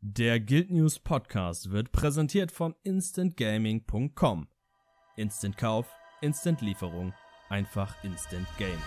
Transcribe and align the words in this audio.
Der 0.00 0.38
Guild 0.38 0.70
News 0.70 1.00
Podcast 1.00 1.72
wird 1.72 1.90
präsentiert 1.90 2.52
von 2.52 2.76
instantgaming.com. 2.84 4.46
Instant 5.16 5.56
Kauf, 5.56 5.92
Instant 6.20 6.60
Lieferung, 6.60 7.12
einfach 7.48 7.96
Instant 8.04 8.46
Game. 8.58 8.78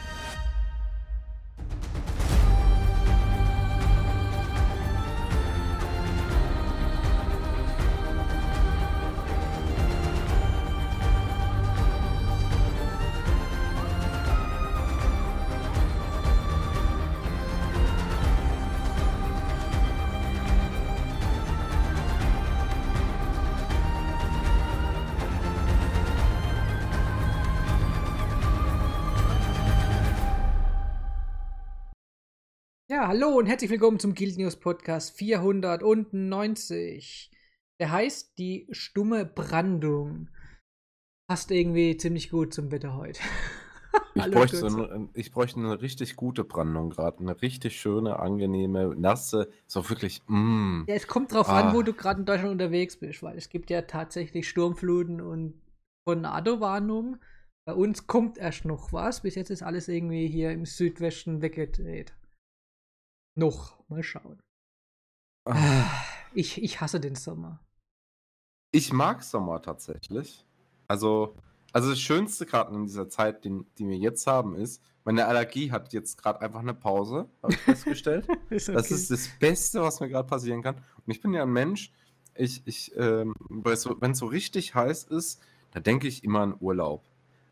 Hallo 33.11 33.37
und 33.37 33.45
herzlich 33.45 33.69
willkommen 33.69 33.99
zum 33.99 34.15
Guild 34.15 34.37
News 34.37 34.55
Podcast 34.55 35.17
490. 35.17 37.29
Der 37.81 37.91
heißt 37.91 38.37
die 38.37 38.69
stumme 38.71 39.25
Brandung. 39.25 40.29
Passt 41.29 41.51
irgendwie 41.51 41.97
ziemlich 41.97 42.29
gut 42.29 42.53
zum 42.53 42.71
Wetter 42.71 42.95
heute. 42.95 43.19
Ich 44.13 44.31
bräuchte, 44.31 44.65
eine, 44.65 45.09
ich 45.13 45.31
bräuchte 45.31 45.59
eine 45.59 45.81
richtig 45.81 46.15
gute 46.15 46.45
Brandung 46.45 46.91
gerade. 46.91 47.19
Eine 47.19 47.41
richtig 47.41 47.77
schöne, 47.79 48.19
angenehme, 48.19 48.95
nasse, 48.95 49.49
so 49.67 49.89
wirklich, 49.89 50.21
mm. 50.27 50.85
Ja, 50.87 50.95
es 50.95 51.07
kommt 51.07 51.33
drauf 51.33 51.49
Ah. 51.49 51.59
an, 51.59 51.75
wo 51.75 51.81
du 51.81 51.91
gerade 51.91 52.21
in 52.21 52.25
Deutschland 52.25 52.53
unterwegs 52.53 52.95
bist, 52.95 53.21
weil 53.23 53.37
es 53.37 53.49
gibt 53.49 53.69
ja 53.69 53.81
tatsächlich 53.81 54.47
Sturmfluten 54.47 55.19
und 55.19 55.61
Tornado-Warnungen. 56.07 57.19
Bei 57.65 57.73
uns 57.73 58.07
kommt 58.07 58.37
erst 58.37 58.63
noch 58.63 58.93
was. 58.93 59.23
Bis 59.23 59.35
jetzt 59.35 59.49
ist 59.49 59.63
alles 59.63 59.89
irgendwie 59.89 60.27
hier 60.27 60.51
im 60.51 60.65
Südwesten 60.65 61.41
weggedreht. 61.41 62.13
Noch. 63.35 63.77
Mal 63.87 64.03
schauen. 64.03 64.41
Ah. 65.45 65.85
Ich, 66.33 66.61
ich 66.61 66.79
hasse 66.79 66.99
den 66.99 67.15
Sommer. 67.15 67.59
Ich 68.71 68.93
mag 68.93 69.23
Sommer 69.23 69.61
tatsächlich. 69.61 70.45
Also, 70.87 71.35
also 71.73 71.89
das 71.89 71.99
Schönste 71.99 72.45
gerade 72.45 72.73
in 72.73 72.85
dieser 72.85 73.09
Zeit, 73.09 73.43
den, 73.43 73.65
die 73.77 73.87
wir 73.87 73.97
jetzt 73.97 74.27
haben, 74.27 74.55
ist, 74.55 74.81
meine 75.03 75.25
Allergie 75.25 75.71
hat 75.71 75.93
jetzt 75.93 76.17
gerade 76.17 76.41
einfach 76.41 76.59
eine 76.59 76.73
Pause, 76.73 77.27
habe 77.41 77.53
ich 77.53 77.59
festgestellt. 77.59 78.27
Ist 78.49 78.69
Das 78.69 78.85
okay. 78.85 78.93
ist 78.93 79.09
das 79.09 79.29
Beste, 79.39 79.81
was 79.81 79.99
mir 79.99 80.09
gerade 80.09 80.27
passieren 80.27 80.61
kann. 80.61 80.75
Und 80.75 81.11
ich 81.11 81.21
bin 81.21 81.33
ja 81.33 81.41
ein 81.43 81.51
Mensch, 81.51 81.91
ich, 82.35 82.61
ich, 82.65 82.95
ähm, 82.95 83.33
wenn 83.49 84.11
es 84.11 84.17
so 84.19 84.25
richtig 84.27 84.75
heiß 84.75 85.05
ist, 85.05 85.41
da 85.71 85.79
denke 85.79 86.07
ich 86.07 86.23
immer 86.23 86.41
an 86.41 86.55
Urlaub. 86.59 87.03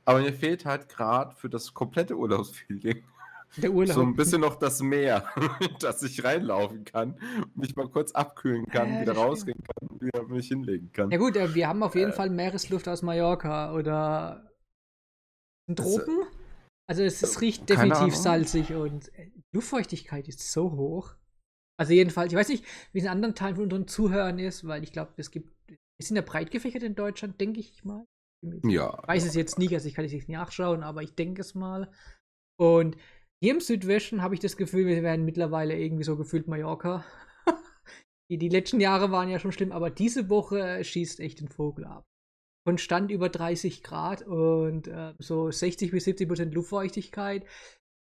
Aber 0.05 0.19
mir 0.19 0.33
fehlt 0.33 0.65
halt 0.65 0.89
gerade 0.89 1.35
für 1.35 1.49
das 1.49 1.73
komplette 1.73 2.15
Urlaubsfeeling 2.17 3.03
Der 3.57 3.71
Urlaub. 3.71 3.95
so 3.95 4.01
ein 4.01 4.15
bisschen 4.15 4.41
noch 4.41 4.55
das 4.55 4.81
Meer, 4.81 5.27
dass 5.79 6.03
ich 6.03 6.23
reinlaufen 6.23 6.83
kann 6.85 7.13
und 7.41 7.57
mich 7.57 7.75
mal 7.75 7.89
kurz 7.89 8.11
abkühlen 8.11 8.65
kann, 8.67 8.93
Ja, 8.95 9.01
wieder 9.01 9.13
rausgehen 9.13 9.57
kann 9.63 9.89
und 9.89 10.01
wieder 10.01 10.23
mich 10.27 10.47
hinlegen 10.47 10.91
kann. 10.91 11.09
Ja 11.11 11.17
gut, 11.17 11.35
äh, 11.35 11.53
wir 11.55 11.67
haben 11.67 11.81
auf 11.83 11.95
jeden 11.95 12.11
Äh. 12.11 12.13
Fall 12.15 12.29
Meeresluft 12.29 12.87
aus 12.87 13.01
Mallorca 13.01 13.73
oder 13.73 14.51
äh, 15.67 15.73
Tropen. 15.75 16.15
Also 16.87 17.03
es, 17.03 17.21
es 17.21 17.41
riecht 17.41 17.67
keine 17.67 17.89
definitiv 17.89 18.15
salzig 18.15 18.73
und 18.73 19.07
äh, 19.17 19.29
die 19.35 19.43
Luftfeuchtigkeit 19.53 20.27
ist 20.27 20.51
so 20.51 20.71
hoch. 20.71 21.15
Also 21.79 21.93
jedenfalls, 21.93 22.31
ich 22.33 22.37
weiß 22.37 22.49
nicht, 22.49 22.65
wie 22.91 22.99
es 22.99 23.05
in 23.05 23.09
anderen 23.09 23.35
Teilen 23.35 23.55
von 23.55 23.63
unseren 23.65 23.87
Zuhörern 23.87 24.37
ist, 24.39 24.67
weil 24.67 24.83
ich 24.83 24.91
glaube, 24.91 25.13
es 25.17 25.31
gibt, 25.31 25.49
wir 25.67 25.77
sind 26.05 26.15
ja 26.17 26.21
breit 26.23 26.51
gefächert 26.51 26.83
in 26.83 26.95
Deutschland, 26.95 27.39
denke 27.39 27.59
ich 27.59 27.83
mal. 27.85 28.05
Ich 28.41 28.71
Ja. 28.71 29.01
weiß 29.07 29.25
es 29.25 29.33
jetzt 29.35 29.59
nicht, 29.59 29.73
also 29.73 29.87
ich 29.87 29.93
kann 29.93 30.05
es 30.05 30.11
nicht 30.11 30.29
nachschauen, 30.29 30.83
aber 30.83 31.03
ich 31.03 31.15
denke 31.15 31.41
es 31.41 31.55
mal. 31.55 31.91
Und 32.59 32.97
hier 33.41 33.53
im 33.53 33.61
Südwesten 33.61 34.21
habe 34.21 34.33
ich 34.33 34.39
das 34.39 34.57
Gefühl, 34.57 34.85
wir 34.85 35.01
werden 35.03 35.25
mittlerweile 35.25 35.77
irgendwie 35.77 36.03
so 36.03 36.17
gefühlt 36.17 36.47
Mallorca. 36.47 37.05
die, 38.29 38.37
die 38.37 38.49
letzten 38.49 38.79
Jahre 38.79 39.11
waren 39.11 39.29
ja 39.29 39.39
schon 39.39 39.51
schlimm, 39.51 39.71
aber 39.71 39.89
diese 39.89 40.29
Woche 40.29 40.59
äh, 40.59 40.83
schießt 40.83 41.19
echt 41.19 41.39
den 41.39 41.49
Vogel 41.49 41.85
ab. 41.85 42.05
Konstant 42.65 43.09
über 43.11 43.29
30 43.29 43.83
Grad 43.83 44.23
und 44.27 44.87
äh, 44.87 45.13
so 45.19 45.49
60 45.49 45.91
bis 45.91 46.03
70 46.03 46.27
Prozent 46.27 46.53
Luftfeuchtigkeit. 46.53 47.45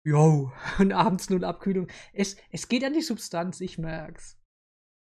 Jo, 0.04 0.52
und 0.78 0.92
abends 0.92 1.30
null 1.30 1.44
Abkühlung. 1.44 1.86
Es, 2.12 2.36
es 2.50 2.68
geht 2.68 2.84
an 2.84 2.92
die 2.92 3.02
Substanz, 3.02 3.60
ich 3.60 3.78
merk's. 3.78 4.36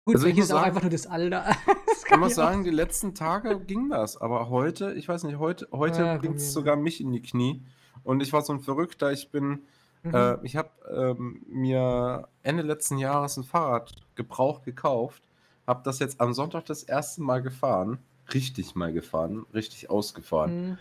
Gut, 0.05 0.15
Also 0.15 0.27
ich 0.27 0.37
ist 0.37 0.45
auch 0.45 0.55
sagen- 0.59 0.65
einfach 0.67 0.81
nur 0.83 0.91
das 0.91 1.07
Alter. 1.07 1.55
Das 1.87 2.11
kann 2.13 2.21
ja 2.21 2.27
auch 2.27 2.31
sagen, 2.31 2.63
die 2.63 2.69
letzten 2.69 3.15
Tage 3.15 3.59
ging 3.59 3.89
das, 3.89 4.15
aber 4.15 4.47
heute, 4.49 4.93
ich 4.93 5.09
weiß 5.09 5.23
nicht, 5.25 5.39
heute, 5.39 5.67
heute 5.73 6.03
Ja, 6.03 6.13
bei 6.13 6.19
bringt 6.19 6.37
es 6.37 6.53
sogar 6.53 6.77
mich 6.77 7.01
in 7.01 7.11
die 7.11 7.21
Knie. 7.21 7.65
Und 8.03 8.23
ich 8.23 8.31
war 8.31 8.41
so 8.43 8.53
ein 8.53 8.61
Verrückter, 8.61 9.11
ich 9.11 9.29
bin, 9.29 9.65
Mhm. 10.09 10.15
äh, 10.15 10.37
ich 10.43 10.55
habe 10.55 10.69
ähm, 10.89 11.41
mir 11.47 12.27
Ende 12.43 12.63
letzten 12.63 12.97
Jahres 12.97 13.37
ein 13.37 13.43
Fahrrad 13.43 13.93
gebraucht 14.15 14.63
gekauft, 14.63 15.23
habe 15.65 15.81
das 15.83 15.99
jetzt 15.99 16.21
am 16.21 16.33
Sonntag 16.33 16.65
das 16.65 16.83
erste 16.83 17.21
Mal 17.21 17.41
gefahren, 17.41 17.99
richtig 18.33 18.75
mal 18.75 18.93
gefahren, 18.93 19.45
richtig 19.53 19.89
ausgefahren. 19.89 20.69
Mhm. 20.69 20.77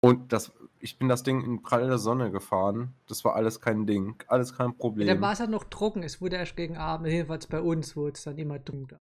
Und 0.00 0.32
das, 0.32 0.52
ich 0.78 0.98
bin 0.98 1.08
das 1.08 1.24
Ding 1.24 1.42
in 1.42 1.62
praller 1.62 1.98
Sonne 1.98 2.30
gefahren, 2.30 2.94
das 3.08 3.24
war 3.24 3.34
alles 3.34 3.60
kein 3.60 3.86
Ding, 3.86 4.14
alles 4.28 4.56
kein 4.56 4.70
Ja, 4.70 4.76
Problem. 4.76 5.08
dann 5.08 5.20
war 5.20 5.32
es 5.32 5.40
halt 5.40 5.50
noch 5.50 5.64
trocken. 5.64 6.02
Es 6.02 6.20
wurde 6.20 6.36
erst 6.36 6.56
gegen 6.56 6.76
Abend, 6.76 7.08
jedenfalls 7.08 7.46
bei 7.46 7.60
uns 7.60 7.96
wurde 7.96 8.12
es 8.12 8.22
dann 8.22 8.38
immer 8.38 8.58
dunkler. 8.58 8.98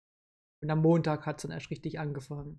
Und 0.62 0.71
am 0.71 0.81
Montag 0.81 1.26
hat 1.26 1.37
es 1.37 1.43
dann 1.43 1.50
erst 1.50 1.71
richtig 1.71 1.99
angefangen. 2.00 2.59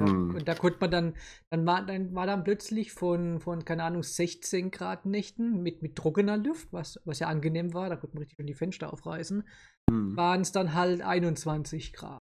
Hm. 0.00 0.34
Und 0.34 0.46
da 0.46 0.54
konnte 0.54 0.78
man 0.80 0.90
dann, 0.90 1.14
dann 1.50 1.66
war 1.66 1.84
dann, 1.84 2.14
war 2.14 2.26
dann 2.26 2.44
plötzlich 2.44 2.92
von, 2.92 3.40
von, 3.40 3.64
keine 3.64 3.82
Ahnung, 3.82 4.02
16 4.02 4.70
Grad 4.70 5.06
Nächten 5.06 5.62
mit, 5.62 5.82
mit 5.82 5.96
trockener 5.96 6.36
Luft, 6.36 6.72
was, 6.72 7.00
was 7.04 7.18
ja 7.18 7.26
angenehm 7.28 7.74
war, 7.74 7.88
da 7.88 7.96
konnte 7.96 8.16
man 8.16 8.22
richtig 8.22 8.46
die 8.46 8.54
Fenster 8.54 8.92
aufreißen, 8.92 9.44
Hm. 9.90 10.16
waren 10.16 10.42
es 10.42 10.52
dann 10.52 10.74
halt 10.74 11.02
21 11.02 11.92
Grad. 11.92 12.20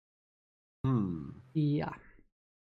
Hm. 0.87 1.43
Ja. 1.55 1.95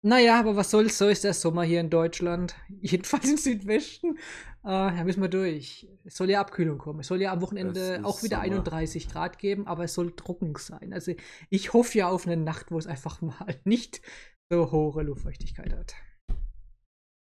Naja, 0.01 0.39
aber 0.39 0.55
was 0.55 0.71
soll's, 0.71 0.97
so 0.97 1.09
ist 1.09 1.25
der 1.25 1.33
Sommer 1.33 1.63
hier 1.63 1.81
in 1.81 1.89
Deutschland. 1.89 2.55
Jedenfalls 2.81 3.29
im 3.29 3.37
Südwesten. 3.37 4.17
Äh, 4.63 4.95
da 4.95 5.03
müssen 5.03 5.21
wir 5.21 5.29
durch. 5.29 5.89
Es 6.05 6.15
soll 6.15 6.29
ja 6.29 6.39
Abkühlung 6.39 6.77
kommen. 6.77 7.01
Es 7.01 7.07
soll 7.07 7.21
ja 7.21 7.33
am 7.33 7.41
Wochenende 7.41 7.99
auch 8.03 8.23
wieder 8.23 8.37
Sommer. 8.37 8.55
31 8.55 9.09
Grad 9.09 9.39
geben, 9.39 9.67
aber 9.67 9.85
es 9.85 9.93
soll 9.93 10.15
trocken 10.15 10.55
sein. 10.55 10.93
Also 10.93 11.13
ich 11.49 11.73
hoffe 11.73 11.97
ja 11.97 12.09
auf 12.09 12.27
eine 12.27 12.37
Nacht, 12.37 12.71
wo 12.71 12.77
es 12.77 12.87
einfach 12.87 13.21
mal 13.21 13.59
nicht 13.65 14.01
so 14.51 14.71
hohe 14.71 15.03
Luftfeuchtigkeit 15.03 15.73
hat. 15.73 15.95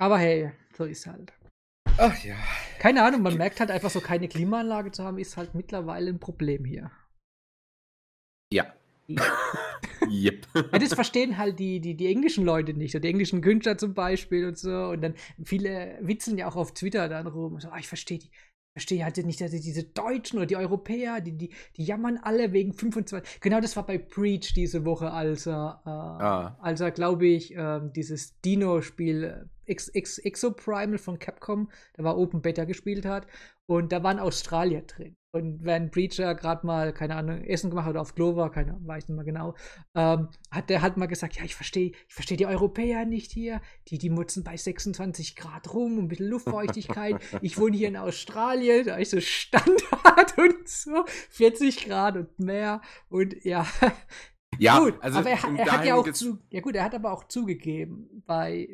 Aber 0.01 0.19
hey, 0.19 0.53
so 0.77 0.85
ist 0.85 1.07
halt. 1.07 1.33
Ach 1.99 2.17
ja. 2.25 2.37
Keine 2.79 3.03
Ahnung, 3.03 3.23
man 3.23 3.37
merkt 3.37 3.61
halt 3.61 3.71
einfach 3.71 3.91
so 3.91 4.01
keine 4.01 4.29
Klimaanlage 4.29 4.91
zu 4.93 5.05
haben, 5.05 5.19
ist 5.19 5.37
halt 5.37 5.55
mittlerweile 5.55 6.11
ein 6.11 6.21
Problem 6.21 6.65
hier. 6.65 6.91
Ja. 8.53 8.75
Yep. 10.09 10.47
Ja, 10.55 10.79
das 10.79 10.95
verstehen 10.95 11.37
halt 11.37 11.59
die, 11.59 11.79
die, 11.79 11.95
die 11.95 12.07
englischen 12.07 12.45
Leute 12.45 12.73
nicht. 12.73 12.95
Die 12.95 13.09
englischen 13.09 13.43
Künstler 13.43 13.77
zum 13.77 13.93
Beispiel 13.93 14.47
und 14.47 14.59
so. 14.59 14.87
Und 14.89 15.03
dann 15.03 15.15
viele 15.45 15.99
witzeln 16.01 16.39
ja 16.39 16.49
auch 16.49 16.57
auf 16.57 16.73
Twitter 16.73 17.09
dann 17.09 17.27
rum. 17.27 17.61
So, 17.61 17.69
ah, 17.69 17.79
ich 17.79 17.87
verstehe 17.87 18.19
die. 18.19 18.31
Verstehe 18.73 19.03
halt 19.05 19.17
nicht, 19.27 19.41
dass 19.41 19.51
diese 19.51 19.83
Deutschen 19.83 20.39
oder 20.39 20.47
die 20.47 20.57
Europäer, 20.57 21.21
die, 21.21 21.37
die, 21.37 21.51
die 21.77 21.85
jammern 21.85 22.19
alle 22.23 22.53
wegen 22.53 22.73
25. 22.73 23.41
Genau 23.41 23.61
das 23.61 23.75
war 23.75 23.85
bei 23.85 23.99
Preach 23.99 24.53
diese 24.55 24.85
Woche, 24.85 25.11
als 25.11 25.47
er, 25.47 25.83
äh, 25.85 25.91
Ah. 25.91 26.57
als 26.61 26.81
er 26.81 26.93
glaube 26.93 27.27
ich, 27.27 27.53
ähm, 27.57 27.93
dieses 27.93 28.41
Dino-Spiel 28.43 29.25
äh, 29.25 29.71
Ex 29.71 29.89
Ex 29.89 30.19
Exoprimal 30.19 30.99
von 30.99 31.19
Capcom, 31.19 31.69
da 31.95 32.05
war 32.05 32.17
Open 32.17 32.43
Beta 32.43 32.65
gespielt 32.65 33.05
hat. 33.07 33.27
Und 33.67 33.93
da 33.93 34.03
waren 34.03 34.19
Australier 34.21 34.83
drin. 34.83 35.17
Und 35.33 35.65
wenn 35.65 35.91
Breacher 35.91 36.35
gerade 36.35 36.67
mal, 36.67 36.93
keine 36.93 37.15
Ahnung, 37.15 37.45
Essen 37.45 37.71
gemacht 37.71 37.87
hat 37.87 37.93
oder 37.93 38.01
auf 38.01 38.15
Klo 38.17 38.35
keine 38.49 38.73
Ahnung, 38.73 38.87
weiß 38.87 39.09
nicht 39.09 39.17
mehr 39.17 39.25
genau, 39.25 39.55
ähm, 39.95 40.29
hat 40.51 40.71
der 40.71 40.83
halt 40.83 40.97
mal 40.97 41.07
gesagt, 41.07 41.37
ja, 41.37 41.45
ich 41.45 41.55
verstehe 41.55 41.93
ich 42.09 42.15
versteh 42.15 42.37
die 42.37 42.47
Europäer 42.47 43.05
nicht 43.05 43.31
hier, 43.31 43.61
die, 43.89 43.99
die 43.99 44.11
mutzen 44.11 44.43
bei 44.43 44.57
26 44.57 45.37
Grad 45.37 45.73
rum 45.73 45.99
und 45.99 46.05
ein 46.05 46.09
bisschen 46.09 46.29
Luftfeuchtigkeit. 46.29 47.17
ich 47.43 47.59
wohne 47.59 47.77
hier 47.77 47.89
in 47.89 47.97
Australien, 47.97 48.87
da 48.87 48.97
ist 48.97 49.13
so 49.13 49.21
Standard 49.21 50.37
und 50.37 50.69
so, 50.69 51.05
40 51.31 51.85
Grad 51.87 52.17
und 52.17 52.39
mehr. 52.41 52.81
Und 53.09 53.45
ja, 53.45 53.67
Ja, 54.61 54.79
gut, 54.79 54.95
also 55.01 55.21
aber 55.21 55.31
er, 55.31 55.45
im 55.49 55.57
er 55.57 55.73
hat 55.73 55.85
ja 55.87 55.95
auch 55.95 56.13
zu, 56.13 56.39
ja 56.51 56.61
gut, 56.61 56.77
er 56.77 56.85
hat 56.85 56.95
aber 56.95 57.13
auch 57.13 57.25
zugegeben, 57.25 58.23
bei 58.27 58.69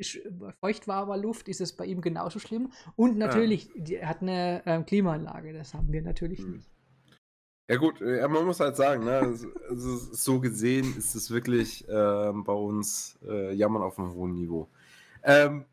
feuchtwarmer 0.61 1.17
Luft 1.17 1.49
ist 1.49 1.61
es 1.61 1.77
bei 1.77 1.87
ihm 1.87 2.01
genauso 2.01 2.41
schlimm. 2.41 2.73
Und 2.97 3.17
natürlich, 3.17 3.71
die, 3.77 3.95
er 3.95 4.09
hat 4.09 4.21
eine 4.21 4.63
ähm, 4.67 4.85
Klimaanlage, 4.85 5.53
das 5.53 5.75
haben 5.75 5.93
wir 5.93 6.03
natürlich 6.03 6.41
Hm. 6.41 6.53
nicht. 6.55 6.71
Ja 7.69 7.77
gut, 7.77 8.01
äh, 8.01 8.19
ja, 8.19 8.29
man 8.29 8.45
muss 8.47 8.61
halt 8.61 8.77
sagen, 8.77 9.05
ne, 9.05 9.19
also, 9.69 9.97
so 9.97 10.41
gesehen 10.41 10.97
ist 10.97 11.15
es 11.15 11.31
wirklich 11.31 11.85
ähm, 11.89 12.43
bei 12.45 12.53
uns 12.53 13.19
äh, 13.27 13.55
Jammern 13.55 13.83
auf 13.83 13.99
einem 13.99 14.13
hohen 14.13 14.35
Niveau. 14.35 14.69
Ähm, 15.23 15.67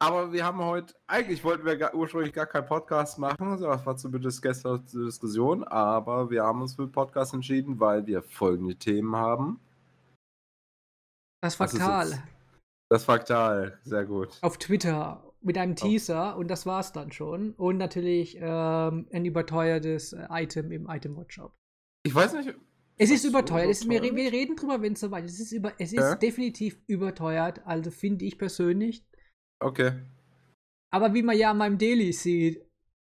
Aber 0.00 0.32
wir 0.32 0.44
haben 0.44 0.58
heute, 0.58 0.94
eigentlich 1.08 1.42
wollten 1.42 1.64
wir 1.64 1.76
gar, 1.76 1.92
ursprünglich 1.92 2.32
gar 2.32 2.46
keinen 2.46 2.66
Podcast 2.66 3.18
machen, 3.18 3.60
das 3.60 3.84
war 3.84 3.96
zumindest 3.96 4.42
gestern 4.42 4.86
zur 4.86 5.06
Diskussion, 5.06 5.64
aber 5.64 6.30
wir 6.30 6.44
haben 6.44 6.62
uns 6.62 6.74
für 6.74 6.86
Podcast 6.86 7.34
entschieden, 7.34 7.80
weil 7.80 8.06
wir 8.06 8.22
folgende 8.22 8.76
Themen 8.76 9.16
haben. 9.16 9.58
Das 11.42 11.56
Faktal. 11.56 12.10
Das, 12.10 12.20
das 12.90 13.04
Faktal, 13.04 13.78
sehr 13.82 14.04
gut. 14.04 14.38
Auf 14.40 14.58
Twitter 14.58 15.28
mit 15.40 15.58
einem 15.58 15.76
Teaser 15.76 16.34
oh. 16.36 16.40
und 16.40 16.48
das 16.48 16.66
war's 16.66 16.92
dann 16.92 17.12
schon. 17.12 17.52
Und 17.54 17.78
natürlich 17.78 18.38
ähm, 18.40 19.08
ein 19.12 19.24
überteuertes 19.24 20.12
äh, 20.12 20.26
Item 20.30 20.72
im 20.72 20.88
Item 20.88 21.16
Watch 21.16 21.36
Shop. 21.36 21.54
Ich 22.04 22.14
weiß 22.14 22.34
nicht. 22.34 22.54
Es 22.96 23.10
ist 23.10 23.24
überteuert. 23.24 23.70
Ist, 23.70 23.88
wir, 23.88 24.02
wir, 24.02 24.32
reden 24.32 24.56
drüber, 24.56 24.82
wenn 24.82 24.94
es 24.94 25.00
soweit 25.00 25.24
ist. 25.24 25.34
Es 25.34 25.40
ist, 25.40 25.52
über, 25.52 25.72
es 25.78 25.92
ist 25.92 26.00
ja? 26.00 26.14
definitiv 26.16 26.80
überteuert. 26.88 27.64
Also 27.64 27.90
finde 27.92 28.24
ich 28.24 28.38
persönlich. 28.38 29.04
Okay. 29.60 29.92
Aber 30.90 31.14
wie 31.14 31.22
man 31.22 31.36
ja 31.36 31.50
an 31.50 31.58
meinem 31.58 31.78
Daily 31.78 32.12
sieht, 32.12 32.64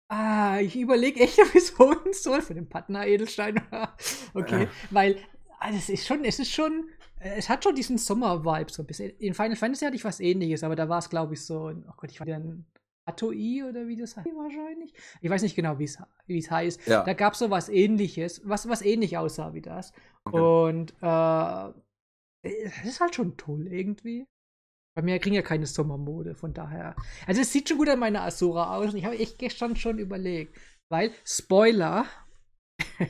ah, 0.09 0.59
ich 0.61 0.77
überlege 0.77 1.21
echt, 1.21 1.39
ob 1.43 1.55
ich 1.55 1.63
es 1.63 1.79
holen 1.79 2.13
soll 2.13 2.43
für 2.43 2.55
den 2.55 2.69
Partner 2.69 3.07
Edelstein. 3.07 3.61
okay, 4.35 4.65
ja. 4.65 4.71
weil 4.91 5.17
also 5.63 5.79
es 5.79 5.89
ist 5.89 6.07
schon, 6.07 6.25
es 6.25 6.39
ist 6.39 6.51
schon, 6.51 6.89
es 7.21 7.49
hat 7.49 7.63
schon 7.63 7.75
diesen 7.75 7.97
Sommer-Vibe 7.97 8.73
so 8.73 8.83
ein 8.83 8.87
bisschen. 8.87 9.11
In 9.19 9.35
Final 9.35 9.57
Fantasy 9.57 9.85
hatte 9.85 9.97
ich 9.97 10.05
was 10.05 10.21
ähnliches, 10.21 10.65
aber 10.65 10.75
da 10.75 10.89
war 10.89 10.99
es, 10.99 11.09
glaube 11.09 11.35
ich, 11.35 11.45
so, 11.45 11.71
oh 11.71 11.93
Gott, 11.97 12.11
ich 12.11 12.19
war 12.19 12.27
dann 12.27 12.67
Atoi 13.05 13.63
oder 13.69 13.87
wie 13.87 13.97
das 13.97 14.17
heißt 14.17 14.27
wahrscheinlich. 14.27 14.93
Ich 15.21 15.31
weiß 15.31 15.43
nicht 15.43 15.55
genau, 15.55 15.79
wie 15.79 15.85
es 15.85 16.51
heißt. 16.51 16.87
Ja. 16.87 17.05
Da 17.05 17.15
gab 17.15 17.35
es 17.35 17.39
so 17.39 17.51
was 17.51 17.69
ähnliches, 17.69 18.43
was, 18.45 18.69
was 18.69 18.83
ähnlich 18.83 19.19
aussah 19.19 19.55
wie 19.55 19.63
das. 19.63 19.93
Okay. 20.25 20.41
Und 20.41 20.95
äh, 21.01 21.73
es 22.43 22.85
ist 22.85 23.01
halt 23.01 23.15
schon 23.15 23.37
toll 23.37 23.69
irgendwie. 23.69 24.27
Bei 24.95 25.03
mir 25.03 25.19
kriegen 25.19 25.35
ja 25.35 25.43
keine 25.43 25.67
Sommermode, 25.67 26.35
von 26.35 26.53
daher. 26.53 26.95
Also 27.27 27.41
es 27.41 27.53
sieht 27.53 27.69
schon 27.69 27.79
gut 27.79 27.89
an 27.89 27.99
meiner 27.99 28.23
Asura 28.23 28.77
aus 28.77 28.93
und 28.93 28.99
ich 28.99 29.05
habe 29.05 29.19
echt 29.19 29.39
gestern 29.39 29.77
schon 29.77 29.99
überlegt. 29.99 30.59
Weil, 30.91 31.13
Spoiler, 31.25 32.05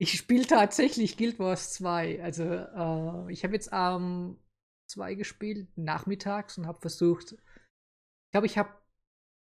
ich 0.00 0.12
spiele 0.12 0.46
tatsächlich 0.46 1.18
Guild 1.18 1.38
Wars 1.38 1.74
2. 1.74 2.22
Also 2.22 2.44
äh, 2.44 3.32
ich 3.32 3.44
habe 3.44 3.54
jetzt 3.54 3.72
am 3.72 4.02
ähm, 4.02 4.38
2 4.90 5.14
gespielt, 5.14 5.68
nachmittags 5.76 6.56
und 6.56 6.66
habe 6.66 6.80
versucht, 6.80 7.32
ich 7.32 8.32
glaube, 8.32 8.46
ich 8.46 8.56
habe 8.56 8.70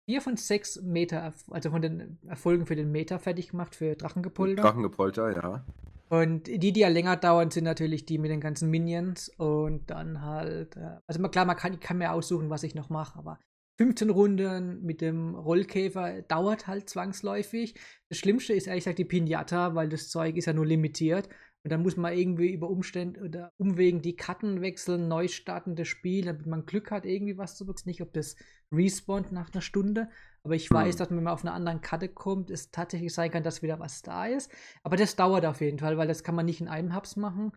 vier 0.10 0.22
von 0.22 0.38
sechs 0.38 0.81
Meter, 0.81 1.34
also 1.50 1.72
von 1.72 1.81
den 1.81 2.19
Erfolgen 2.28 2.66
für 2.66 2.75
den 2.75 2.92
Meter 2.92 3.19
fertig 3.19 3.50
gemacht, 3.50 3.75
für 3.75 3.95
Drachengepolter. 3.95 4.62
Drachengepolter, 4.62 5.31
ja. 5.31 5.66
Und 6.13 6.45
die, 6.45 6.71
die 6.71 6.81
ja 6.81 6.89
länger 6.89 7.18
dauern, 7.18 7.50
sind 7.50 7.63
natürlich 7.63 8.06
die 8.06 8.19
mit 8.19 8.30
den 8.30 8.39
ganzen 8.39 8.69
Minions 8.69 9.30
und 9.30 9.89
dann 9.89 10.21
halt, 10.21 10.77
äh, 10.77 11.00
also 11.07 11.27
klar, 11.30 11.45
man 11.45 11.56
kann, 11.56 11.74
ich 11.74 11.80
kann 11.80 11.98
mir 11.98 12.12
aussuchen, 12.12 12.51
was 12.51 12.62
ich 12.62 12.75
noch 12.75 12.92
mache, 12.92 13.18
aber 13.18 13.39
15 13.80 14.12
Runden 14.12 14.83
mit 14.83 15.01
dem 15.01 15.33
Rollkäfer 15.33 16.21
dauert 16.21 16.68
halt 16.68 16.88
zwangsläufig. 16.88 17.74
Das 18.10 18.19
Schlimmste 18.19 18.54
ist 18.54 18.68
ehrlich 18.68 18.83
gesagt 18.83 19.00
die 19.00 19.06
Pinata, 19.06 19.74
weil 19.74 19.89
das 19.89 20.10
Zeug 20.10 20.38
ist 20.38 20.45
ja 20.45 20.54
nur 20.54 20.68
limitiert. 20.68 21.30
Und 21.63 21.71
dann 21.71 21.81
muss 21.81 21.98
man 21.98 22.13
irgendwie 22.13 22.54
über 22.54 22.69
Umstände 22.69 23.19
oder 23.21 23.51
Umwegen 23.57 24.04
die 24.04 24.16
Karten 24.16 24.62
wechseln, 24.62 25.07
neu 25.07 25.27
starten 25.27 25.75
das 25.75 25.88
Spiel, 25.88 26.25
damit 26.25 26.45
man 26.45 26.68
Glück 26.68 26.92
hat, 26.92 27.07
irgendwie 27.07 27.39
was 27.39 27.57
zu 27.57 27.66
bekommen. 27.66 27.88
Nicht, 27.88 28.04
ob 28.04 28.13
das 28.13 28.36
respawnt 28.71 29.31
nach 29.31 29.51
einer 29.51 29.62
Stunde. 29.62 30.09
Aber 30.44 30.56
ich 30.56 30.69
weiß, 30.69 30.95
hm. 30.95 31.00
dass 31.00 31.10
wenn 31.10 31.24
man 31.24 31.34
auf 31.34 31.44
einer 31.44 31.54
anderen 31.54 31.81
Karte 31.81 32.10
kommt, 32.10 32.50
es 32.51 32.72
tatsächlich 32.72 33.13
sein 33.13 33.31
kann, 33.31 33.44
dass 33.44 33.62
wieder 33.62 33.80
was 33.80 34.01
da 34.01 34.25
ist. 34.25 34.51
Aber 34.84 34.98
das 34.98 35.16
dauert 35.16 35.45
auf 35.45 35.62
jeden 35.62 35.80
Fall, 35.80 35.98
weil 35.98 36.07
das 36.07 36.24
kann 36.24 36.36
man 36.36 36.45
nicht 36.45 36.60
in 36.60 36.68
einem 36.68 36.95
Hubs 36.95 37.16
machen. 37.16 37.54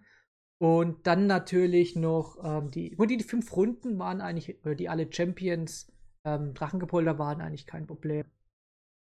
Und 0.59 1.06
dann 1.06 1.27
natürlich 1.27 1.97
noch 1.97 2.38
ähm, 2.43 2.71
die, 2.71 2.97
und 2.97 3.09
die 3.09 3.23
fünf 3.23 3.55
Runden 3.55 3.99
waren 3.99 4.21
eigentlich, 4.21 4.56
die 4.79 4.88
alle 4.88 5.12
Champions 5.12 5.93
ähm, 6.25 6.55
Drachengepolter 6.55 7.19
waren 7.19 7.41
eigentlich 7.41 7.67
kein 7.67 7.87
Problem. 7.87 8.25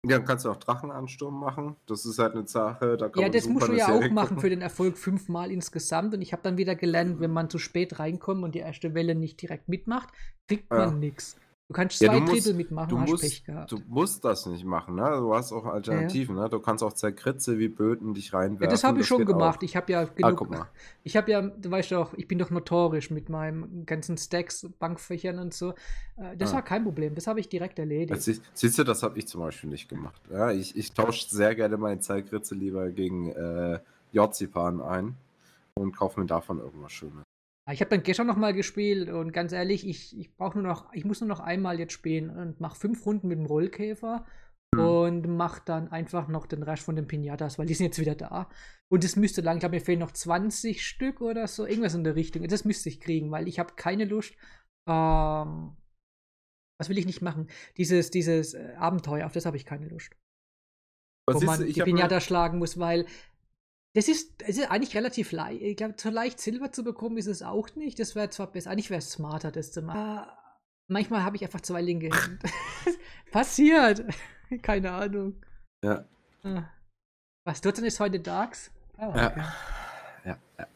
Ja, 0.07 0.19
dann 0.19 0.27
kannst 0.27 0.45
du 0.45 0.51
auch 0.51 0.57
Drachenansturm 0.57 1.39
machen. 1.39 1.77
Das 1.87 2.05
ist 2.05 2.19
halt 2.19 2.35
eine 2.35 2.47
Sache, 2.47 2.97
da 2.97 3.09
kann 3.09 3.23
Ja, 3.23 3.29
das 3.29 3.49
musst 3.49 3.69
du 3.69 3.73
ja 3.73 3.89
auch 3.89 4.11
machen 4.11 4.39
für 4.39 4.51
den 4.51 4.61
Erfolg 4.61 4.99
fünfmal 4.99 5.51
insgesamt. 5.51 6.15
Und 6.15 6.21
ich 6.21 6.33
habe 6.33 6.43
dann 6.43 6.59
wieder 6.59 6.75
gelernt, 6.75 7.21
wenn 7.21 7.31
man 7.31 7.49
zu 7.49 7.59
spät 7.59 7.99
reinkommt 7.99 8.45
und 8.45 8.55
die 8.55 8.59
erste 8.59 8.95
Welle 8.95 9.15
nicht 9.15 9.41
direkt 9.41 9.69
mitmacht, 9.69 10.11
kriegt 10.47 10.71
man 10.71 10.91
ja. 10.91 10.95
nichts. 10.95 11.37
Du 11.75 11.81
kannst 11.81 11.99
zwei 11.99 12.07
ja, 12.07 12.21
du 12.21 12.27
Drittel 12.27 12.55
mitmachen, 12.55 12.89
du 12.89 13.01
hast 13.01 13.11
musst, 13.11 13.23
Pech 13.25 13.45
gehabt. 13.45 13.73
Du 13.73 13.81
musst 13.89 14.25
das 14.25 14.47
nicht 14.47 14.65
machen, 14.65 14.95
ne? 14.95 15.11
Du 15.19 15.35
hast 15.35 15.51
auch 15.51 15.65
Alternativen, 15.65 16.37
ja. 16.37 16.45
ne? 16.45 16.49
Du 16.49 16.61
kannst 16.61 16.85
auch 16.85 16.93
Zerkritze 16.93 17.59
wie 17.59 17.67
Böten 17.67 18.15
dich 18.15 18.33
reinwerfen. 18.33 18.63
Ja, 18.63 18.71
das 18.71 18.85
habe 18.85 19.01
ich 19.01 19.07
schon 19.09 19.25
gemacht. 19.25 19.59
Auch. 19.59 19.63
Ich 19.63 19.75
habe 19.75 19.91
ja 19.91 20.03
ah, 20.23 20.31
genug. 20.31 20.55
Ah, 20.55 20.69
ich 21.03 21.17
habe 21.17 21.33
ja, 21.33 21.43
du 21.43 21.69
weißt 21.69 21.91
doch, 21.91 22.15
ich 22.15 22.29
bin 22.29 22.39
doch 22.39 22.51
notorisch 22.51 23.11
mit 23.11 23.29
meinem 23.29 23.85
ganzen 23.87 24.17
Stacks, 24.17 24.69
Bankfächern 24.79 25.41
und 25.41 25.53
so. 25.53 25.71
Äh, 26.17 26.37
das 26.37 26.53
ah. 26.53 26.57
war 26.57 26.63
kein 26.63 26.85
Problem. 26.85 27.17
Das 27.17 27.27
habe 27.27 27.41
ich 27.41 27.49
direkt 27.49 27.81
erledigt. 27.81 28.23
Siehst, 28.23 28.43
siehst 28.55 28.79
du, 28.79 28.85
das 28.85 29.03
habe 29.03 29.19
ich 29.19 29.27
zum 29.27 29.41
Beispiel 29.41 29.69
nicht 29.69 29.89
gemacht. 29.89 30.23
Ja, 30.31 30.53
ich, 30.53 30.77
ich 30.77 30.93
tausche 30.93 31.29
sehr 31.29 31.57
gerne 31.57 31.77
meine 31.77 31.99
Zerkritze 31.99 32.55
lieber 32.55 32.89
gegen 32.91 33.31
äh, 33.31 33.81
Jorzipan 34.13 34.81
ein 34.81 35.17
und 35.75 35.97
kaufe 35.97 36.21
mir 36.21 36.27
davon 36.27 36.61
irgendwas 36.61 36.93
Schönes. 36.93 37.25
Ich 37.73 37.81
habe 37.81 37.91
dann 37.91 38.03
gestern 38.03 38.27
noch 38.27 38.37
mal 38.37 38.53
gespielt 38.53 39.09
und 39.09 39.33
ganz 39.33 39.53
ehrlich, 39.53 39.89
ich, 39.89 40.19
ich 40.19 40.37
brauche 40.37 40.59
nur 40.59 40.67
noch, 40.67 40.93
ich 40.93 41.05
muss 41.07 41.21
nur 41.21 41.29
noch 41.29 41.41
einmal 41.41 41.79
jetzt 41.79 41.95
spielen 41.95 42.29
und 42.29 42.61
mache 42.61 42.79
fünf 42.79 43.07
Runden 43.07 43.29
mit 43.29 43.39
dem 43.39 43.47
Rollkäfer 43.47 44.27
mhm. 44.75 44.81
und 44.81 45.29
mache 45.29 45.63
dann 45.65 45.89
einfach 45.89 46.29
noch 46.29 46.47
den 46.47 46.63
Rest 46.63 46.83
von 46.83 46.95
den 46.95 47.07
Pinatas, 47.07 47.59
weil 47.59 47.67
die 47.67 47.75
sind 47.75 47.87
jetzt 47.87 47.99
wieder 47.99 48.15
da. 48.15 48.51
Und 48.93 49.03
es 49.03 49.17
müsste 49.17 49.41
lang, 49.41 49.57
ich 49.57 49.61
glaube, 49.61 49.77
mir 49.77 49.81
fehlen 49.81 50.01
noch 50.01 50.13
20 50.13 50.87
Stück 50.87 51.23
oder 51.23 51.47
so, 51.47 51.67
irgendwas 51.67 51.95
in 51.95 52.05
der 52.05 52.17
Richtung. 52.17 52.47
Das 52.47 52.67
müsste 52.67 52.91
ich 52.91 53.01
kriegen, 53.01 53.31
weil 53.31 53.49
ich 53.49 53.59
habe 53.59 53.75
keine 53.77 54.05
Lust. 54.05 54.35
Ähm, 54.87 55.75
was 56.79 56.91
will 56.91 56.99
ich 56.99 57.07
nicht 57.07 57.23
machen? 57.23 57.49
Dieses, 57.79 58.11
dieses 58.11 58.53
äh, 58.53 58.75
Abenteuer, 58.77 59.25
auf 59.25 59.33
das 59.33 59.47
habe 59.47 59.57
ich 59.57 59.65
keine 59.65 59.89
Lust. 59.89 60.15
Was 61.27 61.37
wo 61.37 61.47
man 61.47 61.65
die 61.65 61.81
Pinata 61.81 62.21
schlagen 62.21 62.59
muss, 62.59 62.79
weil 62.79 63.07
das 63.95 64.09
ist, 64.09 64.43
das 64.43 64.51
ist 64.51 64.71
eigentlich 64.71 64.97
relativ 64.97 65.31
leicht. 65.31 65.63
Ich 65.63 65.77
glaube, 65.77 65.95
so 65.97 66.11
leicht 66.11 66.41
Silber 66.41 66.73
zu 66.73 66.83
bekommen 66.83 67.17
ist 67.17 67.29
es 67.29 67.43
auch 67.43 67.75
nicht. 67.77 67.99
Das 68.01 68.17
wäre 68.17 68.29
zwar 68.29 68.49
besser, 68.49 68.71
eigentlich 68.71 68.91
wäre 68.91 68.99
es 68.99 69.13
smarter, 69.13 69.53
das 69.53 69.71
zu 69.71 69.83
machen. 69.83 70.21
Uh, 70.21 70.33
manchmal 70.89 71.23
habe 71.23 71.37
ich 71.37 71.45
einfach 71.45 71.61
zwei 71.61 71.81
linke. 71.81 72.11
Passiert. 73.31 74.05
Keine 74.63 74.91
Ahnung. 74.91 75.35
Ja. 75.85 76.05
Ah. 76.43 76.65
Was 77.45 77.61
tut 77.61 77.79
denn 77.79 77.85
ist 77.85 78.01
heute 78.01 78.19
Darks? 78.19 78.73
Oh, 78.99 79.09
okay. 79.09 79.19
ja. 79.19 79.53
ja. 80.25 80.39
ja. 80.59 80.67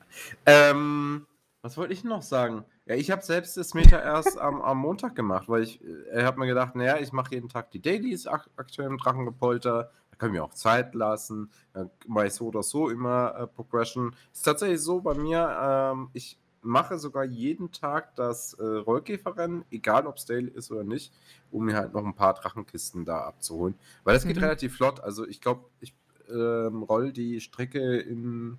Ähm, 0.46 1.26
was 1.62 1.76
wollte 1.76 1.94
ich 1.94 2.04
noch 2.04 2.22
sagen? 2.22 2.64
Ja, 2.86 2.94
ich 2.94 3.10
habe 3.10 3.22
selbst 3.22 3.56
das 3.56 3.74
Meta 3.74 3.98
erst 3.98 4.38
am, 4.38 4.62
am 4.62 4.78
Montag 4.78 5.16
gemacht, 5.16 5.48
weil 5.48 5.62
ich, 5.64 5.80
ich 5.82 6.22
habe 6.22 6.38
mir 6.38 6.46
gedacht, 6.46 6.76
naja, 6.76 6.98
ich 6.98 7.12
mache 7.12 7.34
jeden 7.34 7.48
Tag 7.48 7.70
die 7.72 7.82
Dailies 7.82 8.26
aktuell 8.26 8.88
im 8.88 8.98
Drachengepolter 8.98 9.90
können 10.18 10.34
wir 10.34 10.44
auch 10.44 10.54
Zeit 10.54 10.94
lassen. 10.94 11.50
Dann 11.72 11.90
mache 12.06 12.26
ich 12.26 12.34
so 12.34 12.46
oder 12.48 12.62
so 12.62 12.88
immer 12.88 13.34
äh, 13.36 13.46
Progression. 13.46 14.14
Ist 14.32 14.42
tatsächlich 14.42 14.80
so 14.80 15.00
bei 15.00 15.14
mir, 15.14 15.56
ähm, 15.60 16.10
ich 16.12 16.38
mache 16.62 16.98
sogar 16.98 17.24
jeden 17.24 17.72
Tag 17.72 18.14
das 18.16 18.54
äh, 18.54 18.64
Rollkäferrennen, 18.64 19.64
egal 19.70 20.06
ob 20.06 20.16
es 20.16 20.26
Daily 20.26 20.50
ist 20.50 20.70
oder 20.70 20.84
nicht, 20.84 21.12
um 21.50 21.64
mir 21.64 21.76
halt 21.76 21.94
noch 21.94 22.04
ein 22.04 22.14
paar 22.14 22.34
Drachenkisten 22.34 23.04
da 23.04 23.20
abzuholen. 23.20 23.74
Weil 24.04 24.14
das 24.14 24.26
geht 24.26 24.36
mhm. 24.36 24.42
relativ 24.42 24.76
flott. 24.76 25.00
Also 25.00 25.26
ich 25.26 25.40
glaube, 25.40 25.64
ich 25.80 25.94
ähm, 26.30 26.82
roll 26.82 27.12
die 27.12 27.40
Strecke 27.40 27.98
in 27.98 28.58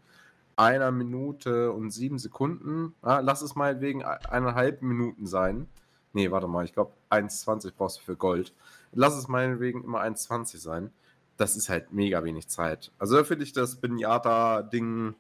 einer 0.56 0.92
Minute 0.92 1.72
und 1.72 1.92
sieben 1.92 2.20
Sekunden. 2.20 2.94
Ah, 3.02 3.20
lass 3.20 3.42
es 3.42 3.56
mal 3.56 3.80
wegen 3.80 4.04
eineinhalb 4.04 4.82
Minuten 4.82 5.26
sein. 5.26 5.68
Nee, 6.12 6.32
warte 6.32 6.48
mal, 6.48 6.66
ich 6.66 6.74
glaube 6.74 6.92
1,20 7.12 7.74
brauchst 7.78 8.00
du 8.00 8.02
für 8.02 8.16
Gold. 8.16 8.54
Lass 8.92 9.16
es 9.16 9.28
meinetwegen 9.28 9.84
immer 9.84 10.02
1,20 10.02 10.58
sein 10.58 10.92
das 11.40 11.56
ist 11.56 11.70
halt 11.70 11.94
mega 11.94 12.24
wenig 12.24 12.50
Zeit. 12.50 12.92
Also 13.00 13.16
da 13.16 13.24
finde 13.24 13.46
ich 13.46 13.54
das 13.54 13.78
Pinata-Ding, 13.78 15.16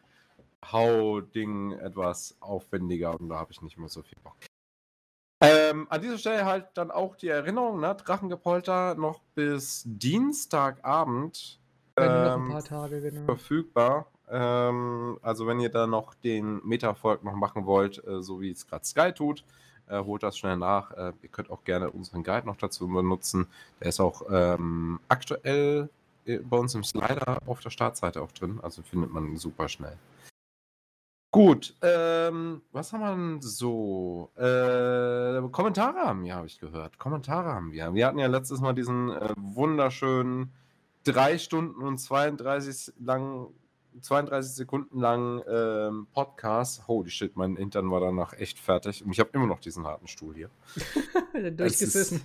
Hau-Ding 0.71 1.71
etwas 1.71 2.35
aufwendiger 2.41 3.17
und 3.19 3.29
da 3.29 3.37
habe 3.37 3.51
ich 3.53 3.61
nicht 3.61 3.77
mehr 3.77 3.87
so 3.87 4.01
viel 4.03 4.17
Bock. 4.23 4.35
Ähm, 5.41 5.87
an 5.89 6.01
dieser 6.01 6.17
Stelle 6.17 6.45
halt 6.45 6.65
dann 6.73 6.91
auch 6.91 7.15
die 7.15 7.29
Erinnerung, 7.29 7.79
ne? 7.79 7.95
Drachengepolter 7.95 8.95
noch 8.95 9.21
bis 9.35 9.83
Dienstagabend 9.85 11.59
ähm, 11.95 12.59
Tage, 12.65 12.99
genau. 12.99 13.23
verfügbar. 13.23 14.07
Ähm, 14.29 15.17
also 15.21 15.47
wenn 15.47 15.61
ihr 15.61 15.69
da 15.69 15.87
noch 15.87 16.13
den 16.15 16.59
Meta-Erfolg 16.65 17.23
noch 17.23 17.35
machen 17.35 17.65
wollt, 17.65 18.05
äh, 18.05 18.21
so 18.21 18.41
wie 18.41 18.51
es 18.51 18.67
gerade 18.67 18.85
Sky 18.85 19.13
tut, 19.13 19.45
äh, 19.87 20.03
holt 20.03 20.23
das 20.23 20.37
schnell 20.37 20.57
nach. 20.57 20.91
Äh, 20.91 21.13
ihr 21.21 21.29
könnt 21.29 21.49
auch 21.49 21.63
gerne 21.63 21.89
unseren 21.89 22.23
Guide 22.23 22.45
noch 22.45 22.57
dazu 22.57 22.89
benutzen. 22.89 23.47
Der 23.79 23.87
ist 23.87 24.01
auch 24.01 24.23
ähm, 24.29 24.99
aktuell 25.07 25.89
bei 26.37 26.57
uns 26.57 26.75
im 26.75 26.83
Slider 26.83 27.39
auf 27.45 27.59
der 27.61 27.69
Startseite 27.69 28.21
auch 28.21 28.31
drin. 28.31 28.59
Also 28.61 28.81
findet 28.81 29.11
man 29.11 29.37
super 29.37 29.67
schnell. 29.69 29.97
Gut, 31.31 31.75
ähm, 31.83 32.63
was 32.71 32.91
haben 32.91 33.01
wir 33.01 33.11
denn 33.11 33.41
so? 33.41 34.31
Äh, 34.35 35.47
Kommentare 35.51 35.99
haben 35.99 36.23
wir, 36.23 36.35
habe 36.35 36.47
ich 36.47 36.59
gehört. 36.59 36.97
Kommentare 36.97 37.53
haben 37.53 37.71
wir. 37.71 37.93
Wir 37.93 38.07
hatten 38.07 38.17
ja 38.17 38.25
letztes 38.25 38.61
Mal 38.61 38.73
diesen 38.73 39.11
äh, 39.11 39.33
wunderschönen 39.37 40.51
3 41.03 41.37
Stunden 41.37 41.83
und 41.83 41.99
32 41.99 42.93
langen 42.99 43.47
32 44.01 44.53
Sekunden 44.53 44.99
lang 44.99 45.43
ähm, 45.47 46.07
Podcast. 46.13 46.87
Holy 46.87 47.09
shit, 47.09 47.35
mein 47.35 47.55
Intern 47.57 47.91
war 47.91 47.99
danach 47.99 48.33
echt 48.33 48.59
fertig. 48.59 49.03
Und 49.03 49.11
ich 49.11 49.19
habe 49.19 49.29
immer 49.33 49.47
noch 49.47 49.59
diesen 49.59 49.85
harten 49.85 50.07
Stuhl 50.07 50.35
hier. 50.35 50.49
Durchgesessen. 51.51 52.21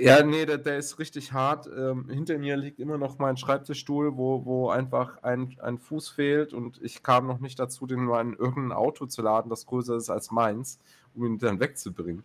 Ja, 0.00 0.22
nee, 0.22 0.46
der, 0.46 0.58
der 0.58 0.78
ist 0.78 0.98
richtig 0.98 1.32
hart. 1.32 1.66
Ähm, 1.66 2.08
hinter 2.08 2.38
mir 2.38 2.56
liegt 2.56 2.80
immer 2.80 2.98
noch 2.98 3.18
mein 3.18 3.36
Schreibtischstuhl, 3.36 4.16
wo, 4.16 4.44
wo 4.44 4.70
einfach 4.70 5.22
ein, 5.22 5.56
ein 5.60 5.78
Fuß 5.78 6.08
fehlt 6.08 6.52
und 6.52 6.80
ich 6.82 7.02
kam 7.02 7.26
noch 7.26 7.40
nicht 7.40 7.58
dazu, 7.58 7.86
den 7.86 8.04
mal 8.04 8.20
in 8.22 8.34
irgendein 8.34 8.72
Auto 8.72 9.06
zu 9.06 9.22
laden, 9.22 9.50
das 9.50 9.66
größer 9.66 9.96
ist 9.96 10.10
als 10.10 10.30
meins, 10.30 10.78
um 11.14 11.24
ihn 11.24 11.38
dann 11.38 11.60
wegzubringen. 11.60 12.24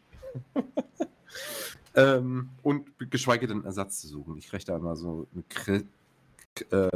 ähm, 1.95 2.49
und 2.63 2.87
geschweige 3.11 3.47
denn 3.47 3.63
Ersatz 3.63 4.01
zu 4.01 4.07
suchen. 4.07 4.37
Ich 4.37 4.49
da 4.65 4.75
immer 4.75 4.95
so 4.95 5.27
eine 5.33 5.43
Kri 5.49 5.85
äh, 6.71 6.89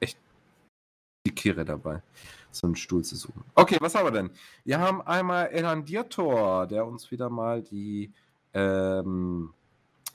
echt 0.00 0.18
die 1.26 1.34
Kehre 1.34 1.64
dabei, 1.64 2.02
so 2.50 2.66
einen 2.66 2.76
Stuhl 2.76 3.04
zu 3.04 3.16
suchen. 3.16 3.44
Okay, 3.54 3.78
was 3.80 3.94
haben 3.94 4.06
wir 4.06 4.10
denn? 4.10 4.30
Wir 4.64 4.78
haben 4.78 5.00
einmal 5.02 5.48
Elandirtor, 5.48 6.66
der 6.66 6.86
uns 6.86 7.10
wieder 7.10 7.30
mal 7.30 7.62
die 7.62 8.12
ähm, 8.52 9.54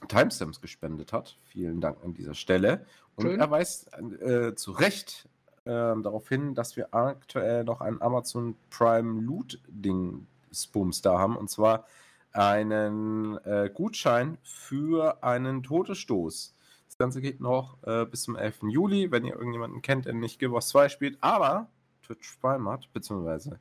Timestamps 0.07 0.61
gespendet 0.61 1.13
hat. 1.13 1.37
Vielen 1.45 1.81
Dank 1.81 1.97
an 2.03 2.13
dieser 2.13 2.33
Stelle. 2.33 2.85
Und 3.15 3.27
Schön. 3.27 3.39
er 3.39 3.49
weist 3.49 3.89
äh, 4.21 4.55
zu 4.55 4.71
Recht 4.71 5.27
äh, 5.65 5.69
darauf 5.69 6.27
hin, 6.29 6.53
dass 6.53 6.75
wir 6.75 6.93
aktuell 6.93 7.63
noch 7.63 7.81
ein 7.81 8.01
Amazon 8.01 8.55
Prime 8.69 9.21
Loot-Ding 9.21 10.27
Spooms 10.51 11.01
da 11.01 11.19
haben. 11.19 11.35
Und 11.35 11.49
zwar 11.49 11.85
einen 12.31 13.37
äh, 13.45 13.69
Gutschein 13.73 14.37
für 14.43 15.23
einen 15.23 15.63
Todesstoß. 15.63 16.53
Das 16.87 16.97
Ganze 16.97 17.21
geht 17.21 17.39
noch 17.41 17.77
äh, 17.83 18.05
bis 18.05 18.23
zum 18.23 18.35
11. 18.35 18.63
Juli, 18.69 19.11
wenn 19.11 19.25
ihr 19.25 19.35
irgendjemanden 19.35 19.81
kennt, 19.81 20.05
der 20.05 20.13
nicht 20.13 20.39
Guild 20.39 20.51
Wars 20.51 20.67
2 20.69 20.89
spielt, 20.89 21.17
aber 21.21 21.67
Twitch 22.03 22.37
Prime 22.39 22.69
hat, 22.69 22.91
beziehungsweise 22.93 23.59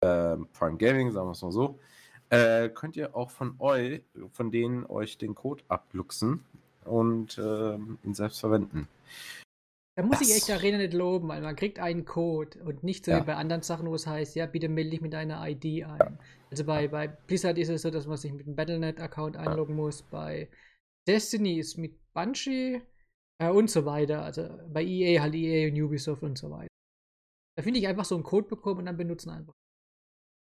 äh, 0.00 0.36
Prime 0.52 0.76
Gaming, 0.76 1.10
sagen 1.12 1.28
wir 1.28 1.32
es 1.32 1.42
mal 1.42 1.52
so, 1.52 1.78
äh, 2.30 2.68
könnt 2.68 2.96
ihr 2.96 3.14
auch 3.14 3.30
von 3.30 3.56
euch, 3.58 4.02
von 4.32 4.50
denen 4.50 4.86
euch 4.86 5.18
den 5.18 5.34
Code 5.34 5.62
abluchsen 5.68 6.44
und 6.84 7.38
äh, 7.38 7.74
ihn 7.74 8.14
selbst 8.14 8.40
verwenden. 8.40 8.88
Da 9.96 10.04
muss 10.04 10.20
das. 10.20 10.28
ich 10.28 10.36
echt 10.36 10.50
Arena 10.50 10.78
nicht 10.78 10.94
loben, 10.94 11.28
weil 11.28 11.42
man 11.42 11.56
kriegt 11.56 11.78
einen 11.78 12.04
Code 12.04 12.58
und 12.64 12.84
nicht 12.84 13.04
so 13.04 13.10
ja. 13.10 13.20
wie 13.20 13.26
bei 13.26 13.34
anderen 13.34 13.62
Sachen, 13.62 13.86
wo 13.88 13.94
es 13.94 14.06
heißt, 14.06 14.36
ja, 14.36 14.46
bitte 14.46 14.68
melde 14.68 14.90
dich 14.90 15.00
mit 15.00 15.12
deiner 15.12 15.46
ID 15.46 15.84
ein. 15.84 15.98
Ja. 15.98 16.12
Also 16.50 16.64
bei, 16.64 16.88
bei 16.88 17.08
Blizzard 17.08 17.58
ist 17.58 17.68
es 17.68 17.82
so, 17.82 17.90
dass 17.90 18.06
man 18.06 18.16
sich 18.16 18.32
mit 18.32 18.46
dem 18.46 18.56
Battlenet-Account 18.56 19.36
einloggen 19.36 19.76
ja. 19.76 19.82
muss. 19.82 20.02
Bei 20.02 20.48
Destiny 21.06 21.58
ist 21.58 21.76
mit 21.76 21.98
Bungie 22.14 22.80
äh, 23.38 23.50
und 23.50 23.68
so 23.68 23.84
weiter. 23.84 24.22
Also 24.22 24.48
bei 24.72 24.84
EA 24.84 25.20
halt 25.20 25.34
EA 25.34 25.68
und 25.68 25.80
Ubisoft 25.80 26.22
und 26.22 26.38
so 26.38 26.50
weiter. 26.50 26.68
Da 27.56 27.62
finde 27.62 27.80
ich 27.80 27.88
einfach 27.88 28.04
so 28.04 28.14
einen 28.14 28.24
Code 28.24 28.48
bekommen 28.48 28.80
und 28.80 28.86
dann 28.86 28.96
benutzen 28.96 29.30
einfach. 29.30 29.52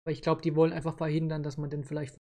Aber 0.06 0.12
ich 0.12 0.22
glaube, 0.22 0.40
die 0.40 0.54
wollen 0.54 0.72
einfach 0.72 0.94
verhindern, 0.94 1.42
dass 1.42 1.56
man 1.56 1.68
den 1.68 1.82
vielleicht. 1.82 2.16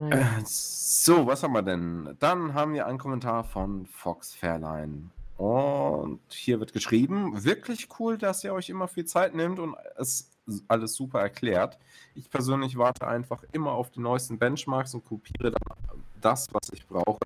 Naja. 0.00 0.16
Äh, 0.20 0.42
so, 0.44 1.26
was 1.26 1.42
haben 1.42 1.54
wir 1.54 1.62
denn? 1.62 2.14
Dann 2.18 2.52
haben 2.52 2.74
wir 2.74 2.86
einen 2.86 2.98
Kommentar 2.98 3.42
von 3.42 3.86
Fox 3.86 4.34
Fairline. 4.34 5.08
Und 5.38 6.20
hier 6.28 6.60
wird 6.60 6.74
geschrieben, 6.74 7.42
wirklich 7.42 7.88
cool, 7.98 8.18
dass 8.18 8.44
ihr 8.44 8.52
euch 8.52 8.68
immer 8.68 8.86
viel 8.86 9.06
Zeit 9.06 9.34
nimmt 9.34 9.58
und 9.58 9.76
es 9.96 10.30
alles 10.68 10.94
super 10.94 11.20
erklärt. 11.20 11.78
Ich 12.14 12.28
persönlich 12.28 12.76
warte 12.76 13.08
einfach 13.08 13.44
immer 13.52 13.72
auf 13.72 13.90
die 13.90 14.00
neuesten 14.00 14.38
Benchmarks 14.38 14.92
und 14.92 15.06
kopiere 15.06 15.52
dann 15.52 16.02
das, 16.20 16.48
was 16.52 16.68
ich 16.70 16.86
brauche. 16.86 17.18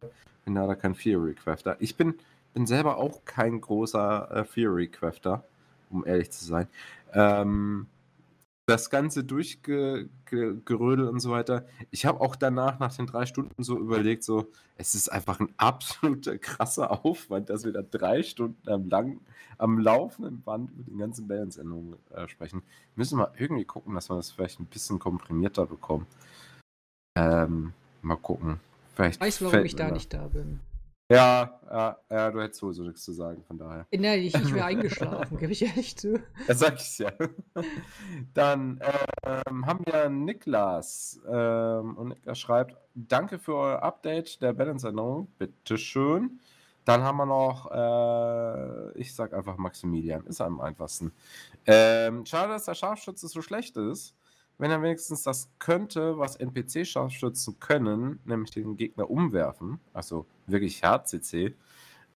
Bin 0.45 0.55
leider 0.55 0.77
kein 0.77 0.95
Theory-Crafter. 0.95 1.79
Ich 1.81 1.97
bin, 1.97 2.15
bin 2.53 2.69
selber 2.69 2.99
auch 2.99 3.25
kein 3.25 3.61
großer 3.61 4.31
äh, 4.31 4.45
Theory-Crafter, 4.45 5.43
um 5.91 6.07
ehrlich 6.07 6.31
zu 6.31 6.45
sein. 6.45 6.69
Ähm, 7.13 7.89
das 8.67 8.89
Ganze 8.89 9.25
durchgerödelt 9.25 11.11
und 11.11 11.21
so 11.21 11.31
weiter. 11.31 11.67
Ich 11.91 12.07
habe 12.07 12.21
auch 12.21 12.35
danach, 12.35 12.79
nach 12.79 12.95
den 12.97 13.07
drei 13.07 13.27
Stunden, 13.27 13.63
so 13.63 13.79
überlegt, 13.79 14.25
so, 14.25 14.51
es 14.79 14.95
ist 14.95 15.11
einfach 15.11 15.39
ein 15.41 15.53
absoluter 15.59 16.39
krasser 16.39 17.05
Aufwand, 17.05 17.51
dass 17.51 17.65
wir 17.65 17.73
da 17.73 17.83
drei 17.83 18.23
Stunden 18.23 18.69
am, 18.69 18.89
lang, 18.89 19.21
am 19.59 19.79
laufenden 19.79 20.41
Band 20.43 20.71
über 20.73 20.83
die 20.91 20.97
ganzen 20.97 21.29
Balance-Änderungen 21.29 21.97
äh, 22.11 22.27
sprechen. 22.29 22.63
Müssen 22.97 23.19
wir 23.19 23.33
irgendwie 23.39 23.65
gucken, 23.65 23.95
dass 23.95 24.09
wir 24.09 24.17
das 24.17 24.31
vielleicht 24.31 24.61
ein 24.61 24.67
bisschen 24.67 24.99
komprimierter 24.99 25.67
bekommen. 25.67 26.07
Ähm, 27.17 27.75
mal 28.03 28.17
gucken. 28.17 28.61
Vielleicht 28.95 29.17
ich 29.17 29.27
weiß, 29.27 29.43
warum 29.43 29.65
ich 29.65 29.77
da 29.77 29.91
nicht 29.91 30.13
da 30.15 30.29
bin. 30.29 30.61
Ja, 31.11 31.61
ja, 31.71 31.99
ja, 32.11 32.31
du 32.31 32.41
hättest 32.41 32.61
sowieso 32.61 32.83
nichts 32.83 33.05
zu 33.05 33.13
sagen, 33.13 33.45
von 33.45 33.59
daher. 33.59 33.87
Nein, 33.93 34.21
ich, 34.21 34.35
ich 34.35 34.55
wäre 34.55 34.65
eingeschlafen, 34.65 35.37
gebe 35.37 35.53
ich 35.53 35.63
ehrlich 35.63 35.97
zu. 35.97 36.15
Ja, 36.49 36.55
sag 36.55 36.77
ich 36.77 36.99
ja. 36.99 37.13
Dann 38.33 38.81
ähm, 39.23 39.67
haben 39.67 39.85
wir 39.85 40.09
Niklas. 40.09 41.21
Ähm, 41.29 41.97
und 41.97 42.09
Niklas 42.09 42.39
schreibt: 42.39 42.77
Danke 42.95 43.39
für 43.39 43.55
euer 43.55 43.83
Update 43.83 44.41
der 44.41 44.55
Balance-Änderung. 44.55 45.29
Bitteschön. 45.39 46.41
Dann 46.87 47.03
haben 47.03 47.17
wir 47.17 47.27
noch, 47.27 47.71
äh, 47.71 48.99
ich 48.99 49.15
sag 49.15 49.35
einfach 49.35 49.57
Maximilian, 49.59 50.27
ist 50.27 50.41
am 50.41 50.61
einfachsten. 50.61 51.13
Ähm, 51.67 52.25
schade, 52.27 52.53
dass 52.53 52.65
der 52.65 52.75
Scharfschütze 52.75 53.29
so 53.29 53.43
schlecht 53.43 53.77
ist 53.77 54.15
wenn 54.59 54.71
er 54.71 54.83
wenigstens 54.83 55.23
das 55.23 55.51
könnte, 55.59 56.19
was 56.19 56.37
NPC-Scharfschützen 56.37 57.59
können, 57.59 58.21
nämlich 58.25 58.51
den 58.51 58.77
Gegner 58.77 59.11
umwerfen, 59.11 59.81
also 59.93 60.27
wirklich 60.47 60.83
Hard-CC. 60.83 61.55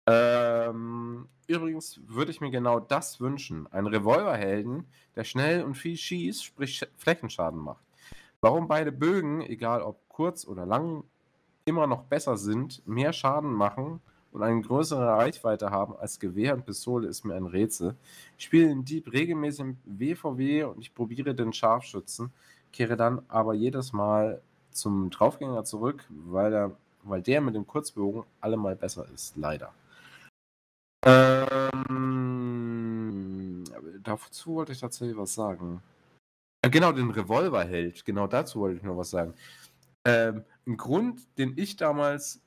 Ähm, 0.06 1.28
übrigens 1.46 2.00
würde 2.06 2.30
ich 2.30 2.40
mir 2.40 2.50
genau 2.50 2.80
das 2.80 3.20
wünschen. 3.20 3.66
Ein 3.72 3.86
Revolverhelden, 3.86 4.86
der 5.16 5.24
schnell 5.24 5.64
und 5.64 5.74
viel 5.74 5.96
schießt, 5.96 6.44
sprich 6.44 6.86
Flächenschaden 6.96 7.58
macht. 7.58 7.84
Warum 8.40 8.68
beide 8.68 8.92
Bögen, 8.92 9.42
egal 9.42 9.82
ob 9.82 10.08
kurz 10.08 10.46
oder 10.46 10.64
lang, 10.64 11.04
immer 11.64 11.86
noch 11.86 12.04
besser 12.04 12.36
sind, 12.36 12.86
mehr 12.86 13.12
Schaden 13.12 13.52
machen 13.52 14.00
und 14.32 14.42
eine 14.42 14.60
größere 14.60 15.06
Reichweite 15.06 15.70
haben 15.70 15.96
als 15.96 16.18
Gewehr 16.18 16.54
und 16.54 16.66
Pistole, 16.66 17.08
ist 17.08 17.24
mir 17.24 17.34
ein 17.34 17.46
Rätsel. 17.46 17.94
Ich 18.36 18.44
spiele 18.44 18.68
den 18.68 18.84
Dieb 18.84 19.12
regelmäßig 19.12 19.60
im 19.60 19.76
WVW 19.84 20.64
und 20.64 20.80
ich 20.80 20.94
probiere 20.94 21.34
den 21.34 21.52
Scharfschützen, 21.52 22.30
kehre 22.72 22.96
dann 22.96 23.22
aber 23.28 23.54
jedes 23.54 23.92
Mal 23.92 24.42
zum 24.70 25.10
Draufgänger 25.10 25.64
zurück, 25.64 26.04
weil, 26.08 26.52
er, 26.52 26.76
weil 27.02 27.22
der 27.22 27.40
mit 27.40 27.54
dem 27.54 27.66
Kurzbogen 27.66 28.24
allemal 28.40 28.76
besser 28.76 29.06
ist, 29.12 29.36
leider. 29.36 29.72
Ähm, 31.06 31.54
dazu 34.02 34.54
wollte 34.54 34.72
ich 34.72 34.80
tatsächlich 34.80 35.16
was 35.16 35.34
sagen. 35.34 35.82
Äh, 36.62 36.70
genau, 36.70 36.92
den 36.92 37.10
Revolverheld, 37.10 38.04
genau 38.04 38.26
dazu 38.26 38.60
wollte 38.60 38.76
ich 38.76 38.82
noch 38.82 38.96
was 38.96 39.10
sagen. 39.10 39.34
Ähm, 40.04 40.44
ein 40.66 40.76
Grund, 40.76 41.20
den 41.38 41.54
ich 41.56 41.76
damals 41.76 42.40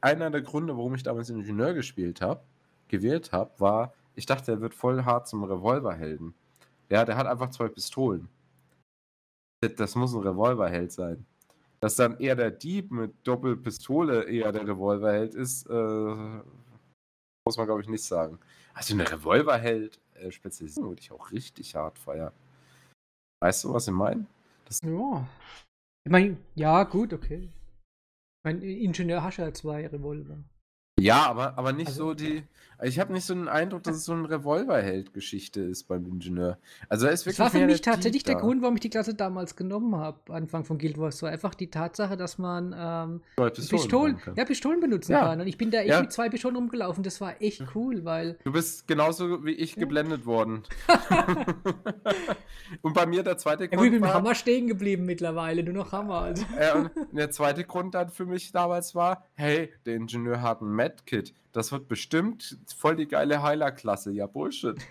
einer 0.00 0.30
der 0.30 0.42
Gründe, 0.42 0.76
warum 0.76 0.94
ich 0.94 1.02
damals 1.02 1.30
Ingenieur 1.30 1.74
gespielt 1.74 2.20
habe, 2.20 2.42
gewählt 2.88 3.32
habe, 3.32 3.52
war, 3.58 3.94
ich 4.14 4.26
dachte, 4.26 4.52
er 4.52 4.60
wird 4.60 4.74
voll 4.74 5.04
hart 5.04 5.28
zum 5.28 5.44
Revolverhelden. 5.44 6.34
Ja, 6.88 7.04
der 7.04 7.16
hat 7.16 7.26
einfach 7.26 7.50
zwei 7.50 7.68
Pistolen. 7.68 8.28
Das 9.60 9.94
muss 9.94 10.14
ein 10.14 10.20
Revolverheld 10.20 10.92
sein. 10.92 11.26
Dass 11.80 11.96
dann 11.96 12.18
eher 12.18 12.36
der 12.36 12.50
Dieb 12.50 12.90
mit 12.90 13.14
Doppelpistole 13.24 14.24
eher 14.24 14.52
der 14.52 14.66
Revolverheld 14.66 15.34
ist, 15.34 15.66
äh, 15.66 15.74
muss 17.44 17.56
man 17.56 17.66
glaube 17.66 17.82
ich 17.82 17.88
nicht 17.88 18.04
sagen. 18.04 18.38
Also 18.74 18.94
eine 18.94 19.10
Revolverheld 19.10 20.00
äh, 20.14 20.30
würde 20.30 21.00
ich 21.00 21.12
auch 21.12 21.30
richtig 21.30 21.74
hart 21.74 21.98
feiern. 21.98 22.32
Weißt 23.42 23.64
du, 23.64 23.74
was 23.74 23.86
ich 23.86 23.94
meine? 23.94 24.26
Ja. 24.82 25.28
Ich 26.04 26.12
meine, 26.12 26.36
ja, 26.54 26.84
gut, 26.84 27.12
okay. 27.12 27.50
Mein 28.46 28.62
Ingenieur 28.62 29.24
hast 29.24 29.38
ja 29.38 29.52
zwei 29.52 29.88
Revolver. 29.88 30.38
Ja, 30.98 31.26
aber, 31.26 31.58
aber 31.58 31.72
nicht 31.72 31.88
also, 31.88 32.08
so 32.08 32.14
die. 32.14 32.42
Ich 32.82 32.98
habe 32.98 33.10
nicht 33.12 33.24
so 33.24 33.32
den 33.32 33.48
Eindruck, 33.48 33.84
dass 33.84 33.96
es 33.96 34.04
so 34.04 34.12
eine 34.12 34.28
Revolverheld-Geschichte 34.28 35.62
ist 35.62 35.84
beim 35.84 36.04
Ingenieur. 36.04 36.58
Also 36.90 37.06
ist 37.06 37.24
wirklich 37.24 37.38
das 37.38 37.54
war 37.54 37.60
für 37.60 37.64
mich 37.64 37.80
tatsächlich 37.80 38.22
der 38.22 38.34
Grund, 38.34 38.60
warum 38.60 38.74
ich 38.74 38.80
die 38.80 38.90
Klasse 38.90 39.14
damals 39.14 39.56
genommen 39.56 39.96
habe, 39.96 40.34
Anfang 40.34 40.64
von 40.64 40.76
Guild 40.76 40.98
Wars. 40.98 41.16
So 41.16 41.24
einfach 41.24 41.54
die 41.54 41.70
Tatsache, 41.70 42.18
dass 42.18 42.36
man 42.36 42.74
ähm, 42.78 43.22
Pistolen, 43.36 43.80
Pistolen, 43.80 44.20
ja, 44.36 44.44
Pistolen 44.44 44.80
benutzen 44.80 45.12
ja. 45.12 45.20
kann. 45.20 45.40
Und 45.40 45.46
ich 45.46 45.56
bin 45.56 45.70
da 45.70 45.78
echt 45.78 45.88
ja. 45.88 46.02
mit 46.02 46.12
zwei 46.12 46.28
Pistolen 46.28 46.56
rumgelaufen. 46.56 47.02
Das 47.02 47.18
war 47.22 47.40
echt 47.40 47.64
cool, 47.74 48.04
weil. 48.04 48.36
Du 48.44 48.52
bist 48.52 48.86
genauso 48.86 49.42
wie 49.46 49.52
ich 49.52 49.76
geblendet 49.76 50.26
worden. 50.26 50.62
und 52.82 52.92
bei 52.92 53.06
mir 53.06 53.22
der 53.22 53.38
zweite 53.38 53.68
Grund. 53.68 53.86
ich 53.86 53.90
bin 53.90 54.00
mit 54.00 54.10
dem 54.10 54.14
Hammer 54.14 54.34
stehen 54.34 54.66
geblieben 54.66 55.06
mittlerweile, 55.06 55.62
nur 55.62 55.74
noch 55.74 55.92
Hammer. 55.92 56.20
Also. 56.20 56.44
Ja, 56.60 56.74
und 56.74 56.90
der 57.12 57.30
zweite 57.30 57.64
Grund 57.64 57.94
dann 57.94 58.10
für 58.10 58.26
mich 58.26 58.52
damals 58.52 58.94
war: 58.94 59.24
hey, 59.34 59.72
der 59.86 59.94
Ingenieur 59.94 60.42
hat 60.42 60.60
einen 60.60 60.74
Medkit. 60.88 61.34
Das 61.52 61.72
wird 61.72 61.88
bestimmt 61.88 62.58
voll 62.76 62.96
die 62.96 63.08
geile 63.08 63.42
Heiler-Klasse. 63.42 64.12
Ja, 64.12 64.26
Bullshit. 64.26 64.76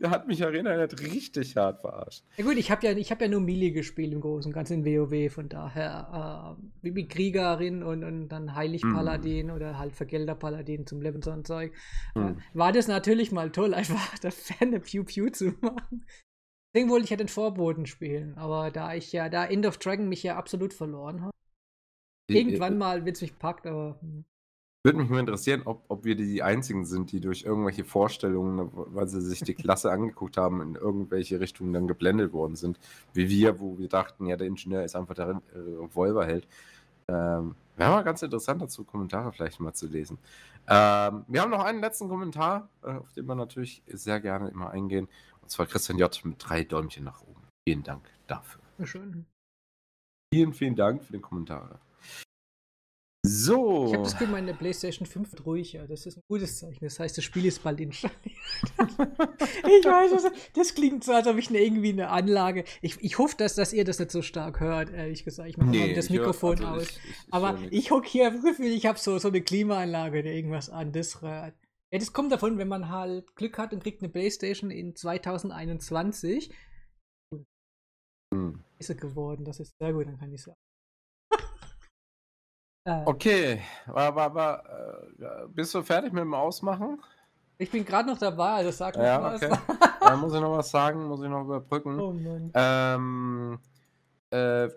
Der 0.00 0.10
hat 0.10 0.26
mich 0.26 0.44
Arena 0.44 0.76
nicht 0.76 1.00
richtig 1.00 1.56
hart 1.56 1.80
verarscht. 1.80 2.24
Ja 2.36 2.44
gut, 2.44 2.56
ich 2.56 2.70
habe 2.70 2.86
ja, 2.86 2.94
hab 2.94 3.20
ja 3.20 3.28
nur 3.28 3.40
Melee 3.40 3.70
gespielt 3.70 4.12
im 4.12 4.20
Großen 4.20 4.50
und 4.50 4.54
Ganzen 4.54 4.84
in 4.84 4.84
WoW, 4.84 5.32
von 5.32 5.48
daher 5.48 6.56
äh, 6.82 6.94
wie 6.94 7.08
Kriegerin 7.08 7.82
und, 7.82 8.04
und 8.04 8.28
dann 8.28 8.54
Heilig-Paladin 8.54 9.48
mm. 9.48 9.50
oder 9.50 9.78
halt 9.78 9.94
Vergelder-Paladin 9.94 10.86
zum 10.86 11.02
Level 11.02 11.22
so 11.22 11.30
ein 11.30 11.44
Zeug. 11.44 11.72
Mm. 12.14 12.20
Äh, 12.20 12.34
war 12.54 12.72
das 12.72 12.88
natürlich 12.88 13.32
mal 13.32 13.50
toll, 13.50 13.74
einfach 13.74 14.18
da 14.18 14.30
Ferne 14.30 14.80
Pew-Pew 14.80 15.30
zu 15.30 15.54
machen. 15.60 16.04
Deswegen 16.72 16.90
wollte 16.90 17.04
ich 17.04 17.10
ja 17.10 17.16
den 17.16 17.28
Vorboten 17.28 17.86
spielen, 17.86 18.36
aber 18.36 18.70
da 18.70 18.94
ich 18.94 19.12
ja, 19.12 19.28
da 19.28 19.46
End 19.46 19.66
of 19.66 19.78
Dragon 19.78 20.08
mich 20.08 20.22
ja 20.22 20.36
absolut 20.36 20.74
verloren 20.74 21.22
habe. 21.22 21.30
Irgendwann 22.28 22.78
mal 22.78 23.04
wird 23.04 23.16
es 23.16 23.22
mich 23.22 23.38
packt, 23.38 23.66
aber. 23.66 23.96
Hm. 24.00 24.24
Würde 24.84 24.98
mich 24.98 25.10
nur 25.10 25.18
interessieren, 25.18 25.62
ob, 25.64 25.82
ob 25.88 26.04
wir 26.04 26.14
die 26.14 26.44
einzigen 26.44 26.84
sind, 26.84 27.10
die 27.10 27.18
durch 27.18 27.42
irgendwelche 27.42 27.84
Vorstellungen, 27.84 28.70
weil 28.72 29.08
sie 29.08 29.20
sich 29.20 29.40
die 29.40 29.54
Klasse 29.54 29.90
angeguckt 29.90 30.36
haben, 30.36 30.60
in 30.60 30.76
irgendwelche 30.76 31.40
Richtungen 31.40 31.72
dann 31.72 31.88
geblendet 31.88 32.32
worden 32.32 32.54
sind. 32.54 32.78
Wie 33.12 33.28
wir, 33.28 33.58
wo 33.58 33.78
wir 33.78 33.88
dachten, 33.88 34.26
ja, 34.26 34.36
der 34.36 34.46
Ingenieur 34.46 34.84
ist 34.84 34.94
einfach 34.94 35.14
der 35.16 35.42
äh, 35.54 35.58
Revolverheld. 35.58 36.46
Ähm, 37.08 37.56
Wäre 37.76 37.90
mal 37.90 38.04
ganz 38.04 38.22
interessant 38.22 38.62
dazu, 38.62 38.84
Kommentare 38.84 39.32
vielleicht 39.32 39.58
mal 39.58 39.74
zu 39.74 39.86
lesen. 39.86 40.18
Ähm, 40.68 41.24
wir 41.28 41.42
haben 41.42 41.50
noch 41.50 41.64
einen 41.64 41.80
letzten 41.80 42.08
Kommentar, 42.08 42.68
äh, 42.82 42.92
auf 42.92 43.12
den 43.12 43.26
wir 43.26 43.34
natürlich 43.34 43.82
sehr 43.88 44.20
gerne 44.20 44.48
immer 44.48 44.70
eingehen. 44.70 45.08
Und 45.42 45.50
zwar 45.50 45.66
Christian 45.66 45.98
J. 45.98 46.24
mit 46.24 46.36
drei 46.38 46.64
Däumchen 46.64 47.04
nach 47.04 47.22
oben. 47.22 47.42
Vielen 47.68 47.82
Dank 47.82 48.08
dafür. 48.26 48.62
Schön. 48.84 49.26
Vielen, 50.32 50.52
vielen 50.54 50.74
Dank 50.74 51.04
für 51.04 51.12
den 51.12 51.22
Kommentar. 51.22 51.80
So. 53.26 53.86
Ich 53.86 53.94
habe 53.94 54.04
das 54.04 54.12
Gefühl, 54.12 54.28
meine 54.28 54.54
PlayStation 54.54 55.04
5 55.04 55.32
wird 55.32 55.46
ruhiger. 55.46 55.86
Das 55.88 56.06
ist 56.06 56.16
ein 56.16 56.22
gutes 56.28 56.58
Zeichen. 56.58 56.84
Das 56.84 57.00
heißt, 57.00 57.16
das 57.16 57.24
Spiel 57.24 57.44
ist 57.44 57.62
bald 57.62 57.80
installiert. 57.80 58.16
ich 58.78 59.84
weiß, 59.84 60.12
das, 60.12 60.32
das 60.54 60.74
klingt 60.74 61.02
so, 61.02 61.12
als 61.12 61.26
ob 61.26 61.36
ich 61.36 61.48
eine, 61.48 61.58
irgendwie 61.58 61.90
eine 61.90 62.08
Anlage. 62.10 62.64
Ich, 62.82 63.02
ich 63.02 63.18
hoffe, 63.18 63.36
dass, 63.36 63.56
dass 63.56 63.72
ihr 63.72 63.84
das 63.84 63.98
nicht 63.98 64.12
so 64.12 64.22
stark 64.22 64.60
hört, 64.60 64.92
ehrlich 64.92 65.24
gesagt. 65.24 65.48
Ich 65.48 65.56
mache 65.56 65.70
nee, 65.70 65.92
das 65.92 66.08
Mikrofon 66.08 66.60
hör, 66.60 66.68
also 66.68 66.80
aus. 66.82 66.88
Ich, 66.88 66.96
ich, 66.96 67.32
Aber 67.32 67.58
ich 67.70 67.90
hocke 67.90 68.08
hier 68.08 68.30
das 68.30 68.42
Gefühl, 68.42 68.72
ich 68.72 68.86
habe 68.86 68.98
so, 68.98 69.18
so 69.18 69.28
eine 69.28 69.40
Klimaanlage 69.40 70.20
oder 70.20 70.30
irgendwas 70.30 70.70
an. 70.70 70.92
Das, 70.92 71.18
ja, 71.22 71.52
das 71.90 72.12
kommt 72.12 72.30
davon, 72.30 72.58
wenn 72.58 72.68
man 72.68 72.90
halt 72.90 73.34
Glück 73.34 73.58
hat 73.58 73.72
und 73.72 73.82
kriegt 73.82 74.02
eine 74.02 74.12
PlayStation 74.12 74.70
in 74.70 74.94
2021. 74.94 76.52
Hm. 78.32 78.62
Ist 78.78 79.00
geworden, 79.00 79.44
das 79.44 79.58
ist 79.58 79.74
sehr 79.80 79.92
gut, 79.92 80.06
dann 80.06 80.18
kann 80.18 80.32
ich 80.32 80.42
sagen. 80.42 80.56
Äh. 82.86 83.02
Okay, 83.04 83.62
war, 83.86 84.14
war, 84.14 84.34
war, 84.34 84.62
äh, 85.18 85.46
bist 85.48 85.74
du 85.74 85.82
fertig 85.82 86.12
mit 86.12 86.22
dem 86.22 86.34
Ausmachen? 86.34 87.02
Ich 87.58 87.70
bin 87.70 87.84
gerade 87.84 88.08
noch 88.08 88.18
dabei, 88.18 88.50
also 88.50 88.70
sag 88.70 88.96
noch 88.96 89.02
ja, 89.02 89.20
was. 89.20 89.42
Okay. 89.42 89.56
Dann 90.00 90.20
muss 90.20 90.32
ich 90.32 90.40
noch 90.40 90.56
was 90.56 90.70
sagen, 90.70 91.08
muss 91.08 91.20
ich 91.20 91.28
noch 91.28 91.42
überbrücken. 91.42 91.98
Oh. 91.98 92.14
Ähm, 92.54 93.58
äh, 94.30 94.68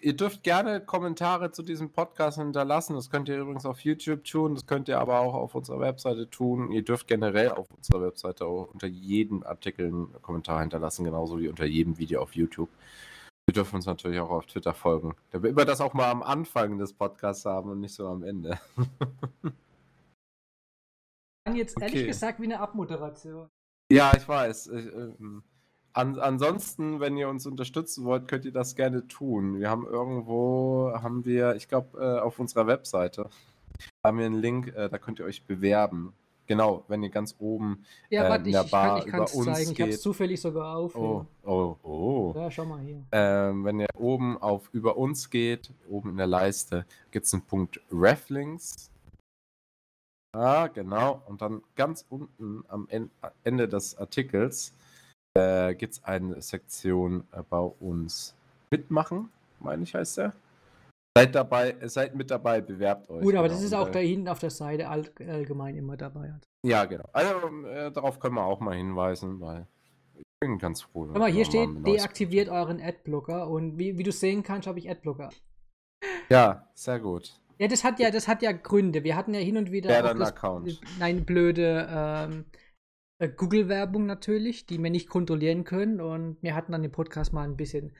ihr 0.00 0.16
dürft 0.16 0.42
gerne 0.44 0.80
Kommentare 0.80 1.52
zu 1.52 1.62
diesem 1.62 1.90
Podcast 1.90 2.38
hinterlassen. 2.38 2.94
Das 2.94 3.10
könnt 3.10 3.28
ihr 3.28 3.38
übrigens 3.38 3.66
auf 3.66 3.80
YouTube 3.80 4.24
tun, 4.24 4.54
das 4.54 4.64
könnt 4.64 4.88
ihr 4.88 4.98
aber 4.98 5.20
auch 5.20 5.34
auf 5.34 5.54
unserer 5.54 5.80
Webseite 5.80 6.30
tun. 6.30 6.72
Ihr 6.72 6.82
dürft 6.82 7.06
generell 7.06 7.50
auf 7.50 7.70
unserer 7.70 8.00
Webseite 8.00 8.46
auch 8.46 8.70
unter 8.72 8.86
jedem 8.86 9.42
Artikel 9.42 9.88
einen 9.88 10.22
Kommentar 10.22 10.60
hinterlassen, 10.60 11.04
genauso 11.04 11.38
wie 11.38 11.48
unter 11.48 11.66
jedem 11.66 11.98
Video 11.98 12.22
auf 12.22 12.34
YouTube. 12.34 12.70
Wir 13.48 13.54
dürfen 13.54 13.76
uns 13.76 13.86
natürlich 13.86 14.20
auch 14.20 14.28
auf 14.28 14.44
Twitter 14.44 14.74
folgen. 14.74 15.14
Da 15.30 15.42
wir 15.42 15.48
immer 15.48 15.64
das 15.64 15.80
auch 15.80 15.94
mal 15.94 16.10
am 16.10 16.22
Anfang 16.22 16.76
des 16.76 16.92
Podcasts 16.92 17.46
haben 17.46 17.70
und 17.70 17.80
nicht 17.80 17.94
so 17.94 18.06
am 18.06 18.22
Ende. 18.22 18.60
jetzt 21.54 21.80
ehrlich 21.80 22.00
okay. 22.00 22.06
gesagt 22.08 22.40
wie 22.40 22.44
eine 22.44 22.60
Abmoderation. 22.60 23.48
Ja, 23.90 24.12
ich 24.14 24.28
weiß. 24.28 24.66
Ich, 24.66 24.86
äh, 24.88 25.14
an, 25.94 26.18
ansonsten, 26.18 27.00
wenn 27.00 27.16
ihr 27.16 27.30
uns 27.30 27.46
unterstützen 27.46 28.04
wollt, 28.04 28.28
könnt 28.28 28.44
ihr 28.44 28.52
das 28.52 28.76
gerne 28.76 29.08
tun. 29.08 29.58
Wir 29.58 29.70
haben 29.70 29.86
irgendwo, 29.86 30.92
haben 30.92 31.24
wir, 31.24 31.54
ich 31.54 31.68
glaube, 31.68 31.98
äh, 31.98 32.20
auf 32.20 32.38
unserer 32.38 32.66
Webseite 32.66 33.30
haben 34.04 34.18
wir 34.18 34.26
einen 34.26 34.42
Link, 34.42 34.74
äh, 34.76 34.90
da 34.90 34.98
könnt 34.98 35.20
ihr 35.20 35.24
euch 35.24 35.46
bewerben. 35.46 36.12
Genau, 36.48 36.82
wenn 36.88 37.02
ihr 37.02 37.10
ganz 37.10 37.36
oben 37.38 37.84
ja, 38.08 38.24
äh, 38.24 38.30
warte, 38.30 38.46
in 38.46 38.52
der 38.52 38.64
ich, 38.64 38.70
Bar 38.70 38.98
ich 38.98 39.12
kann, 39.12 39.22
ich 39.24 39.34
über 39.34 39.38
uns 39.38 39.58
zeigen. 39.58 39.68
geht. 39.68 39.70
Ich 39.70 39.80
habe 39.82 39.90
es 39.90 40.00
zufällig 40.00 40.40
sogar 40.40 40.76
auf. 40.76 40.96
Oh, 40.96 41.26
oh, 41.44 41.76
oh. 41.82 42.32
Ja, 42.34 42.50
schau 42.50 42.64
mal 42.64 42.80
hier. 42.80 43.04
Ähm, 43.12 43.64
wenn 43.64 43.78
ihr 43.78 43.88
oben 43.94 44.40
auf 44.40 44.70
über 44.72 44.96
uns 44.96 45.28
geht, 45.28 45.70
oben 45.90 46.08
in 46.08 46.16
der 46.16 46.26
Leiste, 46.26 46.86
gibt 47.10 47.26
es 47.26 47.34
einen 47.34 47.42
Punkt 47.42 47.80
Reflinks. 47.92 48.90
Ah, 50.32 50.68
genau. 50.68 51.22
Und 51.26 51.42
dann 51.42 51.62
ganz 51.76 52.06
unten 52.08 52.64
am 52.68 52.88
Ende 53.44 53.68
des 53.68 53.98
Artikels 53.98 54.72
äh, 55.34 55.74
gibt 55.74 55.94
es 55.94 56.04
eine 56.04 56.40
Sektion 56.40 57.24
äh, 57.32 57.42
bei 57.42 57.58
uns 57.58 58.34
mitmachen, 58.70 59.28
meine 59.60 59.82
ich, 59.82 59.94
heißt 59.94 60.16
der. 60.16 60.32
Seid 61.16 61.34
dabei, 61.34 61.76
seid 61.86 62.14
mit 62.14 62.30
dabei, 62.30 62.60
bewerbt 62.60 63.10
euch. 63.10 63.22
Gut, 63.22 63.34
aber 63.34 63.48
genau. 63.48 63.54
das 63.54 63.64
ist 63.64 63.74
auch 63.74 63.88
da 63.88 63.98
hinten 63.98 64.28
auf 64.28 64.38
der 64.38 64.50
Seite 64.50 64.88
all, 64.88 65.10
allgemein 65.18 65.76
immer 65.76 65.96
dabei. 65.96 66.34
Ja, 66.64 66.84
genau. 66.84 67.08
Also 67.12 67.66
äh, 67.66 67.90
darauf 67.90 68.20
können 68.20 68.36
wir 68.36 68.44
auch 68.44 68.60
mal 68.60 68.76
hinweisen, 68.76 69.40
weil 69.40 69.66
ich 70.14 70.24
bin 70.40 70.58
ganz 70.58 70.82
froh. 70.82 71.08
Aber 71.14 71.26
hier 71.26 71.44
steht, 71.44 71.68
deaktiviert 71.86 72.48
euren 72.48 72.80
Adblocker 72.80 73.48
und 73.48 73.78
wie, 73.78 73.98
wie 73.98 74.02
du 74.04 74.12
sehen 74.12 74.42
kannst, 74.42 74.68
habe 74.68 74.78
ich 74.78 74.88
Adblocker. 74.88 75.30
Ja, 76.28 76.68
sehr 76.74 77.00
gut. 77.00 77.40
Ja, 77.58 77.66
das 77.66 77.82
hat 77.82 77.98
ja, 77.98 78.10
das 78.10 78.28
hat 78.28 78.42
ja 78.42 78.52
Gründe. 78.52 79.02
Wir 79.02 79.16
hatten 79.16 79.34
ja 79.34 79.40
hin 79.40 79.56
und 79.56 79.72
wieder 79.72 79.90
ja, 79.90 80.14
das, 80.14 80.28
Account. 80.28 80.80
nein, 81.00 81.24
blöde 81.24 81.88
ähm, 81.90 82.44
äh, 83.18 83.28
Google-Werbung 83.28 84.06
natürlich, 84.06 84.66
die 84.66 84.78
wir 84.78 84.90
nicht 84.90 85.08
kontrollieren 85.08 85.64
können 85.64 86.00
und 86.00 86.40
wir 86.40 86.54
hatten 86.54 86.72
dann 86.72 86.84
im 86.84 86.92
Podcast 86.92 87.32
mal 87.32 87.42
ein 87.42 87.56
bisschen 87.56 87.92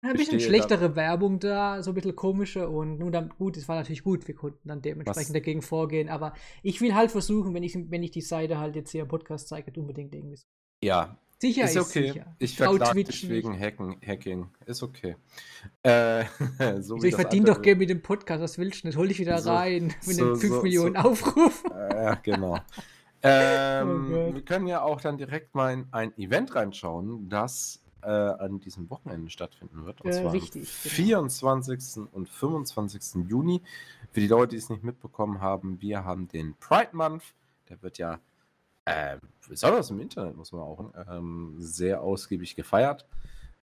ein 0.00 0.12
bisschen 0.14 0.40
schlechtere 0.40 0.90
da. 0.90 0.96
Werbung 0.96 1.40
da, 1.40 1.82
so 1.82 1.90
ein 1.90 1.94
bisschen 1.94 2.14
komische 2.14 2.68
und 2.68 2.98
nun 2.98 3.12
dann, 3.12 3.30
gut, 3.30 3.56
es 3.56 3.68
war 3.68 3.76
natürlich 3.76 4.04
gut, 4.04 4.26
wir 4.28 4.34
konnten 4.34 4.68
dann 4.68 4.80
dementsprechend 4.80 5.30
Was? 5.30 5.32
dagegen 5.32 5.62
vorgehen, 5.62 6.08
aber 6.08 6.34
ich 6.62 6.80
will 6.80 6.94
halt 6.94 7.10
versuchen, 7.10 7.52
wenn 7.54 7.62
ich, 7.62 7.76
wenn 7.90 8.02
ich 8.02 8.10
die 8.10 8.20
Seite 8.20 8.58
halt 8.58 8.76
jetzt 8.76 8.90
hier 8.92 9.02
im 9.02 9.08
Podcast 9.08 9.48
zeige, 9.48 9.72
unbedingt 9.78 10.14
irgendwie 10.14 10.36
so. 10.36 10.46
Ja. 10.82 11.18
Sicher 11.40 11.64
ist, 11.64 11.76
ist 11.76 11.88
okay. 11.88 12.08
Sicher. 12.08 12.36
Ich 12.38 12.56
verklage 12.56 13.04
dich 13.04 13.28
wegen 13.28 13.58
Hacken, 13.58 13.96
Hacking. 14.04 14.48
Ist 14.66 14.82
okay. 14.82 15.16
Äh, 15.84 16.24
so 16.58 16.64
also 16.64 16.96
ich 17.04 17.14
verdiene 17.14 17.46
doch 17.46 17.62
Geld 17.62 17.78
mit 17.78 17.90
dem 17.90 18.02
Podcast, 18.02 18.42
was 18.42 18.58
willst 18.58 18.82
du 18.82 18.88
nicht? 18.88 18.96
Hol 18.96 19.06
dich 19.06 19.20
wieder 19.20 19.38
so, 19.38 19.50
rein 19.50 19.94
mit 20.06 20.16
so, 20.16 20.32
den 20.32 20.36
5 20.36 20.54
so, 20.54 20.62
Millionen. 20.62 20.96
Aufrufen. 20.96 21.70
Ja, 21.98 22.14
genau. 22.14 22.58
ähm, 23.22 24.12
oh 24.12 24.34
wir 24.34 24.42
können 24.42 24.68
ja 24.68 24.82
auch 24.82 25.00
dann 25.00 25.18
direkt 25.18 25.54
mal 25.54 25.72
in 25.72 25.86
ein 25.90 26.16
Event 26.16 26.54
reinschauen, 26.54 27.28
das 27.28 27.82
äh, 28.02 28.08
an 28.08 28.60
diesem 28.60 28.88
Wochenende 28.90 29.30
stattfinden 29.30 29.84
wird. 29.84 30.00
Und 30.00 30.10
äh, 30.10 30.12
zwar 30.14 30.32
richtig, 30.32 30.62
am 30.62 30.90
24. 30.90 31.94
Genau. 31.94 32.08
und 32.12 32.28
25. 32.28 33.28
Juni. 33.28 33.62
Für 34.10 34.20
die 34.20 34.28
Leute, 34.28 34.50
die 34.50 34.56
es 34.56 34.70
nicht 34.70 34.84
mitbekommen 34.84 35.40
haben, 35.40 35.80
wir 35.80 36.04
haben 36.04 36.28
den 36.28 36.54
Pride 36.54 36.90
Month. 36.92 37.22
Der 37.68 37.82
wird 37.82 37.98
ja 37.98 38.20
äh, 38.84 39.18
besonders 39.48 39.90
im 39.90 40.00
Internet, 40.00 40.36
muss 40.36 40.52
man 40.52 40.62
auch, 40.62 40.92
ähm, 41.10 41.56
sehr 41.58 42.02
ausgiebig 42.02 42.56
gefeiert. 42.56 43.06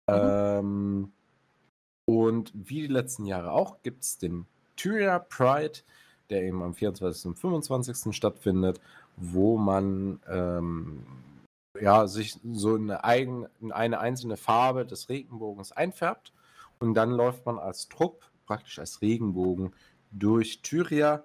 Mhm. 0.08 0.14
Ähm, 0.14 1.12
und 2.06 2.52
wie 2.54 2.82
die 2.82 2.88
letzten 2.88 3.26
Jahre 3.26 3.52
auch, 3.52 3.82
gibt 3.82 4.04
es 4.04 4.18
den 4.18 4.46
Tyria 4.76 5.20
Pride, 5.20 5.80
der 6.30 6.44
eben 6.44 6.62
am 6.62 6.74
24. 6.74 7.26
und 7.28 7.40
25. 7.40 8.14
stattfindet, 8.16 8.82
wo 9.16 9.58
man 9.58 10.20
ähm, 10.28 11.04
ja, 11.80 12.08
sich 12.08 12.40
so 12.52 12.76
eine, 12.76 13.04
eigen, 13.04 13.48
eine 13.72 14.00
einzelne 14.00 14.38
Farbe 14.38 14.86
des 14.86 15.10
Regenbogens 15.10 15.72
einfärbt 15.72 16.34
und 16.80 16.94
dann 16.94 17.12
läuft 17.12 17.46
man 17.46 17.58
als 17.60 17.90
Trupp, 17.90 18.24
praktisch 18.46 18.80
als 18.80 19.02
Regenbogen, 19.02 19.74
durch 20.12 20.62
Tyria. 20.62 21.24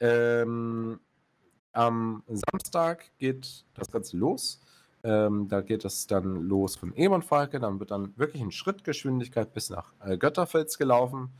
Ähm, 0.00 1.00
am 1.72 2.22
Samstag 2.28 3.10
geht 3.18 3.64
das 3.74 3.90
Ganze 3.90 4.16
los. 4.16 4.60
Ähm, 5.04 5.48
da 5.48 5.60
geht 5.60 5.84
es 5.84 6.06
dann 6.06 6.42
los 6.42 6.76
von 6.76 6.94
Emonfalke, 6.96 7.60
dann 7.60 7.78
wird 7.78 7.92
dann 7.92 8.16
wirklich 8.18 8.42
in 8.42 8.50
Schrittgeschwindigkeit 8.50 9.52
bis 9.54 9.70
nach 9.70 9.92
äh, 10.00 10.18
Götterfels 10.18 10.76
gelaufen. 10.76 11.30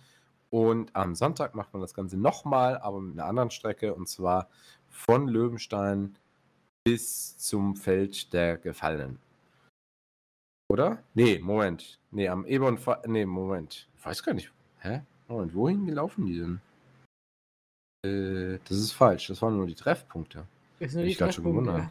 Und 0.50 0.94
am 0.94 1.14
Sonntag 1.14 1.54
macht 1.54 1.72
man 1.72 1.82
das 1.82 1.92
Ganze 1.92 2.16
nochmal, 2.16 2.78
aber 2.78 3.00
mit 3.00 3.18
einer 3.18 3.28
anderen 3.28 3.50
Strecke 3.50 3.94
und 3.94 4.08
zwar 4.08 4.48
von 4.88 5.28
Löwenstein 5.28 6.16
bis 6.88 7.36
zum 7.36 7.76
Feld 7.76 8.32
der 8.32 8.56
Gefallenen. 8.56 9.18
Oder? 10.70 11.02
Nee, 11.12 11.38
Moment. 11.38 11.98
Nee, 12.10 12.28
am 12.28 12.46
Ebon. 12.46 12.78
Nee, 13.06 13.26
Moment. 13.26 13.88
Ich 13.96 14.06
weiß 14.06 14.22
gar 14.22 14.32
nicht. 14.32 14.50
Hä? 14.80 15.02
Moment, 15.28 15.54
wohin 15.54 15.86
gelaufen 15.86 16.24
die 16.24 16.38
denn? 16.38 16.60
Äh, 18.06 18.58
das 18.66 18.78
ist 18.78 18.92
falsch. 18.92 19.26
Das 19.26 19.42
waren 19.42 19.56
nur 19.56 19.66
die 19.66 19.74
Treffpunkte. 19.74 20.46
Das 20.78 20.92
sind 20.92 21.00
nur 21.00 21.04
die 21.04 21.10
ich 21.10 21.18
Treffpunkte. 21.18 21.42
Schon 21.42 21.64
gewundert. 21.64 21.90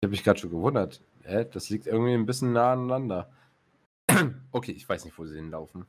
Ich 0.00 0.06
habe 0.06 0.10
mich 0.10 0.22
gerade 0.22 0.38
schon 0.38 0.50
gewundert. 0.50 1.00
Hä? 1.24 1.46
Das 1.50 1.70
liegt 1.70 1.86
irgendwie 1.88 2.14
ein 2.14 2.26
bisschen 2.26 2.52
nah 2.52 2.72
aneinander. 2.72 3.32
okay, 4.52 4.72
ich 4.72 4.88
weiß 4.88 5.04
nicht, 5.04 5.18
wo 5.18 5.26
sie 5.26 5.36
hinlaufen. 5.36 5.86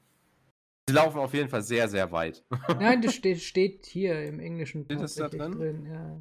Sie 0.90 0.96
laufen 0.96 1.20
auf 1.20 1.34
jeden 1.36 1.50
Fall 1.50 1.62
sehr, 1.62 1.88
sehr 1.90 2.12
weit. 2.12 2.44
Nein, 2.80 3.04
das 3.04 3.14
steht, 3.20 3.42
steht 3.42 3.86
hier 3.86 4.24
im 4.24 4.40
Englischen. 4.40 4.86
Steht 4.86 5.02
das 5.02 5.14
da 5.14 5.30
drin? 5.30 5.52
drin 5.52 5.86
ja. 5.86 6.20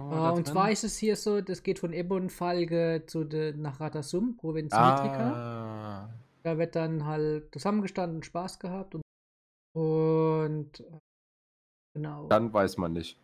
Uh, 0.00 0.32
und 0.32 0.46
zwar 0.46 0.70
ist 0.70 0.84
es 0.84 0.96
hier 0.96 1.16
so, 1.16 1.40
das 1.40 1.62
geht 1.62 1.78
von 1.78 1.92
Ebon-Falge 1.92 3.04
zu 3.06 3.24
de, 3.24 3.52
nach 3.56 3.80
Radasum, 3.80 4.36
Provinz 4.36 4.72
ah. 4.72 6.08
Da 6.42 6.58
wird 6.58 6.74
dann 6.74 7.06
halt 7.06 7.52
zusammengestanden, 7.52 8.22
Spaß 8.22 8.58
gehabt 8.58 8.94
und, 8.94 9.02
und 9.74 10.80
äh, 10.80 10.98
genau. 11.94 12.26
Dann 12.28 12.52
weiß 12.52 12.76
man 12.76 12.92
nicht. 12.92 13.18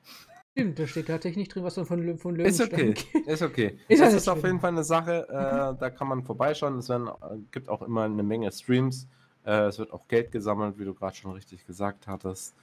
Stimmt, 0.57 0.79
da 0.79 0.87
steht 0.87 1.07
tatsächlich 1.07 1.37
nicht 1.37 1.55
drin, 1.55 1.65
was 1.65 1.77
man 1.77 1.87
von, 1.87 2.19
von 2.19 2.35
Löwen 2.37 2.49
Ist 2.49 2.61
okay, 2.61 2.95
ist 3.27 3.43
okay. 3.43 3.79
ist 3.89 4.01
das 4.01 4.15
ist 4.15 4.29
auf 4.29 4.43
jeden 4.43 4.61
Fall 4.61 4.73
eine 4.73 4.85
Sache, 4.85 5.29
äh, 5.29 5.79
da 5.79 5.91
kann 5.91 6.09
man 6.09 6.23
vorbeischauen. 6.25 6.79
Es 6.79 6.89
werden, 6.89 7.09
äh, 7.09 7.39
gibt 7.51 7.69
auch 7.69 7.83
immer 7.83 8.05
eine 8.05 8.23
Menge 8.23 8.51
Streams. 8.51 9.09
Äh, 9.45 9.67
es 9.67 9.79
wird 9.79 9.93
auch 9.93 10.07
Geld 10.09 10.33
gesammelt, 10.33 10.79
wie 10.79 10.85
du 10.85 10.95
gerade 10.95 11.17
schon 11.17 11.33
richtig 11.33 11.67
gesagt 11.67 12.07
hattest. 12.07 12.55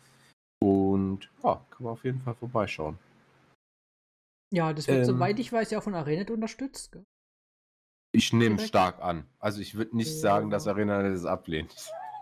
Und 0.59 1.29
ja, 1.43 1.61
kann 1.69 1.83
man 1.83 1.93
auf 1.93 2.03
jeden 2.03 2.21
Fall 2.21 2.35
vorbeischauen. 2.35 2.97
Ja, 4.51 4.73
das 4.73 4.87
wird, 4.87 4.99
ähm, 4.99 5.05
soweit 5.05 5.39
ich 5.39 5.51
weiß, 5.51 5.71
ja 5.71 5.79
auch 5.79 5.83
von 5.83 5.95
Arenet 5.95 6.31
unterstützt. 6.31 6.91
Gell? 6.91 7.03
Ich 8.13 8.33
nehme 8.33 8.59
stark 8.59 9.01
an. 9.01 9.25
Also 9.39 9.61
ich 9.61 9.75
würde 9.75 9.95
nicht 9.95 10.11
ja. 10.11 10.19
sagen, 10.19 10.49
dass 10.49 10.67
Arenet 10.67 11.13
das 11.13 11.25
ablehnt. 11.25 11.75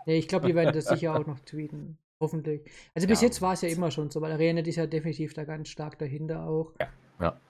Nee, 0.06 0.18
ich 0.18 0.28
glaube, 0.28 0.46
die 0.46 0.54
werden 0.54 0.74
das 0.74 0.86
sicher 0.86 1.14
auch 1.18 1.26
noch 1.26 1.40
tweeten. 1.40 1.98
Hoffentlich. 2.20 2.62
Also 2.94 3.06
bis 3.06 3.20
ja, 3.20 3.28
jetzt 3.28 3.42
war 3.42 3.52
es 3.52 3.60
ja 3.60 3.68
immer 3.68 3.90
schon 3.90 4.10
so, 4.10 4.20
weil 4.20 4.32
Arenet 4.32 4.66
ist 4.66 4.76
ja 4.76 4.86
definitiv 4.86 5.34
da 5.34 5.44
ganz 5.44 5.68
stark 5.68 5.98
dahinter 5.98 6.46
auch. 6.46 6.72
Ja. 6.80 6.88
ja. 7.20 7.40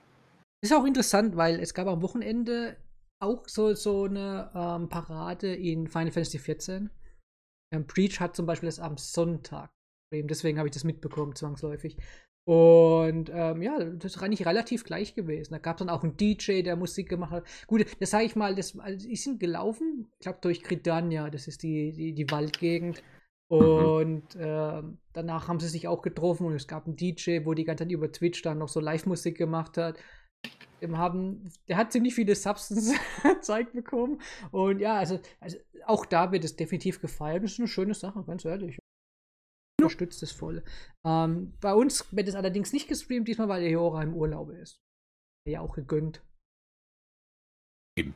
Ist 0.62 0.74
auch 0.74 0.84
interessant, 0.84 1.36
weil 1.36 1.60
es 1.60 1.72
gab 1.72 1.86
am 1.86 2.02
Wochenende 2.02 2.76
auch 3.22 3.48
so, 3.48 3.74
so 3.74 4.04
eine 4.04 4.50
ähm, 4.54 4.88
Parade 4.88 5.54
in 5.54 5.86
Final 5.86 6.10
Fantasy 6.10 6.38
XIV. 6.38 6.90
Ähm, 7.72 7.86
Preach 7.86 8.20
hat 8.20 8.36
zum 8.36 8.46
Beispiel 8.46 8.68
das 8.68 8.80
am 8.80 8.96
Sonntag. 8.96 9.70
Deswegen 10.12 10.58
habe 10.58 10.68
ich 10.68 10.74
das 10.74 10.84
mitbekommen, 10.84 11.34
zwangsläufig. 11.34 11.96
Und 12.46 13.28
ähm, 13.34 13.60
ja, 13.60 13.82
das 13.82 14.14
ist 14.14 14.22
eigentlich 14.22 14.46
relativ 14.46 14.84
gleich 14.84 15.16
gewesen. 15.16 15.52
Da 15.52 15.58
gab 15.58 15.76
es 15.76 15.78
dann 15.80 15.88
auch 15.88 16.04
einen 16.04 16.16
DJ, 16.16 16.62
der 16.62 16.76
Musik 16.76 17.08
gemacht 17.08 17.32
hat. 17.32 17.44
Gut, 17.66 17.84
das 17.98 18.10
sage 18.10 18.24
ich 18.24 18.36
mal, 18.36 18.54
das, 18.54 18.78
also, 18.78 19.08
die 19.08 19.16
sind 19.16 19.40
gelaufen, 19.40 20.06
ich 20.12 20.20
glaube 20.20 20.38
durch 20.42 20.62
Gridania, 20.62 21.28
das 21.28 21.48
ist 21.48 21.64
die, 21.64 21.90
die, 21.90 22.14
die 22.14 22.30
Waldgegend. 22.30 23.02
Mhm. 23.50 23.58
Und 23.58 24.34
mhm. 24.36 24.40
äh, 24.40 24.82
danach 25.12 25.48
haben 25.48 25.58
sie 25.58 25.68
sich 25.68 25.88
auch 25.88 26.02
getroffen 26.02 26.46
und 26.46 26.54
es 26.54 26.68
gab 26.68 26.86
einen 26.86 26.94
DJ, 26.94 27.40
wo 27.44 27.52
die 27.52 27.64
ganze 27.64 27.82
Zeit 27.82 27.90
über 27.90 28.12
Twitch 28.12 28.42
dann 28.42 28.58
noch 28.58 28.68
so 28.68 28.78
Live-Musik 28.78 29.36
gemacht 29.36 29.76
hat. 29.76 29.98
Dem 30.80 30.98
haben, 30.98 31.50
der 31.66 31.78
hat 31.78 31.90
ziemlich 31.90 32.14
viele 32.14 32.36
Substance-Zeug 32.36 33.72
bekommen. 33.72 34.20
Und 34.52 34.78
ja, 34.78 34.94
also, 34.98 35.18
also, 35.40 35.58
auch 35.84 36.06
da 36.06 36.30
wird 36.30 36.44
es 36.44 36.54
definitiv 36.54 37.00
gefeiert. 37.00 37.42
Das 37.42 37.52
ist 37.52 37.58
eine 37.58 37.66
schöne 37.66 37.94
Sache, 37.94 38.22
ganz 38.24 38.44
ehrlich 38.44 38.78
unterstützt 39.86 40.22
es 40.22 40.32
voll. 40.32 40.62
Ähm, 41.04 41.54
bei 41.60 41.74
uns 41.74 42.06
wird 42.14 42.28
es 42.28 42.34
allerdings 42.34 42.72
nicht 42.72 42.88
gestreamt, 42.88 43.28
diesmal, 43.28 43.48
weil 43.48 43.62
der 43.62 43.70
Jora 43.70 44.02
im 44.02 44.14
Urlaub 44.14 44.50
ist. 44.50 44.80
Ja, 45.48 45.60
auch 45.60 45.74
gegönnt. 45.74 46.22
Eben. 47.96 48.14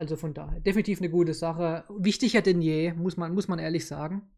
Also 0.00 0.16
von 0.16 0.34
daher, 0.34 0.60
definitiv 0.60 0.98
eine 0.98 1.10
gute 1.10 1.34
Sache. 1.34 1.84
Wichtiger 1.88 2.42
denn 2.42 2.60
je, 2.60 2.92
muss 2.92 3.16
man, 3.16 3.34
muss 3.34 3.48
man 3.48 3.58
ehrlich 3.58 3.86
sagen. 3.86 4.30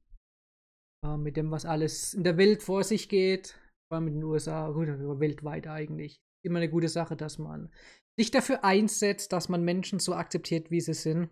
Äh, 1.05 1.17
mit 1.17 1.37
dem, 1.37 1.51
was 1.51 1.65
alles 1.65 2.15
in 2.15 2.25
der 2.25 2.37
Welt 2.37 2.63
vor 2.63 2.85
sich 2.85 3.09
geht, 3.09 3.59
vor 3.89 3.97
allem 3.97 4.09
in 4.09 4.15
den 4.15 4.25
USA, 4.25 4.71
gut, 4.71 4.89
weltweit 4.89 5.67
eigentlich. 5.67 6.21
Immer 6.45 6.59
eine 6.59 6.71
gute 6.71 6.89
Sache, 6.89 7.17
dass 7.17 7.39
man 7.39 7.73
sich 8.19 8.31
dafür 8.31 8.65
einsetzt, 8.65 9.33
dass 9.33 9.49
man 9.49 9.65
Menschen 9.65 9.99
so 9.99 10.15
akzeptiert, 10.15 10.71
wie 10.71 10.81
sie 10.81 10.95
sind. 10.95 11.31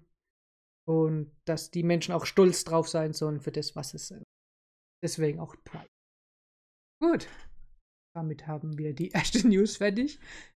Und 0.89 1.31
dass 1.45 1.71
die 1.71 1.85
Menschen 1.85 2.13
auch 2.13 2.27
stolz 2.27 2.65
drauf 2.65 2.89
sein 2.89 3.13
sollen 3.13 3.41
für 3.41 3.53
das, 3.53 3.77
was 3.77 3.91
sie 3.91 3.99
sind. 3.99 4.25
Deswegen 5.03 5.41
auch 5.41 5.55
Pride. 5.65 5.87
Gut. 7.01 7.29
Damit 8.15 8.47
haben 8.47 8.79
wir 8.79 8.95
die 8.95 9.09
erste 9.13 9.47
News 9.47 9.77
fertig. 9.79 10.19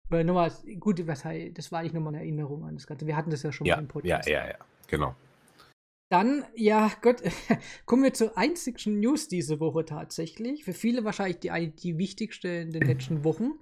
Oder 0.09 0.23
nochmal, 0.23 0.51
gut, 0.79 1.05
was, 1.07 1.23
das 1.53 1.71
war 1.71 1.79
eigentlich 1.79 1.93
nochmal 1.93 2.13
eine 2.13 2.23
Erinnerung 2.23 2.65
an 2.65 2.75
das 2.75 2.85
Ganze. 2.85 3.07
Wir 3.07 3.15
hatten 3.15 3.31
das 3.31 3.43
ja 3.43 3.51
schon 3.51 3.65
ja, 3.65 3.77
mal 3.77 3.83
im 3.83 3.87
Podcast. 3.87 4.27
Ja, 4.27 4.43
ja, 4.43 4.51
ja, 4.51 4.57
genau. 4.87 5.15
Dann, 6.11 6.45
ja, 6.55 6.91
Gott, 7.01 7.23
kommen 7.85 8.03
wir 8.03 8.13
zur 8.13 8.37
einzigsten 8.37 8.99
News 8.99 9.29
diese 9.29 9.59
Woche 9.59 9.85
tatsächlich. 9.85 10.63
Für 10.63 10.73
viele 10.73 11.03
wahrscheinlich 11.05 11.39
die, 11.39 11.71
die 11.71 11.97
wichtigste 11.97 12.49
in 12.49 12.71
den 12.71 12.83
letzten 12.83 13.23
Wochen. 13.23 13.53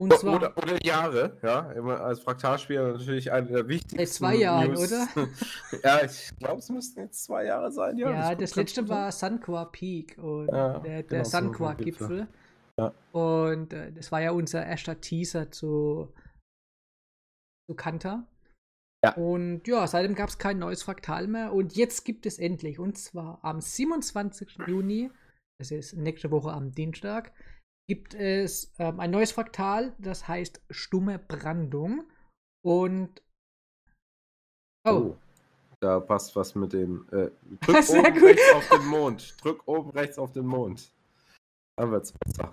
Und 0.00 0.12
zwar, 0.12 0.36
oder, 0.36 0.56
oder 0.56 0.84
Jahre, 0.84 1.36
ja. 1.42 1.72
Immer 1.72 2.00
als 2.00 2.20
Fraktalspieler 2.20 2.92
natürlich 2.92 3.32
eine 3.32 3.48
der 3.48 3.66
wichtigsten. 3.66 3.98
Seit 3.98 4.08
zwei 4.08 4.36
Jahren, 4.36 4.72
News. 4.72 4.92
oder? 4.92 5.28
ja, 5.82 6.04
ich 6.04 6.30
glaube, 6.38 6.58
es 6.60 6.68
müssten 6.68 7.00
jetzt 7.00 7.24
zwei 7.24 7.46
Jahre 7.46 7.72
sein, 7.72 7.98
ja. 7.98 8.10
Ja, 8.10 8.34
das, 8.34 8.50
das 8.50 8.56
letzte 8.56 8.88
war 8.88 9.10
Sunqua 9.10 9.64
Peak 9.64 10.16
und 10.18 10.48
ja, 10.48 10.78
der, 10.78 11.02
der 11.02 11.02
genau, 11.02 11.24
Sunqua-Gipfel. 11.24 12.28
Ja. 12.78 12.94
Und 13.10 13.72
äh, 13.72 13.90
das 13.92 14.12
war 14.12 14.20
ja 14.20 14.30
unser 14.30 14.64
erster 14.64 15.00
Teaser 15.00 15.50
zu, 15.50 16.12
zu 17.68 17.74
Kanta. 17.74 18.24
Ja. 19.04 19.14
Und 19.14 19.66
ja, 19.66 19.84
seitdem 19.88 20.14
gab 20.14 20.28
es 20.28 20.38
kein 20.38 20.60
neues 20.60 20.84
Fraktal 20.84 21.26
mehr. 21.26 21.52
Und 21.52 21.74
jetzt 21.74 22.04
gibt 22.04 22.24
es 22.24 22.38
endlich, 22.38 22.78
und 22.78 22.96
zwar 22.98 23.40
am 23.42 23.60
27. 23.60 24.58
Juni, 24.68 25.10
das 25.58 25.72
ist 25.72 25.94
nächste 25.94 26.30
Woche 26.30 26.52
am 26.52 26.70
Dienstag, 26.70 27.32
gibt 27.88 28.14
es 28.14 28.72
ähm, 28.78 29.00
ein 29.00 29.10
neues 29.10 29.32
Fraktal, 29.32 29.94
das 29.98 30.28
heißt 30.28 30.60
Stumme 30.70 31.18
Brandung. 31.18 32.04
Und. 32.62 33.22
Oh. 34.84 34.90
oh 34.90 35.16
da 35.80 36.00
passt 36.00 36.34
was 36.36 36.54
mit 36.54 36.72
dem. 36.72 37.06
Äh, 37.10 37.30
drück 37.60 37.88
oben 37.90 38.14
gut. 38.14 38.22
rechts 38.22 38.52
auf 38.54 38.68
den 38.68 38.86
Mond. 38.86 39.36
Drück 39.42 39.62
oben 39.66 39.90
rechts 39.90 40.18
auf 40.18 40.32
den 40.32 40.46
Mond. 40.46 40.92
Dann 41.76 41.90
wird's 41.90 42.12
besser. 42.12 42.52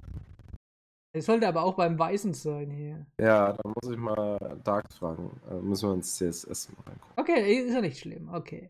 Es 1.14 1.26
sollte 1.26 1.48
aber 1.48 1.64
auch 1.64 1.76
beim 1.76 1.98
Weißen 1.98 2.34
sein 2.34 2.70
hier. 2.70 3.06
Ja, 3.20 3.54
da 3.54 3.70
muss 3.70 3.90
ich 3.90 3.98
mal 3.98 4.60
Dark 4.64 4.92
fragen. 4.92 5.40
Da 5.48 5.56
müssen 5.56 5.90
wir 5.90 5.94
uns 5.94 6.16
CSS 6.16 6.70
mal 6.70 6.84
reingucken. 6.84 7.14
Okay, 7.16 7.60
ist 7.62 7.74
ja 7.74 7.82
nicht 7.82 8.00
schlimm. 8.00 8.30
Okay. 8.34 8.70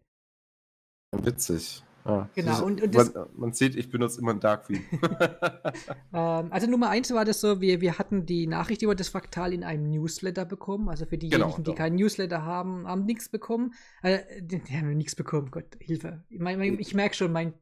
Witzig. 1.12 1.84
Ja, 2.06 2.30
genau. 2.36 2.64
Und, 2.64 2.84
und 2.84 2.94
man, 2.94 3.12
man, 3.36 3.54
sieht, 3.54 3.76
ich 3.76 3.90
benutze 3.90 4.22
immer 4.22 4.32
ein 4.32 4.40
Darktheme. 4.40 4.82
ähm, 6.14 6.48
also 6.52 6.68
Nummer 6.68 6.90
eins 6.90 7.12
war 7.12 7.26
das 7.26 7.42
so, 7.42 7.62
wir, 7.62 7.82
wir 7.82 7.98
hatten 7.98 8.28
die 8.28 8.46
Nachricht 8.46 8.84
über 8.84 8.94
das 8.94 9.10
Fraktal 9.10 9.54
in 9.54 9.64
einem 9.64 9.90
Newsletter 9.90 10.46
bekommen. 10.46 10.88
Also 10.88 11.08
für 11.08 11.18
diejenigen, 11.18 11.50
genau, 11.50 11.58
die 11.58 11.64
doch. 11.64 11.76
keinen 11.76 11.96
Newsletter 11.96 12.44
haben, 12.44 12.88
haben 12.88 13.06
nichts 13.06 13.30
bekommen. 13.30 13.74
Äh, 14.04 14.20
die, 14.40 14.60
die, 14.60 14.78
haben 14.78 14.96
nichts 14.96 15.16
bekommen, 15.16 15.50
Gott, 15.50 15.78
Hilfe. 15.80 16.24
Ich, 16.30 16.40
mein, 16.40 16.62
ich 16.80 16.94
merke 16.94 17.16
schon, 17.16 17.32
mein 17.32 17.56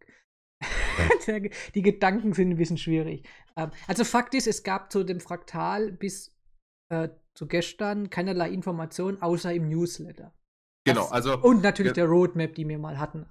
die 1.76 1.82
Gedanken 1.82 2.34
sind 2.34 2.50
ein 2.50 2.58
bisschen 2.58 2.78
schwierig. 2.78 3.26
Ähm, 3.56 3.72
also 3.88 4.04
Fakt 4.04 4.34
ist, 4.34 4.48
es 4.48 4.64
gab 4.64 4.92
zu 4.92 5.06
dem 5.06 5.22
Fraktal 5.22 5.94
bis 5.94 6.36
äh, 6.90 7.08
zu 7.34 7.48
gestern 7.48 8.10
keinerlei 8.10 8.50
Informationen, 8.50 9.22
außer 9.22 9.54
im 9.54 9.70
Newsletter. 9.70 10.34
Genau, 10.86 11.06
also. 11.08 11.40
Und 11.42 11.64
natürlich 11.64 11.94
der 11.94 12.06
Roadmap, 12.06 12.56
die 12.56 12.68
wir 12.68 12.78
mal 12.78 13.00
hatten. 13.00 13.26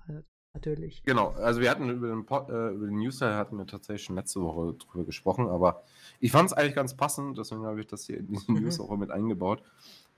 Natürlich. 0.55 1.03
Genau, 1.05 1.31
also 1.31 1.61
wir 1.61 1.71
hatten 1.71 1.89
über 1.89 2.09
den, 2.09 2.27
Pod, 2.27 2.51
äh, 2.51 2.69
über 2.71 2.87
den 2.87 2.99
Newsletter 2.99 3.37
hatten 3.37 3.57
wir 3.57 3.67
tatsächlich 3.67 4.05
schon 4.05 4.17
letzte 4.17 4.43
Woche 4.43 4.75
drüber 4.75 5.05
gesprochen, 5.05 5.49
aber 5.49 5.83
ich 6.21 6.31
fand 6.31 6.51
es 6.51 6.53
eigentlich 6.53 6.75
ganz 6.75 6.95
passend, 6.95 7.39
deswegen 7.39 7.65
habe 7.65 7.81
ich 7.81 7.87
das 7.87 8.05
hier 8.05 8.19
in 8.19 8.27
die 8.29 8.39
mhm. 8.47 8.63
News 8.63 8.79
auch 8.79 8.95
mit 8.97 9.11
eingebaut. 9.11 9.63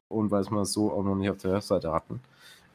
Und 0.08 0.30
weil 0.30 0.42
es 0.42 0.50
wir 0.50 0.64
so 0.64 0.92
auch 0.92 1.02
noch 1.02 1.14
nicht 1.14 1.30
auf 1.30 1.38
der 1.38 1.52
Webseite 1.52 1.92
hatten. 1.92 2.20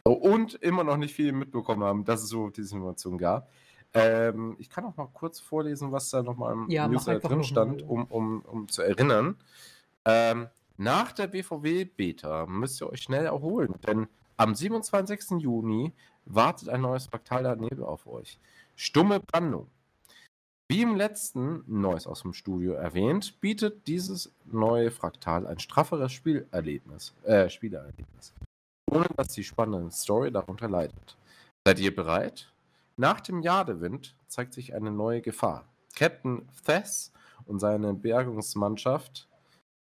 Und 0.03 0.55
immer 0.55 0.83
noch 0.83 0.97
nicht 0.97 1.13
viel 1.13 1.31
mitbekommen 1.31 1.83
haben, 1.83 2.05
dass 2.05 2.23
es 2.23 2.29
so 2.29 2.49
diese 2.49 2.75
Information 2.75 3.17
gab. 3.17 3.49
Ähm, 3.93 4.55
ich 4.59 4.69
kann 4.69 4.85
auch 4.85 4.95
mal 4.97 5.09
kurz 5.13 5.39
vorlesen, 5.39 5.91
was 5.91 6.09
da 6.09 6.23
nochmal 6.23 6.53
im 6.53 6.69
ja, 6.69 6.87
Newsletter 6.87 7.27
drin 7.27 7.43
stand, 7.43 7.81
um, 7.81 8.05
um, 8.05 8.41
um 8.41 8.67
zu 8.67 8.81
erinnern. 8.81 9.35
Ähm, 10.05 10.47
nach 10.77 11.11
der 11.11 11.27
BVW-Beta 11.27 12.45
müsst 12.47 12.81
ihr 12.81 12.89
euch 12.89 13.01
schnell 13.01 13.25
erholen, 13.25 13.75
denn 13.85 14.07
am 14.37 14.55
27. 14.55 15.41
Juni 15.41 15.93
wartet 16.29 16.69
ein 16.69 16.81
neues 16.81 17.07
Fraktal 17.07 17.43
der 17.43 17.55
Nebel 17.55 17.83
auf 17.83 18.07
euch. 18.07 18.39
Stumme 18.75 19.19
Brandung. 19.19 19.67
Wie 20.71 20.83
im 20.83 20.95
letzten 20.95 21.63
Neues 21.67 22.05
aus 22.05 22.21
dem 22.21 22.33
Studio 22.33 22.73
erwähnt, 22.73 23.41
bietet 23.41 23.87
dieses 23.87 24.31
neue 24.45 24.91
Fraktal 24.91 25.47
ein 25.47 25.57
strafferes 25.57 26.11
Spielerlebnis, 26.11 27.13
äh, 27.23 27.49
Spielerlebnis, 27.49 28.33
ohne 28.91 29.07
dass 29.17 29.29
die 29.29 29.43
spannende 29.43 29.91
Story 29.91 30.31
darunter 30.31 30.69
leidet. 30.69 31.17
Seid 31.65 31.79
ihr 31.79 31.95
bereit? 31.95 32.51
Nach 32.97 33.19
dem 33.19 33.41
Jadewind 33.41 34.15
zeigt 34.27 34.53
sich 34.53 34.75
eine 34.75 34.91
neue 34.91 35.21
Gefahr. 35.21 35.65
Captain 35.95 36.47
Thess 36.65 37.11
und 37.45 37.59
seine 37.59 37.93
Bergungsmannschaft 37.93 39.28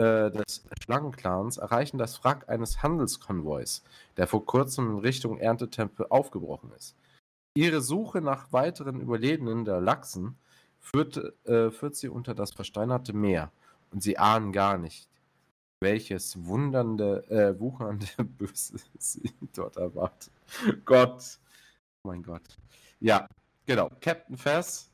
äh, 0.00 0.30
des 0.30 0.64
Schlangenclans 0.82 1.58
erreichen 1.58 1.98
das 1.98 2.24
Wrack 2.24 2.48
eines 2.48 2.82
Handelskonvois, 2.82 3.82
der 4.16 4.26
vor 4.26 4.46
kurzem 4.46 4.92
in 4.92 4.98
Richtung 4.98 5.36
Erntetempel 5.38 6.06
aufgebrochen 6.08 6.72
ist. 6.72 6.96
Ihre 7.54 7.82
Suche 7.82 8.22
nach 8.22 8.50
weiteren 8.50 8.98
Überlebenden 8.98 9.66
der 9.66 9.82
Lachsen 9.82 10.38
führt, 10.78 11.18
äh, 11.46 11.70
führt 11.70 11.96
sie 11.96 12.08
unter 12.08 12.34
das 12.34 12.52
versteinerte 12.52 13.12
Meer 13.12 13.52
und 13.90 14.02
sie 14.02 14.16
ahnen 14.16 14.52
gar 14.52 14.78
nicht, 14.78 15.06
welches 15.80 16.46
wundernde, 16.46 17.28
äh, 17.28 17.60
wuchernde 17.60 18.06
Böse 18.24 18.78
sie 18.98 19.30
dort 19.54 19.76
erwartet. 19.76 20.32
Gott. 20.86 21.38
Oh 22.04 22.08
mein 22.08 22.22
Gott. 22.22 22.56
Ja, 23.00 23.28
genau. 23.66 23.90
Captain 24.00 24.38
Fess, 24.38 24.90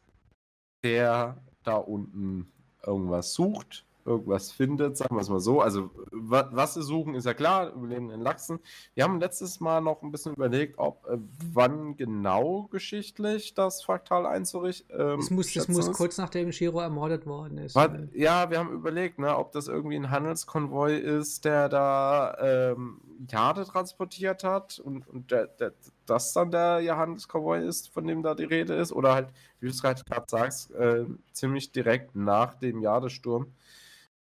der 0.82 1.40
da 1.62 1.76
unten 1.76 2.50
irgendwas 2.84 3.34
sucht 3.34 3.85
irgendwas 4.06 4.52
findet, 4.52 4.96
sagen 4.96 5.16
wir 5.16 5.20
es 5.20 5.28
mal 5.28 5.40
so. 5.40 5.60
Also, 5.60 5.90
wa 6.10 6.48
was 6.52 6.74
sie 6.74 6.82
suchen, 6.82 7.14
ist 7.14 7.26
ja 7.26 7.34
klar, 7.34 7.72
Überleben 7.72 8.10
in 8.10 8.20
Lachsen. 8.20 8.60
Wir 8.94 9.04
haben 9.04 9.20
letztes 9.20 9.60
Mal 9.60 9.80
noch 9.80 10.02
ein 10.02 10.12
bisschen 10.12 10.34
überlegt, 10.34 10.78
ob 10.78 11.06
äh, 11.08 11.18
wann 11.52 11.96
genau 11.96 12.68
geschichtlich 12.70 13.54
das 13.54 13.82
Fraktal 13.82 14.26
einzurichten. 14.26 14.88
Ähm, 14.98 15.18
Es 15.18 15.30
muss, 15.30 15.52
das 15.52 15.68
muss 15.68 15.92
kurz 15.92 16.18
nachdem 16.18 16.52
Shiro 16.52 16.80
ermordet 16.80 17.26
worden 17.26 17.58
ist. 17.58 17.74
War, 17.74 17.98
ja, 18.12 18.50
wir 18.50 18.58
haben 18.58 18.72
überlegt, 18.72 19.18
ne, 19.18 19.36
ob 19.36 19.52
das 19.52 19.68
irgendwie 19.68 19.96
ein 19.96 20.10
Handelskonvoi 20.10 20.96
ist, 20.96 21.44
der 21.44 21.68
da 21.68 22.36
ähm, 22.40 23.00
Jade 23.28 23.64
transportiert 23.64 24.44
hat 24.44 24.78
und, 24.78 25.08
und 25.08 25.30
der, 25.30 25.46
der, 25.46 25.72
das 26.06 26.32
dann 26.32 26.50
der 26.50 26.96
Handelskonvoi 26.96 27.60
ist, 27.66 27.92
von 27.92 28.06
dem 28.06 28.22
da 28.22 28.34
die 28.34 28.44
Rede 28.44 28.74
ist. 28.74 28.92
Oder 28.92 29.14
halt, 29.14 29.28
wie 29.60 29.66
du 29.66 29.72
es 29.72 29.82
gerade 29.82 30.02
sagst, 30.28 30.70
äh, 30.72 31.04
ziemlich 31.32 31.72
direkt 31.72 32.14
nach 32.14 32.54
dem 32.54 32.80
Jadesturm, 32.80 33.46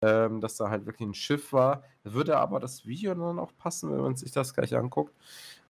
ähm, 0.03 0.41
dass 0.41 0.57
da 0.57 0.69
halt 0.69 0.87
wirklich 0.87 1.09
ein 1.09 1.15
Schiff 1.15 1.53
war. 1.53 1.85
Würde 2.05 2.37
aber 2.37 2.61
das 2.61 2.87
Video 2.87 3.15
dann 3.15 3.39
auch 3.39 3.57
passen, 3.57 3.91
wenn 3.91 4.01
man 4.01 4.17
sich 4.17 4.33
das 4.33 4.55
gleich 4.55 4.77
anguckt. 4.77 5.15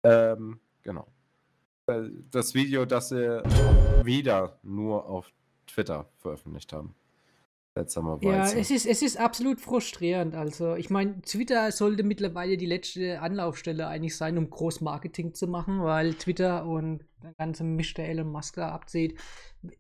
Ähm, 0.02 0.60
genau. 0.82 1.06
Äh, 1.86 2.10
Das 2.30 2.54
Video, 2.54 2.84
das 2.84 3.08
sie 3.08 3.42
wieder 4.04 4.58
nur 4.62 5.06
auf 5.06 5.32
Twitter 5.66 6.08
veröffentlicht 6.18 6.72
haben. 6.72 6.94
Ja, 8.22 8.42
es 8.42 8.72
ist, 8.72 8.86
es 8.86 9.02
ist 9.02 9.18
absolut 9.18 9.60
frustrierend. 9.60 10.34
Also, 10.34 10.74
ich 10.74 10.90
meine, 10.90 11.22
Twitter 11.22 11.70
sollte 11.70 12.02
mittlerweile 12.02 12.56
die 12.56 12.66
letzte 12.66 13.20
Anlaufstelle 13.20 13.86
eigentlich 13.86 14.16
sein, 14.16 14.36
um 14.36 14.50
Großmarketing 14.50 15.32
zu 15.34 15.46
machen, 15.46 15.84
weil 15.84 16.14
Twitter 16.14 16.66
und 16.66 17.04
der 17.22 17.34
ganze 17.34 17.62
Misch 17.62 17.94
der 17.94 18.08
Elon 18.08 18.32
Musk 18.32 18.58
abzieht. 18.58 19.16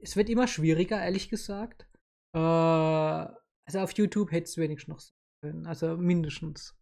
Es 0.00 0.14
wird 0.14 0.28
immer 0.28 0.46
schwieriger, 0.46 1.02
ehrlich 1.02 1.28
gesagt. 1.28 1.88
Äh, 2.34 3.26
also 3.68 3.80
auf 3.80 3.92
YouTube 3.92 4.32
hätte 4.32 4.44
es 4.44 4.56
wenigstens 4.56 4.88
noch 4.88 4.98
sein 5.00 5.12
können. 5.42 5.66
Also 5.66 5.96
mindestens. 5.96 6.74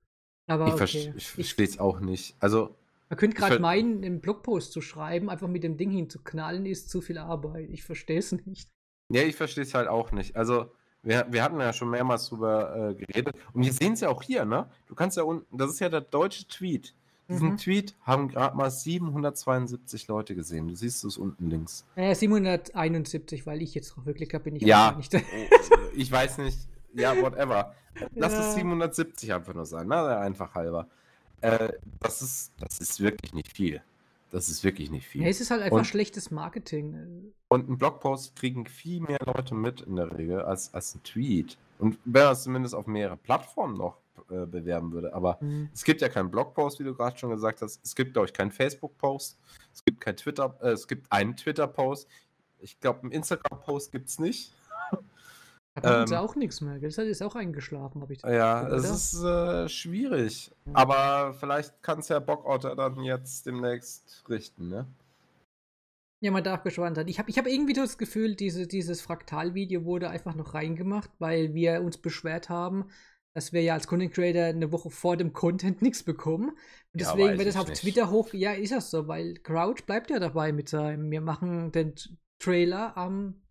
Aber 0.46 0.66
ich 0.68 0.72
okay. 0.74 0.78
verstehe 0.78 1.14
ich 1.16 1.28
verstehe 1.28 1.66
es 1.66 1.78
auch 1.80 1.98
nicht. 1.98 2.36
Also, 2.38 2.76
Man 3.08 3.18
könnte 3.18 3.36
gerade 3.36 3.58
meinen, 3.58 4.04
einen 4.04 4.20
Blogpost 4.20 4.70
zu 4.70 4.80
schreiben, 4.80 5.28
einfach 5.28 5.48
mit 5.48 5.64
dem 5.64 5.76
Ding 5.76 5.90
hinzuknallen, 5.90 6.64
ist 6.64 6.88
zu 6.88 7.00
viel 7.00 7.18
Arbeit. 7.18 7.68
Ich 7.70 7.82
verstehe 7.82 8.18
es 8.20 8.30
nicht. 8.46 8.70
ja, 9.12 9.22
ich 9.22 9.34
verstehe 9.34 9.64
es 9.64 9.74
halt 9.74 9.88
auch 9.88 10.12
nicht. 10.12 10.36
Also, 10.36 10.70
wir, 11.02 11.26
wir 11.30 11.42
hatten 11.42 11.58
ja 11.60 11.72
schon 11.72 11.90
mehrmals 11.90 12.28
drüber 12.28 12.90
äh, 12.90 12.94
geredet. 12.94 13.34
Und 13.52 13.64
wir 13.64 13.72
sehen 13.72 13.94
es 13.94 14.00
ja 14.00 14.08
auch 14.08 14.22
hier, 14.22 14.44
ne? 14.44 14.70
Du 14.86 14.94
kannst 14.94 15.16
ja 15.16 15.24
unten, 15.24 15.56
das 15.58 15.70
ist 15.72 15.80
ja 15.80 15.88
der 15.88 16.00
deutsche 16.00 16.46
Tweet. 16.46 16.94
Diesen 17.28 17.50
Mhm. 17.50 17.56
Tweet 17.56 17.96
haben 18.02 18.28
gerade 18.28 18.56
mal 18.56 18.70
772 18.70 20.06
Leute 20.06 20.36
gesehen. 20.36 20.68
Du 20.68 20.76
siehst 20.76 21.04
es 21.04 21.16
unten 21.18 21.50
links. 21.50 21.84
Naja, 21.96 22.14
771, 22.14 23.46
weil 23.46 23.62
ich 23.62 23.74
jetzt 23.74 23.90
drauf 23.90 24.06
wirklich 24.06 24.28
bin 24.44 24.54
ich 24.56 24.62
Ja. 24.62 24.92
nicht. 24.96 25.12
Oh, 25.14 25.76
ich 25.96 26.10
weiß 26.12 26.38
nicht. 26.38 26.56
Ja, 26.96 27.20
whatever. 27.20 27.74
Lass 28.14 28.32
Ja. 28.32 28.40
es 28.48 28.54
770 28.54 29.32
einfach 29.32 29.54
nur 29.54 29.66
sein, 29.66 29.88
ne? 29.88 30.18
Einfach 30.18 30.54
halber. 30.54 30.88
Äh, 31.40 31.72
das, 32.00 32.22
ist, 32.22 32.52
das 32.58 32.78
ist 32.80 33.00
wirklich 33.00 33.32
nicht 33.34 33.52
viel. 33.56 33.82
Das 34.30 34.48
ist 34.48 34.64
wirklich 34.64 34.90
nicht 34.90 35.06
viel. 35.06 35.22
Ja, 35.22 35.28
es 35.28 35.40
ist 35.40 35.50
halt 35.50 35.62
einfach 35.62 35.78
Und- 35.78 35.86
schlechtes 35.86 36.30
Marketing. 36.30 37.32
Und 37.48 37.68
ein 37.70 37.78
Blogpost 37.78 38.34
kriegen 38.36 38.66
viel 38.66 39.00
mehr 39.00 39.18
Leute 39.24 39.54
mit 39.54 39.82
in 39.82 39.96
der 39.96 40.16
Regel 40.16 40.42
als, 40.42 40.74
als 40.74 40.94
ein 40.94 41.02
Tweet. 41.04 41.56
Und 41.78 41.98
wenn 42.04 42.24
man 42.24 42.32
es 42.32 42.42
zumindest 42.42 42.74
auf 42.74 42.86
mehrere 42.86 43.16
Plattformen 43.16 43.76
noch 43.76 43.98
äh, 44.30 44.44
bewerben 44.46 44.90
würde. 44.92 45.14
Aber 45.14 45.38
Hm. 45.40 45.68
es 45.72 45.84
gibt 45.84 46.00
ja 46.00 46.08
keinen 46.08 46.30
Blogpost, 46.30 46.80
wie 46.80 46.84
du 46.84 46.94
gerade 46.94 47.16
schon 47.16 47.30
gesagt 47.30 47.62
hast. 47.62 47.80
Es 47.84 47.94
gibt, 47.94 48.14
glaube 48.14 48.26
ich, 48.26 48.32
keinen 48.32 48.50
Facebook-Post. 48.50 49.38
Es 49.72 49.84
gibt 49.84 50.00
kein 50.00 50.16
Twitter, 50.16 50.56
äh, 50.60 50.70
es 50.70 50.88
gibt 50.88 51.12
einen 51.12 51.36
Twitter-Post. 51.36 52.08
Ich 52.58 52.80
glaube, 52.80 53.02
einen 53.02 53.12
Instagram-Post 53.12 53.92
gibt 53.92 54.08
es 54.08 54.18
nicht. 54.18 54.52
Da 55.82 56.04
ähm, 56.04 56.12
auch 56.14 56.36
nichts 56.36 56.60
mehr. 56.60 56.78
Das 56.78 56.96
ist 56.96 57.22
auch 57.22 57.34
eingeschlafen, 57.34 58.00
habe 58.00 58.12
ich 58.12 58.22
Ja, 58.22 58.66
es 58.68 58.88
ist 58.88 59.22
äh, 59.22 59.68
schwierig. 59.68 60.50
Ja. 60.64 60.72
Aber 60.74 61.34
vielleicht 61.34 61.82
kann 61.82 61.98
es 61.98 62.08
ja 62.08 62.18
Bockotter 62.18 62.74
dann 62.74 63.02
jetzt 63.02 63.46
demnächst 63.46 64.24
richten, 64.28 64.68
ne? 64.68 64.86
Ja, 66.22 66.30
man 66.30 66.42
darf 66.42 66.62
gespannt 66.62 66.96
sein. 66.96 67.08
Ich 67.08 67.18
habe 67.18 67.28
ich 67.28 67.36
hab 67.36 67.46
irgendwie 67.46 67.74
das 67.74 67.98
Gefühl, 67.98 68.36
diese, 68.36 68.66
dieses 68.66 69.02
Fraktal-Video 69.02 69.84
wurde 69.84 70.08
einfach 70.08 70.34
noch 70.34 70.54
reingemacht, 70.54 71.10
weil 71.18 71.52
wir 71.54 71.82
uns 71.82 71.98
beschwert 71.98 72.48
haben, 72.48 72.86
dass 73.34 73.52
wir 73.52 73.62
ja 73.62 73.74
als 73.74 73.86
Content 73.86 74.14
Creator 74.14 74.44
eine 74.44 74.72
Woche 74.72 74.88
vor 74.88 75.18
dem 75.18 75.34
Content 75.34 75.82
nichts 75.82 76.02
bekommen. 76.02 76.50
Und 76.94 77.00
Ja, 77.02 77.12
deswegen 77.12 77.32
weiß 77.32 77.38
wird 77.38 77.48
es 77.48 77.56
auf 77.56 77.68
nicht. 77.68 77.82
Twitter 77.82 78.10
hoch. 78.10 78.32
Ja, 78.32 78.52
ist 78.52 78.72
das 78.72 78.90
so, 78.90 79.08
weil 79.08 79.34
Crouch 79.34 79.84
bleibt 79.84 80.08
ja 80.08 80.18
dabei 80.18 80.52
mit 80.52 80.70
seinem. 80.70 81.10
Wir 81.10 81.20
machen 81.20 81.70
den 81.70 81.94
Trailer 82.38 82.96
am 82.96 83.42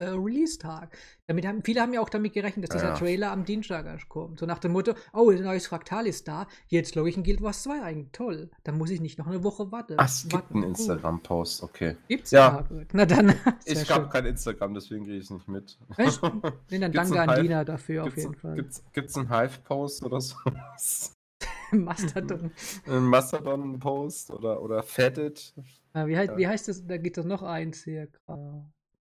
äh, 0.00 0.08
Release-Tag. 0.08 0.96
Damit 1.26 1.46
haben, 1.46 1.62
viele 1.62 1.80
haben 1.82 1.92
ja 1.94 2.00
auch 2.00 2.08
damit 2.08 2.32
gerechnet, 2.32 2.68
dass 2.68 2.76
dieser 2.76 2.90
Ja. 2.92 2.96
Trailer 2.96 3.30
am 3.30 3.44
Dienstag 3.44 3.86
erst 3.86 4.08
kommt. 4.08 4.40
So 4.40 4.46
nach 4.46 4.58
dem 4.58 4.72
Motto: 4.72 4.94
Oh, 5.12 5.30
ein 5.30 5.42
neues 5.42 5.66
Fraktal 5.66 6.06
ist 6.06 6.26
da. 6.26 6.46
Jetzt 6.68 6.94
logge 6.94 7.10
ich 7.10 7.16
in 7.16 7.22
Guild 7.22 7.42
Wars 7.42 7.62
2 7.62 7.82
ein. 7.82 8.10
Toll. 8.12 8.50
Dann 8.64 8.78
muss 8.78 8.90
ich 8.90 9.00
nicht 9.00 9.18
noch 9.18 9.26
eine 9.26 9.44
Woche 9.44 9.70
warten. 9.70 9.94
Ach, 9.98 10.06
es 10.08 10.26
gibt 10.28 10.50
einen. 10.50 10.64
Instagram-Post, 10.64 11.62
okay. 11.62 11.96
Gibt's 12.08 12.30
Ja. 12.32 12.66
ja. 12.70 12.84
Na 12.92 13.06
dann. 13.06 13.34
Ich 13.66 13.90
habe 13.90 14.08
kein 14.08 14.26
Instagram, 14.26 14.74
deswegen 14.74 15.04
kriege 15.04 15.18
ich 15.18 15.24
es 15.24 15.30
nicht 15.30 15.46
mit. 15.48 15.78
Echt? 15.96 16.20
Nee, 16.70 16.78
dann 16.78 16.92
danke 16.92 17.20
an 17.20 17.42
Dina 17.42 17.64
dafür 17.64 18.02
auf 18.02 18.08
Gibt's, 18.08 18.22
jeden 18.22 18.34
Fall. 18.34 18.54
gibt's, 18.56 18.82
gibt's 18.92 19.16
einen 19.16 19.28
Hive-Post 19.28 20.02
oder 20.04 20.20
so? 20.20 20.36
Mastodon. 21.72 22.50
Ein 22.86 23.04
Mastodon-Post 23.04 24.30
oder, 24.30 24.60
oder 24.62 24.82
Fetted? 24.82 25.54
Ah, 25.92 26.06
wie, 26.06 26.16
heißt, 26.16 26.30
Ja. 26.32 26.36
wie 26.38 26.48
heißt 26.48 26.68
das? 26.68 26.86
Da 26.86 26.96
gibt 26.96 27.16
es 27.18 27.24
noch 27.24 27.42
eins 27.42 27.84
hier. 27.84 28.08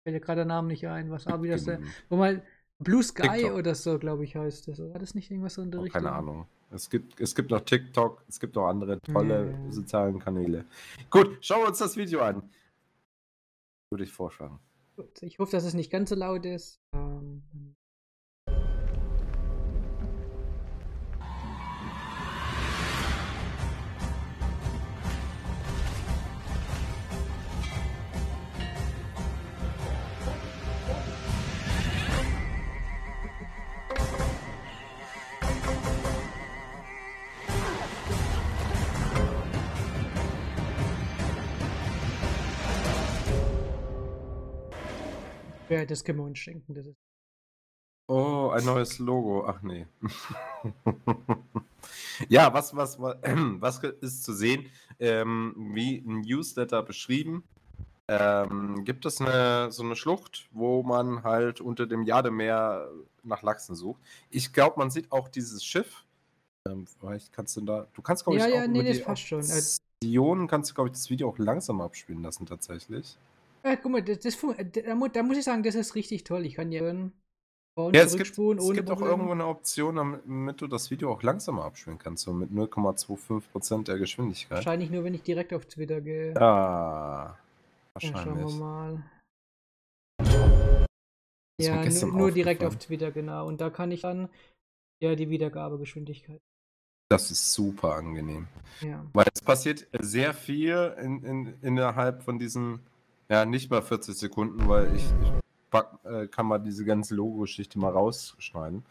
Fällt 0.05 0.23
gerade 0.23 0.41
der 0.41 0.45
Name 0.45 0.69
nicht 0.69 0.87
ein. 0.87 1.11
Was, 1.11 1.27
wie 1.27 1.49
das, 1.49 1.65
der, 1.65 1.77
Genügend. 1.77 1.95
wo 2.11 2.17
mal 2.17 2.43
Blue 2.79 3.03
Sky 3.03 3.23
TikTok. 3.29 3.55
oder 3.59 3.75
so, 3.75 3.99
glaube 3.99 4.25
ich, 4.25 4.37
heißt 4.37 4.69
das. 4.69 4.79
War 4.79 4.99
das 4.99 5.15
nicht 5.15 5.31
irgendwas 5.31 5.55
so 5.55 5.63
in 5.63 5.71
der 5.71 5.81
Oh, 5.81 5.85
Richtung? 5.85 6.03
keine 6.03 6.15
Ahnung. 6.15 6.47
Es 6.71 6.91
gibt, 6.91 7.19
es 7.21 7.35
gibt 7.35 7.51
noch 7.51 7.61
TikTok, 7.61 8.23
es 8.29 8.39
gibt 8.41 8.57
noch 8.57 8.67
andere 8.67 9.01
tolle 9.01 9.45
Mhm. 9.57 9.73
sozialen 9.73 10.19
Kanäle. 10.19 10.65
Gut, 11.11 11.39
schauen 11.41 11.63
wir 11.63 11.69
uns 11.69 11.79
das 11.79 11.97
Video 11.97 12.21
an. 12.21 12.43
Würde 13.91 14.05
ich 14.05 14.13
vorschlagen. 14.13 14.59
Gut, 14.97 15.23
ich 15.23 15.39
hoffe, 15.39 15.53
dass 15.53 15.65
es 15.65 15.75
nicht 15.75 15.91
ganz 15.91 16.11
so 16.11 16.17
laut 16.17 16.45
ist. 16.45 16.81
Ähm, 16.95 17.43
ja, 45.79 45.87
das 45.87 46.05
können 46.05 46.19
wir 46.19 46.25
uns 46.25 46.39
schenken. 46.39 46.75
Das 46.75 46.87
ist 46.87 46.97
Oh, 48.07 48.51
ein 48.55 48.65
neues 48.65 48.99
Logo. 48.99 49.47
Ach 49.47 49.63
nee. 49.63 49.87
ja, 52.29 52.53
was, 52.53 52.77
was, 52.77 52.99
was, 53.01 53.17
was 53.61 53.79
ist 54.01 54.25
zu 54.25 54.35
sehen? 54.35 54.67
Ähm, 54.99 55.55
wie 55.75 55.99
ein 55.99 56.21
Newsletter 56.21 56.83
beschrieben. 56.83 57.45
Ähm, 58.09 58.85
gibt 58.85 59.07
es 59.07 59.21
eine, 59.21 59.73
so 59.73 59.83
eine 59.83 59.97
Schlucht, 59.97 60.49
wo 60.53 60.83
man 60.83 61.23
halt 61.23 61.61
unter 61.61 61.87
dem 61.87 62.05
Jademeer 62.05 62.89
nach 63.23 63.43
Lachsen 63.43 63.75
sucht. 63.75 64.01
Ich 64.31 64.53
glaube, 64.53 64.79
man 64.79 64.91
sieht 64.91 65.11
auch 65.11 65.29
dieses 65.29 65.65
Schiff. 65.65 66.05
Ähm, 66.69 66.87
vielleicht 66.87 67.33
kannst 67.33 67.57
du 67.57 67.63
da, 67.63 67.87
du 67.95 68.03
kannst, 68.03 68.25
glaube 68.25 68.39
Ja, 68.39 68.49
ich, 68.49 68.55
ja, 68.55 68.65
auch 68.65 68.69
nee, 68.69 68.83
das 68.83 69.03
passt 69.03 69.23
schon. 69.23 69.41
Optionen 69.41 70.49
kannst 70.49 70.71
du, 70.71 70.75
glaube 70.75 70.91
ich, 70.91 70.95
das 70.95 71.09
Video 71.11 71.29
auch 71.31 71.39
langsam 71.39 71.81
abspielen 71.81 72.23
lassen, 72.23 72.47
tatsächlich. 72.47 73.17
Äh, 73.65 73.77
guck 73.77 73.91
mal, 73.93 74.03
das, 74.03 74.21
das, 74.21 74.39
da, 74.73 74.95
mu- 74.95 75.09
da 75.09 75.23
muss 75.23 75.37
ich 75.39 75.45
sagen, 75.45 75.63
das 75.63 75.75
ist 75.75 75.95
richtig 75.95 76.25
toll. 76.25 76.45
Ich 76.47 76.55
kann 76.55 76.71
ja 76.71 76.81
hören, 76.81 77.13
Ja, 77.77 78.03
es 78.03 78.17
gibt, 78.17 78.31
es 78.31 78.39
ohne 78.39 78.75
gibt 78.75 78.91
auch 78.91 79.01
irgendwo 79.01 79.33
eine 79.33 79.47
Option, 79.47 79.97
damit 79.97 80.61
du 80.61 80.67
das 80.67 80.91
Video 80.91 81.11
auch 81.13 81.23
langsamer 81.23 81.65
abspielen 81.65 81.99
kannst, 81.99 82.25
so 82.25 82.33
mit 82.33 82.51
0,25% 82.51 83.85
der 83.85 83.99
Geschwindigkeit. 83.99 84.59
Wahrscheinlich 84.59 84.91
nur, 84.91 85.03
wenn 85.05 85.15
ich 85.15 85.23
direkt 85.23 85.53
auf 85.53 85.67
Twitter 85.67 86.01
gehe. 86.01 86.37
Ah, 86.41 87.37
Ja, 88.01 88.01
schauen 88.01 88.37
wir 88.37 88.45
wahrscheinlich. 88.45 88.59
mal. 88.61 89.03
Das 91.57 91.67
Ja, 91.67 91.85
nur, 92.09 92.19
nur 92.19 92.31
direkt 92.33 92.65
auf. 92.65 92.77
Twitter, 92.77 93.13
genau. 93.13 93.47
Und 93.47 93.61
da 93.61 93.71
kann 93.71 93.93
ich 93.93 94.03
dann 94.03 94.29
ja 95.03 95.15
die 95.15 95.31
Wiedergabegeschwindigkeit. 95.31 96.41
Das 97.11 97.31
ist 97.31 97.53
super 97.53 97.95
angenehm. 97.95 98.49
Ja. 98.81 99.05
Weil 99.13 99.27
es 99.33 99.41
passiert 99.41 99.87
sehr 100.01 100.35
viel 100.35 100.97
in, 101.01 101.23
in, 101.23 101.55
innerhalb 101.63 102.23
von 102.25 102.39
diesen, 102.39 102.81
ja, 103.29 103.45
nicht 103.45 103.71
mal 103.71 103.83
40 103.83 104.17
Sekunden, 104.17 104.69
weil 104.69 104.95
ich, 104.95 105.05
ich 105.23 105.33
pack, 105.71 105.99
äh, 106.05 106.27
kann 106.27 106.47
mal 106.47 106.59
diese 106.59 106.85
ganze 106.85 107.15
Logo-Geschichte 107.15 107.79
mal 107.79 107.93
rausschneiden. 107.93 108.85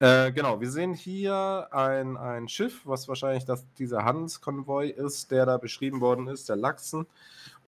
Äh, 0.00 0.32
genau, 0.32 0.60
wir 0.60 0.70
sehen 0.70 0.92
hier 0.92 1.68
ein, 1.70 2.16
ein 2.16 2.48
Schiff, 2.48 2.82
was 2.84 3.08
wahrscheinlich 3.08 3.44
das, 3.44 3.64
dieser 3.78 4.04
Handelskonvoi 4.04 4.88
ist, 4.88 5.30
der 5.30 5.46
da 5.46 5.56
beschrieben 5.56 6.00
worden 6.00 6.26
ist, 6.26 6.48
der 6.48 6.56
Lachsen. 6.56 7.06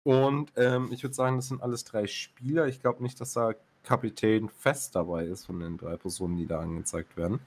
Und 0.02 0.52
ähm, 0.56 0.88
ich 0.92 1.02
würde 1.02 1.14
sagen, 1.14 1.37
das 1.37 1.48
sind 1.48 1.62
alles 1.62 1.85
drei 1.85 2.06
Spieler. 2.06 2.66
Ich 2.66 2.80
glaube 2.80 3.02
nicht, 3.02 3.20
dass 3.20 3.32
da 3.32 3.54
Kapitän 3.82 4.48
fest 4.48 4.94
dabei 4.96 5.24
ist 5.24 5.46
von 5.46 5.61
den 5.61 5.78
drei 5.78 5.96
Personen, 5.96 6.37
die 6.37 6.46
da 6.46 6.61
angezeigt 6.61 7.16
werden. 7.16 7.40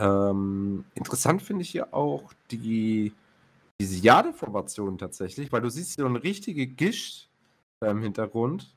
Ähm, 0.00 0.84
interessant 0.94 1.42
finde 1.42 1.62
ich 1.62 1.70
hier 1.70 1.92
auch 1.92 2.32
die, 2.50 3.12
diese 3.80 3.98
Jade-Formation 3.98 4.98
tatsächlich, 4.98 5.52
weil 5.52 5.62
du 5.62 5.70
siehst 5.70 5.98
so 5.98 6.06
eine 6.06 6.22
richtige 6.22 6.66
Gischt 6.66 7.25
im 7.84 8.02
Hintergrund. 8.02 8.74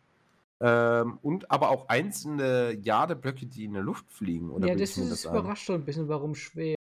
Ähm, 0.62 1.20
und 1.22 1.50
aber 1.52 1.70
auch 1.70 1.88
einzelne 1.88 2.74
Jadeblöcke, 2.74 3.46
die 3.46 3.64
in 3.64 3.74
der 3.74 3.84
Luft 3.84 4.12
fliegen. 4.12 4.50
Oder 4.50 4.68
Ja, 4.68 4.76
das 4.76 4.98
ist 4.98 5.26
ein? 5.26 5.32
überrascht 5.38 5.66
schon 5.66 5.76
ein 5.76 5.86
bisschen, 5.86 6.10
warum 6.10 6.36
schwer. 6.36 6.76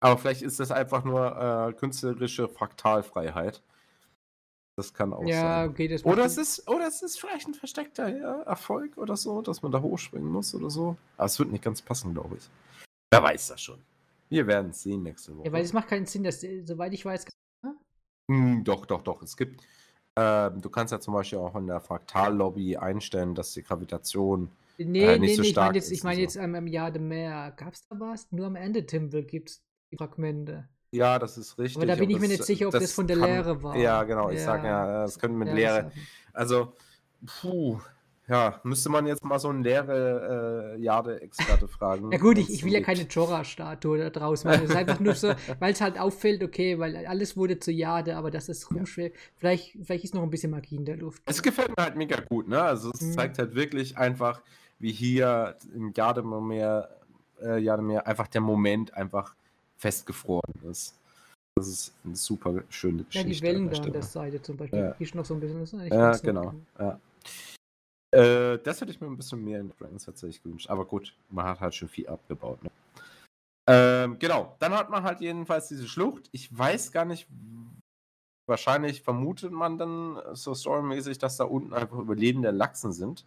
Aber 0.00 0.16
vielleicht 0.16 0.42
ist 0.42 0.58
das 0.60 0.70
einfach 0.70 1.04
nur 1.04 1.68
äh, 1.68 1.72
künstlerische 1.74 2.48
Fraktalfreiheit. 2.48 3.62
Das 4.76 4.94
kann 4.94 5.12
auch 5.12 5.26
Ja, 5.26 5.62
sein. 5.64 5.70
okay, 5.70 5.88
das 5.88 6.04
Oder 6.04 6.24
es, 6.24 6.38
ist, 6.38 6.68
oder 6.70 6.86
es 6.86 7.02
ist 7.02 7.18
vielleicht 7.18 7.48
ein 7.48 7.54
versteckter 7.54 8.16
ja, 8.16 8.42
Erfolg 8.42 8.96
oder 8.96 9.16
so, 9.16 9.42
dass 9.42 9.60
man 9.60 9.72
da 9.72 9.82
hochspringen 9.82 10.30
muss 10.30 10.54
oder 10.54 10.70
so. 10.70 10.96
Aber 11.16 11.26
es 11.26 11.38
wird 11.38 11.50
nicht 11.50 11.64
ganz 11.64 11.82
passen, 11.82 12.14
glaube 12.14 12.36
ich. 12.36 12.48
Wer 13.10 13.22
weiß 13.22 13.48
das 13.48 13.60
schon. 13.60 13.82
Wir 14.28 14.46
werden 14.46 14.70
es 14.70 14.82
sehen 14.82 15.02
nächste 15.02 15.36
Woche. 15.36 15.46
Ja, 15.46 15.52
weil 15.52 15.64
es 15.64 15.72
macht 15.72 15.88
keinen 15.88 16.06
Sinn, 16.06 16.22
dass, 16.22 16.42
äh, 16.44 16.62
soweit 16.64 16.92
ich 16.92 17.04
weiß, 17.04 17.26
Hm, 18.30 18.62
doch, 18.62 18.86
doch, 18.86 19.02
doch. 19.02 19.22
Es 19.22 19.36
gibt. 19.36 19.62
Ähm, 20.20 20.60
du 20.60 20.68
kannst 20.70 20.90
ja 20.92 20.98
zum 21.00 21.14
Beispiel 21.14 21.38
auch 21.38 21.54
in 21.54 21.66
der 21.66 21.80
Fraktallobby 21.80 22.76
einstellen, 22.76 23.34
dass 23.34 23.52
die 23.52 23.62
Gravitation. 23.62 24.50
Nee, 24.78 25.04
Äh, 25.04 25.18
nicht 25.18 25.20
nee, 25.30 25.34
so 25.34 25.42
nee, 25.42 25.46
ich 25.48 25.52
stark 25.52 25.66
meine 25.68 25.78
jetzt, 25.78 25.86
ist 25.86 25.92
ich 25.98 26.02
meine 26.04 26.16
so. 26.16 26.22
jetzt 26.22 26.38
am, 26.38 26.54
am 26.54 26.66
Jade 26.66 26.98
mehr. 26.98 27.52
Gab's 27.56 27.86
da 27.88 27.96
was? 28.00 28.26
Nur 28.32 28.46
am 28.46 28.56
Ende 28.56 28.84
Timble 28.86 29.22
gibt's 29.24 29.62
die 29.92 29.96
Fragmente. 29.96 30.68
Ja, 30.90 31.18
das 31.18 31.36
ist 31.36 31.58
richtig. 31.58 31.76
Aber 31.76 31.86
da 31.86 31.96
bin 31.96 32.08
ich 32.10 32.16
mir 32.16 32.22
das- 32.28 32.38
nicht 32.38 32.44
sicher, 32.44 32.66
ob 32.66 32.72
das, 32.72 32.92
von 32.92 33.06
der 33.06 33.18
kann- 33.18 33.28
Lehre 33.30 33.62
war. 33.62 33.76
Ja, 33.76 34.02
genau. 34.04 34.30
Ich 34.30 34.40
sag 34.42 34.64
ja, 34.64 35.02
das 35.02 35.18
könnte 35.18 35.36
mit 35.36 35.52
Lehre. 35.54 35.84
Sachen. 35.84 35.92
Also, 36.32 36.72
puh, 37.40 37.78
ja, 38.28 38.60
müsste 38.62 38.88
man 38.90 39.06
jetzt 39.06 39.24
mal 39.24 39.38
so 39.38 39.48
einen 39.48 39.62
leere 39.62 40.74
äh, 40.76 40.80
Jade-Experte 40.82 41.66
fragen. 41.68 42.12
Ja 42.12 42.18
gut, 42.18 42.38
ich, 42.38 42.50
ich 42.52 42.64
will 42.64 42.72
ja 42.72 42.80
keine. 42.80 43.02
Jorah-Statue 43.02 43.98
da 43.98 44.10
draus 44.10 44.44
machen. 44.44 44.64
Es 44.64 44.70
ist 44.70 44.76
einfach 44.76 45.00
nur 45.00 45.14
so, 45.14 45.32
weil 45.60 45.72
es 45.72 45.80
halt 45.80 45.98
auffällt, 45.98 46.42
okay, 46.42 46.78
weil 46.78 47.06
alles 47.06 47.36
wurde 47.36 47.58
zu 47.58 47.72
Jade, 47.72 48.16
aber 48.16 48.30
das 48.30 48.48
ist 48.48 48.70
rumschwer. 48.70 49.10
Vielleicht, 49.36 49.76
vielleicht 49.82 50.04
ist 50.04 50.14
noch 50.14 50.22
ein 50.22 50.30
bisschen 50.30 50.50
Magie 50.50 50.76
in 50.76 50.84
der 50.84 50.96
Luft. 50.96 51.22
Es 51.26 51.42
gefällt 51.42 51.76
mir 51.76 51.82
halt 51.84 51.96
mega 51.96 52.20
gut, 52.20 52.48
ne? 52.48 52.60
Also 52.62 52.90
es 52.92 53.00
Mhm. 53.00 53.12
zeigt 53.12 53.38
halt 53.38 53.54
wirklich 53.54 53.96
einfach, 53.96 54.42
wie 54.78 54.92
hier 54.92 55.56
im 55.74 55.92
Jademeer, 55.96 56.88
äh, 57.42 57.58
Jademeer 57.58 58.06
einfach 58.06 58.28
der 58.28 58.40
Moment 58.42 58.94
einfach 58.94 59.34
festgefroren 59.76 60.52
ist. 60.70 60.94
Das 61.56 61.66
ist 61.66 61.92
eine 62.04 62.14
super 62.14 62.62
schöne 62.68 62.98
Ja, 62.98 63.04
Geschichte. 63.22 63.28
die 63.30 63.42
Wellen 63.42 63.70
da 63.70 63.78
an 63.82 63.92
der 63.92 64.02
Seite 64.02 64.40
zum 64.42 64.56
Beispiel. 64.56 64.78
Ja. 64.78 64.94
Die 64.98 65.02
ist 65.02 65.14
noch 65.14 65.24
so 65.24 65.34
ein 65.34 65.40
bisschen. 65.40 65.86
Ja, 65.88 66.12
genau. 66.18 66.54
Ja. 66.78 67.00
Äh, 68.10 68.58
das 68.58 68.80
hätte 68.80 68.90
ich 68.90 69.00
mir 69.00 69.06
ein 69.06 69.16
bisschen 69.16 69.44
mehr 69.44 69.60
in 69.60 69.70
Dragons 69.78 70.04
tatsächlich 70.04 70.42
gewünscht. 70.42 70.70
Aber 70.70 70.84
gut, 70.84 71.14
man 71.30 71.46
hat 71.46 71.60
halt 71.60 71.74
schon 71.74 71.88
viel 71.88 72.08
abgebaut. 72.08 72.62
Ne? 72.62 72.70
Ähm, 73.68 74.18
genau, 74.18 74.56
dann 74.60 74.72
hat 74.72 74.88
man 74.88 75.02
halt 75.02 75.20
jedenfalls 75.20 75.68
diese 75.68 75.86
Schlucht. 75.86 76.28
Ich 76.32 76.56
weiß 76.56 76.90
gar 76.90 77.04
nicht, 77.04 77.28
wahrscheinlich 78.46 79.02
vermutet 79.02 79.52
man 79.52 79.76
dann 79.76 80.18
so 80.32 80.54
storymäßig, 80.54 81.18
dass 81.18 81.36
da 81.36 81.44
unten 81.44 81.74
einfach 81.74 81.98
überlebende 81.98 82.50
Lachsen 82.50 82.92
sind. 82.92 83.26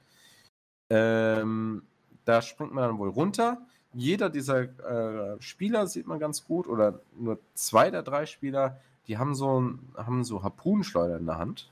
Ähm, 0.89 1.83
da 2.25 2.41
springt 2.41 2.73
man 2.73 2.89
dann 2.89 2.97
wohl 2.97 3.09
runter. 3.09 3.61
Jeder 3.93 4.29
dieser 4.29 4.61
äh, 4.61 5.41
Spieler 5.41 5.85
sieht 5.85 6.07
man 6.07 6.19
ganz 6.19 6.45
gut, 6.45 6.67
oder 6.67 7.01
nur 7.15 7.39
zwei 7.53 7.91
der 7.91 8.03
drei 8.03 8.25
Spieler, 8.25 8.79
die 9.07 9.17
haben 9.17 9.35
so, 9.35 9.75
haben 9.95 10.23
so 10.23 10.41
Harpunenschleuder 10.41 11.17
in 11.17 11.25
der 11.25 11.37
Hand. 11.37 11.69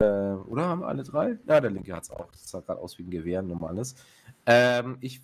Äh, 0.00 0.04
oder 0.04 0.68
haben 0.68 0.84
alle 0.84 1.02
drei? 1.02 1.38
Ja, 1.46 1.60
der 1.60 1.70
linke 1.70 1.92
hat 1.92 2.04
es 2.04 2.10
auch. 2.10 2.30
Das 2.30 2.48
sah 2.48 2.60
gerade 2.60 2.80
aus 2.80 2.98
wie 2.98 3.02
ein 3.02 3.10
Gewehr, 3.10 3.40
ein 3.40 3.48
normales. 3.48 3.96
Ähm, 4.46 4.96
ich, 5.00 5.20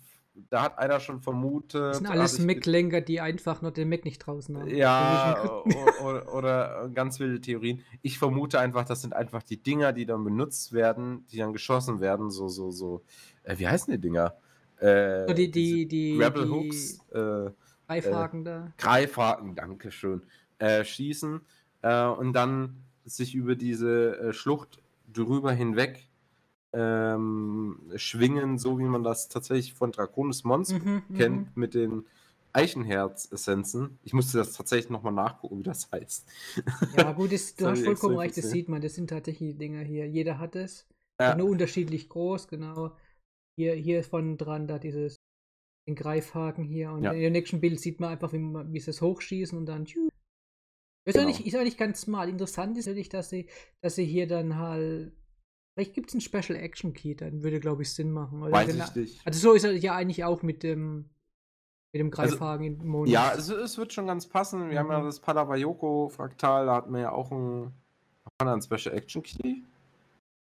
da 0.49 0.63
hat 0.63 0.77
einer 0.77 0.99
schon 0.99 1.21
vermutet. 1.21 1.81
Das 1.81 1.97
sind 1.97 2.07
hab 2.07 2.15
alles 2.15 2.39
Mac-Lenker, 2.39 2.99
die 2.99 3.21
einfach 3.21 3.61
nur 3.61 3.71
den 3.71 3.87
Mac 3.87 4.03
nicht 4.03 4.19
draußen 4.19 4.57
haben. 4.57 4.67
ja, 4.67 5.37
welchen 5.37 5.71
Gründen? 5.71 6.03
oder, 6.03 6.35
oder 6.35 6.89
ganz 6.93 7.21
wilde 7.21 7.39
Theorien. 7.39 7.83
Ich 8.01 8.19
vermute 8.19 8.59
einfach, 8.59 8.83
das 8.83 9.01
sind 9.01 9.13
einfach 9.13 9.43
die 9.43 9.63
Dinger, 9.63 9.93
die 9.93 10.05
dann 10.05 10.25
benutzt 10.25 10.73
werden, 10.73 11.25
die 11.31 11.37
dann 11.37 11.53
geschossen 11.53 12.01
werden. 12.01 12.29
So, 12.29 12.49
so, 12.49 12.71
so. 12.71 13.03
Äh, 13.43 13.57
wie 13.57 13.69
heißen 13.69 13.93
die 13.93 13.99
Dinger? 13.99 14.35
Äh, 14.79 15.33
die, 15.33 15.49
die, 15.49 15.87
die, 15.87 16.21
Rebel 16.21 16.49
Hooks, 16.49 16.99
äh, 17.13 17.49
Greifhaken 17.87 18.43
da. 18.43 18.73
Greifhaken, 18.77 19.55
danke 19.55 19.89
schön, 19.89 20.23
äh, 20.59 20.83
schießen 20.83 21.39
äh, 21.81 22.05
und 22.07 22.33
dann 22.33 22.84
sich 23.05 23.35
über 23.35 23.55
diese 23.55 24.17
äh, 24.19 24.33
Schlucht 24.33 24.81
drüber 25.13 25.51
hinweg 25.51 26.07
ähm, 26.73 27.79
schwingen, 27.95 28.57
so 28.57 28.79
wie 28.79 28.83
man 28.83 29.03
das 29.03 29.29
tatsächlich 29.29 29.73
von 29.73 29.91
Draconis 29.91 30.43
Mons 30.43 30.73
Mhm, 30.73 31.03
mhm. 31.07 31.15
kennt 31.15 31.57
mit 31.57 31.73
den 31.73 32.05
Eichenherz-Essenzen. 32.53 33.99
Ich 34.03 34.13
musste 34.13 34.37
das 34.37 34.53
tatsächlich 34.53 34.89
nochmal 34.89 35.13
nachgucken, 35.13 35.59
wie 35.59 35.63
das 35.63 35.91
heißt. 35.91 36.25
Ja, 36.97 37.11
gut, 37.13 37.31
das, 37.31 37.55
du 37.55 37.65
Das 37.65 37.79
hast 37.79 37.83
vollkommen 37.85 38.17
recht, 38.17 38.37
das 38.37 38.49
sieht 38.49 38.69
man. 38.69 38.81
Das 38.81 38.95
sind 38.95 39.09
tatsächlich 39.09 39.51
die 39.53 39.57
Dinger 39.57 39.81
hier. 39.81 40.07
Jeder 40.07 40.39
hat 40.39 40.55
es. 40.55 40.87
Ja. 41.19 41.35
Nur 41.35 41.49
unterschiedlich 41.49 42.09
groß, 42.09 42.47
genau. 42.47 42.95
Hier, 43.57 43.73
hier 43.75 44.03
von 44.03 44.37
dran, 44.37 44.67
da 44.67 44.79
dieses, 44.79 45.15
den 45.87 45.95
Greifhaken 45.95 46.63
hier. 46.63 46.91
Und 46.91 47.03
Ja. 47.03 47.11
in 47.11 47.21
dem 47.21 47.33
nächsten 47.33 47.61
Bild 47.61 47.79
sieht 47.79 47.99
man 47.99 48.09
einfach, 48.09 48.33
wie, 48.33 48.39
man, 48.39 48.73
wie 48.73 48.79
sie 48.79 48.89
es 48.91 49.01
hochschießen 49.01 49.57
und 49.57 49.65
dann. 49.65 49.85
tschu. 49.85 50.09
Ist, 51.05 51.13
Genau. 51.15 51.27
eigentlich, 51.27 51.45
ist 51.45 51.55
eigentlich 51.55 51.77
ganz 51.77 52.01
smart. 52.01 52.29
Interessant 52.29 52.77
ist 52.77 52.87
natürlich, 52.87 53.09
dass 53.09 53.29
sie, 53.29 53.47
dass 53.81 53.95
sie 53.95 54.05
hier 54.05 54.27
dann 54.27 54.57
halt. 54.57 55.13
Vielleicht 55.73 55.93
gibt 55.93 56.09
es 56.09 56.13
einen 56.15 56.21
Special 56.21 56.57
Action 56.57 56.93
Key, 56.93 57.15
dann 57.15 57.43
würde, 57.43 57.59
glaube 57.59 57.81
ich, 57.83 57.93
Sinn 57.93 58.11
machen. 58.11 58.41
Oder 58.41 58.51
Weiß 58.53 58.67
genau- 58.67 58.85
ich 58.85 58.95
nicht. 58.95 59.21
Also 59.27 59.39
so 59.39 59.53
ist 59.53 59.65
er 59.65 59.73
ja 59.73 59.93
eigentlich 59.95 60.23
auch 60.23 60.41
mit 60.41 60.63
dem 60.63 61.09
mit 61.93 61.99
dem 62.01 62.13
Also, 62.13 62.35
Greifhaken 62.37 62.65
in 62.65 62.87
Monus. 62.87 63.09
Ja, 63.09 63.33
es, 63.33 63.47
es 63.49 63.77
wird 63.77 63.93
schon 63.93 64.05
ganz 64.07 64.27
passen. 64.27 64.69
Wir 64.69 64.79
haben 64.79 64.89
ja 64.91 64.99
Mhm. 64.99 65.05
das 65.05 65.19
Palabayoko-Fraktal, 65.21 66.65
da 66.65 66.75
hat 66.75 66.89
man 66.89 66.99
ja 67.01 67.11
auch 67.13 67.31
ein, 67.31 67.71
hat 68.25 68.33
man 68.39 68.47
da 68.47 68.53
einen 68.53 68.61
Special 68.61 68.93
Action 68.95 69.23
Key? 69.23 69.61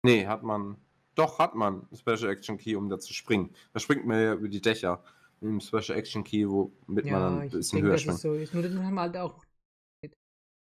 Nee, 0.03 0.25
hat 0.25 0.41
man. 0.43 0.77
Doch, 1.15 1.37
hat 1.37 1.53
man 1.55 1.87
einen 1.87 1.95
Special 1.97 2.31
Action 2.31 2.57
Key, 2.57 2.75
um 2.75 2.89
da 2.89 2.97
zu 2.99 3.13
springen. 3.13 3.51
Da 3.73 3.79
springt 3.79 4.05
man 4.05 4.19
ja 4.19 4.33
über 4.33 4.47
die 4.47 4.61
Dächer 4.61 5.03
mit 5.41 5.49
einem 5.49 5.59
Special 5.61 5.97
Action 5.97 6.23
Key, 6.23 6.47
womit 6.49 7.05
man 7.05 7.13
dann 7.21 7.39
ein 7.41 7.49
bisschen 7.49 7.77
denke, 7.77 7.89
höher 7.91 7.97
springt. 7.99 8.19
so 8.19 8.33
ist. 8.33 8.53
Nur 8.53 8.63
dann 8.63 8.83
haben 8.83 8.95
wir 8.95 9.01
halt 9.01 9.17
auch. 9.17 9.42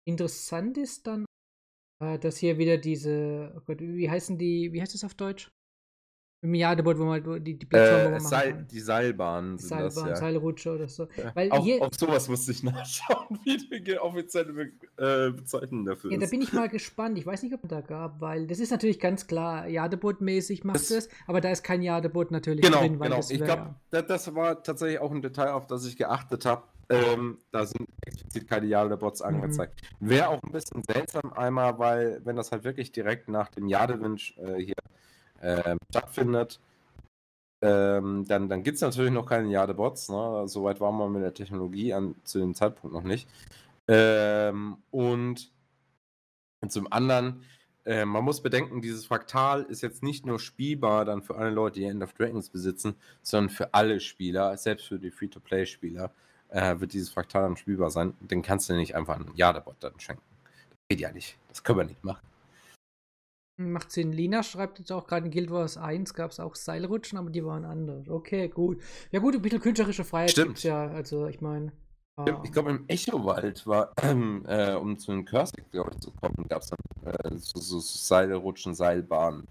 Interessant 0.07 0.77
ist 0.77 1.07
dann, 1.07 1.25
äh, 2.03 2.19
dass 2.19 2.37
hier 2.37 2.57
wieder 2.57 2.77
diese, 2.77 3.53
oh 3.57 3.61
Gott, 3.65 3.79
wie 3.81 4.09
heißen 4.09 4.37
die, 4.37 4.71
wie 4.73 4.81
heißt 4.81 4.93
das 4.93 5.03
auf 5.03 5.13
Deutsch? 5.15 5.49
Im 6.43 6.53
Jadeboot, 6.53 6.99
wo 6.99 7.05
man 7.05 7.43
die, 7.43 7.57
die 7.57 7.65
Plattform, 7.65 8.13
Äh, 8.13 8.19
Seil, 8.19 8.67
die 8.69 8.79
Seilbahnen 8.79 9.57
sind 9.57 9.71
das, 9.71 9.95
Seilbahn, 9.95 10.09
ja. 10.11 10.15
Seilrutsche 10.15 10.75
oder 10.75 10.87
so. 10.87 11.07
Ja. 11.17 11.31
Weil 11.33 11.51
Auch 11.51 11.81
auf 11.81 11.95
sowas 11.97 12.27
musste 12.29 12.51
ich 12.51 12.61
nachschauen, 12.63 13.39
wie 13.45 13.57
die 13.81 13.97
offizielle 13.97 14.53
Be 14.53 14.71
äh, 14.97 15.31
Bezeichnung 15.31 15.85
dafür 15.85 16.11
ja, 16.11 16.19
da 16.19 16.25
ist. 16.25 16.29
bin 16.29 16.43
ich 16.43 16.53
mal 16.53 16.69
gespannt. 16.69 17.17
Ich 17.17 17.25
weiß 17.25 17.41
nicht, 17.41 17.55
ob 17.55 17.63
es 17.63 17.69
da 17.69 17.81
gab, 17.81 18.21
weil 18.21 18.45
das 18.45 18.59
ist 18.59 18.69
natürlich 18.69 18.99
ganz 18.99 19.25
klar, 19.25 19.65
Jadeboot-mäßig 19.67 20.63
macht 20.65 20.75
Das- 20.75 20.91
es, 20.91 21.09
aber 21.25 21.41
da 21.41 21.49
ist 21.49 21.63
kein 21.63 21.81
Jadeboot 21.81 22.29
natürlich 22.29 22.61
Genau, 22.63 22.81
drin, 22.81 22.99
weil 22.99 23.07
genau. 23.07 23.17
das 23.21 23.31
Ich 23.31 23.39
wär- 23.39 23.47
glaube, 23.47 23.75
das, 23.89 24.05
das 24.05 24.35
war 24.35 24.61
tatsächlich 24.61 24.99
auch 24.99 25.11
ein 25.11 25.23
Detail, 25.23 25.49
auf 25.53 25.65
das 25.65 25.83
ich 25.87 25.97
geachtet 25.97 26.45
habe. 26.45 26.61
Ähm, 26.89 27.39
da 27.51 27.65
sind 27.65 27.87
explizit 28.05 28.47
keine 28.47 28.67
Jade-Bots 28.67 29.21
Mhm. 29.21 29.27
angezeigt. 29.27 29.81
Wäre 29.99 30.29
auch 30.29 30.43
ein 30.43 30.51
bisschen 30.51 30.83
seltsam 30.83 31.33
einmal, 31.33 31.79
weil 31.79 32.21
wenn 32.23 32.35
das 32.35 32.51
halt 32.51 32.63
wirklich 32.63 32.91
direkt 32.91 33.27
nach 33.27 33.49
dem 33.49 33.67
Jadewinch 33.67 34.37
äh, 34.37 34.61
hier 34.61 34.75
ähm, 35.41 35.77
stattfindet, 35.89 36.59
ähm, 37.61 38.25
dann, 38.27 38.49
dann 38.49 38.63
gibt 38.63 38.75
es 38.75 38.81
natürlich 38.81 39.11
noch 39.11 39.25
keine 39.25 39.49
Jade-Bots. 39.49 40.09
Ne? 40.09 40.43
Soweit 40.47 40.79
waren 40.79 40.97
wir 40.97 41.09
mit 41.09 41.23
der 41.23 41.33
Technologie 41.33 41.93
an, 41.93 42.15
zu 42.23 42.39
dem 42.39 42.53
Zeitpunkt 42.53 42.93
noch 42.93 43.03
nicht. 43.03 43.27
Ähm, 43.87 44.77
und 44.91 45.51
zum 46.67 46.91
anderen, 46.91 47.43
äh, 47.85 48.05
man 48.05 48.23
muss 48.23 48.41
bedenken, 48.41 48.81
dieses 48.81 49.05
Fraktal 49.05 49.63
ist 49.63 49.81
jetzt 49.81 50.03
nicht 50.03 50.25
nur 50.25 50.39
spielbar 50.39 51.05
dann 51.05 51.21
für 51.21 51.35
alle 51.35 51.51
Leute, 51.51 51.79
die 51.79 51.85
End 51.85 52.03
of 52.03 52.13
Dragons 52.13 52.49
besitzen, 52.49 52.95
sondern 53.21 53.49
für 53.49 53.73
alle 53.73 53.99
Spieler, 53.99 54.57
selbst 54.57 54.87
für 54.87 54.99
die 54.99 55.11
Free-to-Play-Spieler, 55.11 56.11
äh, 56.49 56.79
wird 56.79 56.93
dieses 56.93 57.09
Fraktal 57.09 57.43
dann 57.43 57.57
spielbar 57.57 57.91
sein. 57.91 58.13
Den 58.19 58.41
kannst 58.41 58.69
du 58.69 58.73
nicht 58.73 58.95
einfach 58.95 59.15
einen 59.15 59.31
Jadebot 59.35 59.75
dann 59.79 59.99
schenken. 59.99 60.23
Das 60.69 60.77
geht 60.89 60.99
ja 60.99 61.11
nicht. 61.11 61.37
Das 61.49 61.63
können 61.63 61.79
wir 61.79 61.85
nicht 61.85 62.03
machen. 62.03 62.25
Macht 63.57 63.91
Sinn. 63.91 64.11
Lina 64.11 64.43
schreibt 64.43 64.79
jetzt 64.79 64.91
auch 64.91 65.07
gerade 65.07 65.25
in 65.25 65.31
Guild 65.31 65.49
Wars 65.49 65.77
1 65.77 66.13
gab 66.13 66.31
es 66.31 66.41
auch 66.41 66.55
Seilrutschen, 66.55 67.17
aber 67.17 67.29
die 67.29 67.45
waren 67.45 67.63
anders. 67.63 68.09
Okay, 68.09 68.49
gut. 68.49 68.81
Ja 69.11 69.19
gut, 69.19 69.33
ein 69.35 69.41
bisschen 69.41 69.61
künstlerische 69.61 70.03
Freiheit 70.03 70.31
Stimmt. 70.31 70.61
ja. 70.63 70.87
Also 70.87 71.27
ich 71.27 71.39
meine. 71.39 71.71
Ich 72.43 72.51
glaube, 72.53 72.69
im 72.69 72.85
Echowald 72.87 73.67
war, 73.67 73.91
äh, 74.47 74.73
um 74.75 74.97
zu 74.97 75.11
den 75.11 75.25
Cursing, 75.25 75.65
glaube 75.71 75.91
ich, 75.93 75.99
zu 75.99 76.11
kommen, 76.11 76.47
gab 76.47 76.61
es 76.61 76.69
dann 76.69 77.13
äh, 77.13 77.37
so, 77.37 77.59
so 77.59 77.79
Seilrutschen, 77.79 78.73
Seilbahnen. 78.73 79.47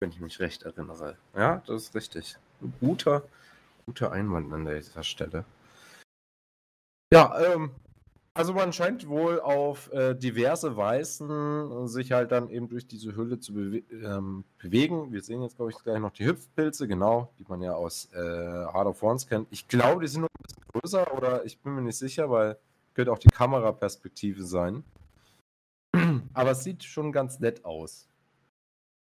Wenn 0.00 0.10
ich 0.10 0.20
mich 0.20 0.38
recht 0.40 0.62
erinnere. 0.62 1.16
Ja, 1.34 1.62
das 1.66 1.84
ist 1.84 1.94
richtig. 1.94 2.36
Ein 2.60 2.74
guter, 2.80 3.22
guter 3.86 4.12
Einwand 4.12 4.52
an 4.52 4.66
dieser 4.66 5.02
Stelle. 5.02 5.46
Ja, 7.12 7.38
ähm, 7.40 7.70
Also 8.34 8.52
man 8.54 8.72
scheint 8.72 9.08
wohl 9.08 9.40
auf 9.40 9.92
äh, 9.92 10.14
diverse 10.14 10.76
Weisen 10.76 11.88
sich 11.88 12.12
halt 12.12 12.32
dann 12.32 12.50
eben 12.50 12.68
durch 12.68 12.86
diese 12.86 13.16
Hülle 13.16 13.38
zu 13.40 13.54
bewe 13.54 13.78
ähm, 13.90 14.44
bewegen. 14.58 15.12
Wir 15.12 15.22
sehen 15.22 15.42
jetzt, 15.42 15.56
glaube 15.56 15.70
ich, 15.72 15.78
gleich 15.78 16.00
noch 16.00 16.12
die 16.12 16.26
Hüpfpilze, 16.26 16.88
genau, 16.88 17.32
die 17.38 17.44
man 17.48 17.62
ja 17.62 17.74
aus 17.74 18.10
äh, 18.12 18.18
Hard 18.18 18.88
of 18.88 19.02
Wands 19.02 19.26
kennt. 19.26 19.48
Ich 19.50 19.68
glaube, 19.68 20.02
die 20.02 20.08
sind 20.08 20.22
noch 20.22 20.28
ein 20.28 20.42
bisschen 20.42 20.64
größer 20.72 21.14
oder 21.16 21.44
ich 21.46 21.58
bin 21.60 21.74
mir 21.76 21.82
nicht 21.82 21.98
sicher, 21.98 22.30
weil 22.30 22.58
könnte 22.94 23.12
auch 23.12 23.18
die 23.18 23.28
Kameraperspektive 23.28 24.44
sein. 24.44 24.84
Aber 26.34 26.50
es 26.52 26.64
sieht 26.64 26.84
schon 26.84 27.12
ganz 27.12 27.40
nett 27.40 27.64
aus. 27.64 28.08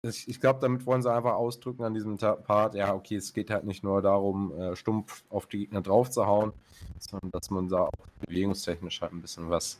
Ich, 0.03 0.27
ich 0.27 0.41
glaube, 0.41 0.59
damit 0.59 0.85
wollen 0.87 1.03
sie 1.03 1.13
einfach 1.13 1.33
ausdrücken 1.33 1.83
an 1.83 1.93
diesem 1.93 2.17
Part, 2.17 2.73
ja, 2.73 2.93
okay, 2.95 3.17
es 3.17 3.33
geht 3.33 3.51
halt 3.51 3.65
nicht 3.65 3.83
nur 3.83 4.01
darum, 4.01 4.51
äh, 4.59 4.75
stumpf 4.75 5.23
auf 5.29 5.45
die 5.45 5.59
Gegner 5.59 5.81
draufzuhauen, 5.81 6.53
sondern 6.97 7.29
dass 7.31 7.51
man 7.51 7.69
da 7.69 7.83
auch 7.83 8.07
bewegungstechnisch 8.25 9.01
halt 9.01 9.13
ein 9.13 9.21
bisschen 9.21 9.49
was 9.51 9.79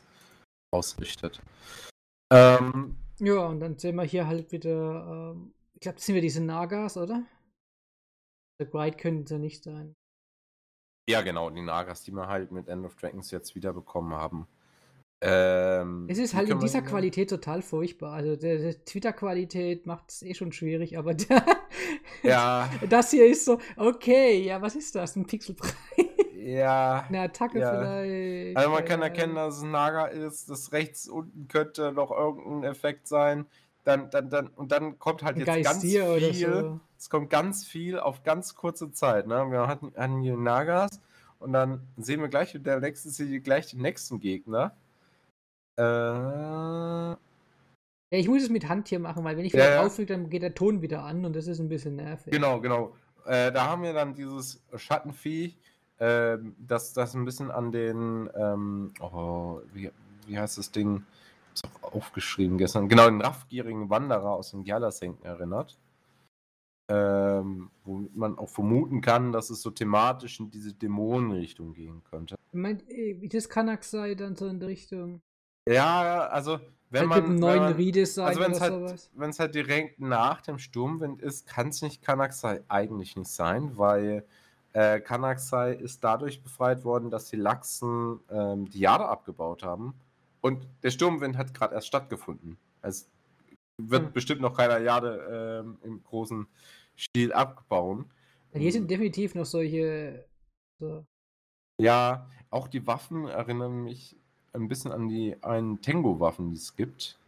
ausrichtet. 0.72 1.40
Ähm, 2.32 2.96
ja, 3.18 3.46
und 3.46 3.58
dann 3.58 3.78
sehen 3.78 3.96
wir 3.96 4.04
hier 4.04 4.28
halt 4.28 4.52
wieder, 4.52 5.32
ähm, 5.34 5.52
ich 5.74 5.80
glaube, 5.80 5.96
das 5.96 6.06
sind 6.06 6.14
wir 6.14 6.22
diese 6.22 6.42
Nagas, 6.42 6.96
oder? 6.96 7.24
The 8.60 8.64
Bright 8.64 8.98
könnten 8.98 9.26
sie 9.26 9.40
nicht 9.40 9.64
sein. 9.64 9.96
Ja, 11.10 11.22
genau, 11.22 11.50
die 11.50 11.62
Nagas, 11.62 12.04
die 12.04 12.12
wir 12.12 12.28
halt 12.28 12.52
mit 12.52 12.68
End 12.68 12.86
of 12.86 12.94
Dragons 12.94 13.32
jetzt 13.32 13.56
wiederbekommen 13.56 14.14
haben. 14.14 14.46
Ähm, 15.24 16.06
es 16.08 16.18
ist 16.18 16.34
halt 16.34 16.48
in 16.48 16.58
dieser 16.58 16.82
Qualität 16.82 17.30
total 17.30 17.62
furchtbar. 17.62 18.12
Also 18.12 18.34
der, 18.34 18.58
der 18.58 18.84
Twitter-Qualität 18.84 19.86
macht 19.86 20.10
es 20.10 20.22
eh 20.22 20.34
schon 20.34 20.50
schwierig, 20.50 20.98
aber 20.98 21.14
der, 21.14 21.44
ja. 22.24 22.68
das 22.90 23.12
hier 23.12 23.26
ist 23.26 23.44
so, 23.44 23.58
okay, 23.76 24.42
ja, 24.42 24.60
was 24.60 24.74
ist 24.74 24.96
das? 24.96 25.14
Ein 25.14 25.26
Pixelbrei? 25.26 25.70
Ja. 26.34 27.04
Eine 27.08 27.20
Attacke 27.20 27.60
ja. 27.60 27.70
vielleicht. 27.70 28.56
Also 28.56 28.70
man 28.70 28.84
kann 28.84 29.00
erkennen, 29.00 29.36
dass 29.36 29.58
es 29.58 29.62
ein 29.62 29.70
Naga 29.70 30.06
ist, 30.06 30.50
das 30.50 30.72
rechts 30.72 31.08
unten 31.08 31.46
könnte 31.46 31.92
noch 31.92 32.10
irgendein 32.10 32.68
Effekt 32.68 33.06
sein. 33.06 33.46
Dann, 33.84 34.10
dann, 34.10 34.28
dann, 34.28 34.48
und 34.48 34.72
dann 34.72 34.98
kommt 34.98 35.22
halt 35.22 35.36
jetzt 35.36 35.62
ganz 35.62 35.82
viel. 35.82 36.34
So. 36.34 36.80
Es 36.98 37.10
kommt 37.10 37.30
ganz 37.30 37.64
viel 37.64 38.00
auf 38.00 38.24
ganz 38.24 38.56
kurze 38.56 38.90
Zeit. 38.90 39.28
Ne? 39.28 39.34
Wir 39.50 39.68
hatten, 39.68 39.92
hatten 39.96 40.20
hier 40.20 40.36
Nagas 40.36 41.00
und 41.38 41.52
dann 41.52 41.86
sehen 41.96 42.20
wir 42.20 42.28
gleich, 42.28 42.56
der 42.60 42.80
nächste 42.80 43.40
gleich 43.40 43.70
den 43.70 43.82
nächsten 43.82 44.18
Gegner. 44.18 44.76
Äh. 45.76 47.12
Ich 48.14 48.28
muss 48.28 48.42
es 48.42 48.50
mit 48.50 48.68
Hand 48.68 48.88
hier 48.88 48.98
machen, 48.98 49.24
weil 49.24 49.36
wenn 49.38 49.44
ich 49.44 49.54
wieder 49.54 49.70
ja, 49.70 49.80
draufklicke, 49.80 50.12
dann 50.12 50.28
geht 50.28 50.42
der 50.42 50.54
Ton 50.54 50.82
wieder 50.82 51.02
an 51.02 51.24
und 51.24 51.34
das 51.34 51.46
ist 51.46 51.60
ein 51.60 51.68
bisschen 51.68 51.96
nervig. 51.96 52.30
Genau, 52.30 52.60
genau. 52.60 52.94
Äh, 53.24 53.52
da 53.52 53.68
haben 53.68 53.82
wir 53.82 53.94
dann 53.94 54.14
dieses 54.14 54.62
Schattenvieh, 54.76 55.54
äh, 55.98 56.36
das, 56.58 56.92
das 56.92 57.14
ein 57.14 57.24
bisschen 57.24 57.50
an 57.50 57.72
den, 57.72 58.28
ähm, 58.34 58.92
oh, 59.00 59.60
wie, 59.72 59.90
wie 60.26 60.38
heißt 60.38 60.58
das 60.58 60.70
Ding? 60.72 61.04
Ich 61.54 61.62
hab's 61.62 61.82
auch 61.82 61.94
aufgeschrieben 61.94 62.58
gestern. 62.58 62.88
Genau, 62.88 63.06
den 63.06 63.20
raffgierigen 63.20 63.88
Wanderer 63.88 64.32
aus 64.32 64.50
dem 64.50 64.64
Galasenken 64.64 65.24
erinnert. 65.24 65.78
Ähm, 66.88 67.70
wo 67.84 68.06
man 68.14 68.36
auch 68.36 68.48
vermuten 68.48 69.00
kann, 69.00 69.32
dass 69.32 69.48
es 69.48 69.62
so 69.62 69.70
thematisch 69.70 70.40
in 70.40 70.50
diese 70.50 70.74
Dämonenrichtung 70.74 71.72
gehen 71.72 72.02
könnte. 72.10 72.34
Meint, 72.52 72.86
wie 72.88 73.28
das 73.28 73.48
Kanak 73.48 73.84
sei 73.84 74.14
dann 74.14 74.36
so 74.36 74.46
in 74.46 74.60
der 74.60 74.68
Richtung? 74.68 75.22
Ja, 75.68 76.26
also 76.28 76.60
wenn 76.90 77.10
halt 77.10 77.26
man. 77.26 77.36
neuen 77.36 77.60
man, 77.60 77.72
Redesign 77.72 78.26
also 78.26 78.40
wenn 78.40 78.52
es 78.52 78.60
halt, 78.60 79.10
wenn's 79.14 79.38
halt 79.38 79.54
direkt 79.54 80.00
nach 80.00 80.42
dem 80.42 80.58
Sturmwind 80.58 81.22
ist, 81.22 81.46
kann 81.46 81.68
es 81.68 81.80
nicht 81.80 82.02
Kanaksai 82.02 82.62
eigentlich 82.68 83.16
nicht 83.16 83.30
sein, 83.30 83.78
weil 83.78 84.26
äh, 84.74 85.00
Kanaksai 85.00 85.72
ist 85.72 86.04
dadurch 86.04 86.42
befreit 86.42 86.84
worden, 86.84 87.10
dass 87.10 87.30
die 87.30 87.36
Lachsen 87.36 88.20
ähm, 88.30 88.68
die 88.68 88.80
Jade 88.80 89.06
abgebaut 89.06 89.62
haben. 89.62 89.94
Und 90.42 90.66
der 90.82 90.90
Sturmwind 90.90 91.38
hat 91.38 91.54
gerade 91.54 91.74
erst 91.74 91.86
stattgefunden. 91.86 92.58
Es 92.82 93.08
wird 93.78 94.06
hm. 94.06 94.12
bestimmt 94.12 94.40
noch 94.40 94.56
keiner 94.56 94.78
Jade 94.78 95.62
ähm, 95.62 95.78
im 95.82 96.02
großen 96.02 96.46
Stil 96.96 97.32
abbauen. 97.32 98.10
Hier 98.52 98.72
sind 98.72 98.90
definitiv 98.90 99.34
noch 99.34 99.46
solche. 99.46 100.26
So. 100.78 101.06
Ja, 101.80 102.28
auch 102.50 102.68
die 102.68 102.86
Waffen 102.86 103.28
erinnern 103.28 103.84
mich 103.84 104.16
ein 104.54 104.68
bisschen 104.68 104.92
an 104.92 105.08
die 105.08 105.36
einen 105.42 105.80
Tango-Waffen, 105.80 106.50
die 106.50 106.56
es 106.56 106.76
gibt. 106.76 107.18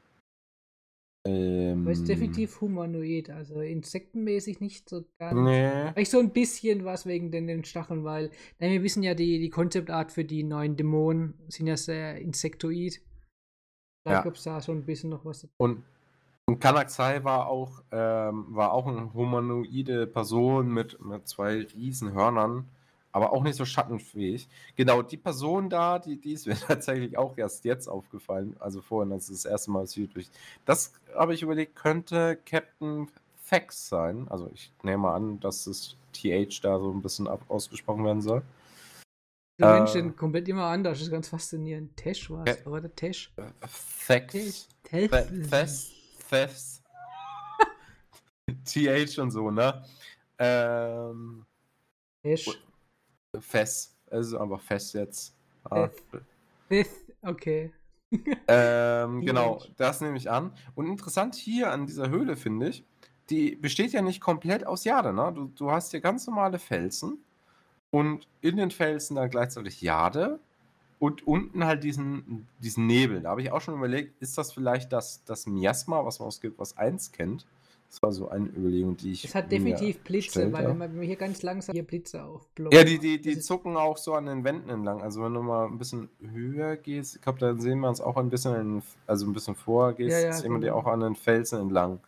Ähm, 1.26 1.82
Aber 1.82 1.92
ist 1.92 2.06
definitiv 2.06 2.60
humanoid, 2.60 3.30
also 3.30 3.60
insektenmäßig 3.60 4.60
nicht 4.60 4.90
so 4.90 5.04
ganz. 5.18 5.40
Nee. 5.40 5.92
Vielleicht 5.92 6.10
so 6.10 6.18
ein 6.18 6.30
bisschen 6.30 6.84
was 6.84 7.06
wegen 7.06 7.30
den, 7.30 7.46
den 7.46 7.64
Stacheln, 7.64 8.04
weil 8.04 8.30
nein, 8.58 8.72
wir 8.72 8.82
wissen 8.82 9.02
ja, 9.02 9.14
die, 9.14 9.38
die 9.38 9.48
Konzeptart 9.48 10.12
für 10.12 10.24
die 10.24 10.42
neuen 10.42 10.76
Dämonen 10.76 11.34
sind 11.48 11.66
ja 11.66 11.78
sehr 11.78 12.20
insektoid. 12.20 13.00
Vielleicht 14.02 14.18
ja. 14.18 14.22
gibt 14.22 14.36
es 14.36 14.42
da 14.42 14.60
schon 14.60 14.78
ein 14.78 14.86
bisschen 14.86 15.08
noch 15.08 15.24
was. 15.24 15.48
Und, 15.56 15.82
und 16.46 16.60
Kanaksai 16.60 17.24
war 17.24 17.46
auch, 17.46 17.82
ähm, 17.90 18.44
war 18.50 18.72
auch 18.72 18.86
eine 18.86 19.14
humanoide 19.14 20.06
Person 20.06 20.74
mit, 20.74 21.02
mit 21.02 21.26
zwei 21.26 21.62
riesen 21.74 22.12
Hörnern 22.12 22.68
aber 23.14 23.32
auch 23.32 23.44
nicht 23.44 23.54
so 23.54 23.64
schattenfähig. 23.64 24.48
Genau, 24.74 25.00
die 25.00 25.16
Person 25.16 25.70
da, 25.70 26.00
die, 26.00 26.20
die 26.20 26.32
ist 26.32 26.46
mir 26.48 26.56
tatsächlich 26.56 27.16
auch 27.16 27.38
erst 27.38 27.64
jetzt 27.64 27.88
aufgefallen. 27.88 28.56
Also 28.58 28.82
vorhin, 28.82 29.12
als 29.12 29.28
das 29.28 29.44
erste 29.44 29.70
Mal 29.70 29.86
südlich. 29.86 30.28
Das 30.64 30.92
habe 31.14 31.32
ich 31.32 31.42
überlegt, 31.42 31.76
könnte 31.76 32.36
Captain 32.44 33.08
Fax 33.36 33.88
sein. 33.88 34.26
Also 34.28 34.50
ich 34.52 34.72
nehme 34.82 35.10
an, 35.10 35.38
dass 35.38 35.64
das 35.64 35.96
TH 36.12 36.60
da 36.62 36.80
so 36.80 36.90
ein 36.90 37.02
bisschen 37.02 37.28
ausgesprochen 37.28 38.04
werden 38.04 38.20
soll. 38.20 38.42
Die 39.60 39.62
äh, 39.62 39.78
Menschen 39.78 40.16
komplett 40.16 40.48
immer 40.48 40.64
anders. 40.64 40.98
Das 40.98 41.06
ist 41.06 41.12
ganz 41.12 41.28
faszinierend. 41.28 41.96
Tesh 41.96 42.28
war 42.30 42.44
es, 42.48 42.66
oder 42.66 42.92
Tesh? 42.92 43.32
Fax. 43.60 44.68
Tesh. 44.82 45.10
Fes. 46.18 46.82
TH 48.64 49.18
und 49.20 49.30
so, 49.30 49.52
ne? 49.52 49.84
Ähm. 50.36 51.46
Tesh. 52.24 52.50
Fess. 53.40 53.96
Es 54.06 54.28
ist 54.28 54.34
einfach 54.34 54.60
Fess 54.60 54.92
jetzt. 54.92 55.34
Ah. 55.64 55.88
Fess, 56.68 57.04
okay. 57.22 57.72
ähm, 58.48 59.22
genau, 59.22 59.62
das 59.76 60.00
nehme 60.00 60.16
ich 60.16 60.30
an. 60.30 60.52
Und 60.74 60.86
interessant 60.86 61.34
hier 61.34 61.72
an 61.72 61.86
dieser 61.86 62.10
Höhle 62.10 62.36
finde 62.36 62.68
ich, 62.68 62.84
die 63.30 63.56
besteht 63.56 63.92
ja 63.92 64.02
nicht 64.02 64.20
komplett 64.20 64.66
aus 64.66 64.84
Jade. 64.84 65.12
Ne? 65.12 65.32
Du, 65.34 65.46
du 65.46 65.70
hast 65.70 65.90
hier 65.90 66.00
ganz 66.00 66.26
normale 66.26 66.58
Felsen 66.58 67.18
und 67.90 68.28
in 68.40 68.56
den 68.56 68.70
Felsen 68.70 69.16
dann 69.16 69.30
gleichzeitig 69.30 69.80
Jade 69.80 70.38
und 70.98 71.26
unten 71.26 71.64
halt 71.64 71.84
diesen, 71.84 72.46
diesen 72.58 72.86
Nebel. 72.86 73.22
Da 73.22 73.30
habe 73.30 73.42
ich 73.42 73.50
auch 73.50 73.60
schon 73.60 73.74
überlegt, 73.74 74.20
ist 74.20 74.38
das 74.38 74.52
vielleicht 74.52 74.92
das, 74.92 75.24
das 75.24 75.46
Miasma, 75.46 76.04
was 76.04 76.18
man 76.18 76.28
aus 76.28 76.40
Guild 76.40 76.58
Wars 76.58 76.76
1 76.76 77.12
kennt? 77.12 77.46
Das 77.94 78.02
war 78.02 78.10
so 78.10 78.28
eine 78.28 78.48
Überlegung, 78.48 78.96
die 78.96 79.12
ich. 79.12 79.24
Es 79.24 79.36
hat 79.36 79.52
definitiv 79.52 80.00
Blitze, 80.00 80.52
weil 80.52 80.66
wenn 80.66 80.78
man 80.78 81.00
hier 81.00 81.14
ganz 81.14 81.42
langsam 81.44 81.74
hier 81.74 81.84
Blitze 81.84 82.24
aufblockt. 82.24 82.74
Ja, 82.74 82.82
die, 82.82 82.98
die, 82.98 83.20
die 83.20 83.38
zucken 83.38 83.76
auch 83.76 83.98
so 83.98 84.14
an 84.14 84.26
den 84.26 84.42
Wänden 84.42 84.68
entlang. 84.68 85.00
Also 85.00 85.22
wenn 85.22 85.32
du 85.32 85.42
mal 85.42 85.66
ein 85.66 85.78
bisschen 85.78 86.08
höher 86.20 86.76
gehst, 86.76 87.14
ich 87.14 87.22
glaube, 87.22 87.38
da 87.38 87.56
sehen 87.56 87.78
wir 87.78 87.88
uns 87.88 88.00
auch 88.00 88.16
ein 88.16 88.30
bisschen, 88.30 88.56
in, 88.56 88.82
also 89.06 89.26
ein 89.26 89.32
bisschen 89.32 89.54
vorgehst, 89.54 90.10
ja, 90.10 90.26
ja, 90.26 90.32
sehen 90.32 90.50
wir 90.50 90.58
genau. 90.58 90.60
die 90.60 90.70
auch 90.72 90.92
an 90.92 91.00
den 91.00 91.14
Felsen 91.14 91.60
entlang 91.60 92.00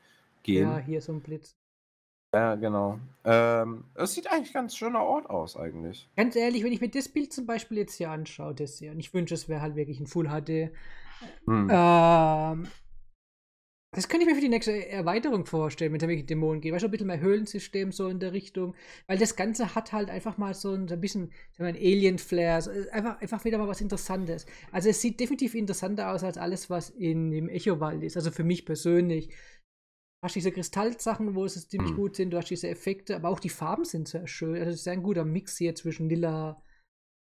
gehen. 0.43 0.69
Ja, 0.69 0.79
hier 0.79 1.01
so 1.01 1.13
ein 1.13 1.21
Blitz. 1.21 1.55
Ja, 2.35 2.57
genau. 2.57 2.99
Ähm, 3.23 3.85
es 3.95 4.13
sieht 4.13 4.29
eigentlich 4.29 4.51
ein 4.57 4.63
ganz 4.63 4.77
schöner 4.77 5.05
Ort 5.05 5.31
aus, 5.31 5.57
eigentlich. 5.57 6.09
Ganz 6.17 6.35
ehrlich, 6.35 6.65
wenn 6.65 6.73
ich 6.73 6.81
mir 6.81 6.89
das 6.89 7.09
Bild 7.09 7.33
zum 7.33 7.47
Beispiel 7.47 7.79
jetzt 7.79 7.95
hier 7.95 8.11
anschaue, 8.11 8.57
das 8.57 8.81
hier, 8.81 8.91
und 8.91 8.99
ich 8.99 9.15
wünsche, 9.15 9.35
es 9.35 9.49
wäre 9.49 9.61
halt 9.61 9.77
wirklich 9.77 10.01
ein 10.01 10.09
Full 10.09 10.27
HD. 10.27 10.73
Hm. 11.47 11.71
Ähm, 11.71 12.67
das 13.97 14.09
könnte 14.09 14.25
ich 14.25 14.29
mir 14.29 14.35
für 14.35 14.43
die 14.43 14.51
nächste 14.51 14.91
Erweiterung 14.91 15.47
vorstellen, 15.47 15.91
mit 15.91 16.03
der 16.03 16.11
welche 16.11 16.25
Dämonen 16.25 16.61
gehen. 16.61 16.75
Weißt 16.75 16.83
du, 16.83 16.89
ein 16.89 16.91
bisschen 16.91 17.07
mehr 17.07 17.21
Höhlensystem 17.21 17.93
so 17.93 18.09
in 18.09 18.21
der 18.21 18.35
Richtung. 18.35 18.75
Weil 19.07 19.17
das 19.17 19.37
Ganze 19.37 19.75
hat 19.75 19.95
halt 19.95 20.11
einfach 20.11 20.37
mal 20.37 20.53
so 20.53 20.73
ein, 20.73 20.87
so 20.87 20.93
ein 20.93 21.01
bisschen 21.01 21.33
so 21.57 21.65
ein 21.65 21.77
Alien-Flair. 21.77 22.61
So, 22.61 22.73
einfach, 22.93 23.19
einfach 23.23 23.47
wieder 23.47 23.57
mal 23.57 23.69
was 23.69 23.81
Interessantes. 23.81 24.45
Also 24.71 24.91
es 24.91 25.01
sieht 25.01 25.19
definitiv 25.19 25.55
interessanter 25.55 26.13
aus 26.13 26.25
als 26.25 26.37
alles, 26.37 26.69
was 26.69 26.91
in, 26.91 27.33
im 27.33 27.49
Echo-Wald 27.49 28.03
ist. 28.03 28.19
Also 28.19 28.31
für 28.31 28.45
mich 28.45 28.67
persönlich. 28.67 29.29
Du 29.29 30.25
hast 30.25 30.37
diese 30.37 30.53
Kristallsachen, 30.53 31.35
wo 31.35 31.47
es 31.47 31.67
ziemlich 31.67 31.93
mhm. 31.93 31.97
gut 31.97 32.17
sind, 32.17 32.33
du 32.33 32.37
hast 32.37 32.51
diese 32.51 32.69
Effekte, 32.69 33.17
aber 33.17 33.31
auch 33.31 33.41
die 33.41 33.49
Farben 33.49 33.87
sind 33.87 34.09
sehr 34.09 34.27
schön. 34.27 34.57
Also 34.57 34.73
es 34.73 34.81
ist 34.81 34.89
ein 34.89 35.03
guter 35.03 35.25
Mix 35.25 35.57
hier 35.57 35.75
zwischen 35.75 36.11
lila, 36.11 36.63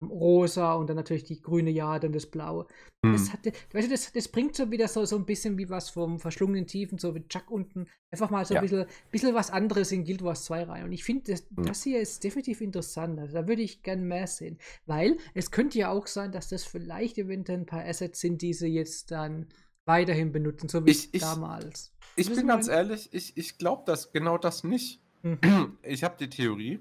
rosa 0.02 0.74
und 0.74 0.88
dann 0.88 0.96
natürlich 0.96 1.24
die 1.24 1.42
grüne 1.42 1.70
Jade 1.70 2.08
und 2.08 2.14
das 2.14 2.26
blaue. 2.26 2.68
Hm. 3.06 3.14
Das, 3.14 3.34
hatte, 3.34 3.52
weißt 3.74 3.88
du, 3.88 3.92
das, 3.92 4.12
das 4.12 4.28
bringt 4.28 4.56
so 4.56 4.70
wieder 4.72 4.88
so, 4.88 5.06
so 5.06 5.16
ein 5.16 5.26
bisschen 5.26 5.58
wie 5.58 5.70
was 5.70 5.90
vom 5.90 6.20
verschlungenen 6.20 6.68
Tiefen, 6.68 6.98
so 6.98 7.16
wie 7.16 7.28
Chuck 7.28 7.50
unten. 7.50 7.88
Einfach 8.12 8.30
mal 8.30 8.46
so 8.46 8.54
ja. 8.54 8.62
ein 8.62 8.68
bisschen, 8.68 8.86
bisschen 9.12 9.34
was 9.34 9.50
anderes 9.50 9.92
in 9.92 10.04
Guild 10.04 10.24
Wars 10.24 10.46
2 10.46 10.64
rein. 10.64 10.84
Und 10.86 10.92
ich 10.92 11.04
finde, 11.04 11.32
das, 11.32 11.46
hm. 11.56 11.66
das 11.66 11.84
hier 11.84 12.00
ist 12.00 12.24
definitiv 12.24 12.62
interessant. 12.62 13.20
Also 13.20 13.34
da 13.34 13.48
würde 13.48 13.62
ich 13.62 13.84
gern 13.84 14.08
mehr 14.08 14.28
sehen. 14.28 14.58
Weil 14.86 15.18
es 15.34 15.52
könnte 15.52 15.80
ja 15.80 15.92
auch 15.92 16.08
sein, 16.08 16.32
dass 16.32 16.50
das 16.50 16.64
vielleicht 16.64 17.18
eventuell 17.18 17.60
ein 17.60 17.66
paar 17.66 17.86
Assets 17.86 18.20
sind, 18.20 18.42
die 18.42 18.54
sie 18.54 18.68
jetzt 18.68 19.12
dann 19.12 19.48
weiterhin 19.86 20.32
benutzen, 20.32 20.70
so 20.70 20.86
wie 20.86 20.92
ich, 20.92 21.12
damals. 21.12 21.94
Ich, 22.16 22.30
ich 22.30 22.36
bin 22.36 22.48
ganz 22.48 22.68
ehrlich, 22.68 23.10
ich, 23.14 23.36
ich 23.36 23.58
glaube 23.58 23.84
das 23.86 24.12
genau 24.12 24.38
das 24.38 24.64
nicht. 24.64 25.02
Hm. 25.24 25.78
Ich 25.84 26.04
habe 26.04 26.16
die 26.20 26.30
Theorie, 26.30 26.80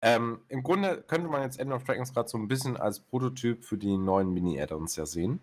Ähm, 0.00 0.40
Im 0.48 0.62
Grunde 0.62 1.02
könnte 1.06 1.28
man 1.28 1.42
jetzt 1.42 1.58
End 1.58 1.72
of 1.72 1.84
Dragons 1.84 2.12
gerade 2.12 2.28
so 2.28 2.38
ein 2.38 2.48
bisschen 2.48 2.76
als 2.76 3.00
Prototyp 3.00 3.64
für 3.64 3.76
die 3.76 3.96
neuen 3.96 4.32
Mini-Add-ons 4.32 4.96
ja 4.96 5.06
sehen. 5.06 5.40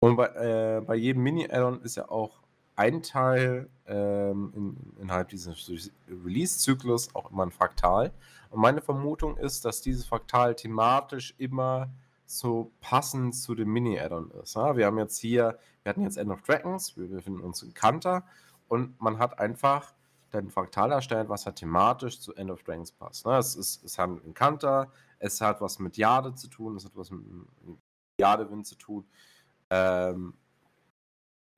Und 0.00 0.16
bei, 0.16 0.26
äh, 0.26 0.80
bei 0.80 0.94
jedem 0.94 1.22
Mini-Add-on 1.24 1.82
ist 1.82 1.96
ja 1.96 2.08
auch 2.08 2.40
ein 2.76 3.02
Teil 3.02 3.68
ähm, 3.86 4.52
in, 4.54 5.02
innerhalb 5.02 5.30
dieses 5.30 5.70
Release-Zyklus 6.24 7.12
auch 7.14 7.32
immer 7.32 7.44
ein 7.44 7.50
Fraktal. 7.50 8.12
Und 8.50 8.60
meine 8.60 8.80
Vermutung 8.80 9.36
ist, 9.36 9.64
dass 9.64 9.82
dieses 9.82 10.06
Fraktal 10.06 10.54
thematisch 10.54 11.34
immer 11.38 11.88
so 12.24 12.70
passend 12.80 13.34
zu 13.34 13.56
dem 13.56 13.72
Mini-Add-on 13.72 14.30
ist. 14.42 14.54
Ja? 14.54 14.76
Wir 14.76 14.86
haben 14.86 14.98
jetzt 14.98 15.18
hier, 15.18 15.58
wir 15.82 15.90
hatten 15.90 16.02
jetzt 16.02 16.18
End 16.18 16.30
of 16.30 16.42
Dragons, 16.42 16.96
wir 16.96 17.08
befinden 17.08 17.40
uns 17.40 17.62
in 17.62 17.74
Kanter 17.74 18.22
und 18.68 19.00
man 19.00 19.18
hat 19.18 19.40
einfach 19.40 19.92
ein 20.32 20.50
Fraktal 20.50 20.92
erstellt, 20.92 21.28
was 21.28 21.46
halt 21.46 21.56
thematisch 21.56 22.20
zu 22.20 22.34
End 22.34 22.50
of 22.50 22.62
Dragons 22.62 22.92
passt. 22.92 23.26
Ne? 23.26 23.36
Es, 23.38 23.54
ist, 23.56 23.84
es 23.84 23.98
hat 23.98 24.08
einen 24.10 24.34
Kanter, 24.34 24.92
es 25.18 25.40
hat 25.40 25.60
was 25.60 25.78
mit 25.78 25.96
Jade 25.96 26.34
zu 26.34 26.48
tun, 26.48 26.76
es 26.76 26.84
hat 26.84 26.92
was 26.94 27.10
mit 27.10 27.22
Jadewind 28.20 28.66
zu 28.66 28.74
tun. 28.76 29.06
Ähm, 29.70 30.34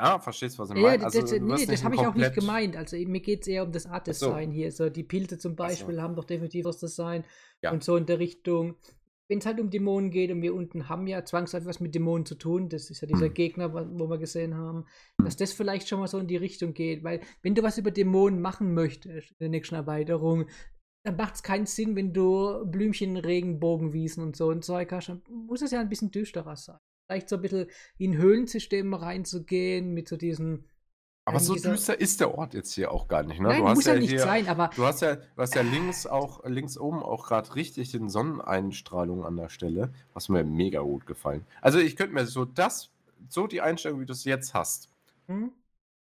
ja, 0.00 0.18
verstehst 0.18 0.58
du, 0.58 0.62
was 0.62 0.70
ich 0.70 0.76
Ja, 0.76 0.82
meine? 0.82 1.02
das, 1.02 1.14
Also, 1.14 1.36
nee, 1.38 1.66
das 1.66 1.84
habe 1.84 1.94
ich 1.94 2.00
auch 2.00 2.14
nicht 2.14 2.34
gemeint. 2.34 2.76
Also 2.76 2.96
mir 2.96 3.20
geht 3.20 3.42
es 3.42 3.48
eher 3.48 3.64
um 3.64 3.72
das 3.72 3.82
so. 3.82 3.90
Art-Design 3.90 4.50
hier. 4.50 4.72
So 4.72 4.88
die 4.88 5.04
Pilze 5.04 5.38
zum 5.38 5.52
so. 5.52 5.56
Beispiel 5.56 6.00
haben 6.00 6.16
doch 6.16 6.24
definitiv 6.24 6.64
das 6.64 6.78
Design 6.78 7.24
Ja. 7.62 7.70
und 7.70 7.84
so 7.84 7.96
in 7.96 8.06
der 8.06 8.18
Richtung. 8.18 8.76
Wenn 9.30 9.38
es 9.38 9.46
halt 9.46 9.60
um 9.60 9.70
Dämonen 9.70 10.10
geht 10.10 10.32
und 10.32 10.42
wir 10.42 10.54
unten 10.56 10.88
haben 10.88 11.06
ja 11.06 11.24
zwangsläufig 11.24 11.68
was 11.68 11.78
mit 11.78 11.94
Dämonen 11.94 12.26
zu 12.26 12.34
tun, 12.34 12.68
das 12.68 12.90
ist 12.90 13.00
ja 13.00 13.06
dieser 13.06 13.28
Mhm. 13.28 13.34
Gegner, 13.34 13.72
wo 13.72 14.08
wir 14.10 14.18
gesehen 14.18 14.56
haben, 14.56 14.86
dass 15.18 15.36
das 15.36 15.52
vielleicht 15.52 15.88
schon 15.88 16.00
mal 16.00 16.08
so 16.08 16.18
in 16.18 16.26
die 16.26 16.36
Richtung 16.36 16.74
geht. 16.74 17.04
Weil 17.04 17.20
wenn 17.42 17.54
du 17.54 17.62
was 17.62 17.78
über 17.78 17.92
Dämonen 17.92 18.40
machen 18.40 18.74
möchtest 18.74 19.30
in 19.30 19.36
der 19.38 19.48
nächsten 19.50 19.76
Erweiterung, 19.76 20.46
dann 21.04 21.14
macht 21.14 21.36
es 21.36 21.42
keinen 21.44 21.66
Sinn, 21.66 21.94
wenn 21.94 22.12
du 22.12 22.66
Blümchen, 22.66 23.16
Regenbogenwiesen 23.16 24.22
und 24.22 24.34
so 24.36 24.50
ein 24.50 24.62
Zeug 24.62 24.90
hast. 24.90 25.08
Dann 25.08 25.22
muss 25.46 25.62
es 25.62 25.70
ja 25.70 25.80
ein 25.80 25.88
bisschen 25.88 26.10
düsterer 26.10 26.56
sein. 26.56 26.78
Vielleicht 27.08 27.28
so 27.28 27.36
ein 27.36 27.42
bisschen 27.42 27.66
in 27.98 28.18
Höhlensystem 28.18 28.92
reinzugehen, 28.94 29.94
mit 29.94 30.08
so 30.08 30.16
diesen. 30.16 30.66
Aber 31.24 31.38
so 31.38 31.54
düster 31.54 32.00
ist 32.00 32.20
der 32.20 32.36
Ort 32.36 32.54
jetzt 32.54 32.72
hier 32.74 32.90
auch 32.90 33.06
gar 33.06 33.22
nicht. 33.22 33.40
Ne? 33.40 33.48
Nein, 33.48 33.62
du 33.62 33.68
hast 33.68 33.76
muss 33.76 33.84
ja, 33.86 33.94
ja 33.94 34.00
nicht 34.00 34.10
hier, 34.10 34.20
sein, 34.20 34.48
aber 34.48 34.70
Du 34.74 34.84
hast 34.84 35.00
ja, 35.02 35.16
du 35.16 35.22
hast 35.36 35.54
ja 35.54 35.62
links 35.62 36.06
auch, 36.06 36.44
links 36.44 36.76
oben 36.78 37.02
auch 37.02 37.26
gerade 37.26 37.54
richtig 37.54 37.92
den 37.92 38.08
Sonneneinstrahlung 38.08 39.24
an 39.24 39.36
der 39.36 39.48
Stelle, 39.48 39.92
was 40.14 40.28
mir 40.28 40.44
mega 40.44 40.80
gut 40.80 41.06
gefallen. 41.06 41.44
Also 41.60 41.78
ich 41.78 41.96
könnte 41.96 42.14
mir 42.14 42.26
so 42.26 42.44
das, 42.44 42.90
so 43.28 43.46
die 43.46 43.60
Einstellung, 43.60 44.00
wie 44.00 44.06
du 44.06 44.12
es 44.12 44.24
jetzt 44.24 44.54
hast, 44.54 44.88
hm? 45.28 45.52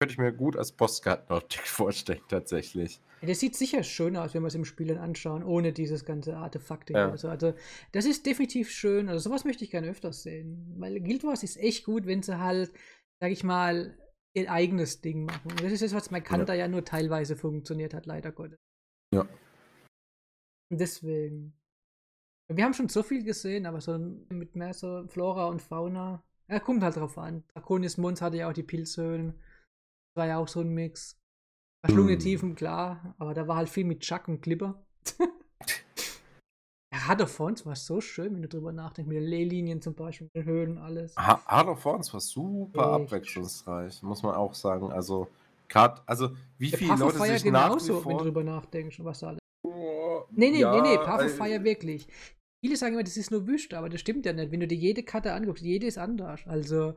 könnte 0.00 0.12
ich 0.12 0.18
mir 0.18 0.32
gut 0.32 0.57
als 0.57 0.72
Postkartenoptik 0.72 1.61
vorstellen, 1.68 2.20
tatsächlich. 2.28 3.00
Ja, 3.20 3.28
Das 3.28 3.40
sieht 3.40 3.57
sicher 3.57 3.82
schön 3.82 4.16
aus, 4.16 4.34
wenn 4.34 4.42
wir 4.42 4.48
es 4.48 4.55
im 4.55 4.64
Spiel 4.64 4.88
dann 4.88 4.98
anschauen, 4.98 5.44
ohne 5.44 5.72
dieses 5.72 6.05
ganze 6.05 6.36
Artefakte 6.36 6.92
Ja. 6.92 7.05
hier. 7.05 7.12
Also, 7.12 7.28
also, 7.28 7.55
das 7.92 8.05
ist 8.05 8.26
definitiv 8.26 8.70
schön. 8.70 9.09
Also, 9.09 9.28
sowas 9.28 9.44
möchte 9.44 9.64
ich 9.64 9.70
gerne 9.70 9.88
öfters 9.88 10.22
sehen. 10.22 10.74
Weil 10.78 11.00
Guild 11.00 11.24
Wars 11.24 11.42
ist 11.42 11.57
echt 11.57 11.84
gut, 11.84 12.07
wenn 12.07 12.22
sie 12.22 12.38
halt, 12.38 12.72
sag 13.20 13.30
ich 13.30 13.44
mal, 13.44 13.96
ihr 14.35 14.51
eigenes 14.51 15.01
Ding 15.01 15.24
machen. 15.24 15.51
Und 15.51 15.62
das 15.62 15.72
ist 15.72 15.82
das, 15.82 15.95
was 15.95 16.09
bei 16.09 16.20
Kanta 16.20 16.55
ja. 16.55 16.68
nur 16.68 16.85
teilweise 16.85 17.37
funktioniert 17.37 17.95
hat, 17.95 18.07
leider 18.07 18.32
Gottes. 18.32 18.59
Ja. 19.14 19.26
Deswegen. 20.70 21.55
Wir 22.53 22.64
haben 22.64 22.74
schon 22.74 22.89
so 22.89 23.03
viel 23.03 23.24
gesehen, 23.24 23.64
aber 23.64 23.80
so 23.80 23.97
mit 23.99 24.55
mehr 24.55 24.74
so 24.74 25.07
Flora 25.09 25.47
und 25.47 25.62
Fauna. 25.62 26.22
Ja, 26.49 26.61
kommt 26.61 26.82
halt 26.82 26.97
drauf 26.97 27.16
an. 27.16 27.43
Draconis 27.55 27.97
Mons 27.97 28.20
hatte 28.20 28.37
ja 28.37 28.51
auch 28.51 28.53
die 28.53 28.62
Pilzhöhlen. 28.62 29.32
Das 29.32 30.16
war 30.16 30.26
ja 30.26 30.39
auch 30.39 30.49
so 30.49 30.61
ein 30.61 30.68
Mix. 30.68 31.18
Verschlungene 31.85 32.16
Mm. 32.16 32.20
Tiefen, 32.20 32.55
klar, 32.55 33.14
aber 33.18 33.35
da 33.35 33.47
war 33.47 33.57
halt 33.57 33.68
viel 33.68 33.85
mit 33.85 34.01
Chuck 34.01 34.28
und 34.28 34.41
Clipper. 34.41 34.87
ja, 37.05 37.09
Hard 37.09 37.22
of 37.22 37.30
Fons 37.30 37.64
war 37.66 37.76
so 37.76 38.00
schön, 38.00 38.34
wenn 38.34 38.42
du 38.42 38.48
drüber 38.48 38.72
nachdenkst, 38.72 39.09
mit 39.09 39.16
den 39.18 39.28
Leylinien 39.28 39.80
zum 39.82 39.94
Beispiel, 39.94 40.26
mit 40.32 40.34
den 40.34 40.44
Höhen, 40.52 40.78
alles. 40.78 41.14
Ha- 41.16 41.42
Hard 41.46 41.68
of 41.68 41.84
Horns 41.84 42.12
war 42.12 42.20
super 42.20 42.80
Echt. 42.80 43.12
abwechslungsreich, 43.12 44.02
muss 44.02 44.22
man 44.22 44.34
auch 44.34 44.55
sagen. 44.55 44.92
Also, 44.92 45.28
grad, 45.68 46.02
also 46.07 46.30
wie 46.59 46.70
Der 46.70 46.78
viele 46.78 46.94
Leute 46.96 47.18
sich 47.18 47.44
nach 47.50 47.68
genauso, 47.68 47.96
wenn 47.96 48.02
vor... 48.02 48.18
du 48.18 48.24
drüber 48.24 48.44
nachdenkst, 48.44 48.98
was 49.05 49.20
da 49.20 49.28
alles. 49.28 49.38
Oh, 49.66 50.22
Nee, 50.30 50.50
nee, 50.50 50.64
nee, 50.64 50.80
nee, 50.80 50.96
Path 50.98 51.22
of 51.24 51.34
Fire 51.36 51.62
wirklich. 51.64 52.07
Viele 52.64 52.76
sagen 52.76 52.94
immer, 52.94 53.05
das 53.05 53.16
ist 53.16 53.30
nur 53.30 53.46
Wüste, 53.46 53.76
aber 53.76 53.88
das 53.88 54.00
stimmt 54.00 54.24
ja 54.26 54.32
nicht. 54.32 54.50
Wenn 54.50 54.61
du 54.61 54.66
dir 54.66 54.78
jede 54.78 55.02
Karte 55.02 55.32
anguckst, 55.34 55.62
jede 55.62 55.86
ist 55.86 55.98
anders. 55.98 56.40
Also, 56.46 56.90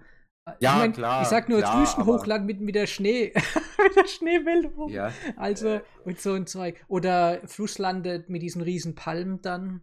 äh, 0.45 0.53
Ja, 0.59 0.73
ich 0.75 0.79
mein, 0.79 0.93
klar, 0.93 1.21
Ich 1.23 1.27
sag 1.27 1.49
nur, 1.49 1.59
das 1.61 1.75
Wüstenhochland 1.77 2.41
aber- 2.43 2.45
mit, 2.45 2.61
mit 2.61 2.75
der 2.75 2.87
Schnee, 2.87 3.33
mit 3.83 3.95
der 3.97 4.07
Schneewelt 4.07 4.75
hoch. 4.77 4.89
Ja, 4.89 5.11
Also, 5.35 5.81
und 6.05 6.19
so 6.21 6.33
ein 6.33 6.47
Zeug. 6.47 6.83
Oder 6.87 7.41
Fluss 7.45 7.77
landet 7.79 8.29
mit 8.29 8.41
diesen 8.41 8.61
riesen 8.61 8.95
Palmen 8.95 9.41
dann. 9.41 9.81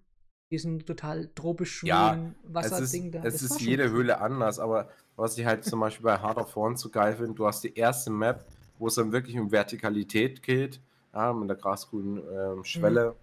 Diesen 0.51 0.85
total 0.85 1.29
tropisch 1.35 1.83
Ja, 1.85 2.33
Wasserding 2.45 3.11
da. 3.11 3.23
es 3.25 3.43
ist 3.43 3.61
jede 3.61 3.85
cool. 3.85 3.91
Höhle 3.91 4.21
anders, 4.21 4.59
aber 4.59 4.89
was 5.17 5.39
ich 5.39 5.47
halt 5.47 5.65
zum 5.65 5.81
Beispiel 5.81 6.05
bei 6.05 6.19
Hard 6.19 6.39
of 6.39 6.55
Horn 6.55 6.77
so 6.77 6.91
geil 6.91 7.17
finde, 7.17 7.35
du 7.35 7.47
hast 7.47 7.65
die 7.65 7.75
erste 7.75 8.11
Map, 8.11 8.45
wo 8.79 8.89
es 8.89 8.95
dann 8.97 9.13
wirklich 9.13 9.39
um 9.39 9.51
Vertikalität 9.51 10.43
geht, 10.43 10.81
ja, 11.13 11.33
mit 11.33 11.49
der 11.49 11.57
grasgrünen 11.57 12.23
ähm, 12.33 12.65
Schwelle. 12.65 13.17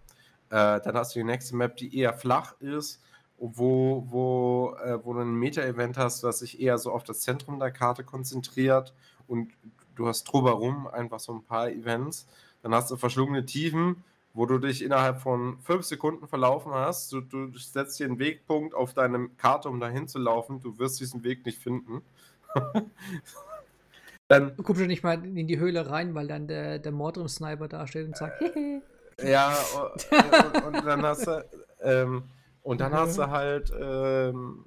Äh, 0.49 0.82
dann 0.82 0.95
hast 0.95 1.15
du 1.15 1.19
die 1.19 1.26
nächste 1.26 1.55
Map, 1.55 1.78
die 1.78 1.97
eher 1.97 2.13
flach 2.13 2.59
ist, 2.59 3.01
wo, 3.38 4.05
wo, 4.07 4.76
äh, 4.84 4.99
wo 5.03 5.13
du 5.13 5.22
ein 5.22 5.34
Meta-Event 5.34 5.97
hast, 5.97 6.24
das 6.24 6.39
sich 6.39 6.59
eher 6.61 6.78
so 6.78 6.91
auf 6.91 7.03
das 7.03 7.22
Zentrum 7.22 7.59
der 7.59 7.72
Karte 7.72 8.03
konzentriert 8.03 8.93
und 9.28 9.51
du 9.95 10.07
hast 10.07 10.24
drumherum 10.26 10.88
einfach 10.88 11.19
so 11.19 11.34
ein 11.34 11.43
paar 11.43 11.69
Events. 11.69 12.28
Dann 12.61 12.74
hast 12.76 12.91
du 12.91 12.97
verschlungene 12.97 13.45
Tiefen, 13.45 14.03
wo 14.34 14.45
du 14.45 14.57
dich 14.57 14.84
innerhalb 14.84 15.19
von 15.19 15.59
fünf 15.61 15.86
Sekunden 15.86 16.27
verlaufen 16.27 16.73
hast. 16.73 17.11
Du, 17.11 17.21
du 17.21 17.51
setzt 17.57 17.99
dir 17.99 18.05
einen 18.05 18.19
Wegpunkt 18.19 18.73
auf 18.73 18.93
deine 18.93 19.29
Karte, 19.38 19.69
um 19.69 19.79
dahin 19.79 20.07
zu 20.07 20.19
laufen. 20.19 20.59
Du 20.61 20.77
wirst 20.79 20.99
diesen 20.99 21.23
Weg 21.23 21.45
nicht 21.45 21.59
finden. 21.61 22.01
Dann, 24.27 24.55
Du 24.55 24.63
guckst 24.63 24.79
schon 24.79 24.88
nicht 24.88 25.03
mal 25.03 25.25
in 25.25 25.47
die 25.47 25.59
Höhle 25.59 25.89
rein, 25.89 26.15
weil 26.15 26.25
dann 26.25 26.47
der, 26.47 26.79
der 26.79 26.93
Mordrum-Sniper 26.93 27.67
da 27.67 27.86
steht 27.86 28.07
und 28.07 28.15
sagt, 28.15 28.39
hehe. 28.39 28.82
ja, 29.21 29.53
und, 29.75 30.63
und 30.67 30.86
dann 30.86 31.01
hast 31.03 31.27
du, 31.27 31.45
ähm, 31.82 32.23
und 32.63 32.79
dann 32.79 32.93
hast 32.93 33.17
du 33.17 33.27
halt, 33.29 33.73
ähm, 33.77 34.63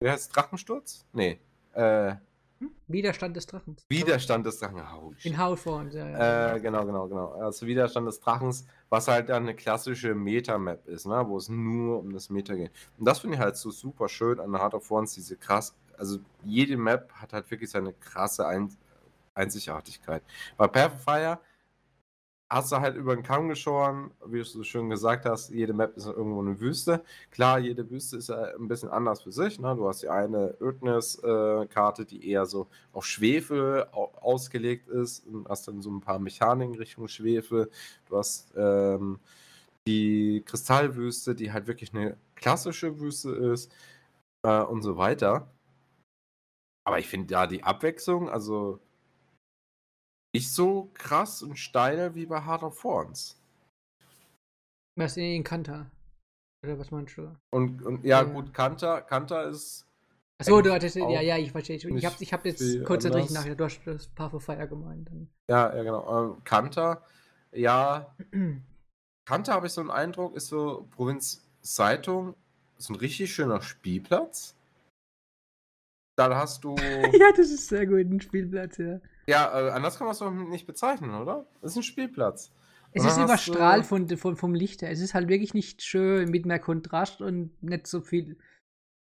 wie 0.00 0.10
heißt 0.10 0.22
es, 0.26 0.28
Drachensturz? 0.30 1.06
Nee, 1.12 1.38
äh, 1.74 2.16
Hm? 2.60 2.70
Widerstand 2.88 3.36
des 3.36 3.46
Drachens. 3.46 3.82
Widerstand 3.88 4.46
des 4.46 4.58
Drachens. 4.58 4.82
Oh. 4.94 5.14
In 5.22 5.38
Hautform, 5.38 5.90
ja, 5.90 6.08
ja. 6.08 6.54
Äh, 6.54 6.60
genau, 6.60 6.84
genau, 6.84 7.08
genau. 7.08 7.28
Also 7.32 7.66
Widerstand 7.66 8.06
des 8.06 8.20
Drachens, 8.20 8.66
was 8.90 9.08
halt 9.08 9.28
dann 9.28 9.44
eine 9.44 9.54
klassische 9.54 10.14
Meta-Map 10.14 10.86
ist, 10.88 11.06
ne? 11.06 11.24
wo 11.26 11.38
es 11.38 11.48
nur 11.48 12.00
um 12.00 12.12
das 12.12 12.28
Meta 12.28 12.54
geht. 12.54 12.72
Und 12.98 13.06
das 13.06 13.20
finde 13.20 13.36
ich 13.36 13.40
halt 13.40 13.56
so 13.56 13.70
super 13.70 14.08
schön 14.08 14.40
an 14.40 14.54
Heart 14.54 14.74
of 14.74 14.90
Wands, 14.90 15.14
diese 15.14 15.36
krass, 15.36 15.74
also 15.96 16.18
jede 16.42 16.76
Map 16.76 17.12
hat 17.12 17.32
halt 17.32 17.50
wirklich 17.50 17.70
seine 17.70 17.92
krasse 17.92 18.46
Ein 18.46 18.76
Einzigartigkeit. 19.34 20.22
Bei 20.56 20.66
Path 20.66 20.94
of 20.94 21.02
Fire 21.02 21.38
hast 22.50 22.72
du 22.72 22.80
halt 22.80 22.96
über 22.96 23.14
den 23.14 23.22
Kamm 23.22 23.48
geschoren, 23.48 24.10
wie 24.26 24.38
du 24.38 24.44
so 24.44 24.64
schön 24.64 24.90
gesagt 24.90 25.24
hast, 25.24 25.50
jede 25.50 25.72
Map 25.72 25.96
ist 25.96 26.06
irgendwo 26.06 26.40
eine 26.40 26.60
Wüste. 26.60 27.04
Klar, 27.30 27.60
jede 27.60 27.88
Wüste 27.88 28.16
ist 28.16 28.28
ja 28.28 28.42
ein 28.56 28.66
bisschen 28.66 28.90
anders 28.90 29.22
für 29.22 29.30
sich. 29.30 29.60
Ne? 29.60 29.76
Du 29.76 29.86
hast 29.86 30.02
die 30.02 30.08
eine 30.08 30.56
Ödnis-Karte, 30.60 32.04
die 32.04 32.28
eher 32.28 32.46
so 32.46 32.68
auf 32.92 33.06
Schwefel 33.06 33.86
au 33.92 34.10
ausgelegt 34.20 34.88
ist 34.88 35.26
und 35.26 35.48
hast 35.48 35.68
dann 35.68 35.80
so 35.80 35.90
ein 35.90 36.00
paar 36.00 36.18
Mechaniken 36.18 36.74
Richtung 36.74 37.08
Schwefel. 37.08 37.70
Du 38.08 38.18
hast 38.18 38.52
ähm, 38.56 39.20
die 39.86 40.42
Kristallwüste, 40.44 41.34
die 41.34 41.52
halt 41.52 41.66
wirklich 41.68 41.94
eine 41.94 42.16
klassische 42.34 43.00
Wüste 43.00 43.30
ist 43.30 43.72
äh, 44.42 44.62
und 44.62 44.82
so 44.82 44.96
weiter. 44.96 45.48
Aber 46.84 46.98
ich 46.98 47.08
finde 47.08 47.28
da 47.28 47.46
die 47.46 47.62
Abwechslung, 47.62 48.28
also 48.28 48.80
nicht 50.34 50.50
so 50.52 50.90
krass 50.94 51.42
und 51.42 51.56
steil 51.56 52.14
wie 52.14 52.26
bei 52.26 52.44
Heart 52.44 52.62
of 52.62 52.80
Thorns. 52.80 53.40
Was 54.96 55.16
in 55.16 55.44
Kanta. 55.44 55.90
Oder 56.62 56.78
was 56.78 56.90
meinst 56.90 57.16
du? 57.16 57.34
Und, 57.52 57.82
und 57.82 58.04
ja, 58.04 58.22
Ja. 58.22 58.24
gut, 58.24 58.52
Kanter, 58.52 59.00
Kanter 59.02 59.48
ist. 59.48 59.86
Achso, 60.38 60.60
du 60.62 60.72
hattest, 60.72 60.96
ja, 60.96 61.20
ja, 61.20 61.36
ich 61.36 61.52
verstehe. 61.52 61.76
Ich 61.76 62.04
habe 62.04 62.16
ich 62.18 62.32
hab 62.32 62.44
jetzt 62.46 62.84
kurz 62.84 63.04
richtig 63.04 63.30
nachgedacht. 63.30 63.60
Du 63.60 63.64
hast 63.64 63.84
das 63.84 64.08
Path 64.08 64.34
of 64.34 64.44
Fire 64.44 64.66
gemeint. 64.66 65.08
Dann. 65.08 65.28
Ja, 65.50 65.74
ja, 65.74 65.82
genau. 65.82 66.32
Ähm, 66.32 66.44
Kanter, 66.44 67.02
ja, 67.52 68.14
Kanter 69.26 69.52
habe 69.52 69.66
ich 69.66 69.72
so 69.72 69.80
einen 69.80 69.90
Eindruck, 69.90 70.34
ist 70.36 70.48
so 70.48 70.86
Provinz 70.92 71.46
Zeitung, 71.60 72.34
ist 72.78 72.88
ein 72.88 72.96
richtig 72.96 73.34
schöner 73.34 73.60
Spielplatz. 73.60 74.54
Dann 76.16 76.34
hast 76.34 76.64
du. 76.64 76.74
ja, 77.18 77.32
das 77.36 77.50
ist 77.50 77.68
sehr 77.68 77.86
gut, 77.86 78.00
ein 78.00 78.20
Spielplatz, 78.20 78.78
ja. 78.78 79.00
Ja, 79.26 79.68
äh, 79.68 79.70
anders 79.70 79.98
kann 79.98 80.06
man 80.06 80.12
es 80.12 80.18
doch 80.18 80.30
nicht 80.30 80.66
bezeichnen, 80.66 81.14
oder? 81.14 81.46
Das 81.60 81.72
ist 81.72 81.76
ein 81.76 81.82
Spielplatz. 81.82 82.50
Es 82.92 83.04
ist 83.04 83.18
überstrahlt 83.18 83.86
von, 83.86 84.08
von, 84.16 84.36
vom 84.36 84.54
Licht 84.54 84.82
her. 84.82 84.90
Es 84.90 85.00
ist 85.00 85.14
halt 85.14 85.28
wirklich 85.28 85.54
nicht 85.54 85.82
schön 85.82 86.30
mit 86.30 86.44
mehr 86.44 86.58
Kontrast 86.58 87.20
und 87.20 87.50
nicht 87.62 87.86
so 87.86 88.00
viel 88.00 88.36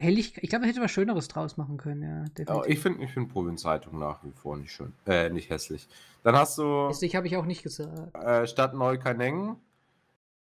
Helligkeit. 0.01 0.43
Ich 0.43 0.49
glaube, 0.49 0.61
man 0.61 0.69
hätte 0.69 0.81
was 0.81 0.91
Schöneres 0.91 1.27
draus 1.27 1.57
machen 1.57 1.77
können, 1.77 2.01
ja. 2.37 2.45
Ja, 2.45 2.65
ich 2.65 2.79
finde 2.79 3.03
ich 3.03 3.11
find 3.11 3.29
Provinz 3.29 3.61
Zeitung 3.61 3.99
nach 3.99 4.23
wie 4.23 4.31
vor 4.31 4.57
nicht 4.57 4.71
schön. 4.71 4.93
Äh, 5.05 5.29
nicht 5.29 5.49
hässlich. 5.49 5.87
Dann 6.23 6.35
hast 6.35 6.57
du 6.57 6.87
Hässlich 6.89 7.15
habe 7.15 7.27
ich 7.27 7.37
auch 7.37 7.45
nicht 7.45 7.63
gesagt. 7.63 8.15
äh, 8.15 8.47
Stadt 8.47 8.73
Neukaneng. 8.73 9.57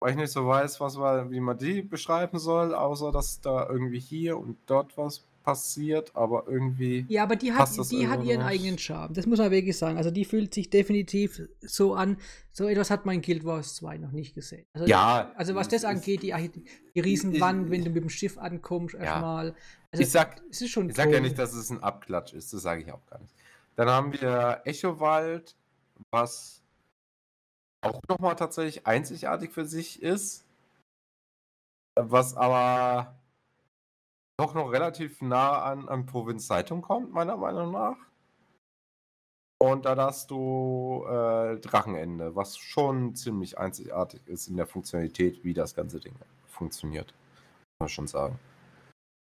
weil 0.00 0.10
ich 0.10 0.16
nicht 0.16 0.32
so 0.32 0.46
weiß, 0.46 0.80
was 0.80 0.98
war, 0.98 1.30
wie 1.30 1.40
man 1.40 1.56
die 1.58 1.82
beschreiben 1.82 2.38
soll, 2.38 2.74
außer 2.74 3.12
dass 3.12 3.40
da 3.40 3.66
irgendwie 3.68 3.98
hier 4.00 4.38
und 4.38 4.58
dort 4.66 4.96
was 4.98 5.24
passiert, 5.46 6.10
aber 6.16 6.48
irgendwie. 6.48 7.06
Ja, 7.08 7.22
aber 7.22 7.36
die 7.36 7.52
hat, 7.52 7.70
die 7.92 8.08
hat 8.08 8.24
ihren 8.24 8.38
nicht. 8.38 8.48
eigenen 8.48 8.78
Charme. 8.78 9.14
Das 9.14 9.26
muss 9.26 9.38
man 9.38 9.52
wirklich 9.52 9.78
sagen. 9.78 9.96
Also 9.96 10.10
die 10.10 10.24
fühlt 10.24 10.52
sich 10.52 10.70
definitiv 10.70 11.40
so 11.60 11.94
an. 11.94 12.16
So 12.50 12.66
etwas 12.66 12.90
hat 12.90 13.06
mein 13.06 13.22
Guild 13.22 13.44
Wars 13.44 13.76
2 13.76 13.98
noch 13.98 14.10
nicht 14.10 14.34
gesehen. 14.34 14.66
Also, 14.72 14.88
ja. 14.88 15.30
Also 15.36 15.54
was 15.54 15.68
das 15.68 15.84
angeht, 15.84 16.24
die, 16.24 16.34
die 16.96 17.00
Riesenwand, 17.00 17.70
wenn 17.70 17.84
du 17.84 17.90
mit 17.90 18.02
dem 18.02 18.10
Schiff 18.10 18.38
ankommst, 18.38 18.96
erstmal. 18.96 19.46
Ja. 19.46 19.54
Also, 19.92 20.02
ich 20.02 20.10
sag, 20.10 20.42
es 20.50 20.62
ist 20.62 20.70
schon 20.70 20.90
ich 20.90 20.96
sag 20.96 21.12
ja 21.12 21.20
nicht, 21.20 21.38
dass 21.38 21.54
es 21.54 21.70
ein 21.70 21.80
Abklatsch 21.80 22.32
ist. 22.32 22.52
Das 22.52 22.62
sage 22.62 22.82
ich 22.82 22.90
auch 22.90 23.06
gar 23.06 23.20
nicht. 23.20 23.32
Dann 23.76 23.88
haben 23.88 24.12
wir 24.12 24.62
Echowald, 24.64 25.54
was 26.10 26.60
auch 27.82 28.00
nochmal 28.08 28.34
tatsächlich 28.34 28.84
einzigartig 28.84 29.52
für 29.52 29.64
sich 29.64 30.02
ist. 30.02 30.44
Was 31.94 32.36
aber 32.36 33.14
doch 34.38 34.54
noch 34.54 34.70
relativ 34.70 35.22
nah 35.22 35.62
an, 35.62 35.88
an 35.88 36.06
Provinz 36.06 36.46
Zeitung 36.46 36.82
kommt, 36.82 37.12
meiner 37.12 37.36
Meinung 37.36 37.72
nach. 37.72 37.96
Und 39.58 39.86
da 39.86 39.96
hast 39.96 40.30
du 40.30 41.04
äh, 41.08 41.58
Drachenende, 41.58 42.36
was 42.36 42.58
schon 42.58 43.14
ziemlich 43.14 43.56
einzigartig 43.58 44.20
ist 44.26 44.48
in 44.48 44.56
der 44.56 44.66
Funktionalität, 44.66 45.42
wie 45.44 45.54
das 45.54 45.74
ganze 45.74 45.98
Ding 45.98 46.14
funktioniert. 46.46 47.08
Muss 47.08 47.80
man 47.80 47.88
schon 47.88 48.06
sagen. 48.06 48.38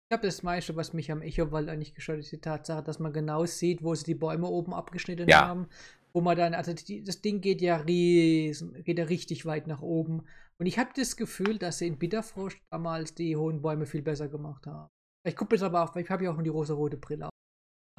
Ich 0.05 0.09
glaube, 0.09 0.27
das 0.27 0.43
meiste, 0.43 0.75
was 0.75 0.93
mich 0.93 1.11
am 1.11 1.21
Echowald 1.21 1.69
eigentlich 1.69 1.93
gestört 1.93 2.19
ist, 2.19 2.31
die 2.31 2.39
Tatsache, 2.39 2.83
dass 2.83 2.99
man 2.99 3.13
genau 3.13 3.45
sieht, 3.45 3.83
wo 3.83 3.95
sie 3.95 4.05
die 4.05 4.15
Bäume 4.15 4.47
oben 4.47 4.73
abgeschnitten 4.73 5.29
ja. 5.29 5.47
haben. 5.47 5.67
Wo 6.13 6.21
man 6.21 6.37
dann, 6.37 6.53
also 6.53 6.73
die, 6.73 7.03
das 7.03 7.21
Ding 7.21 7.41
geht 7.41 7.61
ja 7.61 7.77
riesen, 7.77 8.83
geht 8.83 8.99
ja 8.99 9.05
richtig 9.05 9.45
weit 9.45 9.67
nach 9.67 9.81
oben. 9.81 10.23
Und 10.59 10.65
ich 10.65 10.79
habe 10.79 10.89
das 10.95 11.15
Gefühl, 11.15 11.57
dass 11.57 11.79
sie 11.79 11.87
in 11.87 11.99
Bitterfrost 11.99 12.57
damals 12.69 13.15
die 13.15 13.35
hohen 13.37 13.61
Bäume 13.61 13.85
viel 13.85 14.01
besser 14.01 14.27
gemacht 14.27 14.65
haben. 14.65 14.89
Ich 15.27 15.35
gucke 15.35 15.55
jetzt 15.55 15.63
aber 15.63 15.83
auch, 15.83 15.95
ich 15.95 16.09
habe 16.09 16.23
ja 16.23 16.31
auch 16.31 16.41
die 16.41 16.49
rosa-rote 16.49 16.97
Brille. 16.97 17.29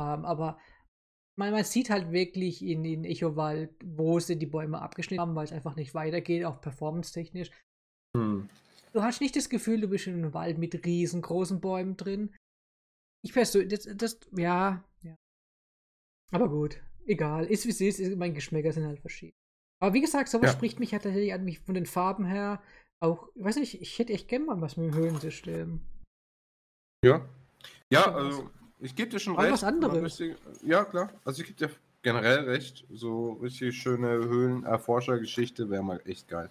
Ähm, 0.00 0.24
aber 0.24 0.58
man, 1.38 1.52
man, 1.52 1.64
sieht 1.64 1.90
halt 1.90 2.10
wirklich 2.10 2.64
in 2.64 2.82
den 2.82 3.04
Echowald, 3.04 3.70
wo 3.84 4.18
sie 4.18 4.38
die 4.38 4.46
Bäume 4.46 4.80
abgeschnitten 4.80 5.20
haben, 5.20 5.34
weil 5.34 5.44
es 5.44 5.52
einfach 5.52 5.76
nicht 5.76 5.94
weitergeht, 5.94 6.44
auch 6.44 6.60
performance-technisch. 6.60 7.50
Hm. 8.16 8.48
Du 8.92 9.02
hast 9.02 9.20
nicht 9.20 9.36
das 9.36 9.50
Gefühl, 9.50 9.80
du 9.80 9.88
bist 9.88 10.06
in 10.06 10.14
einem 10.14 10.34
Wald 10.34 10.58
mit 10.58 10.86
riesengroßen 10.86 11.60
Bäumen 11.60 11.96
drin. 11.96 12.34
Ich 13.22 13.32
persönlich, 13.32 13.68
das, 13.68 13.96
das, 13.96 14.20
ja, 14.32 14.84
ja. 15.02 15.14
Aber 16.32 16.48
gut, 16.48 16.80
egal. 17.06 17.46
Ist 17.46 17.66
wie 17.66 17.70
es 17.70 17.80
ist, 17.80 18.16
mein 18.16 18.34
Geschmäcker 18.34 18.72
sind 18.72 18.86
halt 18.86 19.00
verschieden. 19.00 19.36
Aber 19.80 19.92
wie 19.92 20.00
gesagt, 20.00 20.28
sowas 20.28 20.52
ja. 20.52 20.56
spricht 20.56 20.80
mich 20.80 20.92
halt 20.92 21.02
tatsächlich 21.02 21.34
an 21.34 21.44
mich 21.44 21.60
von 21.60 21.74
den 21.74 21.86
Farben 21.86 22.24
her 22.24 22.62
auch, 23.00 23.28
ich 23.34 23.44
weiß 23.44 23.56
nicht, 23.56 23.80
ich 23.80 23.98
hätte 23.98 24.12
echt 24.12 24.28
gerne 24.28 24.46
mal 24.46 24.60
was 24.60 24.76
mit 24.76 24.86
dem 24.86 24.94
Höhlensystem. 24.94 25.82
Ja. 27.04 27.20
Ja, 27.90 28.12
also 28.12 28.50
ich 28.80 28.94
gebe 28.94 29.10
dir 29.10 29.18
schon 29.18 29.36
recht. 29.36 29.52
was 29.52 29.64
anderes. 29.64 30.02
Richtig, 30.02 30.36
ja, 30.62 30.84
klar. 30.84 31.10
Also 31.24 31.42
ich 31.42 31.48
gebe 31.48 31.68
dir 31.68 31.74
generell 32.02 32.44
recht. 32.44 32.86
So 32.90 33.32
richtig 33.34 33.80
schöne 33.80 34.08
Höhlenerforschergeschichte 34.08 35.70
wäre 35.70 35.82
mal 35.82 36.00
echt 36.04 36.28
geil. 36.28 36.50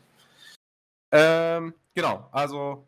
Ähm, 1.11 1.73
genau, 1.93 2.27
also 2.31 2.87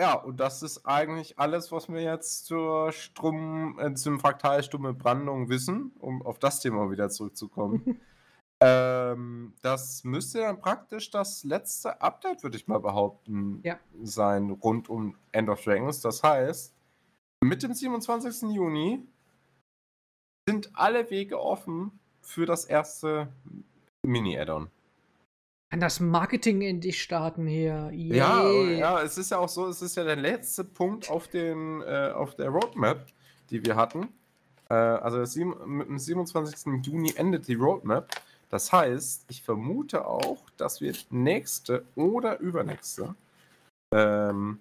ja, 0.00 0.14
und 0.14 0.38
das 0.38 0.62
ist 0.62 0.86
eigentlich 0.86 1.40
alles, 1.40 1.72
was 1.72 1.88
wir 1.88 2.00
jetzt 2.00 2.46
zur 2.46 2.92
Strum, 2.92 3.80
äh, 3.80 3.94
zum 3.94 4.20
Fraktal 4.20 4.62
Stumme 4.62 4.94
Brandung 4.94 5.48
wissen, 5.48 5.90
um 5.98 6.22
auf 6.22 6.38
das 6.38 6.60
Thema 6.60 6.88
wieder 6.90 7.10
zurückzukommen. 7.10 8.00
Ähm, 8.60 9.54
das 9.62 10.02
müsste 10.02 10.40
dann 10.40 10.60
praktisch 10.60 11.10
das 11.10 11.44
letzte 11.44 12.00
Update, 12.00 12.42
würde 12.42 12.56
ich 12.56 12.66
mal 12.66 12.80
behaupten, 12.80 13.60
ja. 13.62 13.78
sein, 14.02 14.50
rund 14.50 14.88
um 14.88 15.16
End 15.32 15.48
of 15.48 15.62
Dragons. 15.62 16.00
Das 16.00 16.22
heißt, 16.22 16.74
mit 17.40 17.62
dem 17.62 17.72
27. 17.72 18.50
Juni 18.50 19.06
sind 20.48 20.70
alle 20.74 21.08
Wege 21.10 21.40
offen 21.40 22.00
für 22.20 22.46
das 22.46 22.64
erste 22.64 23.28
Mini-Add-on. 24.02 24.70
Kann 25.70 25.80
das 25.80 26.00
Marketing 26.00 26.62
in 26.62 26.80
dich 26.80 27.02
starten 27.02 27.46
hier? 27.46 27.90
Yeah. 27.92 28.42
Ja, 28.42 28.70
ja, 28.70 29.02
es 29.02 29.18
ist 29.18 29.30
ja 29.30 29.38
auch 29.38 29.50
so, 29.50 29.68
es 29.68 29.82
ist 29.82 29.96
ja 29.96 30.04
der 30.04 30.16
letzte 30.16 30.64
Punkt 30.64 31.10
auf, 31.10 31.28
den, 31.28 31.82
äh, 31.82 32.10
auf 32.14 32.34
der 32.36 32.48
Roadmap, 32.48 33.06
die 33.50 33.62
wir 33.64 33.76
hatten. 33.76 34.08
Äh, 34.70 34.74
also 34.74 35.18
mit 35.46 35.88
dem 35.88 35.98
27. 35.98 36.86
Juni 36.86 37.12
endet 37.16 37.46
die 37.48 37.54
Roadmap. 37.54 38.10
Das 38.48 38.72
heißt, 38.72 39.26
ich 39.28 39.42
vermute 39.42 40.06
auch, 40.06 40.38
dass 40.56 40.80
wir 40.80 40.94
nächste 41.10 41.84
oder 41.94 42.38
übernächste 42.40 43.14
ähm, 43.92 44.60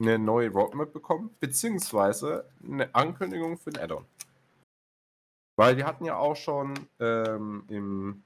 eine 0.00 0.18
neue 0.18 0.50
Roadmap 0.50 0.92
bekommen, 0.92 1.34
beziehungsweise 1.38 2.44
eine 2.64 2.92
Ankündigung 2.94 3.58
für 3.58 3.70
ein 3.70 3.78
Add-on. 3.78 4.04
Weil 5.56 5.76
wir 5.76 5.86
hatten 5.86 6.04
ja 6.04 6.16
auch 6.16 6.36
schon 6.36 6.74
ähm, 6.98 7.64
im 7.68 8.22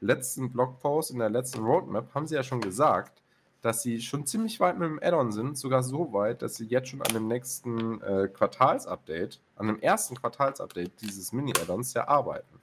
letzten 0.00 0.50
Blogpost, 0.50 1.10
in 1.10 1.18
der 1.18 1.30
letzten 1.30 1.62
Roadmap, 1.62 2.14
haben 2.14 2.26
sie 2.26 2.34
ja 2.34 2.42
schon 2.42 2.60
gesagt, 2.60 3.22
dass 3.60 3.82
sie 3.82 4.00
schon 4.00 4.26
ziemlich 4.26 4.58
weit 4.58 4.78
mit 4.78 4.88
dem 4.88 4.98
Add-on 5.02 5.32
sind, 5.32 5.58
sogar 5.58 5.82
so 5.82 6.12
weit, 6.12 6.42
dass 6.42 6.56
sie 6.56 6.66
jetzt 6.66 6.88
schon 6.88 7.02
an 7.02 7.12
dem 7.12 7.28
nächsten 7.28 8.00
äh, 8.00 8.28
Quartalsupdate, 8.32 9.38
an 9.56 9.66
dem 9.66 9.80
ersten 9.80 10.16
Quartalsupdate 10.16 10.92
dieses 11.00 11.32
Mini-Add-ons 11.32 11.92
ja 11.92 12.08
arbeiten. 12.08 12.59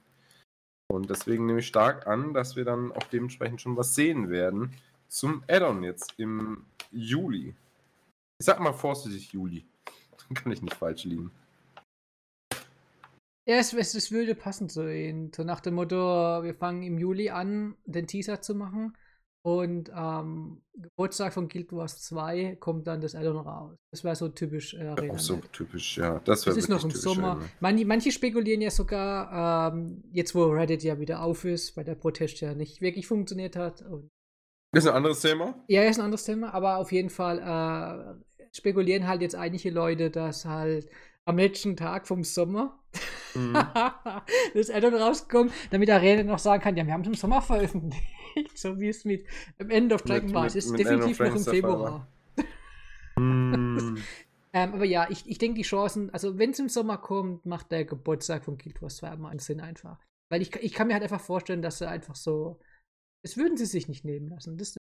Und 0.90 1.10
deswegen 1.10 1.46
nehme 1.46 1.60
ich 1.60 1.66
stark 1.66 2.06
an, 2.06 2.32
dass 2.32 2.56
wir 2.56 2.64
dann 2.64 2.92
auch 2.92 3.02
dementsprechend 3.04 3.60
schon 3.60 3.76
was 3.76 3.94
sehen 3.94 4.30
werden 4.30 4.72
zum 5.08 5.42
Addon 5.48 5.84
jetzt 5.84 6.14
im 6.16 6.64
Juli. 6.90 7.54
Ich 8.38 8.46
sag 8.46 8.60
mal 8.60 8.72
vorsichtig 8.72 9.32
Juli. 9.32 9.66
Dann 10.16 10.34
kann 10.34 10.52
ich 10.52 10.62
nicht 10.62 10.74
falsch 10.74 11.04
liegen. 11.04 11.30
Ja, 13.46 13.56
es, 13.56 13.72
es, 13.72 13.94
es 13.94 14.12
würde 14.12 14.34
passen 14.34 14.68
zu 14.68 14.86
ihnen. 14.94 15.32
So 15.34 15.42
nach 15.42 15.60
dem 15.60 15.74
Motto, 15.74 15.96
wir 15.96 16.54
fangen 16.54 16.82
im 16.82 16.98
Juli 16.98 17.30
an, 17.30 17.76
den 17.86 18.06
Teaser 18.06 18.42
zu 18.42 18.54
machen. 18.54 18.96
Und 19.42 19.90
am 19.90 20.60
ähm, 20.76 20.82
Geburtstag 20.82 21.32
von 21.32 21.48
Guild 21.48 21.72
Wars 21.72 22.02
2 22.02 22.56
kommt 22.56 22.86
dann 22.86 23.00
das 23.00 23.14
Addon 23.14 23.36
raus. 23.36 23.76
Das 23.90 24.02
wäre 24.04 24.16
so 24.16 24.28
typisch 24.28 24.74
äh, 24.74 24.88
Arena. 24.88 25.14
Auch 25.14 25.18
so 25.18 25.36
Net. 25.36 25.52
typisch, 25.52 25.96
ja. 25.96 26.20
Das, 26.24 26.42
das 26.42 26.56
ist 26.56 26.68
noch 26.68 26.82
im 26.84 26.90
Sommer. 26.90 27.40
Manche, 27.60 27.86
manche, 27.86 28.10
spekulieren 28.10 28.60
ja 28.60 28.70
sogar, 28.70 29.72
ähm, 29.72 30.02
jetzt 30.12 30.34
wo 30.34 30.44
Reddit 30.46 30.82
ja 30.82 30.98
wieder 30.98 31.22
auf 31.22 31.44
ist, 31.44 31.76
weil 31.76 31.84
der 31.84 31.94
Protest 31.94 32.40
ja 32.40 32.54
nicht 32.54 32.80
wirklich 32.80 33.06
funktioniert 33.06 33.56
hat. 33.56 33.84
Ist 34.72 34.86
ein 34.86 34.94
anderes 34.94 35.20
Thema? 35.20 35.54
Ja, 35.68 35.82
ist 35.84 35.98
ein 35.98 36.04
anderes 36.04 36.24
Thema, 36.24 36.52
aber 36.52 36.76
auf 36.76 36.92
jeden 36.92 37.10
Fall 37.10 37.38
äh, 37.38 38.46
spekulieren 38.56 39.06
halt 39.06 39.22
jetzt 39.22 39.34
einige 39.34 39.70
Leute, 39.70 40.10
dass 40.10 40.44
halt 40.44 40.88
am 41.28 41.36
letzten 41.36 41.76
Tag 41.76 42.06
vom 42.06 42.24
Sommer 42.24 42.78
mhm. 43.34 43.52
das 44.54 44.70
Addon 44.70 44.94
rauskommt, 44.94 45.52
damit 45.70 45.90
Arena 45.90 46.22
noch 46.22 46.38
sagen 46.38 46.62
kann, 46.62 46.74
ja, 46.76 46.86
wir 46.86 46.92
haben 46.94 47.02
es 47.02 47.08
im 47.08 47.14
Sommer 47.14 47.42
veröffentlicht. 47.42 48.02
so 48.54 48.80
wie 48.80 48.88
es 48.88 49.04
mit 49.04 49.26
End 49.58 49.92
of 49.92 50.02
Dragon 50.02 50.32
war. 50.32 50.46
Es 50.46 50.56
ist 50.56 50.76
definitiv 50.76 51.20
noch 51.20 51.34
im 51.34 51.44
Februar. 51.44 52.08
mm. 53.16 53.98
ähm, 54.54 54.74
aber 54.74 54.86
ja, 54.86 55.06
ich, 55.10 55.28
ich 55.28 55.36
denke, 55.36 55.56
die 55.56 55.62
Chancen, 55.62 56.08
also 56.14 56.38
wenn 56.38 56.50
es 56.50 56.58
im 56.60 56.70
Sommer 56.70 56.96
kommt, 56.96 57.44
macht 57.44 57.70
der 57.72 57.84
Geburtstag 57.84 58.44
von 58.44 58.56
Guild 58.56 58.80
Wars 58.80 58.96
2 58.96 59.16
mal 59.16 59.28
einen 59.28 59.38
Sinn 59.38 59.60
einfach. 59.60 59.98
Weil 60.30 60.40
ich, 60.40 60.56
ich 60.56 60.72
kann 60.72 60.86
mir 60.86 60.94
halt 60.94 61.02
einfach 61.02 61.20
vorstellen, 61.20 61.60
dass 61.60 61.78
sie 61.78 61.88
einfach 61.88 62.14
so. 62.14 62.58
Das 63.22 63.36
würden 63.36 63.58
sie 63.58 63.66
sich 63.66 63.88
nicht 63.88 64.04
nehmen 64.04 64.28
lassen. 64.28 64.56
Das, 64.56 64.77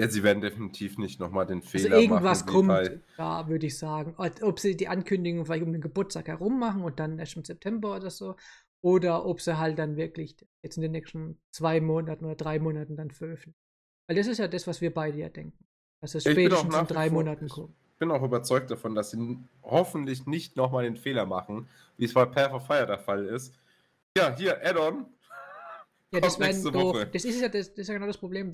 ja, 0.00 0.08
sie 0.08 0.22
werden 0.22 0.40
definitiv 0.40 0.96
nicht 0.96 1.20
nochmal 1.20 1.46
den 1.46 1.58
also 1.58 1.68
Fehler 1.68 1.96
also 1.96 2.00
irgendwas 2.00 2.44
machen. 2.46 2.54
Irgendwas 2.54 2.88
kommt, 2.88 3.02
ja, 3.18 3.48
würde 3.48 3.66
ich 3.66 3.78
sagen. 3.78 4.14
Ob 4.16 4.58
sie 4.58 4.76
die 4.76 4.88
Ankündigung 4.88 5.44
vielleicht 5.44 5.62
um 5.62 5.72
den 5.72 5.82
Geburtstag 5.82 6.28
herum 6.28 6.58
machen 6.58 6.82
und 6.82 6.98
dann 6.98 7.18
erst 7.18 7.36
im 7.36 7.44
September 7.44 7.96
oder 7.96 8.10
so. 8.10 8.36
Oder 8.82 9.26
ob 9.26 9.42
sie 9.42 9.58
halt 9.58 9.78
dann 9.78 9.96
wirklich 9.96 10.36
jetzt 10.62 10.76
in 10.76 10.82
den 10.82 10.92
nächsten 10.92 11.38
zwei 11.52 11.82
Monaten 11.82 12.24
oder 12.24 12.34
drei 12.34 12.58
Monaten 12.58 12.96
dann 12.96 13.10
veröffentlichen. 13.10 13.54
Weil 14.08 14.16
das 14.16 14.26
ist 14.26 14.38
ja 14.38 14.48
das, 14.48 14.66
was 14.66 14.80
wir 14.80 14.92
beide 14.92 15.18
ja 15.18 15.28
denken. 15.28 15.66
Dass 16.00 16.14
es 16.14 16.24
spätestens 16.24 16.74
in 16.74 16.86
drei 16.86 17.10
Monaten 17.10 17.48
kommt. 17.48 17.74
Ich 17.92 17.98
bin 17.98 18.10
auch 18.10 18.22
überzeugt 18.22 18.70
davon, 18.70 18.94
dass 18.94 19.10
sie 19.10 19.38
hoffentlich 19.62 20.24
nicht 20.24 20.56
nochmal 20.56 20.84
den 20.84 20.96
Fehler 20.96 21.26
machen, 21.26 21.68
wie 21.98 22.06
es 22.06 22.14
bei 22.14 22.24
Path 22.24 22.52
of 22.54 22.66
Fire 22.66 22.86
der 22.86 22.98
Fall 22.98 23.26
ist. 23.26 23.54
Ja, 24.16 24.34
hier, 24.34 24.64
Add-on. 24.64 25.04
Ja, 26.10 26.20
das, 26.20 26.38
doof. 26.62 27.06
das 27.12 27.24
ist 27.26 27.40
ja 27.42 27.50
das, 27.50 27.68
das 27.68 27.80
ist 27.80 27.88
ja 27.88 27.94
genau 27.94 28.06
das 28.06 28.16
Problem. 28.16 28.50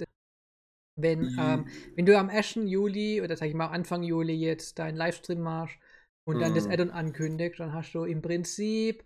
Wenn, 0.98 1.32
mhm. 1.32 1.38
ähm, 1.38 1.66
wenn 1.94 2.06
du 2.06 2.18
am 2.18 2.30
1. 2.30 2.54
Juli 2.64 3.20
oder 3.20 3.36
sag 3.36 3.48
ich 3.48 3.54
mal 3.54 3.66
Anfang 3.66 4.02
Juli 4.02 4.34
jetzt 4.34 4.78
deinen 4.78 4.96
Livestream 4.96 5.40
machst 5.40 5.78
und 6.26 6.40
dann 6.40 6.54
das 6.54 6.66
mhm. 6.66 6.72
Add-on 6.72 6.90
ankündigst, 6.90 7.60
dann 7.60 7.72
hast 7.72 7.92
du 7.92 8.04
im 8.04 8.22
Prinzip 8.22 9.04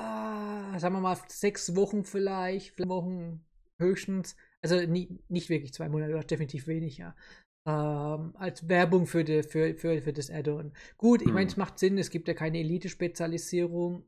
ah, 0.00 0.78
sagen 0.78 0.94
wir 0.94 1.00
mal, 1.00 1.18
sechs 1.28 1.74
Wochen 1.76 2.04
vielleicht, 2.04 2.74
vier 2.74 2.88
Wochen 2.88 3.44
höchstens, 3.80 4.36
also 4.62 4.80
nie, 4.80 5.18
nicht 5.28 5.48
wirklich 5.48 5.72
zwei 5.72 5.88
Monate, 5.88 6.26
definitiv 6.26 6.66
weniger. 6.66 7.14
Ähm, 7.66 8.34
als 8.36 8.68
Werbung 8.68 9.06
für, 9.06 9.24
die, 9.24 9.42
für, 9.42 9.74
für, 9.74 10.00
für 10.00 10.12
das 10.12 10.30
Add-on. 10.30 10.72
Gut, 10.96 11.22
ich 11.22 11.28
meine, 11.28 11.46
es 11.46 11.56
hm. 11.56 11.60
macht 11.60 11.78
Sinn, 11.78 11.98
es 11.98 12.10
gibt 12.10 12.28
ja 12.28 12.34
keine 12.34 12.58
Elite-Spezialisierung. 12.58 14.04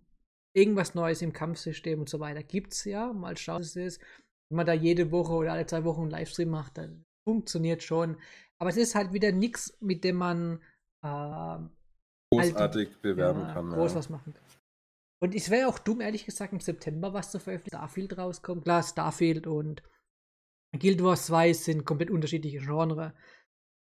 Irgendwas 0.55 0.95
Neues 0.95 1.23
im 1.23 1.33
Kampfsystem 1.33 2.01
und 2.01 2.09
so 2.09 2.21
weiter 2.21 2.43
gibt 2.43 2.75
es 2.75 2.85
ja. 2.85 3.13
Mal 3.13 3.37
schauen, 3.37 3.61
was 3.61 3.77
es 3.77 3.77
ist. 3.77 4.03
Wenn 4.53 4.59
man 4.59 4.67
da 4.67 4.75
jede 4.75 5.11
Woche 5.11 5.33
oder 5.33 5.55
alle 5.55 5.65
zwei 5.65 5.83
Wochen 5.85 6.03
einen 6.03 6.11
Livestream 6.11 6.51
macht, 6.51 6.77
dann 6.77 7.07
funktioniert 7.27 7.83
schon. 7.83 8.19
Aber 8.59 8.69
es 8.69 8.77
ist 8.77 8.95
halt 8.95 9.15
wieder 9.15 9.33
nichts, 9.33 9.79
mit 9.81 10.05
dem 10.05 10.17
man 10.17 10.61
äh, 11.03 11.57
großartig 12.31 12.89
halt, 12.89 13.01
bewerben 13.01 13.41
ja, 13.41 13.55
kann. 13.55 13.71
Groß 13.71 13.93
ja. 13.93 13.99
was 13.99 14.11
machen 14.11 14.35
kann. 14.35 14.45
Und 15.23 15.35
es 15.35 15.49
wäre 15.49 15.69
auch 15.69 15.79
dumm, 15.79 16.03
ehrlich 16.03 16.27
gesagt, 16.27 16.53
im 16.53 16.61
September 16.61 17.15
was 17.15 17.31
zu 17.31 17.41
veröffentlichen. 17.41 17.79
Starfield 17.79 18.19
rauskommt. 18.19 18.65
Klar, 18.65 18.83
Starfield 18.83 19.47
und 19.47 19.83
Guild 20.79 21.03
Wars 21.03 21.25
2 21.27 21.55
sind 21.55 21.87
komplett 21.87 22.11
unterschiedliche 22.11 22.59
Genres. 22.59 23.13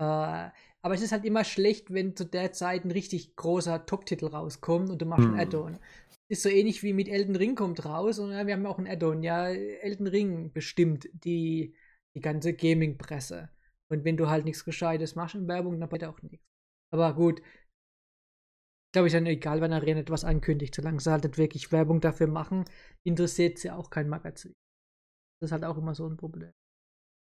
Äh, 0.00 0.50
aber 0.84 0.94
es 0.94 1.02
ist 1.02 1.12
halt 1.12 1.26
immer 1.26 1.44
schlecht, 1.44 1.92
wenn 1.92 2.16
zu 2.16 2.24
der 2.24 2.52
Zeit 2.52 2.86
ein 2.86 2.92
richtig 2.92 3.36
großer 3.36 3.84
Top-Titel 3.84 4.28
rauskommt 4.28 4.88
und 4.88 5.02
du 5.02 5.04
machst 5.04 5.26
hm. 5.26 5.34
ein 5.34 5.40
Add-on. 5.40 5.78
Ist 6.32 6.44
so 6.44 6.48
ähnlich 6.48 6.82
wie 6.82 6.94
mit 6.94 7.08
Elden 7.08 7.36
Ring 7.36 7.54
kommt 7.54 7.84
raus 7.84 8.18
und 8.18 8.32
ja, 8.32 8.46
wir 8.46 8.54
haben 8.54 8.64
auch 8.64 8.78
ein 8.78 8.86
Add-on. 8.86 9.22
Ja, 9.22 9.48
Elden 9.48 10.06
Ring 10.06 10.50
bestimmt 10.50 11.06
die, 11.12 11.74
die 12.14 12.20
ganze 12.20 12.54
Gaming-Presse. 12.54 13.50
Und 13.90 14.06
wenn 14.06 14.16
du 14.16 14.30
halt 14.30 14.46
nichts 14.46 14.64
Gescheites 14.64 15.14
machst 15.14 15.34
in 15.34 15.46
Werbung, 15.46 15.78
dann 15.78 15.90
bleibt 15.90 16.04
auch 16.04 16.22
nichts. 16.22 16.46
Aber 16.90 17.14
gut, 17.14 17.42
glaube 18.92 19.08
ich 19.08 19.12
dann 19.12 19.26
egal, 19.26 19.60
wenn 19.60 19.74
Arena 19.74 20.00
etwas 20.00 20.24
ankündigt, 20.24 20.74
solange 20.74 21.00
sie 21.00 21.10
halt 21.10 21.36
wirklich 21.36 21.70
Werbung 21.70 22.00
dafür 22.00 22.28
machen, 22.28 22.64
interessiert 23.04 23.58
sie 23.58 23.70
auch 23.70 23.90
kein 23.90 24.08
Magazin. 24.08 24.54
Das 25.38 25.48
ist 25.48 25.52
halt 25.52 25.64
auch 25.64 25.76
immer 25.76 25.94
so 25.94 26.06
ein 26.06 26.16
Problem. 26.16 26.52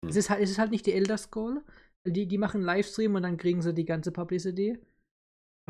Hm. 0.04 0.10
Es, 0.10 0.16
ist 0.16 0.28
halt, 0.28 0.42
es 0.42 0.50
ist 0.50 0.58
halt 0.58 0.70
nicht 0.70 0.84
die 0.84 0.92
Elder 0.92 1.16
Scroll, 1.16 1.64
die, 2.04 2.28
die 2.28 2.36
machen 2.36 2.60
Livestream 2.60 3.14
und 3.14 3.22
dann 3.22 3.38
kriegen 3.38 3.62
sie 3.62 3.72
die 3.72 3.86
ganze 3.86 4.12
Publicity. 4.12 4.78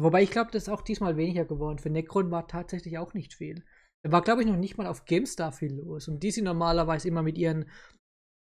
Wobei 0.00 0.22
ich 0.22 0.30
glaube, 0.30 0.50
das 0.50 0.64
ist 0.64 0.68
auch 0.68 0.82
diesmal 0.82 1.16
weniger 1.16 1.44
geworden. 1.44 1.78
Für 1.78 1.90
Necron 1.90 2.30
war 2.30 2.48
tatsächlich 2.48 2.98
auch 2.98 3.14
nicht 3.14 3.34
viel. 3.34 3.64
Da 4.04 4.10
war, 4.10 4.22
glaube 4.22 4.42
ich, 4.42 4.48
noch 4.48 4.56
nicht 4.56 4.78
mal 4.78 4.86
auf 4.86 5.04
GameStar 5.04 5.52
viel 5.52 5.74
los. 5.74 6.08
Und 6.08 6.22
die 6.22 6.30
sind 6.30 6.44
normalerweise 6.44 7.08
immer 7.08 7.22
mit 7.22 7.38
ihren 7.38 7.70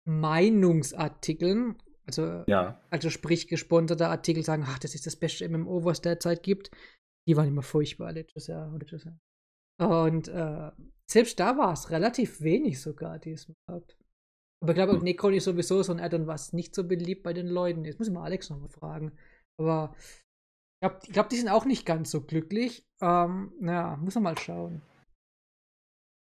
Meinungsartikeln, 0.07 1.77
also, 2.07 2.45
ja. 2.47 2.81
also 2.91 3.11
sprich 3.11 3.49
gesponserte 3.49 4.09
Artikel 4.09 4.45
sagen, 4.45 4.65
ach, 4.67 4.79
das 4.79 4.95
ist 4.95 5.07
das 5.07 5.17
beste 5.17 5.49
MMO, 5.49 5.85
was 5.85 6.03
derzeit 6.03 6.43
gibt. 6.43 6.71
Die 7.27 7.37
waren 7.37 7.49
immer 7.49 7.63
furchtbar 7.63 8.13
letztes 8.13 8.47
Jahr. 8.47 8.77
Letztes 8.79 9.05
Jahr. 9.05 9.19
Und 9.81 10.29
äh, 10.29 10.71
selbst 11.11 11.41
da 11.41 11.57
war 11.59 11.73
es 11.73 11.91
relativ 11.91 12.43
wenig 12.43 12.81
sogar 12.81 13.19
diesmal. 13.19 13.57
Aber 14.63 14.73
ich 14.73 14.75
glaube, 14.75 14.93
hm. 14.93 15.03
Necron 15.03 15.35
ist 15.35 15.45
sowieso 15.45 15.83
so 15.83 15.93
ein 15.93 16.01
Addon, 16.01 16.27
was 16.27 16.53
nicht 16.53 16.75
so 16.75 16.87
beliebt 16.87 17.23
bei 17.23 17.33
den 17.33 17.49
Leuten 17.49 17.85
ist. 17.85 17.99
Muss 17.99 18.09
ich 18.09 18.15
mal 18.15 18.25
Alex 18.25 18.51
nochmal 18.51 18.71
fragen. 18.71 19.13
Aber 19.59 19.95
glaube, 20.85 21.01
glaub, 21.11 21.29
die 21.29 21.37
sind 21.37 21.49
auch 21.49 21.65
nicht 21.65 21.87
ganz 21.87 22.11
so 22.11 22.21
glücklich. 22.21 22.87
Ähm, 23.01 23.53
naja, 23.61 23.97
muss 24.01 24.15
man 24.15 24.25
mal 24.25 24.39
schauen. 24.39 24.83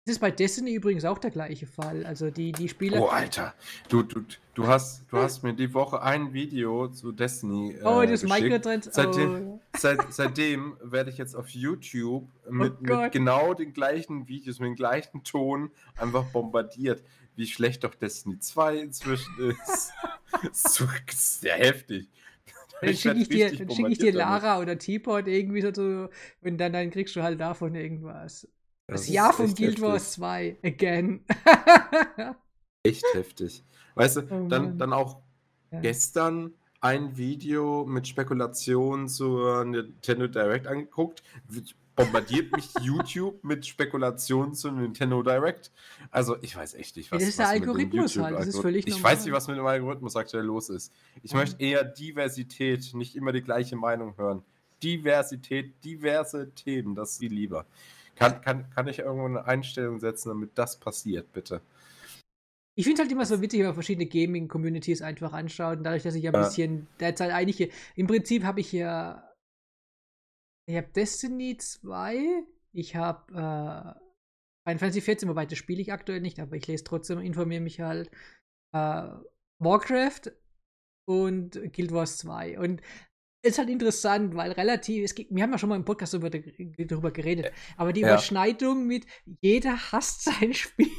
Das 0.06 0.14
ist 0.14 0.20
bei 0.20 0.30
Destiny 0.30 0.72
übrigens 0.72 1.04
auch 1.04 1.18
der 1.18 1.32
gleiche 1.32 1.66
Fall. 1.66 2.06
Also 2.06 2.30
die, 2.30 2.52
die 2.52 2.68
Spiele. 2.68 3.00
Oh, 3.00 3.06
Alter. 3.06 3.54
Du, 3.88 4.02
du, 4.02 4.24
du, 4.54 4.66
hast, 4.68 5.04
du 5.10 5.18
hast 5.18 5.42
mir 5.42 5.52
die 5.52 5.74
Woche 5.74 6.00
ein 6.00 6.32
Video 6.32 6.88
zu 6.88 7.10
Destiny. 7.10 7.72
Äh, 7.72 7.84
oh, 7.84 8.06
das 8.06 8.22
Microtrans. 8.22 8.88
Seitdem, 8.92 9.48
oh. 9.48 9.60
seit, 9.76 10.12
seitdem 10.12 10.76
werde 10.80 11.10
ich 11.10 11.18
jetzt 11.18 11.34
auf 11.34 11.48
YouTube 11.48 12.28
mit, 12.48 12.74
oh 12.80 12.94
mit 13.00 13.12
genau 13.12 13.52
den 13.52 13.72
gleichen 13.72 14.28
Videos, 14.28 14.60
mit 14.60 14.68
dem 14.68 14.76
gleichen 14.76 15.24
Ton 15.24 15.72
einfach 15.96 16.24
bombardiert. 16.26 17.02
Wie 17.34 17.46
schlecht 17.46 17.82
doch 17.82 17.94
Destiny 17.94 18.38
2 18.38 18.76
inzwischen 18.76 19.50
ist. 19.50 19.92
das 20.42 20.80
ist 21.08 21.40
sehr 21.40 21.56
heftig. 21.56 22.08
Dann 22.80 22.94
schicke 22.94 23.18
ich, 23.18 23.28
dir, 23.28 23.48
schick 23.48 23.88
ich 23.88 23.98
dir 23.98 24.12
Lara 24.12 24.54
damit. 24.54 24.62
oder 24.62 24.78
Teapot 24.78 25.26
irgendwie 25.28 25.62
so, 25.62 26.08
und 26.42 26.58
dann, 26.58 26.72
dann 26.72 26.90
kriegst 26.90 27.16
du 27.16 27.22
halt 27.22 27.40
davon 27.40 27.74
irgendwas. 27.74 28.48
Das, 28.86 29.02
das 29.02 29.08
Jahr 29.08 29.32
von 29.32 29.54
Guild 29.54 29.80
Wars 29.80 30.12
2. 30.12 30.58
Again. 30.62 31.24
echt 32.84 33.04
heftig. 33.14 33.64
Weißt 33.94 34.18
du, 34.18 34.20
oh 34.30 34.46
dann, 34.48 34.78
dann 34.78 34.92
auch 34.92 35.22
ja. 35.72 35.80
gestern 35.80 36.52
ein 36.80 37.16
Video 37.16 37.84
mit 37.84 38.06
Spekulationen 38.06 39.08
zur 39.08 39.64
Nintendo 39.64 40.28
Direct 40.28 40.66
angeguckt. 40.66 41.22
Bombardiert 41.96 42.54
mich 42.54 42.68
YouTube 42.82 43.42
mit 43.42 43.66
Spekulationen 43.66 44.54
zu 44.54 44.70
Nintendo 44.70 45.22
Direct. 45.22 45.72
Also, 46.10 46.36
ich 46.42 46.54
weiß 46.54 46.74
echt 46.74 46.96
nicht, 46.96 47.10
was, 47.10 47.20
das 47.20 47.30
ist 47.30 47.38
der 47.38 47.48
Algorithmus 47.48 48.18
halt. 48.18 48.36
Das 48.38 48.46
ist 48.46 48.60
völlig 48.60 48.86
Ich 48.86 49.02
weiß 49.02 49.24
nicht, 49.24 49.32
was 49.32 49.48
mit 49.48 49.56
dem 49.56 49.66
Algorithmus 49.66 50.14
aktuell 50.14 50.44
los 50.44 50.68
ist. 50.68 50.92
Ich 51.22 51.32
mhm. 51.32 51.38
möchte 51.38 51.62
eher 51.62 51.84
Diversität, 51.84 52.92
nicht 52.94 53.16
immer 53.16 53.32
die 53.32 53.42
gleiche 53.42 53.76
Meinung 53.76 54.14
hören. 54.18 54.42
Diversität, 54.82 55.82
diverse 55.84 56.50
Themen, 56.54 56.94
das 56.94 57.12
ist 57.12 57.22
die 57.22 57.28
lieber. 57.28 57.64
Kann, 58.14 58.40
kann, 58.42 58.70
kann 58.70 58.88
ich 58.88 58.98
irgendwo 58.98 59.26
eine 59.26 59.46
Einstellung 59.46 59.98
setzen, 59.98 60.28
damit 60.28 60.50
das 60.54 60.78
passiert, 60.78 61.32
bitte? 61.32 61.62
Ich 62.74 62.84
finde 62.84 63.00
es 63.00 63.06
halt 63.06 63.12
immer 63.12 63.24
so 63.24 63.40
witzig, 63.40 63.60
wenn 63.60 63.66
man 63.66 63.74
verschiedene 63.74 64.06
Gaming-Communities 64.06 65.00
einfach 65.00 65.32
anschaut. 65.32 65.78
Und 65.78 65.84
dadurch, 65.84 66.02
dass 66.02 66.14
ich 66.14 66.24
ja 66.24 66.32
ein 66.32 66.42
bisschen 66.42 66.86
derzeit 67.00 67.30
eigentlich 67.30 67.56
hier, 67.56 67.68
im 67.94 68.06
Prinzip 68.06 68.44
habe 68.44 68.60
ich 68.60 68.68
hier, 68.68 69.22
ich 70.66 70.76
habe 70.76 70.88
Destiny 70.88 71.56
2, 71.56 72.44
ich 72.72 72.96
habe 72.96 73.32
äh, 73.32 74.00
Final 74.66 74.78
Fantasy 74.78 75.00
14, 75.00 75.28
wobei 75.28 75.46
das 75.46 75.58
spiele 75.58 75.80
ich 75.80 75.92
aktuell 75.92 76.20
nicht, 76.20 76.40
aber 76.40 76.56
ich 76.56 76.66
lese 76.66 76.84
trotzdem, 76.84 77.20
informiere 77.20 77.60
mich 77.60 77.80
halt. 77.80 78.10
Äh, 78.74 79.08
Warcraft 79.58 80.32
und 81.08 81.52
Guild 81.72 81.92
Wars 81.92 82.18
2. 82.18 82.58
Und 82.58 82.82
ist 83.46 83.58
halt 83.58 83.70
interessant, 83.70 84.34
weil 84.34 84.52
relativ, 84.52 85.04
es 85.04 85.14
gibt, 85.14 85.34
wir 85.34 85.42
haben 85.42 85.52
ja 85.52 85.58
schon 85.58 85.68
mal 85.68 85.76
im 85.76 85.84
Podcast 85.84 86.14
darüber, 86.14 86.30
darüber 86.30 87.10
geredet, 87.12 87.52
aber 87.76 87.92
die 87.92 88.00
ja. 88.00 88.08
Überschneidung 88.08 88.86
mit 88.86 89.06
jeder 89.40 89.92
hasst 89.92 90.24
sein 90.24 90.52
Spiel 90.54 90.90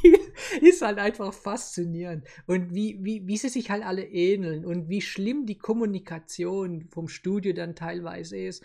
ist 0.61 0.81
halt 0.81 0.97
einfach 0.97 1.33
faszinierend. 1.33 2.25
Und 2.45 2.73
wie, 2.73 2.99
wie, 3.03 3.27
wie 3.27 3.37
sie 3.37 3.49
sich 3.49 3.69
halt 3.69 3.83
alle 3.83 4.05
ähneln 4.05 4.65
und 4.65 4.87
wie 4.87 5.01
schlimm 5.01 5.45
die 5.45 5.57
Kommunikation 5.57 6.87
vom 6.89 7.07
Studio 7.07 7.53
dann 7.53 7.75
teilweise 7.75 8.37
ist. 8.37 8.63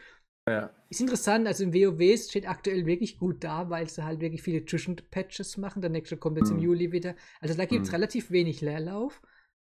Ja. 0.48 0.70
Ist 0.88 1.00
interessant, 1.00 1.46
also 1.46 1.64
im 1.64 1.72
WoW 1.72 2.18
steht 2.18 2.48
aktuell 2.48 2.84
wirklich 2.84 3.18
gut 3.18 3.44
da, 3.44 3.70
weil 3.70 3.88
sie 3.88 4.04
halt 4.04 4.20
wirklich 4.20 4.42
viele 4.42 4.64
Zwischenpatches 4.64 5.56
machen. 5.56 5.82
Der 5.82 5.90
nächste 5.90 6.16
kommt 6.16 6.38
jetzt 6.38 6.50
mhm. 6.50 6.58
im 6.58 6.64
Juli 6.64 6.92
wieder. 6.92 7.14
Also 7.40 7.54
da 7.54 7.64
gibt 7.64 7.82
es 7.82 7.90
mhm. 7.90 7.94
relativ 7.94 8.30
wenig 8.30 8.60
Leerlauf. 8.60 9.22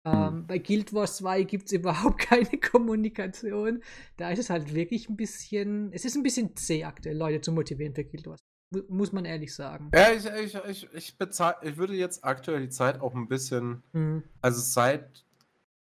Hm. 0.06 0.14
Ähm, 0.14 0.46
bei 0.46 0.58
Guild 0.58 0.94
Wars 0.94 1.18
2 1.18 1.42
gibt 1.42 1.66
es 1.66 1.72
überhaupt 1.72 2.18
keine 2.18 2.58
Kommunikation. 2.58 3.82
Da 4.16 4.30
ist 4.30 4.38
es 4.38 4.50
halt 4.50 4.74
wirklich 4.74 5.08
ein 5.08 5.16
bisschen, 5.16 5.92
es 5.92 6.04
ist 6.04 6.16
ein 6.16 6.22
bisschen 6.22 6.56
zäh 6.56 6.84
aktuell, 6.84 7.16
Leute 7.16 7.42
zu 7.42 7.52
motivieren 7.52 7.94
für 7.94 8.04
Guild 8.04 8.26
Wars. 8.26 8.40
Muss 8.88 9.12
man 9.12 9.24
ehrlich 9.24 9.54
sagen. 9.54 9.90
Ja, 9.92 10.12
ich, 10.12 10.24
ich, 10.24 10.54
ich, 10.68 10.88
ich, 10.94 11.18
bezahl, 11.18 11.56
ich 11.62 11.76
würde 11.76 11.94
jetzt 11.94 12.24
aktuell 12.24 12.62
die 12.62 12.68
Zeit 12.68 13.00
auch 13.00 13.14
ein 13.14 13.28
bisschen, 13.28 13.82
mhm. 13.92 14.22
also 14.40 14.60
seit 14.60 15.26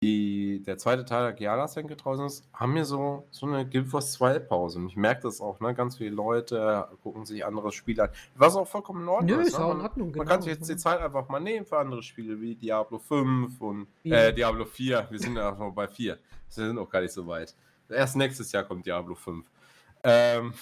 die, 0.01 0.63
der 0.65 0.77
zweite 0.77 1.03
Teil 1.03 1.23
der 1.23 1.33
Giala-Senke 1.33 1.97
draußen 1.97 2.25
ist, 2.25 2.47
haben 2.53 2.73
wir 2.75 2.85
so, 2.85 3.27
so 3.31 3.45
eine 3.45 3.67
Guild 3.67 3.91
Wars 3.91 4.13
2 4.13 4.39
Pause. 4.39 4.79
Und 4.79 4.87
ich 4.87 4.95
merke 4.95 5.23
das 5.23 5.41
auch, 5.41 5.59
ne? 5.59 5.73
Ganz 5.73 5.97
viele 5.97 6.11
Leute 6.11 6.87
gucken 7.03 7.25
sich 7.25 7.45
andere 7.45 7.71
Spiele 7.73 8.03
an. 8.03 8.09
Was 8.35 8.55
auch 8.55 8.67
vollkommen 8.67 9.01
in 9.01 9.09
Ordnung 9.09 9.37
Nö, 9.37 9.43
ist. 9.43 9.57
Ne? 9.57 9.65
auch 9.65 9.75
in 9.75 9.81
Ordnung, 9.81 10.07
man, 10.07 10.13
genau. 10.13 10.23
man 10.23 10.27
kann 10.27 10.41
sich 10.41 10.53
jetzt 10.53 10.69
die 10.69 10.77
Zeit 10.77 11.01
einfach 11.01 11.27
mal 11.27 11.41
nehmen 11.41 11.65
für 11.65 11.77
andere 11.77 12.01
Spiele 12.01 12.39
wie 12.39 12.55
Diablo 12.55 12.97
5 12.97 13.59
und 13.59 13.87
äh, 14.05 14.33
Diablo 14.33 14.63
4. 14.63 15.07
Wir 15.09 15.19
sind 15.19 15.35
ja 15.35 15.51
noch 15.51 15.71
bei 15.71 15.87
4. 15.87 16.13
Wir 16.13 16.19
sind 16.65 16.77
auch 16.77 16.89
gar 16.89 17.01
nicht 17.01 17.13
so 17.13 17.27
weit. 17.27 17.53
Erst 17.89 18.15
nächstes 18.15 18.51
Jahr 18.53 18.63
kommt 18.63 18.85
Diablo 18.85 19.15
5. 19.15 19.45
Ähm, 20.03 20.53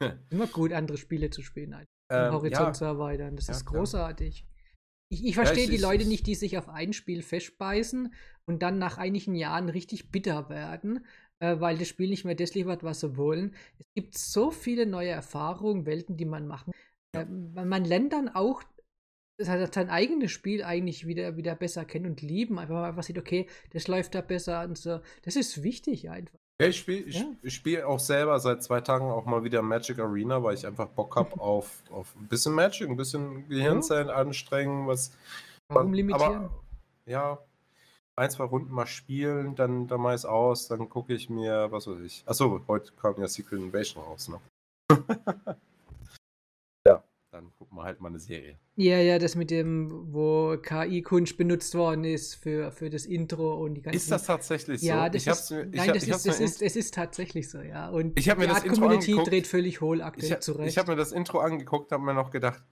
Immer 0.30 0.46
gut, 0.48 0.72
andere 0.72 0.98
Spiele 0.98 1.30
zu 1.30 1.40
spielen, 1.40 1.74
halt. 1.74 1.88
ähm, 2.10 2.32
Horizont 2.32 2.68
ja. 2.68 2.72
zu 2.74 2.84
erweitern. 2.84 3.36
Das 3.36 3.46
ja, 3.46 3.54
ist 3.54 3.64
großartig. 3.64 4.44
Ich, 5.12 5.26
ich 5.26 5.34
verstehe 5.34 5.64
ja, 5.64 5.70
die 5.70 5.76
Leute 5.76 6.06
nicht, 6.06 6.26
die 6.26 6.34
sich 6.34 6.56
auf 6.56 6.70
ein 6.70 6.94
Spiel 6.94 7.22
festbeißen 7.22 8.14
und 8.46 8.62
dann 8.62 8.78
nach 8.78 8.96
einigen 8.96 9.34
Jahren 9.34 9.68
richtig 9.68 10.10
bitter 10.10 10.48
werden, 10.48 11.04
äh, 11.38 11.60
weil 11.60 11.76
das 11.76 11.88
Spiel 11.88 12.08
nicht 12.08 12.24
mehr 12.24 12.34
das 12.34 12.54
liefert, 12.54 12.82
was 12.82 13.00
sie 13.00 13.14
wollen. 13.18 13.54
Es 13.78 13.84
gibt 13.94 14.16
so 14.16 14.50
viele 14.50 14.86
neue 14.86 15.10
Erfahrungen, 15.10 15.84
Welten, 15.84 16.16
die 16.16 16.24
man 16.24 16.46
machen. 16.46 16.72
Äh, 17.14 17.26
man 17.26 17.84
lernt 17.84 18.14
dann 18.14 18.30
auch 18.30 18.62
sein 19.38 19.90
eigenes 19.90 20.30
Spiel 20.30 20.64
eigentlich 20.64 21.06
wieder, 21.06 21.36
wieder 21.36 21.56
besser 21.56 21.84
kennen 21.84 22.06
und 22.06 22.22
lieben. 22.22 22.58
Einfach 22.58 22.74
mal 22.74 22.88
einfach 22.88 23.02
sieht, 23.02 23.18
okay, 23.18 23.48
das 23.72 23.88
läuft 23.88 24.14
da 24.14 24.22
besser 24.22 24.64
und 24.64 24.78
so. 24.78 25.00
Das 25.24 25.36
ist 25.36 25.62
wichtig 25.62 26.08
einfach. 26.08 26.38
Ja, 26.62 26.68
ich 26.68 26.78
spiele 26.78 27.10
ja. 27.10 27.50
spiel 27.50 27.82
auch 27.82 27.98
selber 27.98 28.38
seit 28.38 28.62
zwei 28.62 28.80
Tagen 28.80 29.10
auch 29.10 29.24
mal 29.24 29.44
wieder 29.44 29.62
Magic 29.62 29.98
Arena, 29.98 30.42
weil 30.42 30.54
ich 30.54 30.66
einfach 30.66 30.88
Bock 30.88 31.16
habe 31.16 31.40
auf, 31.40 31.82
auf 31.90 32.14
ein 32.16 32.28
bisschen 32.28 32.54
Magic, 32.54 32.88
ein 32.88 32.96
bisschen 32.96 33.48
Gehirnzellen 33.48 34.08
ja. 34.08 34.14
anstrengen, 34.14 34.86
was. 34.86 35.12
Warum 35.68 35.92
limitieren? 35.92 36.36
Aber, 36.36 36.50
ja, 37.06 37.38
ein, 38.16 38.30
zwei 38.30 38.44
Runden 38.44 38.72
mal 38.72 38.86
spielen, 38.86 39.54
dann, 39.54 39.88
dann 39.88 40.00
mache 40.00 40.14
ich 40.14 40.20
es 40.20 40.24
aus, 40.24 40.68
dann 40.68 40.88
gucke 40.88 41.14
ich 41.14 41.30
mir, 41.30 41.72
was 41.72 41.86
weiß 41.86 42.00
ich. 42.00 42.22
Achso, 42.26 42.60
heute 42.68 42.92
kam 42.92 43.14
ja 43.18 43.26
Secret 43.26 43.60
Invasion 43.60 44.04
raus, 44.04 44.28
ne? 44.28 44.38
wir 47.76 47.84
halt 47.84 48.00
mal 48.00 48.08
eine 48.08 48.18
Serie. 48.18 48.58
Ja, 48.76 48.98
ja, 48.98 49.18
das 49.18 49.34
mit 49.34 49.50
dem, 49.50 50.12
wo 50.12 50.56
KI-Kunst 50.56 51.36
benutzt 51.36 51.74
worden 51.74 52.04
ist 52.04 52.34
für, 52.34 52.72
für 52.72 52.90
das 52.90 53.04
Intro 53.04 53.54
und 53.62 53.74
die 53.74 53.82
ganzen. 53.82 53.96
Ist 53.96 54.10
das 54.10 54.24
tatsächlich 54.24 54.80
so? 54.80 54.86
Ja, 54.86 55.08
das 55.08 55.26
ist, 55.26 55.50
mir, 55.50 55.66
nein, 55.66 55.88
hab, 55.88 55.94
das, 55.94 56.04
ist, 56.04 56.26
das 56.26 56.40
ist, 56.40 56.62
es 56.62 56.76
ist 56.76 56.94
tatsächlich 56.94 57.50
so, 57.50 57.60
ja. 57.60 57.88
Und 57.88 58.18
ich 58.18 58.24
die 58.24 58.34
mir 58.34 58.46
das 58.46 58.64
Community 58.64 59.16
dreht 59.24 59.46
völlig 59.46 59.80
hohl 59.80 60.02
aktuell 60.02 60.32
ich, 60.32 60.40
zurecht. 60.40 60.68
Ich 60.68 60.78
habe 60.78 60.92
mir 60.92 60.96
das 60.96 61.12
Intro 61.12 61.40
angeguckt, 61.40 61.92
habe 61.92 62.02
mir 62.02 62.14
noch 62.14 62.30
gedacht, 62.30 62.62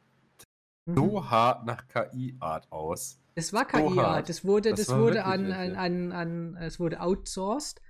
mhm. 0.87 0.95
so 0.95 1.31
hart 1.31 1.67
nach 1.67 1.87
KI-Art 1.89 2.71
aus. 2.71 3.21
Das 3.35 3.53
war 3.53 3.67
KI-Art. 3.67 4.29
Das 4.29 4.45
wurde, 4.45 4.71
Das 4.71 4.87
das, 4.87 4.97
wurde 4.97 5.25
an, 5.25 5.53
an, 5.53 5.77
an, 5.77 6.13
an, 6.13 6.57
es 6.61 6.81
wurde 6.81 7.01
outsourced 7.01 7.81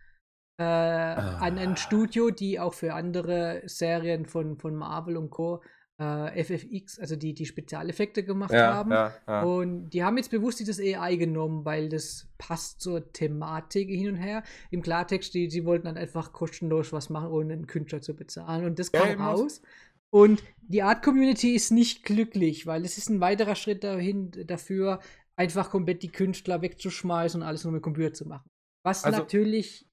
äh, 0.61 0.65
Ah. 0.65 1.39
an 1.39 1.57
ein 1.57 1.77
Studio, 1.79 2.31
die 2.31 2.61
auch 2.61 2.75
für 2.75 2.93
andere 2.93 3.63
Serien 3.65 4.27
von, 4.27 4.59
von 4.59 4.75
Marvel 4.75 5.17
und 5.17 5.31
Co. 5.31 5.63
Äh, 6.01 6.43
FFX, 6.45 6.99
also 6.99 7.15
die, 7.15 7.35
die 7.35 7.45
Spezialeffekte 7.45 8.25
gemacht 8.25 8.53
Ja, 8.55 8.73
haben. 8.73 8.91
ja, 8.91 9.15
ja. 9.29 9.43
Und 9.43 9.91
die 9.91 10.03
haben 10.03 10.17
jetzt 10.17 10.31
bewusst 10.31 10.59
dieses 10.59 10.81
AI 10.81 11.17
genommen, 11.17 11.67
weil 11.67 11.91
das 11.91 12.27
passt 12.39 12.81
zur 12.81 13.13
Thematik 13.13 13.91
hin 13.91 14.09
und 14.09 14.17
her. 14.17 14.43
Im 14.71 14.81
Klartext, 14.81 15.35
die, 15.35 15.51
sie 15.51 15.67
wollten 15.67 15.85
dann 15.85 15.99
einfach 15.99 16.33
kostenlos 16.33 16.95
was 16.95 17.11
machen, 17.11 17.29
ohne 17.29 17.53
einen 17.53 17.67
Künstler 17.67 18.01
zu 18.01 18.17
bezahlen. 18.17 18.65
Und 18.65 18.79
das 18.79 18.93
kam 18.93 19.21
raus. 19.21 19.61
Und 20.09 20.43
die 20.63 20.83
Art-Community 20.83 21.55
ist 21.55 21.71
nicht 21.71 22.03
glücklich, 22.05 22.67
weil 22.67 22.87
es 22.87 22.97
ist 22.97 23.11
ein 23.11 23.21
weiterer 23.21 23.55
Schritt 23.55 23.85
dahin 23.85 24.31
dafür, 24.47 25.01
einfach 25.37 25.69
komplett 25.69 26.03
die 26.03 26.11
Künstler 26.11 26.63
wegzuschmeißen 26.63 27.43
und 27.43 27.47
alles 27.47 27.65
nur 27.65 27.75
mit 27.75 27.83
Computer 27.83 28.15
zu 28.15 28.27
machen. 28.27 28.49
Was 28.87 29.05
Also, 29.05 29.19
natürlich 29.19 29.87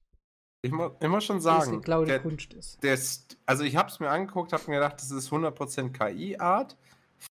Ich, 0.62 0.72
mu 0.72 0.90
ich 1.00 1.08
muss 1.08 1.24
schon 1.24 1.38
ist 1.38 1.44
sagen, 1.44 1.80
der, 1.82 2.18
Kunst 2.18 2.52
ist. 2.52 2.82
der 2.82 2.98
also 3.46 3.62
ich 3.62 3.76
habe 3.76 3.88
es 3.88 4.00
mir 4.00 4.10
angeguckt, 4.10 4.52
habe 4.52 4.64
mir 4.66 4.76
gedacht, 4.76 4.96
das 5.00 5.10
ist 5.12 5.30
100% 5.30 5.92
KI-Art, 5.92 6.76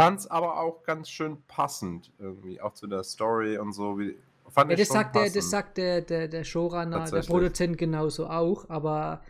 fand 0.00 0.20
es 0.20 0.26
aber 0.28 0.60
auch 0.60 0.84
ganz 0.84 1.10
schön 1.10 1.42
passend 1.48 2.12
irgendwie, 2.18 2.60
auch 2.60 2.74
zu 2.74 2.86
der 2.86 3.02
Story 3.02 3.58
und 3.58 3.72
so. 3.72 3.98
Wie, 3.98 4.16
fand 4.48 4.70
Ja, 4.70 4.76
das 4.76 4.86
schon 4.86 4.94
sagt, 4.94 5.16
der, 5.16 5.30
das 5.30 5.50
sagt 5.50 5.76
der, 5.76 6.02
der, 6.02 6.28
der 6.28 6.44
Showrunner, 6.44 7.10
der. 7.10 7.22
Produzent 7.22 7.78
genauso 7.78 8.28
auch, 8.28 8.70
aber 8.70 9.22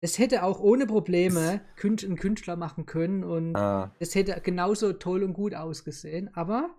es 0.00 0.18
hätte 0.18 0.44
auch 0.44 0.60
ohne 0.60 0.86
Probleme 0.86 1.60
einen 1.82 2.16
Künstler 2.16 2.54
machen 2.54 2.86
können 2.86 3.24
und 3.24 3.56
Ah, 3.56 3.90
es 3.98 4.14
hätte 4.14 4.40
genauso 4.42 4.92
toll 4.92 5.24
und 5.24 5.32
gut 5.32 5.56
ausgesehen, 5.56 6.30
aber 6.34 6.70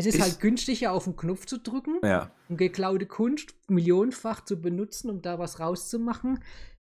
es 0.00 0.06
ist 0.06 0.16
Ich- 0.16 0.20
halt 0.22 0.40
günstiger 0.40 0.92
auf 0.92 1.04
den 1.04 1.16
Knopf 1.16 1.46
zu 1.46 1.58
drücken 1.58 1.98
ja. 2.02 2.30
und 2.48 2.56
geklaute 2.56 3.06
Kunst 3.06 3.54
millionenfach 3.68 4.44
zu 4.44 4.60
benutzen, 4.60 5.10
um 5.10 5.22
da 5.22 5.38
was 5.38 5.60
rauszumachen. 5.60 6.42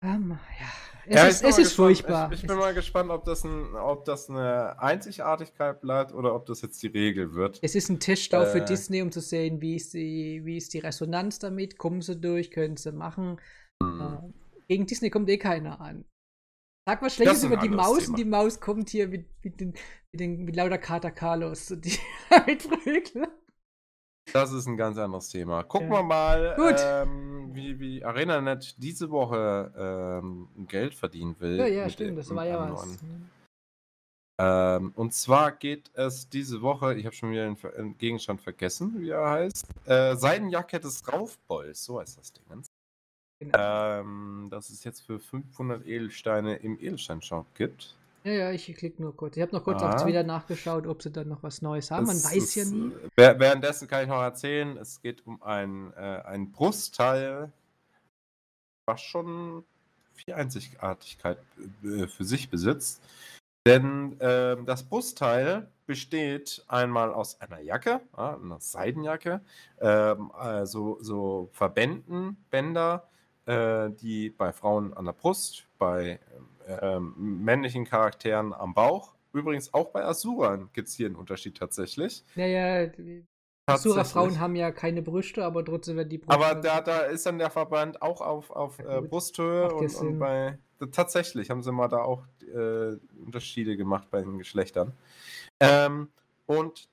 Ähm, 0.04 0.36
ja, 0.58 0.66
es 1.06 1.14
ja, 1.14 1.26
ist, 1.28 1.44
es 1.44 1.58
ist 1.58 1.72
furchtbar. 1.74 2.32
Ich, 2.32 2.42
ich 2.42 2.48
bin 2.48 2.56
mal 2.56 2.74
gespannt, 2.74 3.10
ob 3.10 3.24
das, 3.24 3.44
ein, 3.44 3.74
ob 3.76 4.04
das 4.04 4.28
eine 4.28 4.76
Einzigartigkeit 4.80 5.80
bleibt 5.80 6.12
oder 6.12 6.34
ob 6.34 6.46
das 6.46 6.62
jetzt 6.62 6.82
die 6.82 6.88
Regel 6.88 7.34
wird. 7.34 7.60
Es 7.62 7.76
ist 7.76 7.88
ein 7.88 8.00
für 8.46 8.58
Äh. 8.58 8.64
Disney, 8.64 9.00
um 9.02 9.12
zu 9.12 9.20
sehen, 9.20 9.60
wie 9.60 9.76
ist, 9.76 9.94
die, 9.94 10.40
wie 10.44 10.56
ist 10.56 10.74
die 10.74 10.80
Resonanz 10.80 11.38
damit, 11.38 11.78
kommen 11.78 12.02
sie 12.02 12.20
durch, 12.20 12.50
können 12.50 12.76
sie 12.76 12.90
machen. 12.92 13.40
Hm. 13.80 14.00
Äh, 14.00 14.32
Gegen 14.68 14.86
Disney 14.86 15.10
kommt 15.10 15.28
eh 15.28 15.38
keiner 15.38 15.80
an. 15.80 16.04
Sag 16.86 17.00
Das 17.00 17.14
Schlechtes 17.14 17.44
über 17.44 17.56
die 17.56 17.68
Maus 17.68 17.98
Thema. 18.00 18.08
und 18.10 18.18
die 18.18 18.24
Maus 18.24 18.60
kommt 18.60 18.90
hier 18.90 19.06
mit, 19.08 19.26
mit, 19.44 19.60
den, 19.60 19.68
mit, 20.10 20.20
den, 20.20 20.44
mit 20.44 20.56
lauter 20.56 20.78
Kater 20.78 21.12
Carlos 21.12 21.70
und 21.70 21.84
die 21.84 21.96
mit. 22.84 23.14
Das 24.32 24.52
ist 24.52 24.66
ein 24.66 24.76
ganz 24.76 24.98
anderes 24.98 25.28
Thema. 25.28 25.62
Gucken 25.62 25.88
Ja. 25.88 25.98
wir 25.98 26.02
mal, 26.02 26.54
Gut. 26.56 26.76
ähm, 26.78 27.50
wie, 27.54 27.78
wie 27.78 28.04
ArenaNet 28.04 28.74
diese 28.78 29.10
Woche 29.10 29.72
ähm, 30.22 30.48
Geld 30.66 30.94
verdienen 30.94 31.36
will. 31.38 31.56
Ja, 31.56 31.66
ja, 31.66 31.88
stimmt, 31.88 32.18
das 32.18 32.34
war 32.34 32.46
ja 32.46 32.60
einem 32.60 32.74
was. 32.74 32.98
Ähm, 34.40 34.92
und 34.96 35.12
zwar 35.14 35.52
geht 35.52 35.90
es 35.94 36.28
diese 36.28 36.62
Woche, 36.62 36.94
ich 36.94 37.04
habe 37.06 37.14
schon 37.14 37.30
wieder 37.30 37.44
den, 37.52 37.96
Gegenstand 37.98 38.40
vergessen, 38.40 39.00
wie 39.00 39.10
er 39.10 39.28
heißt. 39.30 39.66
Äh, 39.84 40.16
Seidenjacke 40.16 40.80
des 40.80 41.06
Raufbolls, 41.06 41.84
so 41.84 42.00
heißt 42.00 42.18
das 42.18 42.32
Ding. 42.32 42.44
Genau. 43.44 44.00
Ähm, 44.00 44.48
das 44.50 44.70
es 44.70 44.84
jetzt 44.84 45.00
für 45.06 45.18
500 45.18 45.86
Edelsteine 45.86 46.56
im 46.56 46.78
Edelsteinshop 46.78 47.46
gibt. 47.54 47.94
Ja, 48.24 48.32
ja, 48.32 48.50
ich 48.52 48.66
klicke 48.76 49.02
nur 49.02 49.16
kurz. 49.16 49.36
Ich 49.36 49.42
habe 49.42 49.52
noch 49.52 49.64
kurz 49.64 49.82
Ah. 49.82 49.94
auf 49.96 50.02
Twitter 50.02 50.22
nachgeschaut, 50.22 50.86
ob 50.86 51.02
sie 51.02 51.10
dann 51.10 51.28
noch 51.28 51.42
was 51.42 51.60
Neues 51.60 51.90
haben. 51.90 52.06
Man 52.06 52.16
Es 52.16 52.24
weiß 52.24 52.54
ja 52.54 52.62
ist, 52.62 52.72
nie. 52.72 52.92
äh, 52.92 53.08
wäh- 53.16 53.38
Währenddessen 53.38 53.88
kann 53.88 54.02
ich 54.02 54.08
noch 54.08 54.22
erzählen, 54.22 54.76
es 54.76 55.02
geht 55.02 55.26
um 55.26 55.42
ein, 55.42 55.92
äh, 55.94 56.22
ein 56.24 56.52
Brustteil, 56.52 57.50
was 58.86 59.00
schon 59.00 59.64
viel 60.14 60.34
Einzigartigkeit 60.34 61.38
äh, 61.84 62.06
für 62.06 62.24
sich 62.24 62.48
besitzt. 62.48 63.00
Denn 63.66 64.16
ähm, 64.20 64.66
das 64.66 64.82
Brustteil 64.82 65.68
besteht 65.86 66.64
einmal 66.68 67.12
aus 67.12 67.40
einer 67.40 67.60
Jacke, 67.60 68.00
ja, 68.16 68.36
einer 68.36 68.60
Seidenjacke, 68.60 69.40
ähm, 69.80 70.30
also 70.32 70.98
so 71.00 71.48
Verbänden, 71.52 72.36
Bänder, 72.50 73.08
äh, 73.46 73.90
die 73.90 74.30
bei 74.30 74.52
Frauen 74.52 74.94
an 74.94 75.04
der 75.04 75.12
Brust, 75.12 75.66
bei 75.78 76.20
ähm, 76.66 77.14
männlichen 77.16 77.84
Charakteren 77.84 78.52
am 78.52 78.74
Bauch. 78.74 79.14
Übrigens 79.32 79.72
auch 79.72 79.90
bei 79.90 80.04
Asuran 80.04 80.68
gibt 80.72 80.88
es 80.88 80.94
hier 80.94 81.06
einen 81.06 81.16
Unterschied 81.16 81.56
tatsächlich. 81.56 82.24
Ja, 82.34 82.46
ja, 82.46 82.86
die 82.86 83.24
Sura-Frauen 83.68 84.04
Tatsächlich. 84.04 84.38
haben 84.40 84.56
ja 84.56 84.72
keine 84.72 85.02
Brüste, 85.02 85.44
aber 85.44 85.64
trotzdem 85.64 85.96
werden 85.96 86.08
die 86.08 86.18
Brüste. 86.18 86.34
Aber 86.34 86.60
da, 86.60 86.80
da 86.80 87.00
ist 87.02 87.26
dann 87.26 87.38
der 87.38 87.50
Verband 87.50 88.02
auch 88.02 88.20
auf, 88.20 88.50
auf 88.50 88.78
Ja, 88.78 88.98
äh. 88.98 89.02
Brusthöhe 89.02 89.72
und, 89.72 89.94
und 89.94 90.18
bei. 90.18 90.58
Tatsächlich 90.90 91.48
haben 91.48 91.62
sie 91.62 91.70
mal 91.70 91.86
da 91.86 91.98
auch 91.98 92.24
äh, 92.40 92.96
Unterschiede 93.24 93.76
gemacht 93.76 94.08
bei 94.10 94.20
den 94.20 94.38
Geschlechtern. 94.38 94.92
Ähm, 95.60 96.08
und 96.46 96.88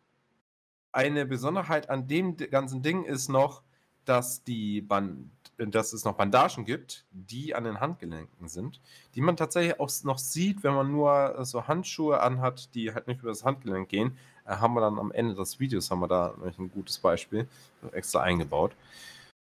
eine 0.92 1.26
Besonderheit 1.26 1.90
an 1.90 2.08
dem 2.08 2.38
ganzen 2.38 2.84
Ding 2.84 3.04
ist 3.04 3.30
noch, 3.30 3.64
dass, 4.06 4.44
die 4.44 4.82
Band, 4.82 5.32
dass 5.68 5.94
es 5.94 6.06
noch 6.06 6.16
Bandagen 6.16 6.66
gibt, 6.66 7.06
die 7.12 7.54
an 7.54 7.66
den 7.66 7.80
Handgelenken 7.80 8.48
sind, 8.48 8.80
die 9.16 9.22
man 9.22 9.36
tatsächlich 9.36 9.80
auch 9.80 9.92
noch 10.04 10.18
sieht, 10.18 10.64
wenn 10.64 10.74
man 10.74 10.92
nur 10.92 11.38
äh, 11.38 11.46
so 11.46 11.68
Handschuhe 11.68 12.22
anhat, 12.22 12.74
die 12.76 12.94
halt 12.94 13.08
nicht 13.08 13.20
über 13.20 13.30
das 13.30 13.44
Handgelenk 13.44 13.90
gehen. 13.90 14.18
Äh, 14.46 14.56
haben 14.56 14.74
wir 14.74 14.82
dann 14.82 14.98
am 14.98 15.12
Ende 15.12 15.36
des 15.36 15.60
Videos 15.60 15.92
haben 15.92 16.00
wir 16.00 16.08
da 16.08 16.34
ein 16.58 16.72
gutes 16.72 16.98
Beispiel 16.98 17.48
extra 17.92 18.22
eingebaut. 18.22 18.72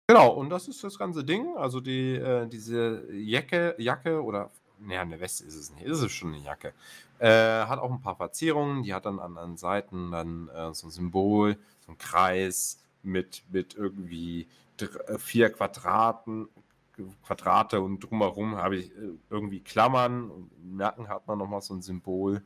Genau, 0.06 0.30
und 0.30 0.50
das 0.50 0.68
ist 0.68 0.84
das 0.84 0.98
ganze 0.98 1.24
Ding. 1.24 1.56
Also 1.56 1.80
die, 1.80 2.14
äh, 2.14 2.46
diese 2.46 3.10
Jacke, 3.12 3.74
Jacke 3.78 4.22
oder, 4.22 4.50
naja, 4.78 5.00
eine 5.00 5.20
Weste 5.20 5.44
ist 5.44 5.56
es 5.56 5.72
nicht, 5.72 5.84
ist 5.84 6.02
es 6.02 6.12
schon 6.12 6.34
eine 6.34 6.42
Jacke. 6.42 6.74
Äh, 7.18 7.28
hat 7.28 7.78
auch 7.78 7.90
ein 7.90 8.02
paar 8.02 8.16
Verzierungen, 8.16 8.82
die 8.82 8.92
hat 8.92 9.06
dann 9.06 9.20
an 9.20 9.36
den 9.36 9.56
Seiten 9.56 10.10
dann 10.10 10.48
äh, 10.48 10.74
so 10.74 10.88
ein 10.88 10.90
Symbol, 10.90 11.56
so 11.86 11.92
ein 11.92 11.98
Kreis 11.98 12.82
mit, 13.02 13.42
mit 13.50 13.74
irgendwie 13.74 14.48
vier 15.18 15.50
Quadraten, 15.50 16.48
Quadrate 17.24 17.80
und 17.80 18.00
drumherum 18.00 18.56
habe 18.56 18.76
ich 18.76 18.90
äh, 18.92 19.10
irgendwie 19.30 19.60
Klammern 19.60 20.30
und 20.30 20.50
im 20.62 20.76
Nacken 20.76 21.08
hat 21.08 21.26
man 21.26 21.38
nochmal 21.38 21.60
so 21.62 21.74
ein 21.74 21.82
Symbol. 21.82 22.42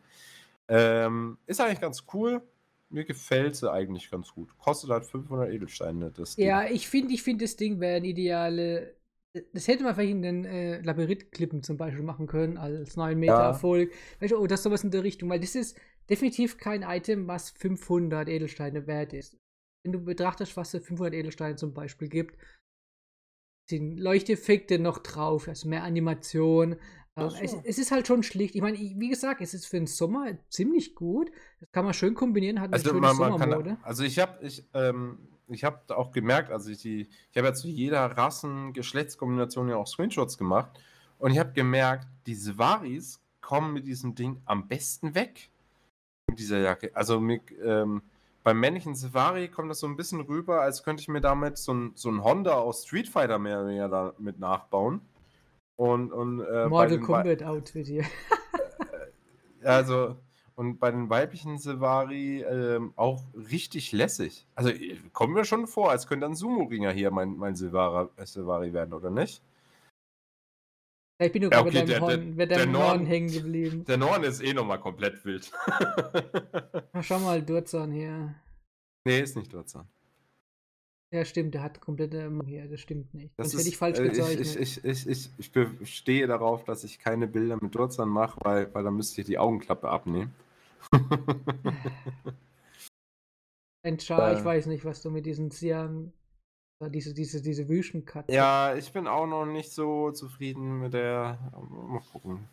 Ähm, 0.68 1.38
ist 1.46 1.60
eigentlich 1.60 1.80
ganz 1.80 2.04
cool. 2.14 2.42
Mir 2.88 3.04
gefällt 3.04 3.56
sie 3.56 3.70
eigentlich 3.70 4.10
ganz 4.10 4.32
gut. 4.32 4.56
Kostet 4.58 4.90
halt 4.90 5.04
500 5.04 5.50
Edelsteine. 5.50 6.10
Das 6.12 6.36
Ding. 6.36 6.46
Ja, 6.46 6.64
ich 6.68 6.88
finde, 6.88 7.14
ich 7.14 7.22
finde, 7.22 7.44
das 7.44 7.56
Ding 7.56 7.80
wäre 7.80 7.96
ein 7.96 8.04
ideale. 8.04 8.94
Das 9.52 9.68
hätte 9.68 9.82
man 9.82 9.94
vielleicht 9.94 10.12
in 10.12 10.22
den 10.22 10.44
äh, 10.44 10.80
Labyrinth-Klippen 10.80 11.62
zum 11.62 11.76
Beispiel 11.76 12.02
machen 12.02 12.26
können, 12.26 12.56
als 12.56 12.96
9 12.96 13.18
Meter 13.18 13.34
Ja. 13.34 13.48
Erfolg. 13.48 13.92
Weißt 14.20 14.32
du, 14.32 14.38
oder 14.38 14.56
sowas 14.56 14.82
in 14.82 14.90
der 14.90 15.02
Richtung, 15.02 15.28
weil 15.28 15.40
das 15.40 15.54
ist 15.54 15.76
definitiv 16.08 16.56
kein 16.56 16.82
Item, 16.82 17.26
was 17.26 17.50
500 17.50 18.28
Edelsteine 18.28 18.86
wert 18.86 19.12
ist. 19.12 19.36
Wenn 19.86 19.92
du 19.92 20.00
betrachtest, 20.00 20.56
was 20.56 20.74
es 20.74 20.84
500 20.84 21.14
Edelsteine 21.14 21.54
zum 21.54 21.72
Beispiel 21.72 22.08
gibt, 22.08 22.36
sind 23.70 23.98
Leuchteffekte 24.00 24.80
noch 24.80 24.98
drauf, 24.98 25.46
also 25.46 25.68
mehr 25.68 25.84
Animation. 25.84 26.72
Äh, 26.72 26.78
Ach 27.14 27.30
so. 27.30 27.36
es, 27.40 27.54
es 27.62 27.78
ist 27.78 27.92
halt 27.92 28.08
schon 28.08 28.24
schlicht. 28.24 28.56
Ich 28.56 28.62
meine, 28.62 28.76
wie 28.76 29.08
gesagt, 29.08 29.40
es 29.42 29.54
ist 29.54 29.66
für 29.66 29.76
den 29.76 29.86
Sommer 29.86 30.36
ziemlich 30.48 30.96
gut. 30.96 31.30
Das 31.60 31.70
kann 31.70 31.84
man 31.84 31.94
schön 31.94 32.14
kombinieren, 32.14 32.58
hat 32.58 32.70
eine 32.70 32.72
Also, 32.74 32.88
schöne 32.88 33.00
man, 33.00 33.16
man 33.16 33.30
kann, 33.38 33.48
Sommermode. 33.48 33.76
also 33.82 34.02
ich 34.02 34.18
habe 34.18 34.44
ich, 34.44 34.64
ähm, 34.74 35.18
ich 35.46 35.62
hab 35.62 35.88
auch 35.92 36.10
gemerkt, 36.10 36.50
also 36.50 36.68
ich, 36.68 36.84
ich 36.84 37.08
habe 37.36 37.46
ja 37.46 37.54
zu 37.54 37.68
jeder 37.68 38.06
Rassen-Geschlechtskombination 38.06 39.68
ja 39.68 39.76
auch 39.76 39.86
Screenshots 39.86 40.36
gemacht 40.36 40.80
und 41.20 41.30
ich 41.30 41.38
habe 41.38 41.52
gemerkt, 41.52 42.08
diese 42.26 42.58
Varis 42.58 43.20
kommen 43.40 43.72
mit 43.72 43.86
diesem 43.86 44.16
Ding 44.16 44.42
am 44.46 44.66
besten 44.66 45.14
weg. 45.14 45.48
Mit 46.28 46.40
dieser 46.40 46.58
Jacke. 46.58 46.90
Also 46.96 47.20
mit, 47.20 47.42
ähm, 47.64 48.02
beim 48.46 48.60
männlichen 48.60 48.94
Safari 48.94 49.48
kommt 49.48 49.70
das 49.70 49.80
so 49.80 49.88
ein 49.88 49.96
bisschen 49.96 50.20
rüber, 50.20 50.60
als 50.60 50.84
könnte 50.84 51.00
ich 51.00 51.08
mir 51.08 51.20
damit 51.20 51.58
so 51.58 51.74
ein, 51.74 51.90
so 51.96 52.08
ein 52.08 52.22
Honda 52.22 52.54
aus 52.54 52.84
Street 52.84 53.08
Fighter 53.08 53.40
mehr 53.40 53.58
oder 53.58 53.66
weniger 53.66 53.88
damit 53.88 54.38
nachbauen. 54.38 55.00
Und, 55.74 56.12
und 56.12 56.42
äh, 56.42 56.44
bei 56.44 56.68
Mortal 56.68 57.00
Kombat 57.00 57.42
Outfit 57.42 57.88
hier. 57.88 58.04
also, 59.64 60.14
und 60.54 60.78
bei 60.78 60.92
den 60.92 61.10
weiblichen 61.10 61.58
Silvari 61.58 62.42
ähm, 62.42 62.92
auch 62.94 63.24
richtig 63.34 63.90
lässig. 63.90 64.46
Also, 64.54 64.70
äh, 64.70 64.96
kommt 65.12 65.34
mir 65.34 65.44
schon 65.44 65.66
vor, 65.66 65.90
als 65.90 66.06
könnte 66.06 66.26
ein 66.26 66.36
Sumo-Ringer 66.36 66.92
hier 66.92 67.10
mein, 67.10 67.36
mein 67.36 67.56
Silvara, 67.56 68.10
äh, 68.14 68.26
Silvari 68.26 68.72
werden, 68.72 68.94
oder 68.94 69.10
nicht? 69.10 69.42
Ich 71.18 71.32
bin 71.32 71.42
nur 71.42 71.52
Ja, 71.52 71.60
okay, 71.62 71.70
bei 71.70 71.72
der- 71.72 71.86
deinem 71.86 71.88
der- 71.88 72.00
Horn, 72.00 72.36
der 72.36 72.46
deinem 72.46 72.72
Norden- 72.72 72.88
Horn 73.00 73.06
hängen 73.06 73.32
geblieben. 73.32 73.84
Der 73.86 73.96
Norden 73.96 74.24
ist 74.24 74.42
eh 74.42 74.52
nochmal 74.52 74.78
komplett 74.80 75.24
wild. 75.24 75.50
Na, 76.92 77.02
schau 77.02 77.18
mal, 77.20 77.42
Durzan 77.42 77.90
hier. 77.90 78.34
nee, 79.06 79.20
ist 79.20 79.34
nicht 79.36 79.52
Durzan. 79.52 79.88
Ja, 81.14 81.24
stimmt, 81.24 81.54
der 81.54 81.62
hat 81.62 81.80
komplette 81.80 82.30
hier, 82.46 82.68
das 82.68 82.80
stimmt 82.80 83.14
nicht. 83.14 83.32
Das 83.38 83.52
Sonst 83.52 83.62
ist, 83.62 83.68
ich 83.68 83.76
falsch 83.78 83.98
äh, 83.98 84.08
gezeichnet. 84.08 84.40
Ich, 84.46 84.56
ich, 84.58 84.84
ich, 84.84 85.06
ich, 85.06 85.30
ich 85.38 85.52
bestehe 85.52 86.26
darauf, 86.26 86.64
dass 86.64 86.84
ich 86.84 86.98
keine 86.98 87.26
Bilder 87.28 87.56
mit 87.62 87.74
Durzan 87.74 88.08
mache, 88.08 88.38
weil, 88.42 88.74
weil 88.74 88.84
dann 88.84 88.96
müsste 88.96 89.20
ich 89.22 89.26
die 89.26 89.38
Augenklappe 89.38 89.88
abnehmen. 89.88 90.34
Enchar, 93.82 94.32
Äh. 94.32 94.38
ich 94.38 94.44
weiß 94.44 94.66
nicht, 94.66 94.84
was 94.84 95.00
du 95.02 95.10
mit 95.10 95.26
diesen 95.26 95.50
Siam, 95.50 96.12
diese, 96.84 97.14
diese, 97.14 97.42
diese 97.42 97.68
Wüstenkatze. 97.68 98.32
Ja, 98.32 98.74
ich 98.74 98.92
bin 98.92 99.06
auch 99.06 99.26
noch 99.26 99.46
nicht 99.46 99.72
so 99.72 100.10
zufrieden 100.12 100.80
mit 100.80 100.92
der. 100.92 101.38
Mal 101.70 102.02
gucken. 102.12 102.48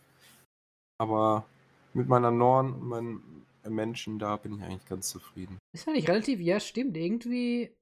Aber 0.97 1.45
mit 1.93 2.07
meiner 2.07 2.31
Norn 2.31 2.73
und 2.73 2.87
meinen 2.87 3.45
Menschen 3.67 4.19
da 4.19 4.37
bin 4.37 4.53
ich 4.53 4.63
eigentlich 4.63 4.85
ganz 4.87 5.09
zufrieden. 5.09 5.57
Ist 5.73 5.85
ja 5.87 5.93
nicht 5.93 6.07
relativ, 6.09 6.39
ja, 6.39 6.59
stimmt. 6.59 6.95
Irgendwie 6.97 7.75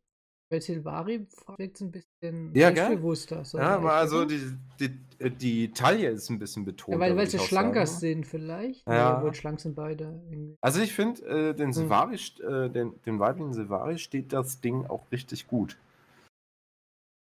bei 0.50 0.60
Silvari 0.60 1.28
wirkt 1.58 1.76
es 1.76 1.82
ein 1.82 1.92
bisschen 1.92 2.56
Ja, 2.56 2.74
selbstbewusster. 2.74 3.46
So 3.46 3.58
Ja, 3.58 3.76
aber 3.78 3.94
also 3.94 4.26
die, 4.26 4.42
die, 4.80 5.30
die 5.30 5.72
Taille 5.72 6.10
ist 6.10 6.30
ein 6.30 6.40
bisschen 6.40 6.66
betont. 6.66 6.94
ja, 6.94 7.00
weil, 7.00 7.16
weil 7.16 7.30
sie 7.30 7.40
schlanker 7.40 7.88
sind, 7.88 8.28
vielleicht. 8.28 8.86
Ja. 8.88 9.18
Obwohl 9.18 9.34
schlank 9.34 9.60
sind 9.62 9.76
beide. 9.76 10.22
irgendwie. 10.30 10.58
Also 10.62 10.82
ich 10.82 10.94
finde, 10.94 11.22
äh, 11.26 11.54
den 11.54 11.68
Hm. 11.68 11.74
Silvari, 11.74 12.16
äh, 12.42 12.70
den, 12.70 13.00
den 13.06 13.20
weiblichen 13.20 13.54
Silvari 13.54 13.98
steht 13.98 14.34
das 14.34 14.60
Ding 14.60 14.86
auch 14.88 15.10
richtig 15.12 15.48
gut. 15.48 15.78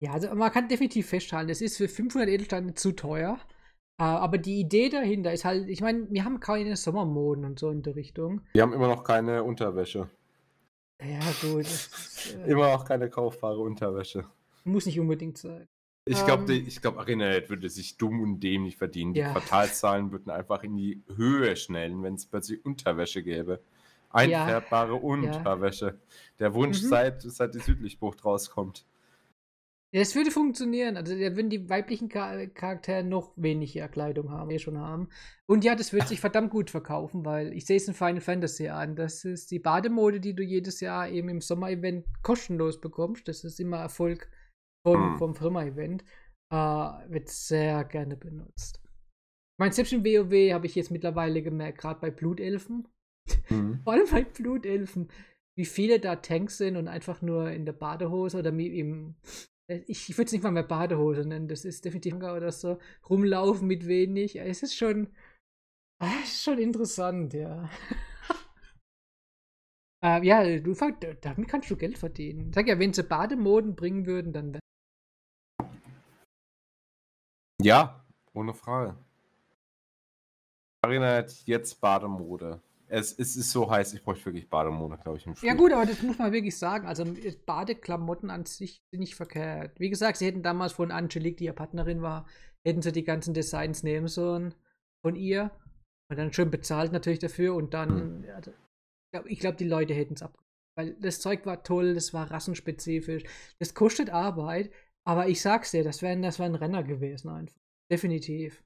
Ja, 0.05 0.13
also 0.13 0.35
man 0.35 0.53
kann 0.53 0.69
definitiv 0.69 1.09
festhalten, 1.09 1.49
es 1.51 1.61
ist 1.63 1.79
für 1.79 1.89
500 1.89 2.29
Edelsteine 2.29 2.75
zu 2.75 2.93
teuer. 2.93 3.39
Äh, 3.99 4.03
aber 4.03 4.37
die 4.39 4.61
Idee 4.61 4.91
dahinter 4.91 5.33
ist 5.33 5.45
halt, 5.47 5.69
ich 5.69 5.81
meine, 5.81 6.07
wir 6.11 6.25
haben 6.25 6.41
keine 6.41 6.77
Sommermoden 6.77 7.45
und 7.47 7.59
so 7.59 7.71
in 7.71 7.83
der 7.83 7.97
Richtung. 7.97 8.43
Wir 8.53 8.63
haben 8.63 8.73
immer 8.75 8.89
noch 8.89 9.03
keine 9.05 9.43
Unterwäsche. 9.45 10.11
Ja, 11.01 11.21
gut, 11.41 11.63
ist, 11.63 12.37
äh, 12.47 12.51
Immer 12.51 12.73
noch 12.73 12.85
keine 12.85 13.09
kaufbare 13.09 13.61
Unterwäsche. 13.61 14.27
muss 14.65 14.85
nicht 14.87 15.01
unbedingt 15.01 15.39
sein. 15.39 15.67
Ich 16.07 16.23
glaube, 16.27 16.53
Ähm. 16.53 16.65
ich 16.67 16.83
glaub, 16.83 16.99
ArenaNet 16.99 17.49
würde 17.49 17.71
sich 17.71 17.97
dumm 17.97 18.21
und 18.21 18.41
dämlich 18.41 18.77
verdienen. 18.77 19.15
Die 19.15 19.21
Ja. 19.21 19.33
Quartalszahlen 19.33 20.13
würden 20.13 20.29
einfach 20.31 20.63
in 20.65 20.77
die 20.77 21.03
Höhe 21.17 21.57
schnellen, 21.57 22.03
wenn 22.03 22.15
es 22.15 22.27
plötzlich 22.27 22.63
Unterwäsche 22.67 23.23
gäbe. 23.23 23.53
Ja. 23.53 24.43
Einfärbbare 24.45 24.95
Unterwäsche. 24.97 25.99
Der 26.39 26.53
Wunsch, 26.53 26.83
Mhm. 26.83 26.89
seit, 26.89 27.23
seit 27.23 27.55
die 27.55 27.61
Südlichtbucht 27.61 28.23
rauskommt. 28.25 28.85
Ja, 29.95 30.01
es 30.01 30.17
würde 30.17 30.33
funktionieren. 30.33 30.97
Also, 30.97 31.15
da 31.15 31.37
würden 31.37 31.51
die 31.51 31.69
weiblichen 31.71 32.11
Char 32.11 32.49
Charaktere 32.49 33.05
noch 33.05 33.33
weniger 33.37 33.87
Kleidung 33.87 34.31
haben, 34.33 34.51
wir 34.51 34.59
schon 34.59 34.77
haben. 34.77 35.09
Und 35.47 35.63
ja, 35.65 35.77
das 35.77 35.93
wird 35.93 36.09
sich 36.09 36.19
verdammt 36.19 36.51
gut 36.51 36.69
verkaufen, 36.71 37.25
weil 37.25 37.53
ich 37.53 37.65
sehe 37.65 37.77
es 37.77 37.87
in 37.87 37.95
Final 37.95 38.21
Fantasy 38.21 38.67
an. 38.69 38.97
Das 38.97 39.25
ist 39.25 39.53
die 39.53 39.61
Bademode, 39.61 40.19
die 40.19 40.35
du 40.35 40.43
jedes 40.43 40.81
Jahr 40.81 41.09
eben 41.09 41.29
im 41.29 41.41
Sommer-Event 41.41 42.07
kostenlos 42.23 42.81
bekommst. 42.81 43.29
Das 43.29 43.45
ist 43.45 43.61
immer 43.61 43.77
Erfolg 43.79 44.29
vom, 44.85 45.13
Hm. 45.13 45.19
vom 45.19 45.35
Sommer-Event. 45.35 46.03
Äh, 46.53 46.57
wird 46.57 47.29
sehr 47.29 47.85
gerne 47.85 48.17
benutzt. 48.17 48.81
Ich 48.83 49.59
meine, 49.61 49.73
selbst 49.73 49.93
im 49.93 50.05
WoW 50.05 50.53
habe 50.53 50.67
ich 50.67 50.75
jetzt 50.75 50.91
mittlerweile 50.91 51.41
gemerkt, 51.41 51.79
gerade 51.79 52.01
bei 52.01 52.11
Blutelfen, 52.11 52.89
Mhm. 53.49 53.81
vor 53.85 53.93
allem 53.93 54.09
bei 54.11 54.25
Blutelfen, 54.25 55.09
wie 55.57 55.65
viele 55.65 56.01
da 56.01 56.17
Tanks 56.17 56.59
sind 56.59 56.77
und 56.77 56.89
einfach 56.89 57.23
nur 57.23 57.53
in 57.53 57.65
der 57.65 57.75
Badehose 57.75 58.41
oder 58.41 58.51
im. 58.51 59.15
Äh, 59.69 59.83
Ich, 59.87 60.09
würde 60.17 60.27
es 60.27 60.33
nicht 60.33 60.43
mal 60.43 60.51
mehr 60.51 60.63
Badehose 60.63 61.27
nennen, 61.27 61.49
das 61.49 61.65
ist 61.65 61.85
definitiv 61.85 62.13
Manga 62.15 62.37
oder 62.37 62.53
so. 62.53 62.79
Rumlaufen 63.09 63.67
mit 63.69 63.87
wenig. 63.87 64.37
Es 64.41 64.63
ist 64.63 64.77
schon. 64.77 65.09
ah, 66.01 66.11
Es 66.25 66.35
ist 66.35 66.43
schon 66.45 66.59
interessant, 66.59 67.35
ja. 67.35 67.71
äh, 70.05 70.25
ja, 70.27 70.59
du, 70.61 70.75
damit 71.21 71.49
kannst 71.49 71.71
du 71.71 71.77
Geld 71.77 71.99
verdienen. 71.99 72.53
Sag 72.53 72.69
ja, 72.69 72.79
wenn 72.79 72.93
sie 72.93 73.03
Bademoden 73.03 73.75
bringen 73.77 74.07
würden, 74.07 74.33
dann 74.33 74.59
Ja, 77.63 78.05
ohne 78.35 78.53
Frage. 78.55 78.97
ArenaNet, 80.85 81.43
jetzt 81.47 81.81
Bademode. 81.81 82.61
Es, 82.89 83.13
es 83.19 83.37
ist 83.37 83.51
so 83.51 83.71
heiß, 83.71 83.95
ich 83.95 84.03
bräuchte 84.03 84.27
wirklich 84.27 84.49
Bademode, 84.49 84.99
glaube 84.99 85.19
ich, 85.19 85.27
im 85.27 85.35
Spiel. 85.35 85.49
Ja, 85.49 85.55
gut, 85.55 85.73
aber 85.73 85.87
das 85.87 86.03
muss 86.03 86.19
man 86.19 86.33
wirklich 86.33 86.57
sagen. 86.57 86.87
Also, 86.87 87.05
Badeklamotten 87.47 88.31
an 88.31 88.45
sich 88.47 88.83
sind 88.91 89.01
nicht 89.01 89.15
verkehrt. 89.15 89.79
Wie 89.81 89.91
gesagt, 89.91 90.19
sie 90.19 90.27
hätten 90.27 90.43
damals 90.43 90.73
von 90.73 90.91
Angelique, 90.91 91.39
die 91.39 91.45
ja 91.45 91.53
Partnerin 91.53 92.03
war, 92.03 92.27
hätten 92.67 92.83
sie 92.83 92.93
die 92.93 93.05
ganzen 93.05 93.35
Designs 93.35 93.83
nehmen 93.83 94.09
sollen 94.09 94.55
von 95.05 95.17
ihr. 95.17 95.51
Und 96.11 96.19
dann 96.19 96.33
schön 96.33 96.51
bezahlt 96.51 96.93
natürlich 96.93 97.19
dafür. 97.19 97.55
Und 97.55 97.75
dann, 97.75 98.25
also, 98.35 98.51
ich 98.51 99.13
glaube, 99.13 99.35
glaub, 99.37 99.57
die 99.57 99.69
Leute 99.69 99.95
hätten 99.95 100.15
es 100.15 100.23
ab. 100.23 100.39
Weil 100.77 100.95
das 101.01 101.21
Zeug 101.21 101.47
war 101.47 101.63
toll, 101.63 101.95
das 101.95 102.13
war 102.13 102.31
rassenspezifisch. 102.31 103.23
Das 103.59 103.75
kostet 103.75 104.11
Arbeit, 104.11 104.73
aber 105.07 105.29
ich 105.29 105.41
sag's 105.41 105.71
dir, 105.71 105.85
das 105.85 106.03
wäre 106.03 106.21
das 106.21 106.39
wär 106.39 106.47
ein 106.47 106.55
Renner 106.55 106.83
gewesen 106.83 107.29
einfach. 107.29 107.57
Definitiv. 107.91 108.63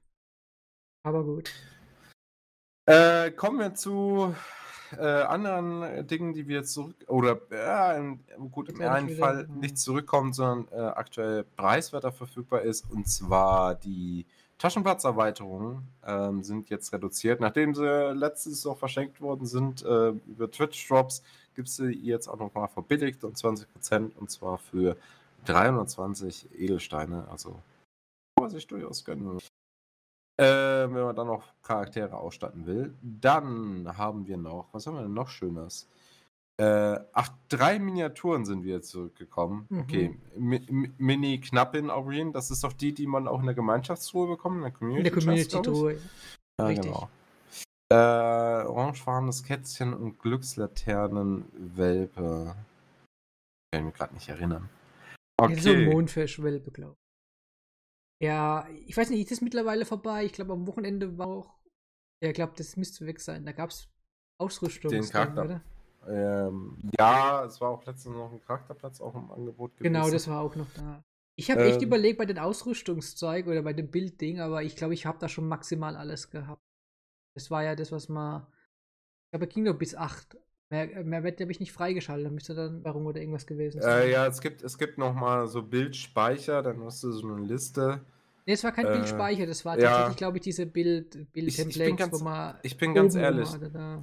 Aber 1.05 1.23
gut. 1.23 1.53
Äh, 2.89 3.29
kommen 3.29 3.59
wir 3.59 3.75
zu 3.75 4.33
äh, 4.97 5.05
anderen 5.05 6.07
Dingen, 6.07 6.33
die 6.33 6.47
wir 6.47 6.57
jetzt 6.57 6.73
zurück 6.73 6.95
oder 7.05 7.39
ja, 7.51 7.93
im, 7.93 8.19
gut, 8.51 8.67
im 8.69 8.81
einen 8.81 9.15
Fall 9.15 9.47
nicht 9.47 9.77
zurückkommen, 9.77 10.33
sondern 10.33 10.67
äh, 10.71 10.87
aktuell 10.87 11.43
preiswerter 11.55 12.11
verfügbar 12.11 12.61
ist. 12.63 12.89
Und 12.89 13.07
zwar 13.07 13.75
die 13.75 14.25
Taschenplatzerweiterungen 14.57 15.87
ähm, 16.03 16.43
sind 16.43 16.71
jetzt 16.71 16.91
reduziert. 16.91 17.39
Nachdem 17.41 17.75
sie 17.75 18.11
letztes 18.13 18.65
auch 18.65 18.79
verschenkt 18.79 19.21
worden 19.21 19.45
sind 19.45 19.83
äh, 19.83 20.09
über 20.09 20.49
Twitch-Drops, 20.49 21.21
gibt 21.53 21.67
es 21.67 21.75
sie 21.75 21.91
jetzt 21.91 22.27
auch 22.27 22.39
nochmal 22.39 22.69
verbilligt 22.69 23.23
um 23.23 23.33
20% 23.33 24.15
und 24.15 24.31
zwar 24.31 24.57
für 24.57 24.97
320 25.45 26.49
Edelsteine. 26.57 27.27
Also 27.29 27.51
kann 28.35 28.45
man 28.45 28.49
sich 28.49 28.65
durchaus 28.65 29.05
gönnen. 29.05 29.39
Äh, 30.39 30.87
wenn 30.93 31.03
man 31.03 31.15
dann 31.17 31.27
noch 31.27 31.43
Charaktere 31.63 32.15
ausstatten 32.15 32.65
will. 32.65 32.95
Dann 33.01 33.97
haben 33.97 34.25
wir 34.25 34.37
noch, 34.37 34.69
was 34.71 34.87
haben 34.87 34.95
wir 34.95 35.01
denn 35.01 35.13
noch 35.13 35.27
Schönes? 35.27 35.85
Äh, 36.55 36.97
ach, 37.11 37.33
drei 37.49 37.77
Miniaturen 37.77 38.45
sind 38.45 38.63
wir 38.63 38.81
zurückgekommen. 38.81 39.65
Mhm. 39.69 39.79
Okay, 39.79 40.17
Mi 40.37 40.61
Mi 40.69 40.89
Mini 40.97 41.41
Knappin 41.41 41.89
Aureen, 41.89 42.31
das 42.31 42.51
ist 42.51 42.63
doch 42.63 42.71
die, 42.71 42.93
die 42.93 43.05
man 43.05 43.27
auch 43.27 43.41
in 43.41 43.47
der 43.47 43.55
Gemeinschaftstruhe 43.55 44.27
bekommt, 44.27 44.55
in 44.57 44.63
der 44.63 44.71
Community. 44.71 45.09
In 45.09 45.13
der. 45.13 45.23
Community-Tour. 45.23 45.91
Ja, 45.91 45.97
Richtig. 46.65 46.85
genau. 46.85 47.09
Äh, 47.91 48.65
orangefarbenes 48.65 49.43
Kätzchen 49.43 49.93
und 49.93 50.19
Glückslaternen-Welpe. 50.19 52.55
Ich 53.65 53.71
kann 53.77 53.85
mich 53.85 53.93
gerade 53.93 54.13
nicht 54.13 54.29
erinnern. 54.29 54.69
Okay. 55.37 55.55
So 55.55 55.71
ein. 55.71 55.89
Mondfischwelpe, 55.89 56.71
glaube 56.71 56.93
ich. 56.93 57.08
Ja, 58.21 58.67
ich 58.85 58.95
weiß 58.97 59.09
nicht, 59.09 59.21
ist 59.21 59.31
das 59.31 59.41
mittlerweile 59.41 59.85
vorbei? 59.85 60.25
Ich 60.25 60.33
glaube, 60.33 60.53
am 60.53 60.67
Wochenende 60.67 61.17
war 61.17 61.27
auch. 61.27 61.59
Ja, 62.21 62.29
ich 62.29 62.35
glaube, 62.35 62.53
das 62.57 62.75
müsste 62.75 63.05
weg 63.05 63.21
sein. 63.21 63.45
Da 63.45 63.53
gab 63.53 63.69
es 63.69 63.87
Ausrüstung. 64.37 64.91
Den 64.91 65.07
Charakter- 65.07 65.45
oder? 65.45 65.61
Ähm, 66.07 66.77
ja, 66.97 67.45
es 67.45 67.59
war 67.61 67.69
auch 67.69 67.85
letztens 67.85 68.15
noch 68.15 68.31
ein 68.31 68.41
Charakterplatz 68.41 68.99
auch 69.01 69.15
im 69.15 69.31
Angebot 69.31 69.77
gewesen. 69.77 69.93
Genau, 69.93 70.09
das 70.09 70.27
war 70.27 70.41
auch 70.41 70.55
noch 70.55 70.69
da. 70.75 71.03
Ich 71.35 71.49
habe 71.51 71.63
echt 71.63 71.81
Ähm. 71.81 71.87
überlegt 71.87 72.17
bei 72.17 72.25
den 72.25 72.39
Ausrüstungszeug 72.39 73.47
oder 73.47 73.61
bei 73.61 73.73
dem 73.73 73.89
Bildding, 73.89 74.39
aber 74.41 74.63
ich 74.63 74.75
glaube, 74.75 74.93
ich 74.93 75.05
habe 75.05 75.19
da 75.19 75.29
schon 75.29 75.47
maximal 75.47 75.95
alles 75.95 76.29
gehabt. 76.29 76.61
Das 77.35 77.49
war 77.51 77.63
ja 77.63 77.75
das, 77.75 77.91
was 77.91 78.09
man. 78.09 78.45
Ich 79.27 79.31
glaube, 79.31 79.45
es 79.45 79.53
ging 79.53 79.63
nur 79.63 79.75
bis 79.75 79.95
8. 79.95 80.37
Mehr, 80.69 81.03
mehr 81.03 81.23
wird, 81.23 81.41
habe 81.41 81.51
ich 81.51 81.59
nicht 81.59 81.71
freigeschaltet. 81.71 82.27
Da 82.27 82.29
müsste 82.31 82.53
dann 82.53 82.83
Warum 82.83 83.05
oder 83.07 83.19
irgendwas 83.19 83.47
gewesen 83.47 83.81
sein. 83.81 84.03
Äh, 84.03 84.11
ja, 84.11 84.27
es 84.27 84.39
gibt, 84.39 84.61
es 84.61 84.77
gibt 84.77 84.97
noch 84.99 85.13
mal 85.13 85.47
so 85.47 85.63
Bildspeicher, 85.63 86.61
dann 86.61 86.83
hast 86.83 87.03
du 87.03 87.11
so 87.11 87.27
eine 87.27 87.43
Liste. 87.45 88.01
Nee, 88.45 88.53
es 88.53 88.63
war 88.63 88.71
kein 88.71 88.85
Äh, 88.85 88.93
Bildspeicher, 88.93 89.45
das 89.47 89.65
war 89.65 89.79
ja. 89.79 89.89
tatsächlich, 89.89 90.17
glaube 90.17 90.37
ich, 90.37 90.43
diese 90.43 90.65
Bild, 90.67 91.15
ich 91.15 91.27
bin 91.33 91.45
Bild-Templates, 91.45 91.97
ganz- 91.97 92.13
wo 92.19 92.23
man. 92.23 92.55
Ich 92.61 92.77
bin 92.77 92.93
ganz 92.93 93.15
ehrlich, 93.15 93.49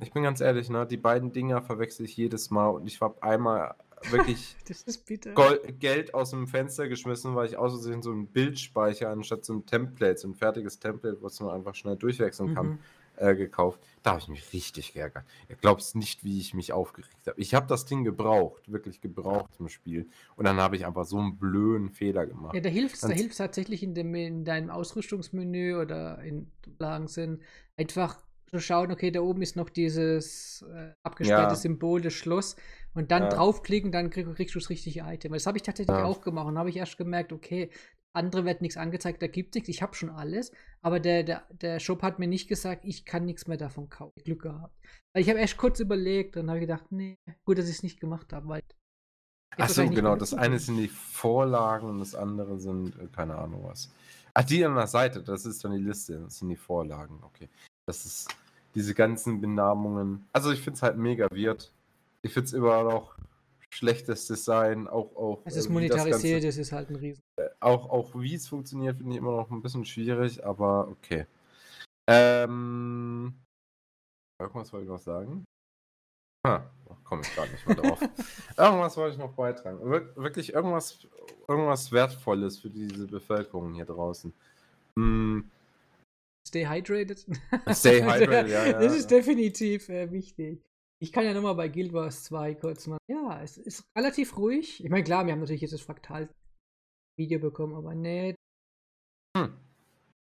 ich 0.01 0.13
bin 0.13 0.23
ganz 0.25 0.41
ehrlich, 0.41 0.69
ne, 0.69 0.87
die 0.87 0.97
beiden 0.97 1.33
Dinger 1.33 1.63
verwechsel 1.63 2.05
ich 2.05 2.17
jedes 2.17 2.51
Mal 2.51 2.69
und 2.69 2.87
ich 2.87 3.01
habe 3.01 3.23
einmal 3.23 3.75
wirklich 4.11 4.57
Das 4.69 4.83
ist 4.83 5.07
bitter. 5.07 5.33
Gol 5.35 5.61
Geld 5.79 6.15
aus 6.15 6.31
dem 6.31 6.47
Fenster 6.49 6.89
geschmissen, 6.89 7.35
weil 7.37 7.47
ich 7.47 7.57
aus 7.57 7.73
Versehen 7.73 8.03
so 8.03 8.11
einen 8.11 8.27
Bildspeicher 8.27 9.09
anstatt 9.09 9.45
so 9.45 9.53
ein 9.55 9.67
Template, 9.67 10.19
so 10.19 10.29
ein 10.29 10.35
fertiges 10.35 10.79
Template, 10.81 11.19
was 11.23 11.41
man 11.41 11.51
einfach 11.55 11.75
schnell 11.75 11.97
durchwechseln 11.97 12.55
kann, 12.55 12.67
Mhm. 12.67 12.79
Äh, 13.17 13.35
gekauft. 13.35 13.81
Da 14.03 14.11
habe 14.11 14.21
ich 14.21 14.29
mich 14.29 14.53
richtig 14.53 14.93
geärgert. 14.93 15.25
Ihr 15.49 15.57
glaubt 15.57 15.83
nicht, 15.95 16.25
wie 16.25 16.39
ich 16.41 16.55
mich 16.55 16.73
aufgeregt 16.73 17.27
habe. 17.27 17.41
Ich 17.41 17.55
habe 17.55 17.67
das 17.67 17.85
Ding 17.85 18.05
gebraucht, 18.05 18.71
wirklich 18.71 19.01
gebraucht 19.01 19.51
im 19.59 19.69
Spiel. 19.69 20.09
Und 20.37 20.45
dann 20.45 20.57
habe 20.59 20.77
ich 20.77 20.87
einfach 20.87 21.05
so 21.05 21.19
einen 21.19 21.39
blöden 21.39 21.91
Fehler 21.91 22.27
gemacht. 22.27 22.55
Ja, 22.55 22.61
da 22.61 22.69
hilft 22.69 23.03
da 23.03 23.09
hilft's 23.09 23.39
tatsächlich 23.39 23.83
in, 23.83 23.95
dem, 23.95 24.15
in 24.15 24.45
deinem 24.45 24.71
Ausrüstungsmenü 24.71 25.77
oder 25.77 26.21
in 26.23 26.51
Lagen 26.79 27.09
sind, 27.09 27.43
einfach 27.77 28.19
zu 28.49 28.61
schauen, 28.61 28.93
okay, 28.93 29.11
da 29.11 29.21
oben 29.21 29.43
ist 29.43 29.57
noch 29.57 29.69
dieses 29.71 30.63
äh, 30.73 30.93
abgesperrte 31.03 31.55
Ja. 31.55 31.57
Symbol 31.57 32.01
des 32.01 32.13
Schloss 32.15 32.55
und 32.95 33.11
dann 33.11 33.25
Ja. 33.25 33.29
draufklicken, 33.29 33.91
dann 33.91 34.11
krieg, 34.11 34.33
kriegst 34.35 34.55
du 34.55 34.61
das 34.61 34.71
richtige 34.71 35.01
Item. 35.01 35.33
Das 35.33 35.47
habe 35.47 35.59
ich 35.59 35.63
tatsächlich 35.65 35.97
Ja. 35.99 36.05
auch 36.05 36.21
gemacht 36.21 36.47
und 36.47 36.57
habe 36.57 36.71
ich 36.71 36.77
erst 36.77 36.97
gemerkt, 36.97 37.33
okay, 37.33 37.71
andere 38.17 38.45
wird 38.45 38.63
nichts 38.63 38.77
angezeigt, 38.77 39.23
da 39.23 39.27
gibt 39.27 39.55
nichts, 39.55 39.69
ich 39.69 39.83
habe 39.83 39.95
schon 39.95 40.11
alles, 40.11 40.51
aber 40.83 41.01
der, 41.01 41.23
der, 41.23 41.45
der 41.51 41.81
Shop 41.81 42.03
hat 42.03 42.19
mir 42.19 42.27
nicht 42.27 42.49
gesagt, 42.49 42.85
ich 42.85 43.05
kann 43.05 43.25
nichts 43.25 43.47
mehr 43.47 43.57
davon 43.57 43.89
kaufen. 43.89 44.21
Glück 44.25 44.43
gehabt. 44.43 44.75
Weil 45.13 45.23
ich 45.23 45.29
habe 45.29 45.39
erst 45.39 45.57
kurz 45.57 45.81
überlegt 45.81 46.37
und 46.37 46.51
habe 46.51 46.61
gedacht, 46.61 46.91
nee, 46.91 47.19
gut, 47.45 47.59
dass 47.59 47.69
ich 47.69 47.77
es 47.77 47.83
nicht 47.83 48.01
gemacht 48.01 48.33
habe, 48.33 48.49
weil. 48.49 48.61
ich 48.61 48.65
hätte 48.65 49.63
Ach 49.63 49.69
so, 49.69 49.77
wahrscheinlich 49.77 49.91
nicht 49.91 49.97
genau. 49.97 50.17
Das 50.17 50.35
eine 50.35 50.59
sind 50.59 50.77
die 50.79 50.89
Vorlagen 50.89 51.89
und 51.89 51.99
das 52.01 52.15
andere 52.15 52.59
sind, 52.59 52.99
äh, 52.99 53.07
keine 53.15 53.37
Ahnung 53.37 53.65
was. 53.65 53.91
Ach, 54.35 54.45
die 54.45 54.65
an 54.65 54.75
der 54.75 54.87
Seite, 54.87 55.23
das 55.23 55.47
ist 55.47 55.65
dann 55.65 55.73
die 55.73 55.83
Liste. 55.83 56.19
Das 56.19 56.39
sind 56.39 56.49
die 56.49 56.57
Vorlagen, 56.57 57.19
okay. 57.23 57.49
Das 57.87 58.05
ist 58.05 58.29
diese 58.75 58.95
ganzen 58.95 59.41
Benamungen. 59.41 60.27
Also 60.33 60.53
ich 60.53 60.61
finde 60.61 60.77
es 60.77 60.83
halt 60.83 60.99
mega 60.99 61.29
weird. 61.31 61.73
Ich 62.21 62.35
finde 62.35 62.47
es 62.47 62.53
immer 62.53 62.83
noch 62.83 63.16
schlechtes 63.77 64.27
Design, 64.27 64.89
auch 64.89 65.15
auch 65.17 65.43
Es 65.45 65.57
ist 65.57 65.67
äh, 65.67 65.73
monetarisiert, 65.73 66.45
es 66.45 66.57
ist 66.57 66.73
halt 66.73 66.91
ein 66.91 66.97
Riesen. 66.97 67.23
auch 67.61 67.89
auch 67.91 68.15
wie 68.15 68.35
es 68.35 68.49
funktioniert, 68.49 68.97
finde 68.97 69.13
ich 69.13 69.19
immer 69.19 69.33
noch 69.33 69.51
ein 69.51 69.63
bisschen 69.63 69.85
schwierig, 69.85 70.45
aber 70.45 70.89
okay. 70.89 71.27
Ähm, 72.09 73.35
irgendwas 74.41 74.73
wollte 74.73 74.85
ich 74.85 74.91
noch 74.91 74.99
sagen. 74.99 75.45
Ah, 76.47 76.63
komme 77.05 77.23
ich 77.23 77.35
gerade 77.35 77.51
nicht 77.51 77.67
mehr 77.67 77.77
drauf. 77.77 78.01
irgendwas 78.57 78.97
wollte 78.97 79.15
ich 79.15 79.19
noch 79.19 79.33
beitragen. 79.33 79.79
Wir 79.91 80.17
wirklich 80.17 80.55
irgendwas, 80.55 81.07
irgendwas 81.49 81.91
Wertvolles 81.91 82.59
für 82.59 82.71
diese 82.71 83.07
Bevölkerung 83.07 83.75
hier 83.75 83.85
draußen. 83.85 84.33
Hm, 84.99 85.51
Stay 86.47 86.65
hydrated. 86.65 87.27
Stay 87.73 88.03
hydrated, 88.05 88.51
ja, 88.51 88.67
ja. 88.67 88.81
Das 88.81 88.95
ist 88.97 89.11
definitiv 89.11 89.89
äh, 89.89 90.11
wichtig. 90.13 90.63
Ich 90.99 91.13
kann 91.13 91.25
ja 91.25 91.35
nochmal 91.35 91.55
bei 91.55 91.69
Guild 91.69 91.93
Wars 91.93 92.25
2 92.25 92.55
kurz 92.55 92.87
mal. 92.87 92.99
Ja, 93.09 93.43
es 93.43 93.59
ist 93.59 93.85
relativ 93.97 94.37
ruhig. 94.39 94.83
Ich 94.83 94.91
meine, 94.91 95.05
klar, 95.05 95.27
wir 95.27 95.33
haben 95.33 95.41
natürlich 95.41 95.61
jetzt 95.61 95.75
das 95.75 95.83
Fraktal-Video 95.83 97.39
bekommen, 97.39 97.75
aber 97.75 97.95
nee. 97.95 98.35
Hm. 99.37 99.55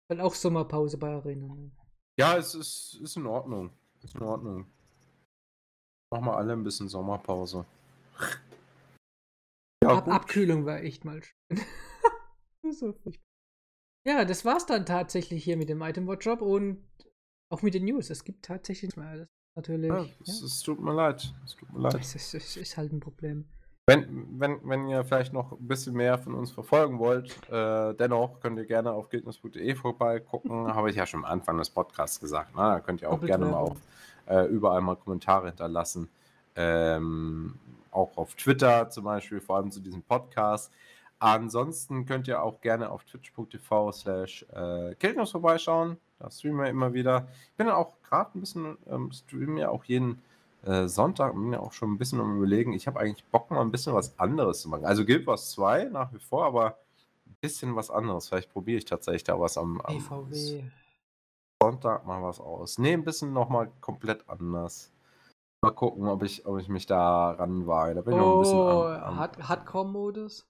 Dann 0.09 0.22
auch 0.22 0.34
Sommerpause 0.34 0.97
bei 0.97 1.09
Arena. 1.09 1.55
Ne? 1.55 1.72
Ja, 2.20 2.38
es 2.38 2.53
ist, 2.53 2.99
ist 3.01 3.15
in 3.15 3.26
Ordnung. 3.26 3.72
Ist 4.03 4.15
in 4.15 4.24
Ordnung. 4.24 4.65
Machen 6.11 6.26
wir 6.26 6.38
alle 6.38 6.53
ein 6.53 6.63
bisschen 6.63 6.89
Sommerpause. 6.89 7.65
Ja, 9.84 9.97
Ab 9.97 10.05
gut. 10.05 10.13
Abkühlung 10.13 10.65
war 10.65 10.82
echt 10.82 11.05
mal 11.05 11.22
schön. 11.24 11.61
so. 12.72 12.93
Ja, 14.05 14.26
das 14.26 14.43
war's 14.43 14.65
dann 14.65 14.86
tatsächlich 14.86 15.43
hier 15.43 15.57
mit 15.57 15.70
dem 15.70 15.82
Item 15.82 16.07
Drop 16.07 16.41
und 16.41 16.86
auch 17.49 17.61
mit 17.61 17.74
den 17.74 17.86
News. 17.86 18.09
Es 18.09 18.24
gibt 18.24 18.45
tatsächlich 18.45 18.91
ist 18.97 18.97
natürlich. 19.58 19.89
Ja, 19.89 20.01
Ja, 20.01 20.08
es, 20.24 20.41
es 20.41 20.62
tut 20.62 20.80
mir 20.80 20.93
leid. 20.93 21.34
Es 21.43 21.55
tut 21.55 21.74
mir 21.74 21.82
leid. 21.82 21.93
das 21.95 22.16
ist, 22.16 22.34
ist, 22.34 22.58
ist 22.58 22.78
halt 22.78 22.93
ein 22.93 23.01
Problem. 23.01 23.45
Wenn, 23.89 24.28
wenn, 24.38 24.60
wenn 24.64 24.89
ihr 24.89 25.03
vielleicht 25.05 25.32
noch 25.32 25.53
ein 25.53 25.66
bisschen 25.68 25.93
mehr 25.93 26.18
von 26.18 26.34
uns 26.34 26.51
verfolgen 26.51 26.99
wollt, 26.99 27.32
äh, 27.49 27.93
dennoch 27.93 28.41
könnt 28.41 28.58
ihr 28.58 28.66
gerne 28.66 28.91
auf 28.91 29.10
guildness.de 29.10 29.76
vorbeigucken. 29.76 30.68
Habe 30.76 30.89
ich 30.89 30.97
ja 30.97 31.05
schon 31.05 31.24
am 31.24 31.32
Anfang 31.32 31.58
des 31.58 31.70
Podcasts 31.70 32.20
gesagt. 32.20 32.53
Ne? 32.53 32.62
Da 32.62 32.80
könnt 32.82 33.01
ihr 33.01 33.08
auch 33.08 33.14
Doppelt 33.14 33.30
gerne 33.30 33.45
mal 33.45 33.58
auf, 33.58 33.78
äh, 34.28 34.45
überall 34.47 34.82
mal 34.82 34.97
Kommentare 34.97 35.47
hinterlassen. 35.47 36.10
Ähm, 36.58 37.55
auch 37.91 38.18
auf 38.18 38.36
Twitter 38.36 38.89
zum 38.89 39.05
Beispiel, 39.05 39.39
vor 39.39 39.55
allem 39.55 39.72
zu 39.72 39.80
diesem 39.80 40.01
Podcast. 40.01 40.72
Ansonsten 41.20 42.05
könnt 42.05 42.28
ihr 42.28 42.43
auch 42.43 42.60
gerne 42.60 42.91
auf 42.91 43.05
twitch.tv 43.05 43.91
slash 43.93 44.45
äh, 44.51 45.26
vorbeischauen. 45.26 45.97
Da 46.20 46.30
streamen 46.32 46.59
wir 46.61 46.70
immer 46.70 46.93
wieder. 46.93 47.28
Ich 47.51 47.57
bin 47.57 47.70
auch 47.70 47.93
gerade 48.03 48.32
ein 48.38 48.39
bisschen, 48.41 48.78
ähm, 48.88 49.11
streamen 49.11 49.57
ja 49.57 49.70
auch 49.70 49.84
jeden 49.84 50.22
äh, 50.63 50.88
Sonntag, 50.88 51.34
bin 51.34 51.53
ja 51.53 51.59
auch 51.59 51.74
schon 51.74 51.91
ein 51.93 51.97
bisschen 51.97 52.20
am 52.20 52.38
überlegen. 52.38 52.74
Ich 52.74 52.88
habe 52.88 52.99
eigentlich 52.99 53.24
Bock, 53.26 53.51
mal 53.51 53.61
ein 53.61 53.72
bisschen 53.72 53.93
was 53.93 54.18
anderes 54.20 54.61
zu 54.61 54.70
machen. 54.70 54.86
Also 54.86 55.05
Guild 55.05 55.28
Wars 55.28 55.51
2 55.51 55.86
nach 55.86 56.11
wie 56.13 56.20
vor, 56.20 56.45
aber 56.45 56.78
ein 57.28 57.36
bisschen 57.41 57.76
was 57.76 57.91
anderes. 57.91 58.28
Vielleicht 58.30 58.51
probiere 58.51 58.80
ich 58.80 58.86
tatsächlich 58.86 59.24
da 59.24 59.39
was 59.39 59.57
am, 59.57 59.80
am 59.82 59.95
EVW. 59.95 60.63
Sonntag 61.61 62.05
mal 62.05 62.22
was 62.24 62.39
aus. 62.39 62.78
Nee, 62.78 62.93
ein 62.93 63.03
bisschen 63.03 63.34
nochmal 63.34 63.72
komplett 63.82 64.28
anders. 64.30 64.91
Mal 65.63 65.72
gucken, 65.72 66.07
ob 66.07 66.24
ich, 66.24 66.45
ob 66.45 66.59
ich 66.59 66.68
mich 66.70 66.86
da 66.86 67.32
ranwage. 67.32 67.95
Da 67.95 68.01
bin 68.01 68.13
ich 68.13 68.20
noch 68.20 68.36
ein 68.36 68.39
bisschen 68.41 68.59
Oh, 68.59 68.84
am, 68.84 69.03
am 69.03 69.18
Hard 69.18 69.49
Hardcore-Modus. 69.49 70.45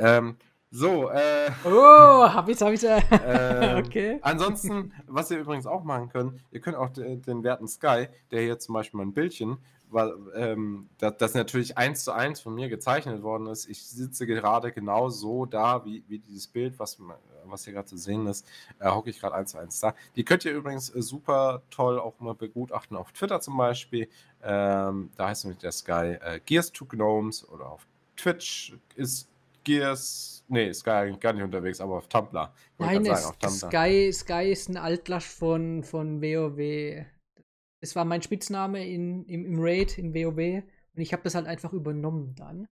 ähm, 0.00 0.36
so, 0.70 1.08
äh, 1.10 1.50
Oh, 1.64 2.28
hab 2.28 2.48
ich's, 2.48 2.60
hab 2.60 2.72
ich's. 2.72 2.82
Äh. 2.82 3.00
Ähm, 3.24 3.78
okay. 3.86 4.18
Ansonsten, 4.22 4.92
was 5.06 5.30
ihr 5.30 5.38
übrigens 5.38 5.66
auch 5.66 5.82
machen 5.82 6.10
könnt, 6.10 6.40
ihr 6.50 6.60
könnt 6.60 6.76
auch 6.76 6.90
den, 6.90 7.22
den 7.22 7.42
werten 7.42 7.66
Sky, 7.68 8.08
der 8.30 8.42
hier 8.42 8.58
zum 8.58 8.74
Beispiel 8.74 8.98
mein 8.98 9.12
Bildchen, 9.12 9.56
weil 9.90 10.12
ähm, 10.34 10.88
das, 10.98 11.16
das 11.16 11.34
natürlich 11.34 11.78
eins 11.78 12.04
zu 12.04 12.12
eins 12.12 12.40
von 12.40 12.54
mir 12.54 12.68
gezeichnet 12.68 13.22
worden 13.22 13.46
ist. 13.46 13.68
Ich 13.68 13.86
sitze 13.86 14.26
gerade 14.26 14.70
genau 14.72 15.08
so 15.08 15.46
da, 15.46 15.84
wie, 15.86 16.04
wie 16.08 16.18
dieses 16.18 16.46
Bild, 16.46 16.78
was, 16.78 16.98
was 17.46 17.64
hier 17.64 17.72
gerade 17.72 17.86
zu 17.86 17.96
sehen 17.96 18.26
ist, 18.26 18.46
äh, 18.78 18.90
hocke 18.90 19.08
ich 19.08 19.20
gerade 19.20 19.34
eins 19.34 19.52
zu 19.52 19.58
eins 19.58 19.80
da. 19.80 19.94
Die 20.16 20.24
könnt 20.24 20.44
ihr 20.44 20.52
übrigens 20.52 20.94
äh, 20.94 21.00
super 21.00 21.62
toll 21.70 21.98
auch 21.98 22.20
mal 22.20 22.34
begutachten 22.34 22.96
auf 22.96 23.12
Twitter 23.12 23.40
zum 23.40 23.56
Beispiel. 23.56 24.08
Ähm, 24.42 25.10
da 25.16 25.28
heißt 25.28 25.44
nämlich 25.44 25.60
der 25.60 25.72
Sky 25.72 26.18
äh, 26.20 26.40
Gears 26.44 26.72
to 26.72 26.84
Gnomes 26.84 27.48
oder 27.48 27.70
auf 27.70 27.86
Twitch 28.16 28.76
ist 28.96 29.28
Gears, 29.64 30.37
nee, 30.48 30.72
Sky 30.72 30.90
eigentlich 30.90 31.20
gar 31.20 31.32
nicht 31.32 31.42
unterwegs, 31.42 31.80
aber 31.80 31.96
auf 31.96 32.08
Tumblr. 32.08 32.52
Nein, 32.78 33.06
es, 33.06 33.24
auf 33.24 33.38
Tumblr. 33.38 33.68
Sky, 33.68 34.12
Sky 34.12 34.50
ist 34.50 34.68
ein 34.68 34.76
Altlasch 34.76 35.26
von, 35.26 35.82
von 35.82 36.20
WoW. 36.20 37.06
Es 37.80 37.94
war 37.94 38.04
mein 38.04 38.22
Spitzname 38.22 38.86
in, 38.86 39.24
im, 39.26 39.44
im 39.46 39.60
Raid 39.60 39.98
in 39.98 40.14
WoW 40.14 40.62
und 40.94 41.02
ich 41.02 41.12
habe 41.12 41.22
das 41.22 41.34
halt 41.34 41.46
einfach 41.46 41.72
übernommen 41.72 42.34
dann. 42.34 42.66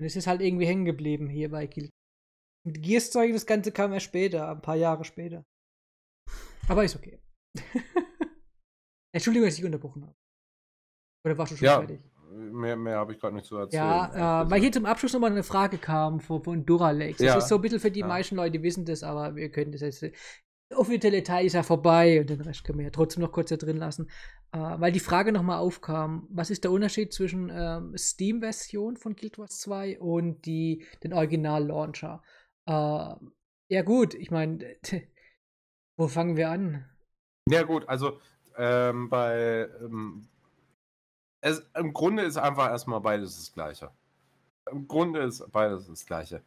Und 0.00 0.06
es 0.06 0.16
ist 0.16 0.26
halt 0.26 0.40
irgendwie 0.40 0.66
hängen 0.66 0.84
geblieben 0.84 1.28
hier 1.28 1.50
bei 1.50 1.66
Guild. 1.66 1.90
Mit 2.66 2.82
Gears-Zeug, 2.82 3.32
das 3.32 3.46
Ganze 3.46 3.72
kam 3.72 3.92
erst 3.92 4.06
später, 4.06 4.50
ein 4.50 4.62
paar 4.62 4.76
Jahre 4.76 5.04
später. 5.04 5.44
Aber 6.68 6.84
ist 6.84 6.96
okay. 6.96 7.20
Entschuldigung, 9.14 9.48
dass 9.48 9.58
ich 9.58 9.64
unterbrochen 9.64 10.02
habe. 10.02 10.14
Oder 11.24 11.38
warst 11.38 11.52
du 11.52 11.56
schon 11.56 11.66
Ja, 11.66 11.78
fertig? 11.78 12.00
Mehr, 12.32 12.76
mehr 12.76 12.96
habe 12.96 13.12
ich 13.12 13.20
gerade 13.20 13.34
nicht 13.34 13.46
zu 13.46 13.56
erzählen. 13.56 13.84
Ja, 13.84 14.42
äh, 14.42 14.50
weil 14.50 14.60
hier 14.60 14.72
zum 14.72 14.86
Abschluss 14.86 15.12
nochmal 15.12 15.30
eine 15.30 15.42
Frage 15.42 15.78
kam 15.78 16.20
von, 16.20 16.42
von 16.42 16.64
Duralex. 16.64 17.18
Das 17.18 17.26
Ja, 17.26 17.38
ist 17.38 17.48
so 17.48 17.56
ein 17.56 17.60
bisschen 17.60 17.80
für 17.80 17.90
die 17.90 18.00
ja. 18.00 18.06
meisten 18.06 18.36
Leute, 18.36 18.52
die 18.52 18.62
wissen 18.62 18.84
das, 18.84 19.02
aber 19.02 19.36
wir 19.36 19.50
können 19.50 19.72
das 19.72 19.80
jetzt. 19.80 20.02
Der 20.02 20.12
offizielle 20.78 21.22
Teil 21.22 21.44
ist 21.44 21.52
ja 21.52 21.62
vorbei 21.62 22.20
und 22.20 22.30
den 22.30 22.40
Rest 22.40 22.64
können 22.64 22.78
wir 22.78 22.86
ja 22.86 22.90
trotzdem 22.90 23.22
noch 23.22 23.32
kurz 23.32 23.50
hier 23.50 23.58
drin 23.58 23.76
lassen. 23.76 24.08
Äh, 24.52 24.58
weil 24.58 24.92
die 24.92 25.00
Frage 25.00 25.32
nochmal 25.32 25.58
aufkam: 25.58 26.26
Was 26.30 26.50
ist 26.50 26.64
der 26.64 26.72
Unterschied 26.72 27.12
zwischen 27.12 27.50
ähm, 27.52 27.96
Steam-Version 27.96 28.96
von 28.96 29.14
Guild 29.14 29.38
Wars 29.38 29.60
2 29.60 30.00
und 30.00 30.46
die, 30.46 30.84
den 31.02 31.12
Original-Launcher? 31.12 32.22
Äh, 32.66 33.14
ja, 33.68 33.82
gut, 33.84 34.14
ich 34.14 34.30
meine, 34.30 34.76
wo 35.96 36.08
fangen 36.08 36.36
wir 36.36 36.50
an? 36.50 36.84
Ja, 37.48 37.62
gut, 37.62 37.88
also 37.88 38.18
ähm, 38.56 39.08
bei. 39.08 39.68
Ähm, 39.80 40.28
es, 41.42 41.62
Im 41.74 41.92
Grunde 41.92 42.22
ist 42.22 42.38
einfach 42.38 42.70
erstmal 42.70 43.00
beides 43.00 43.36
das 43.36 43.52
Gleiche. 43.52 43.90
Im 44.70 44.88
Grunde 44.88 45.20
ist 45.20 45.50
beides 45.52 45.88
das 45.88 46.06
Gleiche. 46.06 46.40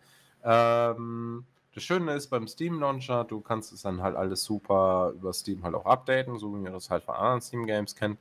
Ähm, 0.44 1.46
das 1.74 1.84
Schöne 1.84 2.14
ist 2.14 2.28
beim 2.30 2.48
Steam 2.48 2.80
Launcher, 2.80 3.26
du 3.26 3.42
kannst 3.42 3.74
es 3.74 3.82
dann 3.82 4.02
halt 4.02 4.16
alles 4.16 4.44
super 4.44 5.12
über 5.14 5.34
Steam 5.34 5.64
halt 5.64 5.76
auch 5.76 5.86
updaten, 5.86 6.40
so 6.40 6.56
wie 6.56 6.60
man 6.60 6.72
das 6.72 6.90
halt 6.90 7.04
von 7.04 7.16
anderen 7.16 7.42
Steam 7.42 7.66
Games 7.68 7.96
kennt. 7.96 8.18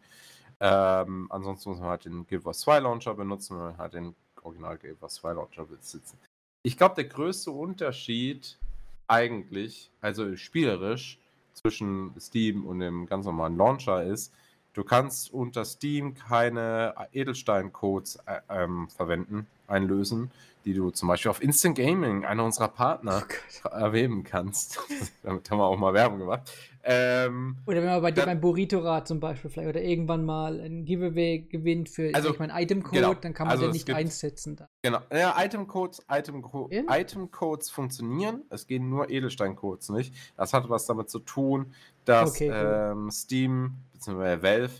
Ähm, 0.60 1.28
ansonsten 1.30 1.70
muss 1.70 1.78
man 1.78 1.90
halt 1.90 2.04
den 2.04 2.26
Guild 2.26 2.44
Wars 2.44 2.60
2 2.60 2.80
Launcher 2.80 3.14
benutzen, 3.14 3.56
wenn 3.56 3.64
man 3.64 3.78
halt 3.78 3.94
den 3.94 4.14
Original 4.42 4.76
Guild 4.76 5.00
Wars 5.00 5.14
2 5.14 5.34
Launcher 5.34 5.64
besitzen. 5.64 6.18
Ich 6.64 6.76
glaube, 6.76 6.96
der 6.96 7.04
größte 7.04 7.52
Unterschied 7.52 8.58
eigentlich, 9.06 9.90
also 10.00 10.34
spielerisch, 10.36 11.18
zwischen 11.52 12.12
Steam 12.18 12.66
und 12.66 12.80
dem 12.80 13.06
ganz 13.06 13.26
normalen 13.26 13.56
Launcher 13.56 14.02
ist, 14.02 14.32
du 14.74 14.84
kannst 14.84 15.32
unter 15.32 15.64
Steam 15.64 16.14
keine 16.14 16.94
Edelstein-Codes 17.12 18.16
äh, 18.26 18.40
ähm, 18.50 18.88
verwenden, 18.88 19.46
einlösen, 19.66 20.30
die 20.64 20.74
du 20.74 20.90
zum 20.90 21.08
Beispiel 21.08 21.30
auf 21.30 21.42
Instant 21.42 21.76
Gaming, 21.76 22.24
einer 22.24 22.44
unserer 22.44 22.68
Partner, 22.68 23.24
erwähnen 23.70 24.24
kannst. 24.24 24.78
Damit 25.22 25.50
haben 25.50 25.58
wir 25.58 25.64
auch 25.66 25.76
mal 25.78 25.92
Werbung 25.94 26.18
gemacht. 26.18 26.50
Ähm, 26.86 27.56
Oder 27.66 27.78
wenn 27.78 27.86
man 27.88 28.02
bei 28.02 28.10
dir 28.10 28.26
beim 28.26 28.42
Burrito-Rad 28.42 29.08
zum 29.08 29.18
Beispiel 29.18 29.50
vielleicht 29.50 29.70
oder 29.70 29.80
irgendwann 29.82 30.22
mal 30.26 30.60
ein 30.60 30.84
Giveaway 30.84 31.38
gewinnt 31.38 31.88
für 31.88 32.14
Also, 32.14 32.30
ich 32.34 32.38
mein 32.38 32.50
Item-Code, 32.50 32.94
genau. 33.00 33.14
dann 33.14 33.32
kann 33.32 33.46
man 33.46 33.52
Also 33.52 33.68
den 33.68 33.72
nicht 33.72 33.86
gibt- 33.86 33.96
einsetzen. 33.98 34.56
Dann. 34.56 34.68
Genau. 34.82 34.98
Ja, 35.10 35.34
Item-Codes 35.42 36.02
Item 36.10 36.44
Ja. 36.70 36.82
Item-Codes 36.90 37.70
funktionieren. 37.70 38.42
Es 38.50 38.66
gehen 38.66 38.90
nur 38.90 39.08
Edelstein-Codes 39.08 39.88
nicht. 39.90 40.14
Das 40.36 40.52
hat 40.52 40.68
was 40.68 40.84
damit 40.84 41.08
zu 41.08 41.20
tun, 41.20 41.72
dass 42.04 42.32
Okay, 42.32 42.50
cool. 42.50 42.90
ähm, 42.92 43.10
Steam 43.10 43.76
bzw. 44.04 44.42
Valve 44.42 44.70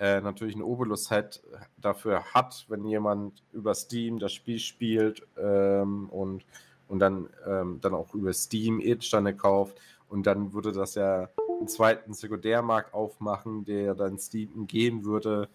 äh, 0.00 0.20
natürlich 0.22 0.56
ein 0.56 0.62
Obolus-Set 0.62 1.42
dafür 1.76 2.24
hat, 2.32 2.64
wenn 2.68 2.84
jemand 2.84 3.42
über 3.52 3.74
Steam 3.74 4.18
das 4.18 4.32
Spiel 4.32 4.58
spielt 4.58 5.26
ähm, 5.36 6.08
und, 6.08 6.44
und 6.88 6.98
dann, 7.00 7.28
ähm, 7.46 7.80
dann 7.82 7.94
auch 7.94 8.14
über 8.14 8.32
Steam 8.32 8.80
Edelsteine 8.80 9.36
kauft. 9.36 9.78
Und 10.08 10.26
dann 10.26 10.54
würde 10.54 10.72
das 10.72 10.94
ja 10.94 11.28
einen 11.58 11.68
zweiten 11.68 12.14
Sekundärmarkt 12.14 12.94
aufmachen, 12.94 13.64
der 13.66 13.94
dann 13.94 14.18
Steam 14.18 14.66
geben 14.66 15.04
würde. 15.04 15.48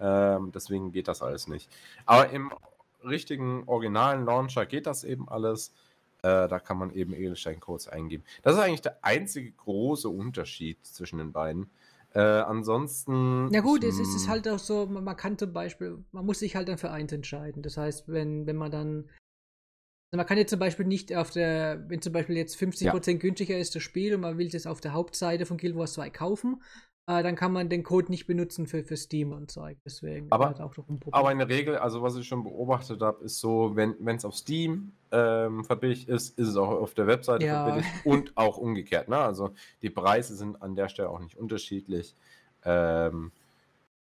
Ähm, 0.00 0.50
deswegen 0.52 0.90
geht 0.90 1.06
das 1.06 1.22
alles 1.22 1.46
nicht. 1.46 1.70
Aber 2.04 2.28
im 2.30 2.52
richtigen 3.04 3.62
originalen 3.66 4.26
Launcher 4.26 4.66
geht 4.66 4.86
das 4.86 5.04
eben 5.04 5.28
alles. 5.28 5.72
Äh, 6.22 6.48
da 6.48 6.58
kann 6.58 6.76
man 6.76 6.92
eben 6.92 7.14
Edelstein-Codes 7.14 7.86
eingeben. 7.86 8.24
Das 8.42 8.54
ist 8.54 8.60
eigentlich 8.60 8.82
der 8.82 8.98
einzige 9.02 9.52
große 9.52 10.08
Unterschied 10.08 10.84
zwischen 10.84 11.18
den 11.18 11.32
beiden. 11.32 11.70
Äh, 12.14 12.20
ansonsten. 12.20 13.46
Na 13.48 13.60
gut, 13.60 13.84
es 13.84 13.98
ist, 13.98 14.28
halt 14.28 14.46
auch 14.46 14.58
so, 14.58 14.86
man, 14.86 15.16
kann 15.16 15.38
zum 15.38 15.52
Beispiel, 15.52 16.04
man 16.12 16.26
muss 16.26 16.40
sich 16.40 16.54
halt 16.54 16.68
dann 16.68 16.76
für 16.76 16.90
eins 16.90 17.12
entscheiden. 17.12 17.62
Das 17.62 17.76
heißt, 17.76 18.08
wenn, 18.08 18.46
wenn 18.46 18.56
man 18.56 18.70
dann, 18.70 19.08
also 20.10 20.18
man 20.18 20.26
kann 20.26 20.36
jetzt 20.36 20.50
zum 20.50 20.58
Beispiel 20.58 20.86
nicht 20.86 21.14
auf 21.14 21.30
der, 21.30 21.88
wenn 21.88 22.02
zum 22.02 22.12
Beispiel 22.12 22.36
jetzt 22.36 22.56
50% 22.56 23.14
günstiger 23.14 23.56
ist 23.56 23.74
das 23.74 23.82
Spiel 23.82 24.14
und 24.14 24.20
man 24.20 24.36
will 24.36 24.54
es 24.54 24.66
auf 24.66 24.82
der 24.82 24.92
Hauptseite 24.92 25.46
von 25.46 25.56
Guild 25.56 25.74
Wars 25.74 25.94
2 25.94 26.10
kaufen, 26.10 26.62
äh, 27.18 27.22
dann 27.22 27.36
kann 27.36 27.52
man 27.52 27.68
den 27.68 27.82
Code 27.82 28.10
nicht 28.10 28.26
benutzen 28.26 28.66
für, 28.66 28.82
für 28.84 28.96
Steam 28.96 29.32
und 29.32 29.50
Zeug. 29.50 29.78
Deswegen 29.84 30.26
Aber- 30.30 30.46
ist 30.50 30.58
das 30.58 30.60
auch 30.66 30.74
doch 30.74 30.88
ein 30.88 30.98
Problem. 31.00 31.14
Aber 31.14 31.32
in 31.32 31.38
der 31.38 31.48
Regel, 31.48 31.76
also 31.76 32.02
was 32.02 32.16
ich 32.16 32.26
schon 32.26 32.42
beobachtet 32.44 33.00
habe, 33.00 33.24
ist 33.24 33.38
so, 33.40 33.72
wenn 33.76 33.96
es 34.16 34.24
auf 34.24 34.34
Steam 34.34 34.92
ähm, 35.10 35.64
verbilligt 35.64 36.08
ist, 36.08 36.38
ist 36.38 36.48
es 36.48 36.56
auch 36.56 36.68
auf 36.70 36.94
der 36.94 37.06
Webseite 37.06 37.44
Ja. 37.46 37.64
verbilligt 37.64 37.90
und 38.06 38.32
auch 38.36 38.56
umgekehrt. 38.58 39.08
Ne? 39.08 39.16
Also 39.18 39.50
die 39.82 39.90
Preise 39.90 40.34
sind 40.36 40.60
an 40.62 40.74
der 40.74 40.88
Stelle 40.88 41.08
auch 41.10 41.20
nicht 41.20 41.36
unterschiedlich. 41.36 42.14
Ähm, 42.64 43.32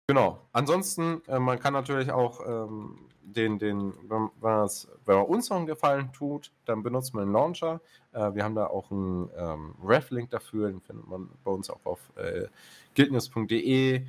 genau. 0.10 0.40
Ansonsten, 0.54 1.22
äh, 1.28 1.38
man 1.38 1.60
kann 1.60 1.72
natürlich 1.74 2.12
auch 2.12 2.42
ähm, 2.44 2.98
den, 3.22 3.60
den, 3.60 3.94
wenn, 4.10 4.32
wenn, 4.42 5.16
man 5.16 5.26
uns 5.28 5.50
noch 5.52 5.58
einen 5.58 5.68
Gefallen 5.68 6.12
tut, 6.14 6.52
dann 6.66 6.82
benutzt 6.82 7.14
man 7.14 7.28
den 7.28 7.34
Launcher. 7.34 7.80
Äh, 8.12 8.34
wir 8.34 8.44
haben 8.44 8.56
da 8.56 8.66
auch 8.66 8.90
einen 8.90 9.30
ähm, 9.38 9.76
Ref-Link 9.84 10.32
dafür, 10.32 10.70
den 10.72 10.82
findet 10.82 11.08
man 11.08 11.30
bei 11.44 11.52
uns 11.52 11.70
auch 11.70 11.86
auf 11.86 12.00
äh, 12.16 12.48
guildnews.de 12.96 14.04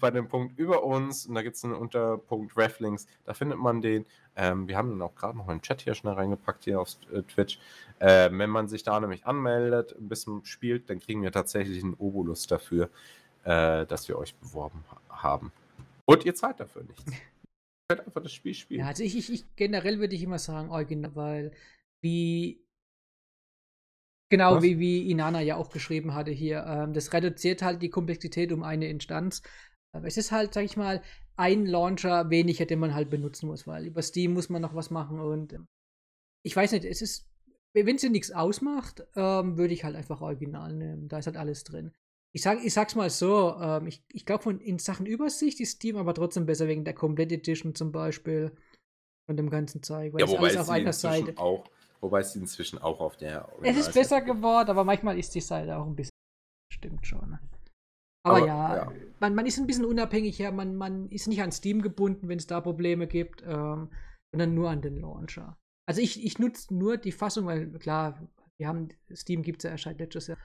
bei 0.00 0.10
dem 0.10 0.28
Punkt 0.28 0.58
über 0.58 0.84
uns 0.84 1.26
und 1.26 1.34
da 1.34 1.42
gibt 1.42 1.56
es 1.56 1.64
einen 1.64 1.74
Unterpunkt 1.74 2.56
Reflinks, 2.56 3.06
da 3.24 3.34
findet 3.34 3.58
man 3.58 3.82
den. 3.82 4.06
Ähm, 4.36 4.68
wir 4.68 4.76
haben 4.76 4.90
den 4.90 5.02
auch 5.02 5.14
gerade 5.14 5.36
noch 5.36 5.48
in 5.48 5.56
den 5.56 5.62
Chat 5.62 5.82
hier 5.82 5.94
schnell 5.94 6.14
reingepackt 6.14 6.64
hier 6.64 6.80
auf 6.80 6.90
äh, 7.12 7.22
Twitch. 7.22 7.58
Ähm, 8.00 8.38
wenn 8.38 8.50
man 8.50 8.68
sich 8.68 8.84
da 8.84 8.98
nämlich 9.00 9.26
anmeldet, 9.26 9.94
ein 9.98 10.08
bisschen 10.08 10.44
spielt, 10.44 10.90
dann 10.90 11.00
kriegen 11.00 11.22
wir 11.22 11.32
tatsächlich 11.32 11.82
einen 11.82 11.94
Obolus 11.94 12.46
dafür, 12.46 12.88
äh, 13.44 13.86
dass 13.86 14.08
wir 14.08 14.18
euch 14.18 14.34
beworben 14.36 14.84
ha 14.90 15.22
haben. 15.22 15.52
Und 16.06 16.24
ihr 16.24 16.34
zahlt 16.34 16.60
dafür 16.60 16.82
nichts. 16.84 17.04
Ihr 17.90 17.96
könnt 17.96 18.06
einfach 18.06 18.22
das 18.22 18.32
Spiel 18.32 18.54
spielen. 18.54 18.80
Ja, 18.80 18.86
also 18.86 19.02
ich, 19.02 19.16
ich, 19.16 19.30
ich 19.30 19.56
generell 19.56 19.98
würde 19.98 20.14
ich 20.14 20.22
immer 20.22 20.38
sagen, 20.38 20.70
original, 20.70 21.14
weil 21.14 21.52
wie 22.02 22.64
genau 24.30 24.56
Was? 24.56 24.62
wie, 24.62 24.78
wie 24.78 25.10
Inanna 25.10 25.40
ja 25.42 25.56
auch 25.56 25.68
geschrieben 25.68 26.14
hatte 26.14 26.30
hier, 26.30 26.64
ähm, 26.66 26.94
das 26.94 27.12
reduziert 27.12 27.60
halt 27.60 27.82
die 27.82 27.90
Komplexität 27.90 28.52
um 28.52 28.62
eine 28.62 28.88
Instanz. 28.88 29.42
Aber 29.92 30.06
es 30.06 30.16
ist 30.16 30.32
halt, 30.32 30.54
sag 30.54 30.64
ich 30.64 30.78
mal, 30.78 31.02
ein 31.36 31.66
Launcher 31.66 32.30
weniger, 32.30 32.64
den 32.64 32.78
man 32.78 32.94
halt 32.94 33.10
benutzen 33.10 33.48
muss, 33.48 33.66
weil 33.66 33.86
über 33.86 34.02
Steam 34.02 34.32
muss 34.32 34.48
man 34.48 34.62
noch 34.62 34.74
was 34.74 34.90
machen 34.90 35.20
und 35.20 35.52
ähm, 35.52 35.66
ich 36.42 36.54
weiß 36.54 36.72
nicht, 36.72 36.84
es 36.84 37.02
ist, 37.02 37.28
wenn 37.72 37.96
es 37.96 38.02
dir 38.02 38.10
nichts 38.10 38.30
ausmacht, 38.30 39.06
ähm, 39.16 39.56
würde 39.56 39.74
ich 39.74 39.84
halt 39.84 39.96
einfach 39.96 40.20
original 40.20 40.72
nehmen. 40.72 41.08
Da 41.08 41.18
ist 41.18 41.26
halt 41.26 41.36
alles 41.36 41.64
drin. 41.64 41.92
Ich, 42.34 42.42
sag, 42.42 42.64
ich 42.64 42.74
sag's 42.74 42.96
mal 42.96 43.10
so, 43.10 43.54
ähm, 43.60 43.86
ich, 43.86 44.02
ich 44.12 44.26
glaube, 44.26 44.52
in 44.52 44.78
Sachen 44.78 45.06
Übersicht 45.06 45.60
ist 45.60 45.76
Steam 45.76 45.96
aber 45.96 46.14
trotzdem 46.14 46.46
besser 46.46 46.66
wegen 46.66 46.84
der 46.84 46.94
Complete 46.94 47.36
Edition 47.36 47.74
zum 47.74 47.92
Beispiel 47.92 48.50
von 49.26 49.36
dem 49.36 49.50
ganzen 49.50 49.82
Zeug. 49.82 50.12
Weil 50.12 50.20
Ja, 50.20 50.28
wobei 50.28 50.38
alles 50.38 50.54
es 50.54 50.60
auf 50.60 50.68
einer 50.68 50.86
inzwischen 50.86 51.26
Seite. 51.26 51.38
auch, 51.38 51.70
wobei 52.00 52.20
es 52.20 52.34
inzwischen 52.34 52.78
auch 52.80 53.00
auf 53.00 53.16
der 53.16 53.48
Es 53.62 53.76
ist 53.76 53.94
besser 53.94 54.20
geworden, 54.20 54.68
aber 54.68 54.84
manchmal 54.84 55.18
ist 55.18 55.34
die 55.34 55.40
Seite 55.40 55.76
auch 55.76 55.86
ein 55.86 55.94
bisschen. 55.94 56.10
Stimmt 56.72 57.06
schon. 57.06 57.30
ne? 57.30 57.38
Aber, 58.26 58.38
Aber, 58.38 58.46
ja, 58.46 58.76
ja. 58.76 58.92
Man, 59.20 59.34
man 59.34 59.46
ist 59.46 59.58
ein 59.58 59.66
bisschen 59.66 59.84
unabhängig, 59.84 60.38
ja, 60.38 60.50
man, 60.50 60.74
man 60.74 61.08
ist 61.10 61.28
nicht 61.28 61.42
an 61.42 61.52
Steam 61.52 61.82
gebunden, 61.82 62.28
wenn 62.28 62.38
es 62.38 62.46
da 62.46 62.60
Probleme 62.60 63.06
gibt, 63.06 63.42
ähm, 63.42 63.90
sondern 64.32 64.54
nur 64.54 64.70
an 64.70 64.82
den 64.82 64.96
Launcher. 64.96 65.56
Also 65.86 66.00
ich, 66.00 66.24
ich 66.24 66.38
nutze 66.38 66.74
nur 66.74 66.96
die 66.96 67.12
Fassung, 67.12 67.46
weil 67.46 67.70
klar, 67.78 68.26
wir 68.58 68.66
haben, 68.66 68.88
Steam 69.14 69.42
gibt 69.42 69.58
es 69.58 69.64
ja 69.64 69.70
erst 69.70 69.84
seit 69.84 69.98
letztes 69.98 70.26
Jahr 70.28 70.38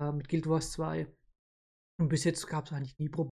äh, 0.00 0.12
mit 0.12 0.28
Guild 0.28 0.48
Wars 0.48 0.72
2. 0.72 1.06
Und 2.00 2.08
bis 2.08 2.24
jetzt 2.24 2.46
gab 2.46 2.66
es 2.66 2.72
eigentlich 2.72 2.98
nie 2.98 3.08
Probleme. 3.08 3.30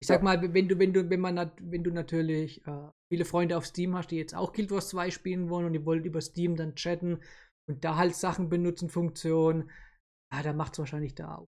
Ich 0.00 0.08
sag 0.08 0.22
mal, 0.22 0.52
wenn 0.52 0.68
du, 0.68 0.78
wenn 0.78 0.92
du, 0.92 1.08
wenn 1.08 1.20
man 1.20 1.52
wenn 1.60 1.82
du 1.82 1.90
natürlich 1.90 2.66
äh, 2.66 2.90
viele 3.10 3.24
Freunde 3.24 3.56
auf 3.56 3.64
Steam 3.64 3.94
hast, 3.96 4.10
die 4.10 4.16
jetzt 4.16 4.34
auch 4.34 4.52
Guild 4.52 4.70
Wars 4.70 4.90
2 4.90 5.10
spielen 5.10 5.48
wollen 5.48 5.66
und 5.66 5.72
die 5.72 5.84
wollen 5.86 6.04
über 6.04 6.20
Steam 6.20 6.56
dann 6.56 6.74
chatten 6.74 7.22
und 7.66 7.84
da 7.84 7.96
halt 7.96 8.14
Sachen 8.14 8.48
benutzen, 8.50 8.90
Funktionen, 8.90 9.70
ja, 10.32 10.42
dann 10.42 10.56
macht 10.56 10.74
es 10.74 10.78
wahrscheinlich 10.80 11.14
da 11.14 11.36
auch. 11.36 11.48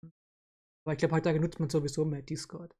Aber 0.85 0.93
ich 0.93 0.97
glaube, 0.99 1.15
heutzutage 1.15 1.41
nutzt 1.41 1.59
man 1.59 1.69
sowieso 1.69 2.05
mehr 2.05 2.21
Discord. 2.21 2.71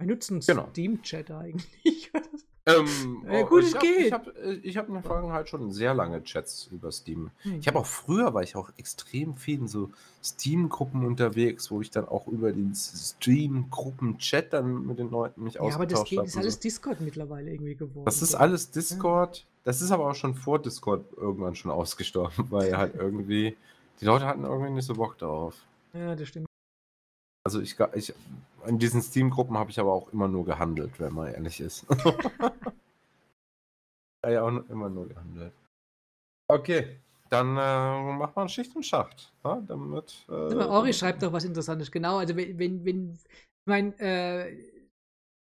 Wir 0.00 0.08
nutzen 0.08 0.40
Genau. 0.40 0.70
Steam-Chat 0.70 1.30
eigentlich. 1.30 2.10
Ähm, 2.66 3.24
Äh, 3.28 3.42
oh, 3.42 3.46
gut, 3.46 3.62
ich 3.62 3.68
es 3.68 3.74
habe 3.76 3.86
geht. 3.86 4.06
ich 4.06 4.12
hab, 4.12 4.26
äh, 4.26 4.54
ich 4.54 4.76
hab 4.76 4.88
in 4.88 4.94
der 4.94 5.02
Vergangenheit 5.02 5.48
schon 5.48 5.70
sehr 5.70 5.94
lange 5.94 6.22
Chats 6.24 6.68
über 6.72 6.90
Steam. 6.90 7.30
Hm. 7.42 7.60
Ich 7.60 7.68
habe 7.68 7.78
auch 7.78 7.86
früher, 7.86 8.34
war 8.34 8.42
ich 8.42 8.56
auch 8.56 8.70
extrem 8.76 9.36
viel 9.36 9.60
in 9.60 9.68
so 9.68 9.90
Steam-Gruppen 10.22 11.06
unterwegs, 11.06 11.70
wo 11.70 11.80
ich 11.80 11.90
dann 11.90 12.08
auch 12.08 12.26
über 12.26 12.52
den 12.52 12.74
Steam-Gruppen-Chat 12.74 14.52
dann 14.52 14.84
mit 14.86 14.98
den 14.98 15.10
Leuten 15.10 15.44
mich 15.44 15.54
ja, 15.54 15.60
aber 15.60 15.68
das 15.86 16.00
ausgetauscht 16.00 16.10
geht, 16.10 16.18
habe. 16.18 16.28
ist 16.28 16.36
alles 16.36 16.54
so. 16.54 16.60
Discord 16.60 17.00
mittlerweile 17.00 17.52
irgendwie 17.52 17.76
geworden. 17.76 18.04
Das 18.04 18.20
ist 18.20 18.34
alles 18.34 18.70
Discord. 18.72 19.46
Das 19.62 19.80
ist 19.80 19.92
aber 19.92 20.10
auch 20.10 20.14
schon 20.14 20.34
vor 20.34 20.60
Discord 20.60 21.04
irgendwann 21.16 21.54
schon 21.54 21.70
ausgestorben, 21.70 22.46
weil 22.50 22.76
halt 22.76 22.96
irgendwie 22.96 23.56
die 24.00 24.04
Leute 24.04 24.26
hatten 24.26 24.44
irgendwie 24.44 24.72
nicht 24.72 24.86
so 24.86 24.94
Bock 24.94 25.16
darauf. 25.18 25.54
Ja, 25.92 26.16
das 26.16 26.28
stimmt. 26.28 26.46
Also 27.44 27.60
ich, 27.60 27.76
ich 27.94 28.12
in 28.66 28.78
diesen 28.78 29.02
Steam-Gruppen 29.02 29.56
habe 29.56 29.70
ich 29.70 29.80
aber 29.80 29.92
auch 29.92 30.12
immer 30.12 30.28
nur 30.28 30.44
gehandelt, 30.44 31.00
wenn 31.00 31.14
man 31.14 31.32
ehrlich 31.32 31.60
ist. 31.60 31.86
ja, 34.24 34.30
ja, 34.30 34.42
auch 34.42 34.68
immer 34.68 34.88
nur 34.88 35.08
gehandelt. 35.08 35.52
Okay, 36.48 37.00
dann 37.28 37.56
äh, 37.56 38.12
macht 38.14 38.36
man 38.36 38.48
Schicht 38.48 38.74
und 38.76 38.84
Schacht. 38.84 39.32
Ja, 39.44 39.60
damit, 39.66 40.24
äh, 40.28 40.32
Ori 40.32 40.92
schreibt 40.92 41.22
doch 41.22 41.32
was 41.32 41.44
Interessantes. 41.44 41.90
Genau, 41.90 42.18
also 42.18 42.36
wenn, 42.36 42.58
wenn, 42.58 42.84
wenn 42.84 43.14
ich 43.14 43.66
meine, 43.66 43.98
äh, 43.98 44.75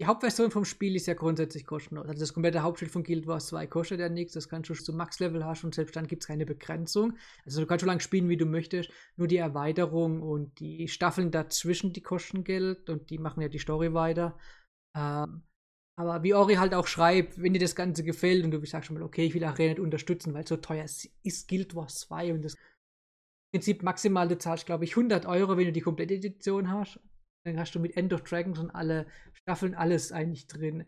die 0.01 0.07
Hauptversion 0.07 0.49
vom 0.49 0.65
Spiel 0.65 0.95
ist 0.95 1.05
ja 1.05 1.13
grundsätzlich 1.13 1.63
kostenlos. 1.63 2.07
Also 2.07 2.21
das 2.21 2.33
komplette 2.33 2.63
Hauptspiel 2.63 2.89
von 2.89 3.03
Guild 3.03 3.27
Wars 3.27 3.45
2 3.49 3.67
kostet 3.67 3.99
ja 3.99 4.09
nichts. 4.09 4.33
Das 4.33 4.49
kannst 4.49 4.67
du 4.67 4.73
zum 4.73 4.97
Max-Level 4.97 5.45
hast 5.45 5.63
und 5.63 5.75
selbst 5.75 5.95
dann 5.95 6.07
gibt 6.07 6.23
es 6.23 6.27
keine 6.27 6.47
Begrenzung. 6.47 7.15
Also 7.45 7.61
du 7.61 7.67
kannst 7.67 7.81
so 7.81 7.85
lange 7.85 7.99
spielen, 7.99 8.27
wie 8.27 8.35
du 8.35 8.47
möchtest. 8.47 8.89
Nur 9.15 9.27
die 9.27 9.37
Erweiterung 9.37 10.23
und 10.23 10.59
die 10.59 10.87
Staffeln 10.87 11.29
dazwischen, 11.29 11.93
die 11.93 12.01
kosten 12.01 12.43
Geld 12.43 12.89
und 12.89 13.11
die 13.11 13.19
machen 13.19 13.41
ja 13.41 13.47
die 13.47 13.59
Story 13.59 13.93
weiter. 13.93 14.39
Ähm, 14.97 15.43
aber 15.95 16.23
wie 16.23 16.33
Ori 16.33 16.55
halt 16.55 16.73
auch 16.73 16.87
schreibt, 16.87 17.39
wenn 17.39 17.53
dir 17.53 17.59
das 17.59 17.75
Ganze 17.75 18.03
gefällt 18.03 18.43
und 18.43 18.49
du 18.49 18.65
sagst 18.65 18.87
schon 18.87 18.97
mal, 18.97 19.03
okay, 19.03 19.25
ich 19.25 19.35
will 19.35 19.43
Arena 19.43 19.73
nicht 19.73 19.79
unterstützen, 19.81 20.33
weil 20.33 20.47
so 20.47 20.57
teuer 20.57 20.85
ist 20.85 21.47
Guild 21.47 21.75
Wars 21.75 21.99
2 21.99 22.33
und 22.33 22.41
das 22.43 22.57
Prinzip 23.53 23.83
maximal, 23.83 24.27
du 24.27 24.39
zahlst, 24.39 24.65
glaube 24.65 24.83
ich, 24.83 24.93
100 24.93 25.27
Euro, 25.27 25.57
wenn 25.57 25.65
du 25.65 25.71
die 25.71 25.81
komplette 25.81 26.15
Edition 26.15 26.71
hast. 26.71 26.99
Dann 27.43 27.59
hast 27.59 27.73
du 27.73 27.79
mit 27.79 27.97
End 27.97 28.13
of 28.13 28.23
Dragons 28.23 28.59
und 28.59 28.71
alle 28.71 29.07
Staffeln 29.33 29.75
alles 29.75 30.11
eigentlich 30.11 30.47
drin. 30.47 30.87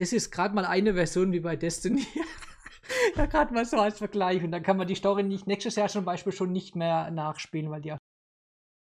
Das 0.00 0.12
ist 0.12 0.30
gerade 0.30 0.54
mal 0.54 0.64
eine 0.64 0.94
Version 0.94 1.32
wie 1.32 1.40
bei 1.40 1.56
Destiny. 1.56 2.06
ja, 3.16 3.26
gerade 3.26 3.52
mal 3.54 3.64
so 3.64 3.78
als 3.78 3.98
Vergleich. 3.98 4.44
Und 4.44 4.52
dann 4.52 4.62
kann 4.62 4.76
man 4.76 4.86
die 4.86 4.94
Story 4.94 5.22
nicht 5.22 5.46
nächstes 5.46 5.76
Jahr 5.76 5.88
zum 5.88 6.04
Beispiel 6.04 6.32
schon 6.32 6.52
nicht 6.52 6.76
mehr 6.76 7.10
nachspielen, 7.10 7.70
weil 7.70 7.80
die 7.80 7.92
auch. 7.92 7.98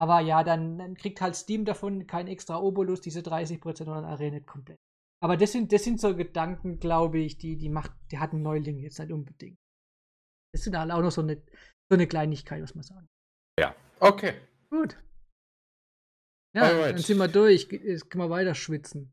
Aber 0.00 0.20
ja, 0.20 0.44
dann, 0.44 0.78
dann 0.78 0.96
kriegt 0.96 1.20
halt 1.20 1.36
Steam 1.36 1.64
davon 1.64 2.06
kein 2.06 2.26
extra 2.26 2.58
Obolus, 2.58 3.00
diese 3.00 3.20
30% 3.20 3.78
sondern 3.78 4.04
Arena 4.04 4.40
komplett. 4.40 4.78
Aber 5.22 5.36
das 5.36 5.52
sind, 5.52 5.72
das 5.72 5.84
sind 5.84 6.00
so 6.00 6.16
Gedanken, 6.16 6.80
glaube 6.80 7.18
ich, 7.18 7.38
die, 7.38 7.56
die 7.56 7.68
macht, 7.68 7.92
die 8.10 8.18
hat 8.18 8.32
ein 8.32 8.42
Neuling 8.42 8.80
jetzt 8.80 8.98
nicht 8.98 9.12
unbedingt. 9.12 9.56
Das 10.52 10.64
sind 10.64 10.76
halt 10.76 10.90
auch 10.90 11.00
noch 11.00 11.12
so 11.12 11.22
eine, 11.22 11.36
so 11.36 11.94
eine 11.94 12.08
Kleinigkeit, 12.08 12.60
muss 12.60 12.74
man 12.74 12.82
sagen. 12.82 13.08
Okay. 14.00 14.34
Gut. 14.70 14.98
Ja, 16.54 16.62
Alright. 16.64 16.94
dann 16.94 16.98
sind 17.02 17.18
wir 17.18 17.28
durch. 17.28 17.68
Ge- 17.68 17.80
Jetzt 17.82 18.10
können 18.10 18.24
wir 18.24 18.30
weiter 18.30 18.54
schwitzen. 18.54 19.12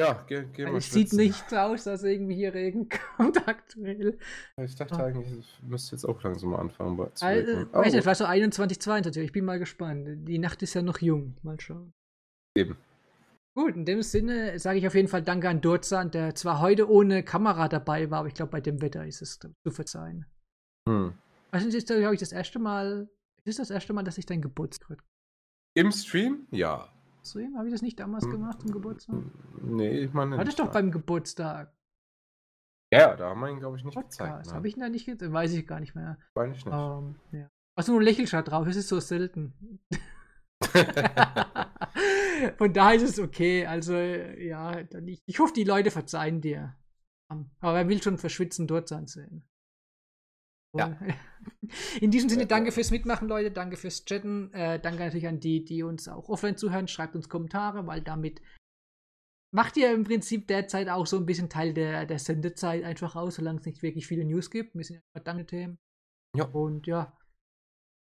Ja, 0.00 0.24
geh, 0.26 0.44
geh 0.54 0.64
Weil 0.64 0.72
mal 0.72 0.78
es 0.78 0.90
sieht 0.90 1.12
nicht 1.12 1.50
so 1.50 1.56
aus, 1.56 1.84
dass 1.84 2.02
irgendwie 2.02 2.34
hier 2.34 2.54
Regen 2.54 2.88
kommt 3.16 3.46
aktuell. 3.46 4.18
Ich 4.60 4.74
dachte 4.74 4.94
Ah. 4.96 5.04
eigentlich, 5.06 5.30
es 5.38 5.62
müsste 5.62 5.94
jetzt 5.96 6.04
auch 6.06 6.22
langsam 6.22 6.50
mal 6.50 6.60
anfangen 6.60 6.96
zu 7.14 7.24
Also. 7.26 7.52
Aber 7.72 7.84
weiß 7.84 7.92
nicht, 7.92 8.06
war 8.06 8.14
so 8.14 8.24
21, 8.24 8.80
22. 8.80 9.22
Ich 9.22 9.32
bin 9.32 9.44
mal 9.44 9.58
gespannt. 9.58 10.26
Die 10.26 10.38
Nacht 10.38 10.62
ist 10.62 10.72
ja 10.74 10.80
noch 10.82 10.98
jung. 10.98 11.36
Mal 11.42 11.60
schauen. 11.60 11.92
Eben. 12.56 12.76
Gut, 13.54 13.76
in 13.76 13.84
dem 13.84 14.00
Sinne 14.02 14.58
sage 14.58 14.78
ich 14.78 14.86
auf 14.86 14.94
jeden 14.94 15.08
Fall 15.08 15.22
Danke 15.22 15.50
an 15.50 15.60
Durzan, 15.60 16.10
der 16.10 16.34
zwar 16.34 16.60
heute 16.60 16.90
ohne 16.90 17.22
Kamera 17.22 17.68
dabei 17.68 18.10
war, 18.10 18.20
aber 18.20 18.28
ich 18.28 18.34
glaube, 18.34 18.50
bei 18.52 18.62
dem 18.62 18.80
Wetter 18.80 19.06
ist 19.06 19.20
es 19.20 19.38
zu 19.38 19.70
verzeihen. 19.70 20.24
Hm. 20.88 21.12
Also, 21.50 21.68
es 21.68 21.74
ist, 21.74 21.86
glaube 21.88 22.14
ich, 22.14 22.20
das 22.20 22.32
erste 22.32 22.58
Mal. 22.58 23.10
Es 23.44 23.50
ist 23.50 23.58
das 23.58 23.68
erste 23.70 23.92
Mal, 23.92 24.04
dass 24.04 24.16
ich 24.16 24.24
dein 24.24 24.40
Geburtstag. 24.40 25.04
Im 25.74 25.90
Stream? 25.92 26.46
Ja. 26.50 26.88
Stream? 27.24 27.56
Habe 27.56 27.68
ich 27.68 27.72
das 27.72 27.82
nicht 27.82 27.98
damals 28.00 28.24
Hm. 28.24 28.32
gemacht 28.32 28.60
zum 28.60 28.72
Geburtstag? 28.72 29.16
Nee, 29.62 30.00
ich 30.00 30.12
meine. 30.12 30.36
Das 30.36 30.46
nicht, 30.46 30.58
doch 30.58 30.70
beim 30.72 30.90
Geburtstag. 30.90 31.72
Ja, 32.92 33.16
da 33.16 33.30
haben 33.30 33.40
wir 33.40 33.48
ihn, 33.48 33.58
glaube 33.60 33.78
ich, 33.78 33.84
nicht 33.84 33.94
gezeigt. 33.96 34.18
Podcast. 34.30 34.46
nein. 34.50 34.56
Habe 34.56 34.68
ich 34.68 34.76
ihn 34.76 34.80
da 34.80 34.88
nicht 34.90 35.06
gesehen? 35.06 35.32
Weiß 35.32 35.52
ich 35.54 35.66
gar 35.66 35.80
nicht 35.80 35.94
mehr. 35.94 36.18
Meine 36.34 36.54
ich 36.54 36.64
nicht. 36.64 36.74
Ähm, 36.74 37.16
ja. 37.30 37.48
Achso, 37.74 37.96
ein 37.96 38.02
Lächelschat 38.02 38.50
drauf, 38.50 38.66
es 38.66 38.76
ist 38.76 38.88
so 38.88 39.00
selten. 39.00 39.54
Von 42.58 42.72
daher 42.72 42.96
ist 42.96 43.02
es 43.02 43.18
okay. 43.18 43.66
Also, 43.66 43.94
ja, 43.96 44.78
ich, 45.06 45.22
ich 45.24 45.38
hoffe, 45.38 45.54
die 45.54 45.64
Leute 45.64 45.90
verzeihen 45.90 46.40
dir. 46.42 46.76
Ähm, 47.30 47.50
Aber 47.60 47.74
wer 47.74 47.88
will 47.88 48.02
schon 48.02 48.18
verschwitzen 48.18 48.66
dort 48.66 48.88
sein 48.88 49.06
sehen? 49.06 49.48
Ja. 50.76 50.98
In 52.00 52.10
diesem 52.10 52.28
Sinne, 52.28 52.46
danke 52.46 52.72
fürs 52.72 52.90
Mitmachen, 52.90 53.28
Leute. 53.28 53.50
Danke 53.50 53.76
fürs 53.76 54.04
Chatten. 54.04 54.52
Äh, 54.52 54.80
danke 54.80 55.00
natürlich 55.00 55.28
an 55.28 55.40
die, 55.40 55.64
die 55.64 55.82
uns 55.82 56.08
auch 56.08 56.28
offline 56.28 56.56
zuhören. 56.56 56.88
Schreibt 56.88 57.14
uns 57.14 57.28
Kommentare, 57.28 57.86
weil 57.86 58.00
damit 58.00 58.40
macht 59.54 59.76
ihr 59.76 59.92
im 59.92 60.04
Prinzip 60.04 60.46
derzeit 60.48 60.88
auch 60.88 61.06
so 61.06 61.16
ein 61.16 61.26
bisschen 61.26 61.50
Teil 61.50 61.74
der, 61.74 62.06
der 62.06 62.18
Sendezeit 62.18 62.84
einfach 62.84 63.16
aus, 63.16 63.36
solange 63.36 63.60
es 63.60 63.66
nicht 63.66 63.82
wirklich 63.82 64.06
viele 64.06 64.24
News 64.24 64.50
gibt. 64.50 64.74
Wir 64.74 64.84
sind 64.84 64.96
ja 64.96 65.02
verdammt 65.12 65.48
Themen. 65.48 65.78
Ja. 66.36 66.44
Und 66.46 66.86
ja. 66.86 67.16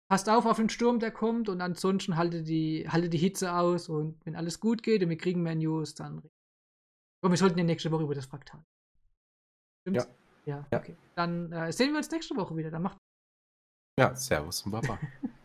Passt 0.10 0.30
auf 0.30 0.46
auf 0.46 0.58
den 0.58 0.70
Sturm, 0.70 1.00
der 1.00 1.12
kommt. 1.12 1.50
Und 1.50 1.60
ansonsten 1.62 2.18
haltet 2.18 2.48
die, 2.48 2.88
halte 2.88 3.10
die 3.10 3.18
Hitze 3.18 3.54
aus. 3.54 3.90
Und 3.90 4.24
wenn 4.26 4.36
alles 4.36 4.60
gut 4.60 4.84
geht 4.84 5.04
und 5.04 5.10
wir 5.10 5.18
kriegen 5.18 5.44
mehr 5.44 5.56
News, 5.56 5.96
dann. 5.96 6.22
Und 7.24 7.32
wir 7.32 7.38
sollten 7.38 7.58
ja 7.58 7.66
nächste 7.66 7.92
Woche 7.92 8.04
über 8.04 8.16
das 8.16 8.26
Fraktal. 8.26 8.64
Stimmt's? 9.82 10.06
Ja. 10.06 10.23
Ja, 10.46 10.66
ja. 10.72 10.80
okay. 10.80 10.96
Dann 11.16 11.52
äh, 11.52 11.72
sehen 11.72 11.92
wir 11.92 11.98
uns 11.98 12.12
nächste 12.12 12.36
Woche 12.36 12.56
wieder. 12.56 12.72
Dann 12.72 12.82
macht. 12.82 12.98
Ja, 14.00 14.16
Servus 14.16 14.62
und 14.64 14.72
Baba. 14.72 15.00